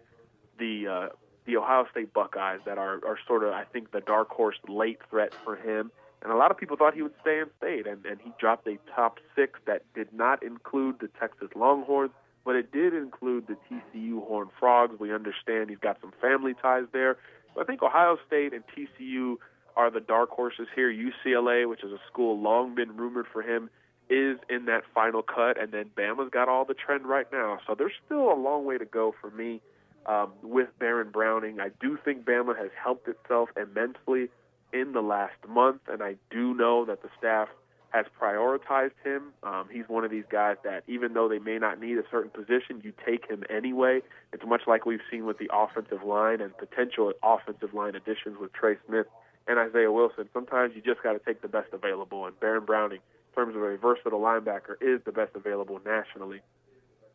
the 0.57 0.87
uh, 0.87 1.09
the 1.45 1.57
Ohio 1.57 1.85
State 1.91 2.13
Buckeyes 2.13 2.59
that 2.65 2.77
are 2.77 2.99
are 3.05 3.17
sort 3.27 3.43
of 3.43 3.53
I 3.53 3.63
think 3.65 3.91
the 3.91 4.01
dark 4.01 4.29
horse 4.29 4.57
late 4.67 4.99
threat 5.09 5.33
for 5.43 5.55
him. 5.55 5.91
And 6.23 6.31
a 6.31 6.35
lot 6.35 6.51
of 6.51 6.57
people 6.57 6.77
thought 6.77 6.93
he 6.93 7.01
would 7.01 7.15
stay 7.21 7.39
in 7.39 7.47
state, 7.57 7.87
and, 7.87 8.05
and 8.05 8.19
he 8.21 8.31
dropped 8.39 8.67
a 8.67 8.77
top 8.95 9.17
six 9.35 9.59
that 9.65 9.81
did 9.95 10.13
not 10.13 10.43
include 10.43 10.99
the 10.99 11.07
Texas 11.19 11.49
Longhorns, 11.55 12.11
but 12.45 12.55
it 12.55 12.71
did 12.71 12.93
include 12.93 13.47
the 13.47 13.57
TCU 13.67 14.23
Horned 14.27 14.51
Frogs. 14.59 14.99
We 14.99 15.11
understand 15.11 15.71
he's 15.71 15.79
got 15.79 15.99
some 15.99 16.13
family 16.21 16.53
ties 16.61 16.85
there. 16.93 17.17
But 17.55 17.61
I 17.61 17.63
think 17.65 17.81
Ohio 17.81 18.17
State 18.27 18.53
and 18.53 18.63
TCU 18.67 19.37
are 19.75 19.89
the 19.89 19.99
dark 19.99 20.29
horses 20.29 20.67
here. 20.75 20.91
UCLA, 20.91 21.67
which 21.67 21.83
is 21.83 21.91
a 21.91 21.99
school 22.11 22.39
long 22.39 22.75
been 22.75 22.95
rumored 22.95 23.25
for 23.31 23.41
him, 23.41 23.69
is 24.11 24.37
in 24.49 24.65
that 24.65 24.83
final 24.93 25.23
cut, 25.23 25.59
and 25.59 25.71
then 25.71 25.89
Bama's 25.97 26.29
got 26.29 26.49
all 26.49 26.65
the 26.65 26.73
trend 26.73 27.05
right 27.05 27.27
now. 27.31 27.59
So 27.65 27.75
there's 27.75 27.93
still 28.05 28.31
a 28.31 28.35
long 28.35 28.65
way 28.65 28.77
to 28.77 28.85
go 28.85 29.15
for 29.21 29.31
me 29.31 29.61
um, 30.05 30.33
with 30.43 30.67
Baron 30.79 31.11
Browning. 31.11 31.61
I 31.61 31.69
do 31.79 31.97
think 32.03 32.25
Bama 32.25 32.57
has 32.57 32.71
helped 32.75 33.07
itself 33.07 33.49
immensely 33.55 34.29
in 34.73 34.91
the 34.91 35.01
last 35.01 35.37
month, 35.47 35.81
and 35.87 36.03
I 36.03 36.15
do 36.29 36.53
know 36.53 36.83
that 36.85 37.01
the 37.01 37.09
staff 37.17 37.47
has 37.91 38.05
prioritized 38.21 38.99
him. 39.03 39.33
Um, 39.43 39.67
he's 39.71 39.87
one 39.87 40.03
of 40.03 40.11
these 40.11 40.23
guys 40.29 40.57
that, 40.63 40.83
even 40.87 41.13
though 41.13 41.27
they 41.27 41.39
may 41.39 41.57
not 41.57 41.79
need 41.79 41.97
a 41.97 42.03
certain 42.09 42.31
position, 42.31 42.81
you 42.83 42.93
take 43.05 43.29
him 43.29 43.43
anyway. 43.49 44.01
It's 44.33 44.43
much 44.45 44.61
like 44.67 44.85
we've 44.85 45.01
seen 45.09 45.25
with 45.25 45.37
the 45.37 45.49
offensive 45.53 46.03
line 46.03 46.41
and 46.41 46.57
potential 46.57 47.11
offensive 47.23 47.73
line 47.73 47.95
additions 47.95 48.37
with 48.39 48.53
Trey 48.53 48.75
Smith 48.87 49.07
and 49.47 49.59
Isaiah 49.59 49.91
Wilson. 49.91 50.29
Sometimes 50.33 50.73
you 50.75 50.81
just 50.81 51.03
got 51.03 51.13
to 51.13 51.19
take 51.19 51.41
the 51.41 51.49
best 51.49 51.73
available, 51.73 52.25
and 52.25 52.39
Baron 52.39 52.65
Browning 52.65 52.99
terms 53.35 53.55
of 53.55 53.61
a 53.61 53.77
versatile 53.77 54.19
linebacker, 54.19 54.75
is 54.81 55.01
the 55.05 55.11
best 55.11 55.31
available 55.35 55.79
nationally 55.85 56.41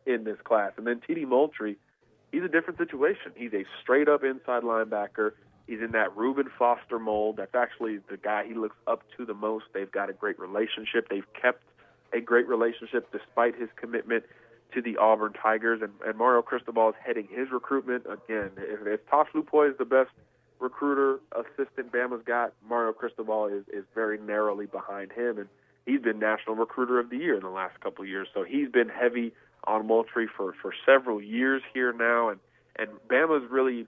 in 0.05 0.23
this 0.23 0.37
class. 0.43 0.71
And 0.77 0.87
then 0.87 1.01
TD 1.07 1.27
Moultrie, 1.27 1.77
he's 2.31 2.43
a 2.43 2.47
different 2.47 2.77
situation. 2.79 3.33
He's 3.35 3.53
a 3.53 3.65
straight 3.81 4.07
up 4.07 4.23
inside 4.23 4.63
linebacker. 4.63 5.31
He's 5.67 5.81
in 5.81 5.91
that 5.91 6.15
Reuben 6.15 6.49
Foster 6.57 6.97
mold. 6.97 7.37
That's 7.37 7.53
actually 7.53 7.99
the 8.09 8.17
guy 8.17 8.45
he 8.47 8.53
looks 8.53 8.77
up 8.87 9.03
to 9.17 9.25
the 9.25 9.33
most. 9.33 9.65
They've 9.73 9.91
got 9.91 10.09
a 10.09 10.13
great 10.13 10.39
relationship. 10.39 11.09
They've 11.09 11.27
kept 11.39 11.61
a 12.13 12.21
great 12.21 12.47
relationship 12.47 13.11
despite 13.11 13.55
his 13.55 13.67
commitment 13.75 14.23
to 14.73 14.81
the 14.81 14.95
Auburn 14.97 15.33
Tigers. 15.33 15.81
And, 15.81 15.91
and 16.05 16.17
Mario 16.17 16.41
Cristobal 16.41 16.89
is 16.89 16.95
heading 17.05 17.27
his 17.29 17.51
recruitment. 17.51 18.05
Again, 18.05 18.51
if, 18.57 18.87
if 18.87 19.09
Tosh 19.09 19.27
Lupoi 19.35 19.71
is 19.71 19.77
the 19.77 19.85
best 19.85 20.11
recruiter 20.59 21.19
assistant 21.35 21.91
Bama's 21.91 22.23
got, 22.25 22.53
Mario 22.67 22.93
Cristobal 22.93 23.47
is, 23.47 23.63
is 23.71 23.83
very 23.93 24.17
narrowly 24.17 24.65
behind 24.65 25.11
him. 25.11 25.37
And 25.37 25.49
he's 25.87 26.01
been 26.01 26.19
National 26.19 26.55
Recruiter 26.55 26.99
of 26.99 27.09
the 27.09 27.17
Year 27.17 27.35
in 27.35 27.41
the 27.41 27.49
last 27.49 27.79
couple 27.79 28.03
of 28.03 28.09
years. 28.09 28.27
So 28.33 28.43
he's 28.43 28.69
been 28.69 28.89
heavy 28.89 29.33
on 29.63 29.87
Moultrie 29.87 30.27
for 30.27 30.53
for 30.61 30.73
several 30.85 31.21
years 31.21 31.63
here 31.73 31.91
now, 31.93 32.29
and 32.29 32.39
and 32.75 32.89
Bama's 33.09 33.49
really 33.49 33.87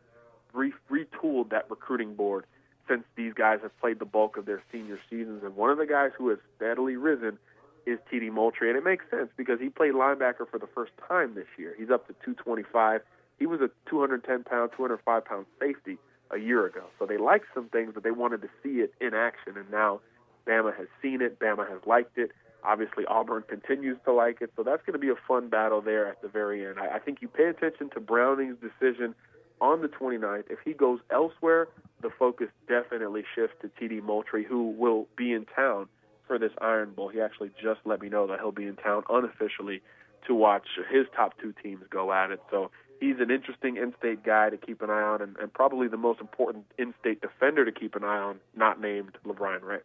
re- 0.53 0.73
retooled 0.89 1.49
that 1.49 1.69
recruiting 1.69 2.15
board 2.15 2.45
since 2.87 3.03
these 3.15 3.33
guys 3.33 3.59
have 3.61 3.77
played 3.79 3.99
the 3.99 4.05
bulk 4.05 4.35
of 4.37 4.45
their 4.45 4.63
senior 4.71 4.99
seasons. 5.09 5.43
And 5.43 5.55
one 5.55 5.69
of 5.69 5.77
the 5.77 5.85
guys 5.85 6.09
who 6.17 6.29
has 6.29 6.39
steadily 6.55 6.95
risen 6.95 7.37
is 7.85 7.99
TD 8.11 8.31
Moultrie, 8.31 8.69
and 8.69 8.77
it 8.77 8.83
makes 8.83 9.05
sense 9.11 9.29
because 9.37 9.59
he 9.59 9.69
played 9.69 9.93
linebacker 9.93 10.49
for 10.49 10.57
the 10.59 10.67
first 10.73 10.91
time 11.07 11.35
this 11.35 11.47
year. 11.57 11.75
He's 11.77 11.91
up 11.91 12.07
to 12.07 12.13
225. 12.13 13.01
He 13.37 13.45
was 13.45 13.61
a 13.61 13.69
210 13.89 14.43
pound, 14.43 14.71
205 14.75 15.25
pound 15.25 15.45
safety 15.59 15.97
a 16.31 16.37
year 16.37 16.65
ago. 16.65 16.83
So 16.97 17.05
they 17.05 17.17
liked 17.17 17.45
some 17.53 17.69
things, 17.69 17.91
but 17.93 18.03
they 18.03 18.11
wanted 18.11 18.41
to 18.41 18.49
see 18.63 18.81
it 18.81 18.93
in 18.99 19.13
action, 19.13 19.53
and 19.55 19.69
now 19.71 20.01
Bama 20.49 20.75
has 20.75 20.87
seen 21.01 21.21
it. 21.21 21.39
Bama 21.39 21.69
has 21.69 21.79
liked 21.85 22.17
it. 22.17 22.31
Obviously, 22.63 23.05
Auburn 23.05 23.43
continues 23.47 23.97
to 24.05 24.11
like 24.11 24.41
it, 24.41 24.51
so 24.55 24.63
that's 24.63 24.81
going 24.85 24.93
to 24.93 24.99
be 24.99 25.09
a 25.09 25.15
fun 25.27 25.47
battle 25.47 25.81
there 25.81 26.07
at 26.07 26.21
the 26.21 26.27
very 26.27 26.65
end. 26.65 26.77
I, 26.79 26.95
I 26.95 26.99
think 26.99 27.21
you 27.21 27.27
pay 27.27 27.45
attention 27.45 27.89
to 27.91 28.01
Browning's 28.01 28.57
decision 28.59 29.15
on 29.61 29.81
the 29.81 29.87
29th. 29.87 30.45
If 30.49 30.59
he 30.65 30.73
goes 30.73 30.99
elsewhere, 31.09 31.67
the 32.01 32.09
focus 32.09 32.47
definitely 32.67 33.23
shifts 33.35 33.55
to 33.61 33.69
TD 33.69 34.03
Moultrie, 34.03 34.43
who 34.43 34.71
will 34.71 35.07
be 35.15 35.31
in 35.31 35.45
town 35.45 35.87
for 36.27 36.37
this 36.37 36.51
Iron 36.61 36.91
Bowl. 36.91 37.09
He 37.09 37.21
actually 37.21 37.51
just 37.61 37.79
let 37.85 38.01
me 38.01 38.09
know 38.09 38.27
that 38.27 38.39
he'll 38.39 38.51
be 38.51 38.65
in 38.65 38.75
town 38.75 39.03
unofficially 39.09 39.81
to 40.27 40.35
watch 40.35 40.67
his 40.91 41.05
top 41.15 41.33
two 41.41 41.53
teams 41.63 41.83
go 41.89 42.11
at 42.11 42.31
it. 42.31 42.41
So 42.51 42.71
he's 42.99 43.15
an 43.19 43.31
interesting 43.31 43.77
in-state 43.77 44.23
guy 44.23 44.49
to 44.49 44.57
keep 44.57 44.81
an 44.81 44.89
eye 44.89 45.01
on, 45.01 45.21
and, 45.21 45.37
and 45.37 45.53
probably 45.53 45.87
the 45.87 45.97
most 45.97 46.19
important 46.19 46.65
in-state 46.77 47.21
defender 47.21 47.63
to 47.63 47.71
keep 47.71 47.95
an 47.95 48.03
eye 48.03 48.19
on, 48.19 48.39
not 48.55 48.81
named 48.81 49.17
LaBryan 49.25 49.63
Ray. 49.63 49.79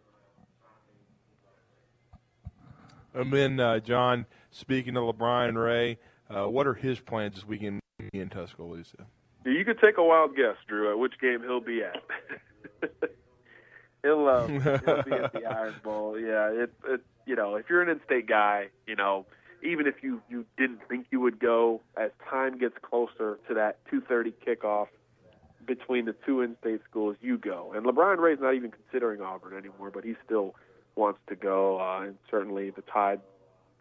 And 3.14 3.32
then, 3.32 3.60
uh, 3.60 3.78
John, 3.78 4.26
speaking 4.50 4.96
of 4.96 5.04
LaBryan 5.04 5.56
Ray, 5.56 5.98
uh, 6.28 6.48
what 6.48 6.66
are 6.66 6.74
his 6.74 6.98
plans 6.98 7.36
this 7.36 7.46
weekend 7.46 7.80
in 8.12 8.28
Tuscaloosa? 8.28 9.06
You 9.44 9.64
could 9.64 9.78
take 9.78 9.98
a 9.98 10.02
wild 10.02 10.34
guess, 10.36 10.56
Drew, 10.66 10.90
at 10.90 10.98
which 10.98 11.18
game 11.20 11.42
he'll 11.42 11.60
be 11.60 11.82
at. 11.82 12.02
he'll, 14.02 14.28
um, 14.28 14.60
he'll 14.60 15.02
be 15.02 15.12
at 15.12 15.32
the 15.32 15.44
Iron 15.48 15.74
Bowl. 15.84 16.18
Yeah, 16.18 16.48
it, 16.50 16.72
it, 16.88 17.00
you 17.26 17.36
know, 17.36 17.54
if 17.54 17.66
you're 17.68 17.82
an 17.82 17.88
in-state 17.88 18.26
guy, 18.26 18.68
you 18.86 18.96
know, 18.96 19.26
even 19.62 19.86
if 19.86 20.02
you 20.02 20.20
you 20.28 20.44
didn't 20.58 20.80
think 20.88 21.06
you 21.10 21.20
would 21.20 21.38
go, 21.38 21.80
as 21.96 22.10
time 22.28 22.58
gets 22.58 22.74
closer 22.82 23.38
to 23.48 23.54
that 23.54 23.78
2:30 23.90 24.34
kickoff 24.46 24.88
between 25.66 26.04
the 26.04 26.14
two 26.26 26.42
in-state 26.42 26.80
schools, 26.88 27.16
you 27.22 27.38
go. 27.38 27.72
And 27.74 27.86
LaBryan 27.86 28.18
Ray's 28.18 28.38
not 28.40 28.54
even 28.54 28.70
considering 28.70 29.22
Auburn 29.22 29.56
anymore, 29.56 29.90
but 29.90 30.04
he's 30.04 30.16
still 30.24 30.54
wants 30.96 31.20
to 31.28 31.36
go, 31.36 31.80
uh, 31.80 32.02
and 32.02 32.16
certainly 32.30 32.70
the 32.70 32.82
Tide 32.82 33.20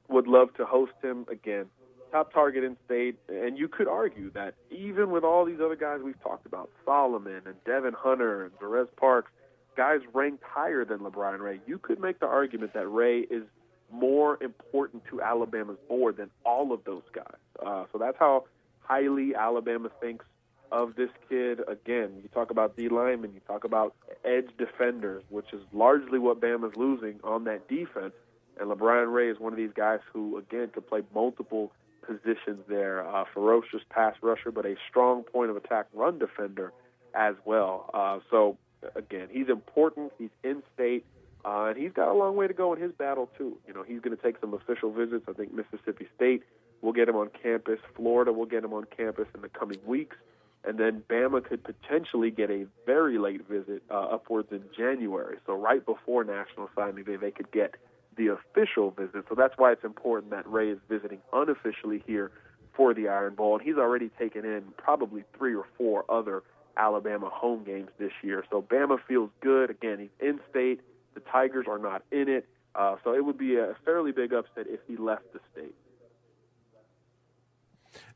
would 0.09 0.27
love 0.27 0.53
to 0.55 0.65
host 0.65 0.93
him 1.01 1.25
again. 1.29 1.65
Top 2.11 2.31
target 2.31 2.63
in 2.63 2.77
state, 2.85 3.17
and 3.27 3.57
you 3.57 3.67
could 3.67 3.87
argue 3.87 4.29
that 4.31 4.53
even 4.69 5.09
with 5.09 5.23
all 5.23 5.45
these 5.45 5.59
other 5.59 5.75
guys 5.75 6.01
we've 6.03 6.21
talked 6.21 6.45
about, 6.45 6.69
Solomon 6.85 7.41
and 7.45 7.55
Devon 7.65 7.93
Hunter 7.97 8.45
and 8.45 8.53
Jarez 8.59 8.87
Parks, 8.95 9.31
guys 9.75 10.01
ranked 10.13 10.43
higher 10.43 10.85
than 10.85 10.99
LaBryan 10.99 11.39
Ray, 11.39 11.59
you 11.65 11.79
could 11.79 11.99
make 11.99 12.19
the 12.19 12.27
argument 12.27 12.73
that 12.73 12.87
Ray 12.87 13.21
is 13.21 13.43
more 13.91 14.41
important 14.43 15.03
to 15.09 15.21
Alabama's 15.21 15.77
board 15.87 16.17
than 16.17 16.29
all 16.45 16.71
of 16.71 16.83
those 16.83 17.03
guys. 17.13 17.25
Uh, 17.65 17.85
so 17.91 17.97
that's 17.97 18.17
how 18.19 18.45
highly 18.81 19.33
Alabama 19.35 19.89
thinks 20.01 20.25
of 20.73 20.95
this 20.95 21.11
kid. 21.29 21.61
Again, 21.67 22.09
you 22.23 22.29
talk 22.33 22.49
about 22.49 22.75
D 22.75 22.89
linemen, 22.89 23.31
you 23.33 23.41
talk 23.47 23.63
about 23.63 23.95
edge 24.25 24.49
defenders, 24.57 25.23
which 25.29 25.53
is 25.53 25.61
largely 25.71 26.17
what 26.17 26.41
Bama's 26.41 26.75
losing 26.75 27.19
on 27.23 27.43
that 27.45 27.69
defense. 27.69 28.13
And 28.59 28.69
LaBryan 28.69 29.13
Ray 29.13 29.29
is 29.29 29.39
one 29.39 29.53
of 29.53 29.57
these 29.57 29.71
guys 29.75 29.99
who, 30.11 30.37
again, 30.37 30.69
could 30.73 30.87
play 30.87 31.01
multiple 31.13 31.71
positions 32.01 32.63
there. 32.67 33.07
Uh, 33.07 33.23
ferocious 33.33 33.81
pass 33.89 34.15
rusher, 34.21 34.51
but 34.51 34.65
a 34.65 34.75
strong 34.89 35.23
point 35.23 35.51
of 35.51 35.55
attack 35.55 35.85
run 35.93 36.17
defender 36.17 36.73
as 37.13 37.35
well. 37.45 37.89
Uh, 37.93 38.19
so, 38.29 38.57
again, 38.95 39.27
he's 39.31 39.49
important. 39.49 40.11
He's 40.17 40.33
in 40.43 40.63
state. 40.73 41.05
Uh, 41.45 41.65
and 41.65 41.77
he's 41.77 41.91
got 41.91 42.07
a 42.07 42.13
long 42.13 42.35
way 42.35 42.47
to 42.47 42.53
go 42.53 42.73
in 42.73 42.81
his 42.81 42.93
battle, 42.93 43.29
too. 43.37 43.57
You 43.67 43.73
know, 43.73 43.83
he's 43.83 43.99
going 43.99 44.15
to 44.15 44.23
take 44.23 44.37
some 44.39 44.53
official 44.53 44.91
visits. 44.91 45.25
I 45.27 45.33
think 45.33 45.53
Mississippi 45.53 46.07
State 46.15 46.43
will 46.81 46.93
get 46.93 47.09
him 47.09 47.15
on 47.15 47.29
campus. 47.41 47.79
Florida 47.95 48.31
will 48.31 48.45
get 48.45 48.63
him 48.63 48.73
on 48.73 48.85
campus 48.95 49.27
in 49.35 49.41
the 49.41 49.49
coming 49.49 49.79
weeks. 49.85 50.15
And 50.65 50.77
then 50.77 51.03
Bama 51.09 51.43
could 51.43 51.63
potentially 51.63 52.31
get 52.31 52.49
a 52.49 52.65
very 52.85 53.17
late 53.17 53.47
visit 53.47 53.83
uh, 53.91 53.99
upwards 53.99 54.49
in 54.51 54.63
January. 54.75 55.37
So, 55.45 55.53
right 55.53 55.85
before 55.85 56.23
National 56.23 56.69
Signing 56.75 57.03
Day, 57.03 57.17
they 57.17 57.31
could 57.31 57.51
get 57.51 57.75
the 58.17 58.27
official 58.27 58.91
visit. 58.91 59.25
So 59.29 59.35
that's 59.35 59.53
why 59.57 59.71
it's 59.71 59.83
important 59.83 60.31
that 60.31 60.49
Ray 60.49 60.69
is 60.69 60.79
visiting 60.89 61.19
unofficially 61.31 62.03
here 62.05 62.31
for 62.75 62.93
the 62.93 63.07
Iron 63.07 63.35
Bowl. 63.35 63.55
And 63.57 63.63
he's 63.65 63.77
already 63.77 64.09
taken 64.19 64.45
in 64.45 64.63
probably 64.77 65.23
three 65.37 65.55
or 65.55 65.65
four 65.77 66.05
other 66.09 66.43
Alabama 66.77 67.29
home 67.29 67.63
games 67.63 67.89
this 67.99 68.11
year. 68.21 68.43
So 68.49 68.61
Bama 68.61 68.97
feels 69.07 69.29
good. 69.41 69.69
Again, 69.69 69.99
he's 69.99 70.27
in 70.27 70.39
state. 70.49 70.81
The 71.13 71.19
Tigers 71.21 71.65
are 71.69 71.77
not 71.77 72.03
in 72.11 72.27
it. 72.27 72.47
Uh, 72.75 72.95
so 73.03 73.13
it 73.13 73.23
would 73.23 73.37
be 73.37 73.57
a 73.57 73.75
fairly 73.85 74.11
big 74.11 74.33
upset 74.33 74.65
if 74.67 74.79
he 74.87 74.97
left 74.97 75.31
the 75.33 75.39
state. 75.51 75.75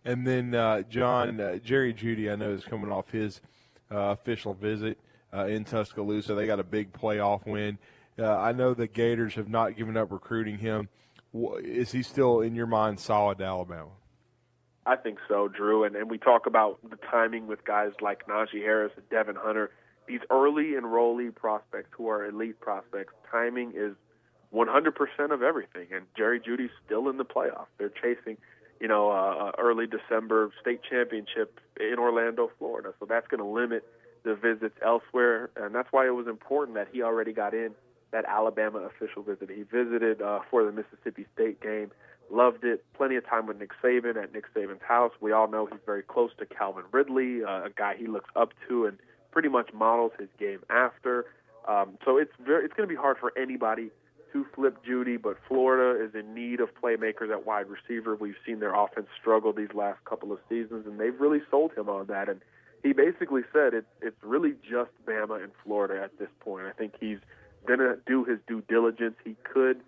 And 0.08 0.26
then, 0.26 0.56
uh, 0.56 0.84
John, 0.84 1.42
uh, 1.42 1.58
Jerry 1.58 1.94
Jeudy, 1.94 2.32
I 2.32 2.38
know, 2.38 2.52
is 2.52 2.64
coming 2.64 2.90
off 2.90 3.12
his 3.12 3.42
uh, 3.92 3.98
official 3.98 4.54
visit 4.54 4.98
uh, 5.34 5.48
in 5.48 5.66
Tuscaloosa. 5.66 6.34
They 6.34 6.48
got 6.48 6.62
a 6.62 6.64
big 6.64 6.94
playoff 6.94 7.46
win. 7.46 7.78
Uh, 8.18 8.38
I 8.38 8.54
know 8.54 8.74
the 8.74 8.88
Gators 8.88 9.36
have 9.36 9.50
not 9.50 9.76
given 9.76 9.98
up 9.98 10.14
recruiting 10.14 10.60
him. 10.60 10.88
Is 11.34 11.92
he 11.92 12.04
still, 12.04 12.40
in 12.40 12.56
your 12.56 12.68
mind, 12.68 13.02
solid 13.02 13.40
to 13.40 13.44
Alabama? 13.44 13.90
I 14.86 14.96
think 14.96 15.20
so, 15.28 15.50
Drew. 15.50 15.84
And, 15.84 15.98
and 15.98 16.10
we 16.10 16.18
talk 16.18 16.46
about 16.46 16.80
the 16.90 16.96
timing 17.12 17.46
with 17.48 17.66
guys 17.66 17.92
like 18.00 18.28
Najee 18.28 18.64
Harris 18.64 18.94
and 18.96 19.08
Devon 19.10 19.36
Hunter. 19.36 19.72
These 20.08 20.22
early 20.32 20.72
enrollee 20.82 21.36
prospects 21.36 21.90
who 21.92 22.08
are 22.08 22.26
elite 22.26 22.62
prospects, 22.62 23.14
timing 23.30 23.74
is 23.76 23.94
100% 24.54 25.32
of 25.32 25.44
everything. 25.44 25.88
And 25.94 26.06
Jerry 26.16 26.40
Jeudy's 26.40 26.72
still 26.86 27.10
in 27.10 27.18
the 27.18 27.26
playoff. 27.26 27.66
They're 27.78 27.90
chasing, 27.90 28.38
you 28.80 28.88
know, 28.88 29.12
uh, 29.12 29.52
early 29.58 29.86
December 29.88 30.52
state 30.62 30.82
championship 30.90 31.60
in 31.80 31.95
Orlando, 31.98 32.52
Florida. 32.58 32.94
So 32.99 33.06
that's 33.06 33.28
going 33.28 33.40
to 33.40 33.45
limit 33.45 33.84
the 34.24 34.36
visits 34.36 34.76
elsewhere. 34.84 35.49
And 35.56 35.74
that's 35.74 35.88
why 35.91 36.06
it 36.08 36.16
was 36.16 36.28
important 36.28 36.76
that 36.76 36.88
he 36.91 37.02
already 37.02 37.34
got 37.34 37.54
in 37.54 37.72
that 38.12 38.26
Alabama 38.26 38.80
official 38.80 39.24
visit. 39.24 39.49
He 39.49 39.64
visited 39.64 40.22
uh, 40.22 40.40
for 40.49 40.64
the 40.64 40.72
Mississippi 40.72 41.26
State 41.34 41.62
game, 41.62 41.91
loved 42.32 42.64
it. 42.64 42.84
Plenty 42.95 43.16
of 43.16 43.26
time 43.26 43.48
with 43.48 43.60
Nick 43.60 43.72
Saban 43.84 44.22
at 44.22 44.34
Nick 44.34 44.45
Saban's 44.54 44.82
house. 44.82 45.12
We 45.20 45.32
all 45.32 45.49
know 45.49 45.66
he's 45.66 45.80
very 45.86 46.04
close 46.04 46.32
to 46.40 46.45
Calvin 46.45 46.86
Ridley, 46.91 47.44
uh, 47.44 47.66
a 47.66 47.70
guy 47.76 47.95
he 47.98 48.08
looks 48.08 48.30
up 48.36 48.54
to 48.68 48.86
and 48.86 48.98
pretty 49.32 49.49
much 49.49 49.72
models 49.74 50.12
his 50.20 50.30
game 50.40 50.60
after. 50.70 51.26
Um, 51.68 51.98
so 52.06 52.18
it's 52.18 52.32
very 52.40 52.64
it's 52.64 52.74
going 52.74 52.88
to 52.88 52.94
be 52.94 52.99
hard 52.99 53.18
for 53.18 53.34
anybody 53.38 53.91
to 54.34 54.45
flip 54.56 54.84
Jeudy, 54.86 55.22
but 55.22 55.38
Florida 55.48 56.04
is 56.04 56.16
in 56.16 56.34
need 56.34 56.60
of 56.60 56.70
playmakers 56.82 57.32
at 57.32 57.45
wide 57.45 57.66
receiver. 57.68 58.16
We've 58.16 58.36
seen 58.45 58.60
their 58.60 58.74
offense 58.74 59.08
struggle 59.20 59.54
these 59.54 59.74
last 59.74 60.04
couple 60.06 60.32
of 60.32 60.40
seasons, 60.49 60.86
and 60.86 60.99
they've 60.99 61.20
really 61.20 61.41
sold 61.49 61.74
him 61.74 61.90
on 61.90 62.08
that. 62.08 62.30
And 62.30 62.41
he 62.84 62.94
basically 62.94 63.41
said 63.54 63.74
it's 63.74 63.88
it's 64.02 64.18
really 64.22 64.54
just 64.70 64.91
Bama 65.06 65.44
and 65.44 65.52
Florida 65.64 66.02
at 66.02 66.18
this 66.20 66.30
point. 66.40 66.66
I 66.68 66.72
think 66.72 66.94
he's 66.99 67.20
going 67.66 67.80
to 67.80 67.98
do 68.06 68.24
his 68.24 68.40
due 68.48 68.64
diligence. 68.68 69.16
He 69.24 69.36
could 69.44 69.82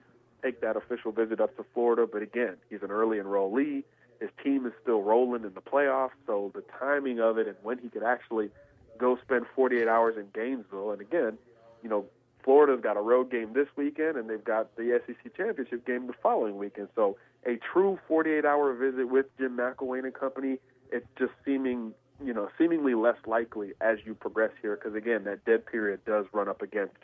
take 0.43 0.61
that 0.61 0.75
official 0.75 1.11
visit 1.11 1.39
up 1.39 1.55
to 1.57 1.65
Florida, 1.73 2.07
but 2.11 2.21
again, 2.21 2.55
he's 2.69 2.81
an 2.81 2.91
early 2.91 3.17
enrollee. 3.17 3.83
His 4.19 4.29
team 4.43 4.65
is 4.65 4.73
still 4.81 5.01
rolling 5.01 5.43
in 5.43 5.53
the 5.53 5.61
playoffs, 5.61 6.11
so 6.27 6.51
the 6.53 6.63
timing 6.77 7.19
of 7.19 7.37
it 7.37 7.47
and 7.47 7.55
when 7.63 7.77
he 7.77 7.89
could 7.89 8.03
actually 8.03 8.49
go 8.97 9.17
spend 9.23 9.45
48 9.55 9.87
hours 9.87 10.17
in 10.17 10.27
Gainesville, 10.33 10.91
and 10.91 11.01
again, 11.01 11.37
you 11.81 11.89
know, 11.89 12.05
Florida's 12.43 12.81
got 12.81 12.97
a 12.97 13.01
road 13.01 13.31
game 13.31 13.53
this 13.53 13.67
weekend, 13.75 14.17
and 14.17 14.29
they've 14.29 14.43
got 14.43 14.75
the 14.75 15.01
SEC 15.05 15.35
championship 15.35 15.85
game 15.85 16.07
the 16.07 16.13
following 16.23 16.57
weekend. 16.57 16.87
So 16.95 17.17
a 17.45 17.57
true 17.73 17.99
48-hour 18.09 18.73
visit 18.75 19.09
with 19.09 19.25
Jim 19.37 19.57
McElwain 19.57 20.05
and 20.05 20.13
company, 20.13 20.57
it's 20.91 21.05
just 21.17 21.31
seeming, 21.45 21.93
you 22.23 22.33
know, 22.33 22.49
seemingly 22.57 22.95
less 22.95 23.17
likely 23.27 23.73
as 23.81 23.97
you 24.05 24.15
progress 24.15 24.51
here, 24.61 24.75
because 24.75 24.95
again, 24.95 25.23
that 25.25 25.43
dead 25.45 25.65
period 25.65 25.99
does 26.05 26.25
run 26.33 26.47
up 26.47 26.61
against 26.61 26.95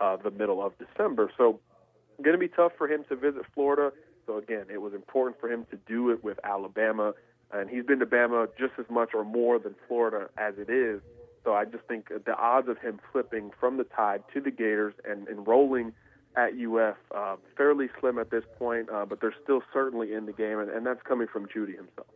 uh, 0.00 0.16
the 0.16 0.30
middle 0.30 0.64
of 0.64 0.72
December. 0.78 1.30
So, 1.36 1.60
going 2.20 2.34
to 2.34 2.38
be 2.38 2.48
tough 2.48 2.72
for 2.78 2.88
him 2.88 3.04
to 3.08 3.16
visit 3.16 3.42
Florida. 3.54 3.92
So 4.26 4.38
again, 4.38 4.66
it 4.72 4.80
was 4.80 4.94
important 4.94 5.40
for 5.40 5.50
him 5.50 5.66
to 5.70 5.78
do 5.86 6.10
it 6.10 6.22
with 6.22 6.38
Alabama, 6.44 7.14
and 7.52 7.68
he's 7.68 7.84
been 7.84 7.98
to 7.98 8.06
Bama 8.06 8.48
just 8.58 8.72
as 8.78 8.86
much 8.90 9.10
or 9.14 9.24
more 9.24 9.58
than 9.58 9.74
Florida 9.88 10.28
as 10.38 10.54
it 10.58 10.70
is. 10.70 11.00
So 11.44 11.54
I 11.54 11.64
just 11.64 11.84
think 11.84 12.08
the 12.08 12.36
odds 12.36 12.68
of 12.68 12.78
him 12.78 13.00
flipping 13.10 13.50
from 13.58 13.76
the 13.76 13.84
Tide 13.84 14.22
to 14.34 14.40
the 14.40 14.50
Gators 14.50 14.94
and 15.04 15.26
enrolling 15.28 15.92
at 16.36 16.52
UF 16.54 16.96
uh, 17.14 17.36
fairly 17.56 17.88
slim 18.00 18.18
at 18.18 18.30
this 18.30 18.44
point, 18.58 18.88
uh, 18.90 19.04
but 19.04 19.20
they're 19.20 19.34
still 19.42 19.62
certainly 19.72 20.14
in 20.14 20.26
the 20.26 20.32
game, 20.32 20.58
and, 20.58 20.70
and 20.70 20.86
that's 20.86 21.02
coming 21.02 21.26
from 21.26 21.46
Jeudy 21.46 21.76
himself. 21.76 22.06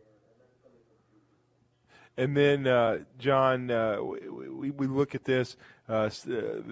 And 2.19 2.35
then, 2.35 2.65
uh, 2.65 2.99
John, 3.19 3.69
uh, 3.69 4.01
we, 4.01 4.71
we 4.71 4.87
look 4.87 5.13
at 5.13 5.23
this 5.23 5.55
uh, 5.87 6.09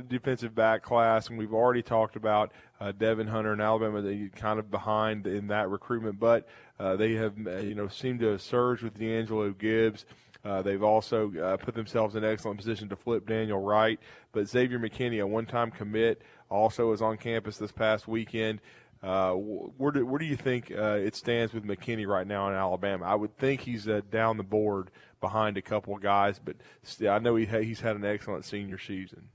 defensive 0.08 0.56
back 0.56 0.82
class, 0.82 1.30
and 1.30 1.38
we've 1.38 1.54
already 1.54 1.84
talked 1.84 2.16
about 2.16 2.52
uh, 2.80 2.92
Devon 2.92 3.28
Hunter 3.28 3.54
and 3.54 3.62
Alabama. 3.62 4.02
They 4.02 4.30
kind 4.36 4.58
of 4.58 4.72
behind 4.72 5.28
in 5.28 5.48
that 5.48 5.70
recruitment, 5.70 6.20
but 6.20 6.48
uh, 6.80 6.96
they 6.96 7.14
have 7.14 7.38
you 7.38 7.76
know 7.76 7.88
seemed 7.88 8.22
to 8.22 8.40
surge 8.40 8.82
with 8.82 8.98
D'Angelo 8.98 9.52
Gibbs. 9.52 10.08
Uh, 10.46 10.62
they've 10.62 10.84
also 10.84 11.34
uh, 11.42 11.58
put 11.58 11.74
themselves 11.74 12.16
in 12.16 12.24
an 12.24 12.32
excellent 12.32 12.58
position 12.58 12.88
to 12.88 12.96
flip 12.96 13.28
Daniel 13.28 13.60
Wright. 13.60 14.00
But 14.32 14.48
Xavier 14.48 14.80
McKinney, 14.80 15.22
a 15.22 15.28
one-time 15.28 15.72
commit, 15.72 16.22
also 16.50 16.92
is 16.92 17.02
on 17.02 17.18
campus 17.18 17.58
this 17.58 17.72
past 17.72 18.08
weekend. 18.08 18.62
Uh, 19.04 19.34
where 19.34 19.92
do 19.92 20.06
where 20.06 20.18
do 20.18 20.26
you 20.26 20.36
think 20.36 20.72
uh, 20.72 20.98
it 21.00 21.16
stands 21.16 21.54
with 21.54 21.64
McKinney 21.64 22.08
right 22.08 22.26
now 22.26 22.48
in 22.48 22.56
Alabama? 22.56 23.06
I 23.06 23.16
would 23.16 23.38
think 23.38 23.62
he's 23.62 23.88
uh, 23.88 24.02
down 24.10 24.38
the 24.38 24.44
board 24.44 24.90
behind 25.20 25.58
a 25.58 25.62
couple 25.62 25.96
of 25.96 26.02
guys, 26.02 26.40
but 26.44 26.56
still, 26.84 27.12
I 27.12 27.20
know 27.20 27.36
he 27.36 27.46
ha- 27.46 27.62
he's 27.62 27.82
had 27.82 27.96
an 27.96 28.06
excellent 28.06 28.46
senior 28.46 28.78
season. 28.78 29.30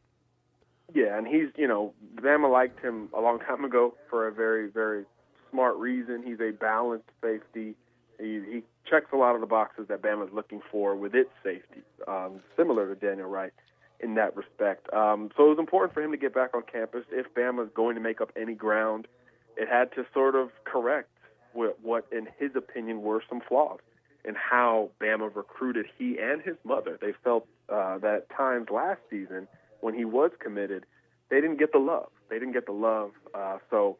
Yeah, 0.94 1.16
and 1.16 1.26
he's 1.26 1.48
you 1.56 1.68
know 1.68 1.94
Bama 2.16 2.50
liked 2.50 2.80
him 2.80 3.10
a 3.16 3.20
long 3.20 3.38
time 3.38 3.64
ago 3.64 3.94
for 4.08 4.26
a 4.26 4.32
very 4.32 4.68
very 4.68 5.04
smart 5.50 5.76
reason. 5.76 6.22
He's 6.24 6.40
a 6.40 6.52
balanced 6.52 7.10
safety. 7.22 7.74
He, 8.18 8.40
he 8.50 8.62
checks 8.88 9.06
a 9.12 9.16
lot 9.16 9.34
of 9.34 9.40
the 9.40 9.46
boxes 9.46 9.86
that 9.88 10.02
Bama's 10.02 10.32
looking 10.32 10.60
for 10.70 10.96
with 10.96 11.14
its 11.14 11.30
safety, 11.42 11.82
um, 12.08 12.40
similar 12.56 12.92
to 12.92 12.98
Daniel 12.98 13.28
Wright 13.28 13.52
in 14.00 14.14
that 14.14 14.36
respect. 14.36 14.92
Um, 14.92 15.30
so 15.36 15.46
it 15.46 15.48
was 15.50 15.58
important 15.58 15.94
for 15.94 16.02
him 16.02 16.10
to 16.10 16.16
get 16.16 16.34
back 16.34 16.54
on 16.54 16.62
campus. 16.62 17.04
If 17.10 17.32
Bama 17.34 17.64
is 17.64 17.70
going 17.74 17.94
to 17.96 18.00
make 18.00 18.20
up 18.20 18.30
any 18.40 18.54
ground, 18.54 19.06
it 19.56 19.68
had 19.68 19.92
to 19.92 20.06
sort 20.14 20.34
of 20.34 20.50
correct 20.64 21.10
what, 21.52 21.78
what 21.82 22.06
in 22.10 22.28
his 22.38 22.52
opinion, 22.56 23.02
were 23.02 23.22
some 23.28 23.40
flaws 23.46 23.80
in 24.24 24.34
how 24.34 24.90
Bama 25.00 25.34
recruited 25.34 25.86
he 25.98 26.18
and 26.18 26.42
his 26.42 26.56
mother. 26.64 26.98
They 27.00 27.12
felt 27.24 27.46
uh, 27.68 27.98
that 27.98 28.14
at 28.14 28.36
times 28.36 28.68
last 28.70 29.00
season 29.08 29.48
when 29.80 29.94
he 29.94 30.04
was 30.04 30.30
committed, 30.38 30.84
they 31.30 31.40
didn't 31.40 31.58
get 31.58 31.72
the 31.72 31.78
love. 31.78 32.08
They 32.28 32.38
didn't 32.38 32.52
get 32.52 32.66
the 32.66 32.72
love. 32.72 33.12
Uh, 33.34 33.58
so, 33.70 33.96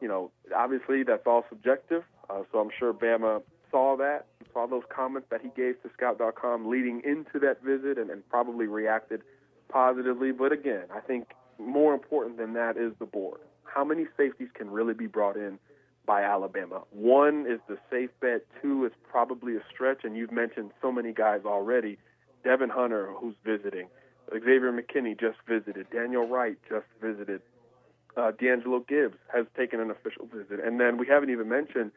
you 0.00 0.08
know, 0.08 0.30
obviously 0.54 1.02
that's 1.02 1.26
all 1.26 1.44
subjective. 1.48 2.02
Uh, 2.28 2.42
so 2.52 2.58
I'm 2.58 2.70
sure 2.78 2.92
Bama 2.92 3.42
saw 3.70 3.96
that, 3.96 4.26
saw 4.52 4.66
those 4.66 4.82
comments 4.94 5.28
that 5.30 5.40
he 5.40 5.48
gave 5.56 5.80
to 5.82 5.90
Scout.com 5.96 6.68
leading 6.68 7.02
into 7.04 7.38
that 7.40 7.62
visit, 7.62 7.98
and, 7.98 8.10
and 8.10 8.28
probably 8.28 8.66
reacted 8.66 9.22
positively. 9.68 10.32
But 10.32 10.52
again, 10.52 10.84
I 10.94 11.00
think 11.00 11.28
more 11.58 11.94
important 11.94 12.38
than 12.38 12.54
that 12.54 12.76
is 12.76 12.92
the 12.98 13.06
board. 13.06 13.40
How 13.64 13.84
many 13.84 14.06
safeties 14.16 14.48
can 14.54 14.70
really 14.70 14.94
be 14.94 15.06
brought 15.06 15.36
in 15.36 15.58
by 16.06 16.22
Alabama? 16.22 16.82
One 16.90 17.46
is 17.48 17.60
the 17.68 17.78
safe 17.90 18.10
bet. 18.20 18.44
Two 18.60 18.84
is 18.84 18.92
probably 19.08 19.56
a 19.56 19.60
stretch, 19.72 20.04
and 20.04 20.16
you've 20.16 20.32
mentioned 20.32 20.72
so 20.82 20.90
many 20.90 21.12
guys 21.12 21.42
already. 21.44 21.98
Devon 22.42 22.70
Hunter, 22.70 23.12
who's 23.16 23.34
visiting. 23.44 23.86
Xavier 24.32 24.72
McKinney 24.72 25.18
just 25.18 25.38
visited. 25.46 25.86
Daniel 25.90 26.26
Wright 26.26 26.56
just 26.68 26.86
visited. 27.00 27.42
Uh, 28.16 28.32
D'Angelo 28.32 28.80
Gibbs 28.80 29.18
has 29.32 29.46
taken 29.56 29.80
an 29.80 29.90
official 29.90 30.26
visit. 30.26 30.64
And 30.64 30.80
then 30.80 30.98
we 30.98 31.06
haven't 31.06 31.30
even 31.30 31.48
mentioned 31.48 31.92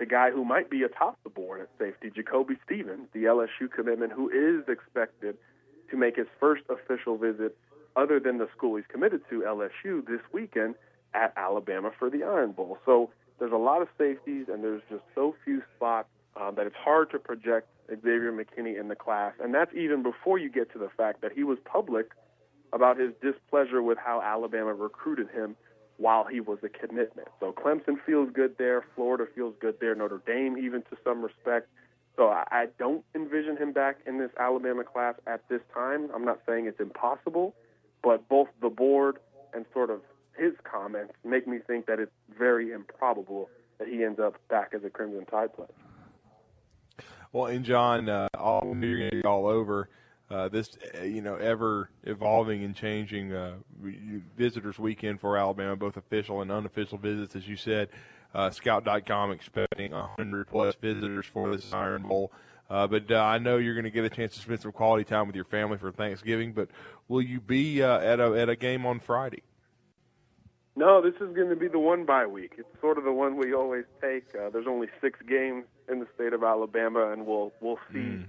the 0.00 0.06
guy 0.06 0.30
who 0.30 0.44
might 0.44 0.70
be 0.70 0.82
atop 0.82 1.18
the 1.22 1.28
board 1.28 1.60
at 1.60 1.68
safety, 1.78 2.10
Jacoby 2.12 2.54
Stevens, 2.64 3.06
the 3.12 3.24
LSU 3.24 3.70
commitment, 3.70 4.12
who 4.12 4.30
is 4.30 4.66
expected 4.66 5.36
to 5.90 5.96
make 5.96 6.16
his 6.16 6.26
first 6.40 6.62
official 6.70 7.18
visit 7.18 7.56
other 7.96 8.18
than 8.18 8.38
the 8.38 8.48
school 8.56 8.76
he's 8.76 8.86
committed 8.88 9.20
to, 9.28 9.42
LSU, 9.42 10.04
this 10.06 10.20
weekend 10.32 10.74
at 11.12 11.34
Alabama 11.36 11.90
for 11.98 12.08
the 12.08 12.24
Iron 12.24 12.52
Bowl. 12.52 12.78
So 12.86 13.10
there's 13.38 13.52
a 13.52 13.58
lot 13.58 13.82
of 13.82 13.88
safeties, 13.98 14.46
and 14.50 14.64
there's 14.64 14.80
just 14.88 15.02
so 15.14 15.34
few 15.44 15.62
spots 15.76 16.08
um, 16.40 16.54
that 16.54 16.66
it's 16.66 16.76
hard 16.76 17.10
to 17.10 17.18
project 17.18 17.68
Xavier 17.90 18.32
McKinney 18.32 18.80
in 18.80 18.88
the 18.88 18.96
class. 18.96 19.34
And 19.38 19.52
that's 19.52 19.74
even 19.74 20.02
before 20.02 20.38
you 20.38 20.48
get 20.48 20.72
to 20.72 20.78
the 20.78 20.88
fact 20.96 21.20
that 21.20 21.32
he 21.32 21.44
was 21.44 21.58
public 21.66 22.12
about 22.72 22.98
his 22.98 23.10
displeasure 23.20 23.82
with 23.82 23.98
how 23.98 24.22
Alabama 24.22 24.72
recruited 24.72 25.28
him 25.28 25.56
while 26.00 26.24
he 26.24 26.40
was 26.40 26.58
a 26.62 26.68
commitment. 26.68 27.28
So 27.40 27.52
Clemson 27.52 27.96
feels 28.06 28.30
good 28.32 28.56
there, 28.56 28.82
Florida 28.94 29.26
feels 29.34 29.54
good 29.60 29.76
there, 29.80 29.94
Notre 29.94 30.22
Dame 30.26 30.56
even 30.56 30.80
to 30.82 30.96
some 31.04 31.22
respect. 31.22 31.68
So 32.16 32.28
I, 32.28 32.44
I 32.50 32.66
don't 32.78 33.04
envision 33.14 33.58
him 33.58 33.72
back 33.72 33.98
in 34.06 34.18
this 34.18 34.30
Alabama 34.38 34.82
class 34.82 35.14
at 35.26 35.46
this 35.50 35.60
time. 35.74 36.08
I'm 36.14 36.24
not 36.24 36.40
saying 36.48 36.66
it's 36.66 36.80
impossible, 36.80 37.54
but 38.02 38.26
both 38.30 38.48
the 38.62 38.70
board 38.70 39.18
and 39.52 39.66
sort 39.74 39.90
of 39.90 40.00
his 40.38 40.52
comments 40.64 41.12
make 41.22 41.46
me 41.46 41.58
think 41.66 41.84
that 41.86 42.00
it's 42.00 42.12
very 42.38 42.72
improbable 42.72 43.50
that 43.78 43.86
he 43.86 44.02
ends 44.02 44.18
up 44.18 44.36
back 44.48 44.72
as 44.74 44.82
a 44.84 44.90
Crimson 44.90 45.26
Tide 45.26 45.54
player. 45.54 45.68
Well, 47.32 47.46
and 47.46 47.62
John, 47.64 48.08
uh, 48.08 48.28
all 48.38 48.74
you're 48.80 48.98
going 48.98 49.10
to 49.10 49.16
be 49.16 49.24
all 49.24 49.46
over 49.46 49.90
uh, 50.30 50.48
this, 50.48 50.70
uh, 50.96 51.02
you 51.02 51.20
know, 51.20 51.34
ever 51.34 51.90
evolving 52.04 52.62
and 52.62 52.74
changing 52.76 53.32
uh, 53.32 53.54
visitors 54.36 54.78
weekend 54.78 55.20
for 55.20 55.36
Alabama, 55.36 55.74
both 55.74 55.96
official 55.96 56.40
and 56.40 56.52
unofficial 56.52 56.98
visits, 56.98 57.34
as 57.34 57.48
you 57.48 57.56
said. 57.56 57.88
Uh, 58.32 58.48
Scout.com 58.50 59.32
expecting 59.32 59.90
100 59.90 60.46
plus 60.46 60.76
visitors 60.76 61.26
for 61.26 61.50
this 61.50 61.72
Iron 61.72 62.02
Bowl. 62.02 62.30
Uh, 62.68 62.86
but 62.86 63.10
uh, 63.10 63.16
I 63.16 63.38
know 63.38 63.56
you're 63.56 63.74
going 63.74 63.84
to 63.84 63.90
get 63.90 64.04
a 64.04 64.10
chance 64.10 64.34
to 64.34 64.40
spend 64.40 64.60
some 64.60 64.70
quality 64.70 65.02
time 65.02 65.26
with 65.26 65.34
your 65.34 65.46
family 65.46 65.78
for 65.78 65.90
Thanksgiving. 65.90 66.52
But 66.52 66.68
will 67.08 67.22
you 67.22 67.40
be 67.40 67.82
uh, 67.82 67.98
at 67.98 68.20
a 68.20 68.40
at 68.40 68.48
a 68.48 68.54
game 68.54 68.86
on 68.86 69.00
Friday? 69.00 69.42
No, 70.76 71.02
this 71.02 71.14
is 71.14 71.34
going 71.34 71.48
to 71.48 71.56
be 71.56 71.66
the 71.66 71.80
one 71.80 72.06
bye 72.06 72.26
week. 72.26 72.52
It's 72.56 72.68
sort 72.80 72.96
of 72.98 73.02
the 73.02 73.12
one 73.12 73.36
we 73.36 73.52
always 73.52 73.86
take. 74.00 74.26
Uh, 74.32 74.50
there's 74.50 74.68
only 74.68 74.86
six 75.00 75.18
games 75.28 75.64
in 75.88 75.98
the 75.98 76.06
state 76.14 76.32
of 76.32 76.44
Alabama, 76.44 77.10
and 77.10 77.26
we'll 77.26 77.52
we'll 77.60 77.80
see. 77.92 77.98
Mm 77.98 78.26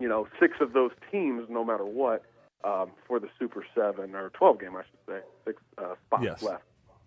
you 0.00 0.08
know, 0.08 0.26
six 0.40 0.54
of 0.60 0.72
those 0.72 0.90
teams, 1.12 1.46
no 1.48 1.64
matter 1.64 1.84
what, 1.84 2.24
um, 2.64 2.90
for 3.06 3.20
the 3.20 3.28
Super 3.38 3.64
Seven 3.74 4.14
or 4.14 4.30
twelve 4.30 4.60
game, 4.60 4.74
I 4.76 4.82
should 4.82 5.00
say, 5.06 5.20
six 5.46 5.62
uh, 5.78 5.94
spots 6.06 6.24
yes. 6.24 6.42
left 6.42 6.64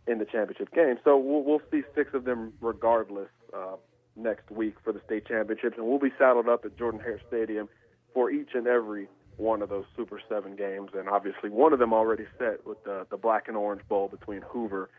in 0.07 0.19
the 0.19 0.25
championship 0.25 0.73
game. 0.73 0.95
So 1.03 1.17
we'll, 1.17 1.43
we'll 1.43 1.61
see 1.71 1.81
six 1.95 2.13
of 2.13 2.23
them 2.23 2.53
regardless 2.61 3.29
uh, 3.53 3.75
next 4.15 4.49
week 4.51 4.75
for 4.83 4.93
the 4.93 5.01
state 5.05 5.25
championships, 5.25 5.77
and 5.77 5.87
we'll 5.87 5.99
be 5.99 6.13
saddled 6.17 6.47
up 6.47 6.65
at 6.65 6.77
Jordan 6.77 6.99
Hare 6.99 7.19
Stadium 7.27 7.67
for 8.13 8.29
each 8.29 8.49
and 8.53 8.67
every 8.67 9.07
one 9.37 9.61
of 9.63 9.69
those 9.69 9.85
Super 9.95 10.19
Seven 10.29 10.55
games, 10.55 10.91
and 10.93 11.09
obviously 11.09 11.49
one 11.49 11.73
of 11.73 11.79
them 11.79 11.93
already 11.93 12.25
set 12.37 12.65
with 12.65 12.83
the 12.83 13.07
the 13.09 13.17
Black 13.17 13.47
and 13.47 13.57
Orange 13.57 13.81
Bowl 13.89 14.07
between 14.07 14.41
Hoover 14.43 14.89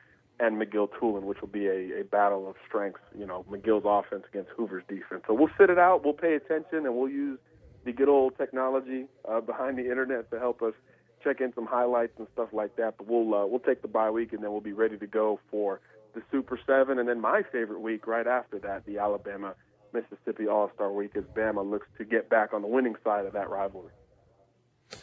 and 0.41 0.61
McGill 0.61 0.89
Toolen, 1.01 1.23
which 1.23 1.41
will 1.41 1.49
be 1.49 1.69
a, 1.69 2.01
a 2.01 2.05
battle 2.05 2.49
of 2.49 2.57
strengths. 2.67 3.01
You 3.17 3.27
know, 3.27 3.45
McGill's 3.49 3.85
offense 3.87 4.25
against 4.29 4.51
Hoover's 4.57 4.83
defense. 4.89 5.23
So 5.29 5.35
we'll 5.35 5.51
sit 5.57 5.71
it 5.71 5.79
out. 5.79 6.05
We'll 6.05 6.15
pay 6.15 6.35
attention, 6.35 6.87
and 6.87 6.97
we'll 6.97 7.09
use 7.09 7.39
the 7.85 7.93
good 7.93 8.09
old 8.09 8.37
technology 8.37 9.07
uh, 9.29 9.41
behind 9.41 9.79
the 9.79 9.83
internet 9.91 10.31
to 10.31 10.39
help 10.39 10.63
us 10.63 10.75
check 11.23 11.41
in 11.41 11.53
some 11.55 11.67
highlights 11.67 12.13
and 12.19 12.27
stuff 12.33 12.49
like 12.53 12.77
that. 12.77 12.95
But 12.99 13.07
we'll 13.07 13.35
uh, 13.35 13.47
we'll 13.47 13.61
take 13.61 13.83
the 13.83 13.89
bye 13.89 14.11
week 14.11 14.33
and 14.33 14.43
then 14.43 14.53
we'll 14.53 14.61
be 14.61 14.73
ready 14.73 14.99
to 14.99 15.07
go 15.07 15.41
for 15.51 15.81
the 16.15 16.23
Super 16.31 16.59
Seven, 16.67 16.99
and 16.99 17.09
then 17.09 17.21
my 17.21 17.43
favorite 17.51 17.81
week 17.81 18.07
right 18.07 18.27
after 18.27 18.59
that, 18.61 18.87
the 18.87 18.99
Alabama 18.99 19.55
Mississippi 19.93 20.47
All 20.47 20.71
Star 20.75 20.93
Week, 20.93 21.13
as 21.17 21.25
Bama 21.37 21.69
looks 21.69 21.89
to 21.99 22.05
get 22.05 22.29
back 22.29 22.53
on 22.53 22.63
the 22.63 22.69
winning 22.69 22.95
side 23.03 23.27
of 23.27 23.33
that 23.33 23.51
rivalry. 23.51 23.93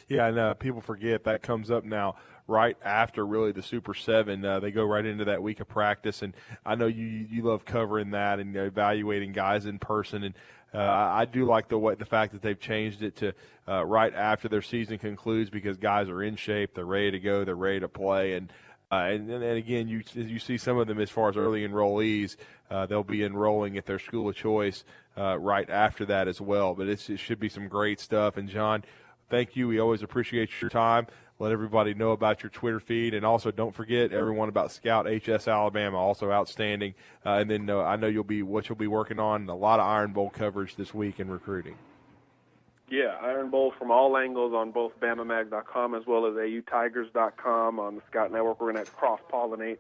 Yeah, 0.08 0.28
and 0.28 0.40
uh, 0.40 0.53
people 0.53 0.82
forget 0.82 1.24
that 1.26 1.41
comes 1.41 1.72
up 1.72 1.84
now 1.84 2.16
right 2.48 2.78
after 2.84 3.26
really 3.26 3.52
the 3.52 3.64
Super 3.64 3.94
Seven. 3.94 4.44
Uh, 4.44 4.60
they 4.60 4.72
go 4.72 4.84
right 4.84 5.06
into 5.06 5.26
that 5.26 5.41
week 5.41 5.60
of 5.60 5.68
practice, 5.68 6.22
and 6.22 6.36
I 6.66 6.76
know 6.76 6.88
you 6.88 7.06
you 7.06 7.44
love 7.44 7.66
covering 7.66 8.12
that 8.12 8.40
and 8.40 8.56
evaluating 8.56 9.32
guys 9.32 9.66
in 9.66 9.80
person. 9.80 10.24
And 10.24 10.36
uh, 10.73 10.80
I 10.80 11.26
do 11.26 11.45
like 11.45 11.68
the 11.68 11.77
way 11.77 11.95
the 11.95 12.06
fact 12.06 12.34
that 12.34 12.41
they've 12.41 12.60
changed 12.60 13.03
it 13.03 13.18
to 13.18 13.34
uh, 13.68 13.85
right 13.85 14.14
after 14.14 14.48
their 14.48 14.61
season 14.61 14.98
concludes 14.98 15.49
because 15.49 15.77
guys 15.77 16.10
are 16.10 16.23
in 16.23 16.35
shape, 16.35 16.76
they're 16.76 16.85
ready 16.85 17.11
to 17.11 17.19
go, 17.19 17.43
they're 17.43 17.56
ready 17.56 17.81
to 17.81 17.89
play, 17.89 18.34
and 18.34 18.52
uh, 18.91 19.07
and, 19.10 19.30
and 19.30 19.43
again, 19.43 19.88
you 19.88 20.03
you 20.14 20.38
see 20.38 20.57
some 20.57 20.77
of 20.77 20.88
them 20.88 20.99
as 20.99 21.10
far 21.10 21.30
as 21.30 21.38
early 21.38 21.65
enrollees, 21.65 22.35
uh, 22.69 22.85
they'll 22.85 23.03
be 23.03 23.23
enrolling 23.23 23.77
at 23.77 23.85
their 23.85 23.99
school 23.99 24.27
of 24.27 24.35
choice 24.35 24.84
uh, 25.18 25.38
right 25.38 25.69
after 25.69 26.06
that 26.06 26.27
as 26.27 26.41
well. 26.41 26.73
But 26.73 26.89
it 26.89 26.99
should 26.99 27.39
be 27.39 27.48
some 27.48 27.69
great 27.69 28.02
stuff. 28.02 28.35
And 28.35 28.49
John, 28.49 28.84
thank 29.30 29.56
you. 29.56 29.69
We 29.69 29.80
always 29.80 30.03
appreciate 30.03 30.49
your 30.61 30.69
time 30.69 31.07
let 31.42 31.52
everybody 31.52 31.96
know 31.96 32.12
about 32.12 32.44
your 32.44 32.52
Twitter 32.52 32.80
feed, 32.80 33.16
and 33.16 33.26
also 33.26 33.50
don't 33.50 33.74
forget 33.74 34.14
everyone 34.14 34.48
about 34.48 34.72
Scout 34.72 35.08
HS 35.08 35.48
Alabama, 35.48 35.98
also 35.98 36.32
outstanding. 36.32 36.94
Uh, 37.26 37.32
and 37.32 37.50
then 37.50 37.70
uh, 37.70 37.80
I 37.80 37.96
know 37.96 38.08
you'll 38.08 38.24
be 38.24 38.44
what 38.44 38.70
you'll 38.70 38.78
be 38.78 38.88
working 38.88 39.20
on 39.20 39.50
a 39.50 39.56
lot 39.56 39.80
of 39.80 39.88
Iron 39.88 40.14
Bowl 40.14 40.30
coverage 40.30 40.76
this 40.76 40.94
week 40.94 41.20
in 41.20 41.30
recruiting. 41.30 41.76
Yeah, 42.90 43.16
Iron 43.22 43.50
Bowl 43.50 43.74
from 43.80 43.90
all 43.90 44.18
angles 44.18 44.54
on 44.54 44.72
both 44.72 44.92
BamaMag.com 45.00 45.96
as 45.96 46.06
well 46.06 46.26
as 46.28 46.34
AUTigers.com 46.34 47.80
on 47.80 47.96
the 47.96 48.02
Scout 48.10 48.32
Network. 48.32 48.62
We're 48.62 48.74
going 48.74 48.86
to 48.86 48.92
cross 48.92 49.22
pollinate 49.32 49.78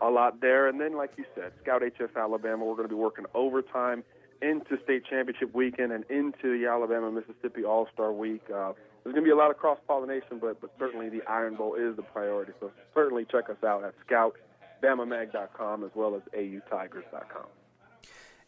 a 0.00 0.10
lot 0.10 0.40
there, 0.40 0.66
and 0.66 0.80
then 0.80 0.96
like 0.96 1.12
you 1.16 1.24
said, 1.34 1.52
Scout 1.62 1.82
HS 1.82 2.16
Alabama. 2.16 2.64
We're 2.64 2.74
going 2.74 2.88
to 2.88 2.94
be 2.94 3.00
working 3.00 3.26
overtime 3.34 4.02
into 4.42 4.82
state 4.82 5.04
championship 5.04 5.54
weekend 5.54 5.92
and 5.92 6.04
into 6.10 6.58
the 6.58 6.66
Alabama 6.66 7.12
Mississippi 7.12 7.64
All 7.64 7.86
Star 7.92 8.12
Week. 8.12 8.42
Uh, 8.52 8.72
there's 9.04 9.12
going 9.12 9.24
to 9.24 9.28
be 9.28 9.32
a 9.32 9.36
lot 9.36 9.50
of 9.50 9.58
cross 9.58 9.78
pollination, 9.86 10.38
but 10.40 10.60
but 10.60 10.70
certainly 10.78 11.10
the 11.10 11.22
Iron 11.28 11.54
Bowl 11.56 11.74
is 11.74 11.94
the 11.94 12.02
priority. 12.02 12.52
So 12.58 12.70
certainly 12.94 13.26
check 13.30 13.50
us 13.50 13.62
out 13.62 13.84
at 13.84 13.94
scout.bamamag.com 14.06 15.84
as 15.84 15.90
well 15.94 16.16
as 16.16 16.22
autigers.com. 16.34 17.46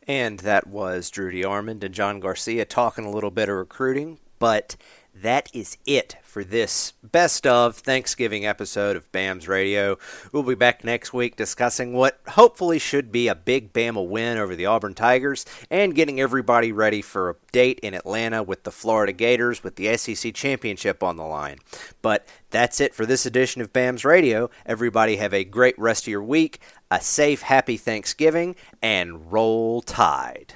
And 0.09 0.39
that 0.41 0.67
was 0.67 1.11
Drew 1.11 1.31
DeArmond 1.31 1.83
and 1.83 1.95
John 1.95 2.21
Garcia 2.21 2.65
talking 2.65 3.05
a 3.05 3.11
little 3.11 3.31
bit 3.31 3.49
of 3.49 3.57
recruiting, 3.57 4.19
but 4.39 4.77
that 5.23 5.49
is 5.55 5.79
it 5.87 6.17
for 6.23 6.45
this 6.45 6.93
best 7.03 7.47
of 7.47 7.77
Thanksgiving 7.77 8.45
episode 8.45 8.97
of 8.97 9.11
BAMS 9.13 9.49
Radio. 9.49 9.99
We'll 10.33 10.43
be 10.43 10.55
back 10.55 10.85
next 10.85 11.13
week 11.13 11.37
discussing 11.37 11.95
what 11.95 12.21
hopefully 12.29 12.79
should 12.79 13.11
be 13.11 13.29
a 13.29 13.35
big 13.35 13.73
Bama 13.73 14.07
win 14.07 14.37
over 14.37 14.55
the 14.55 14.67
Auburn 14.67 14.95
Tigers 14.95 15.47
and 15.71 15.95
getting 15.95 16.21
everybody 16.21 16.73
ready 16.73 17.01
for 17.01 17.31
a 17.31 17.37
date 17.53 17.81
in 17.81 17.95
Atlanta 17.95 18.43
with 18.43 18.65
the 18.65 18.71
Florida 18.71 19.13
Gators 19.13 19.65
with 19.65 19.77
the 19.77 19.97
SEC 19.97 20.35
Championship 20.35 21.03
on 21.03 21.17
the 21.17 21.25
line. 21.25 21.59
But 22.03 22.29
that's 22.51 22.81
it 22.81 22.95
for 22.95 23.07
this 23.07 23.25
edition 23.25 23.63
of 23.63 23.73
BAMS 23.73 24.05
Radio. 24.05 24.51
Everybody 24.67 25.17
have 25.17 25.33
a 25.33 25.45
great 25.45 25.79
rest 25.79 26.05
of 26.05 26.09
your 26.09 26.23
week, 26.23 26.61
a 26.91 27.01
safe, 27.01 27.43
happy 27.43 27.77
Thanksgiving, 27.77 28.57
and 28.83 29.33
roll 29.33 29.81
tide. 29.83 30.55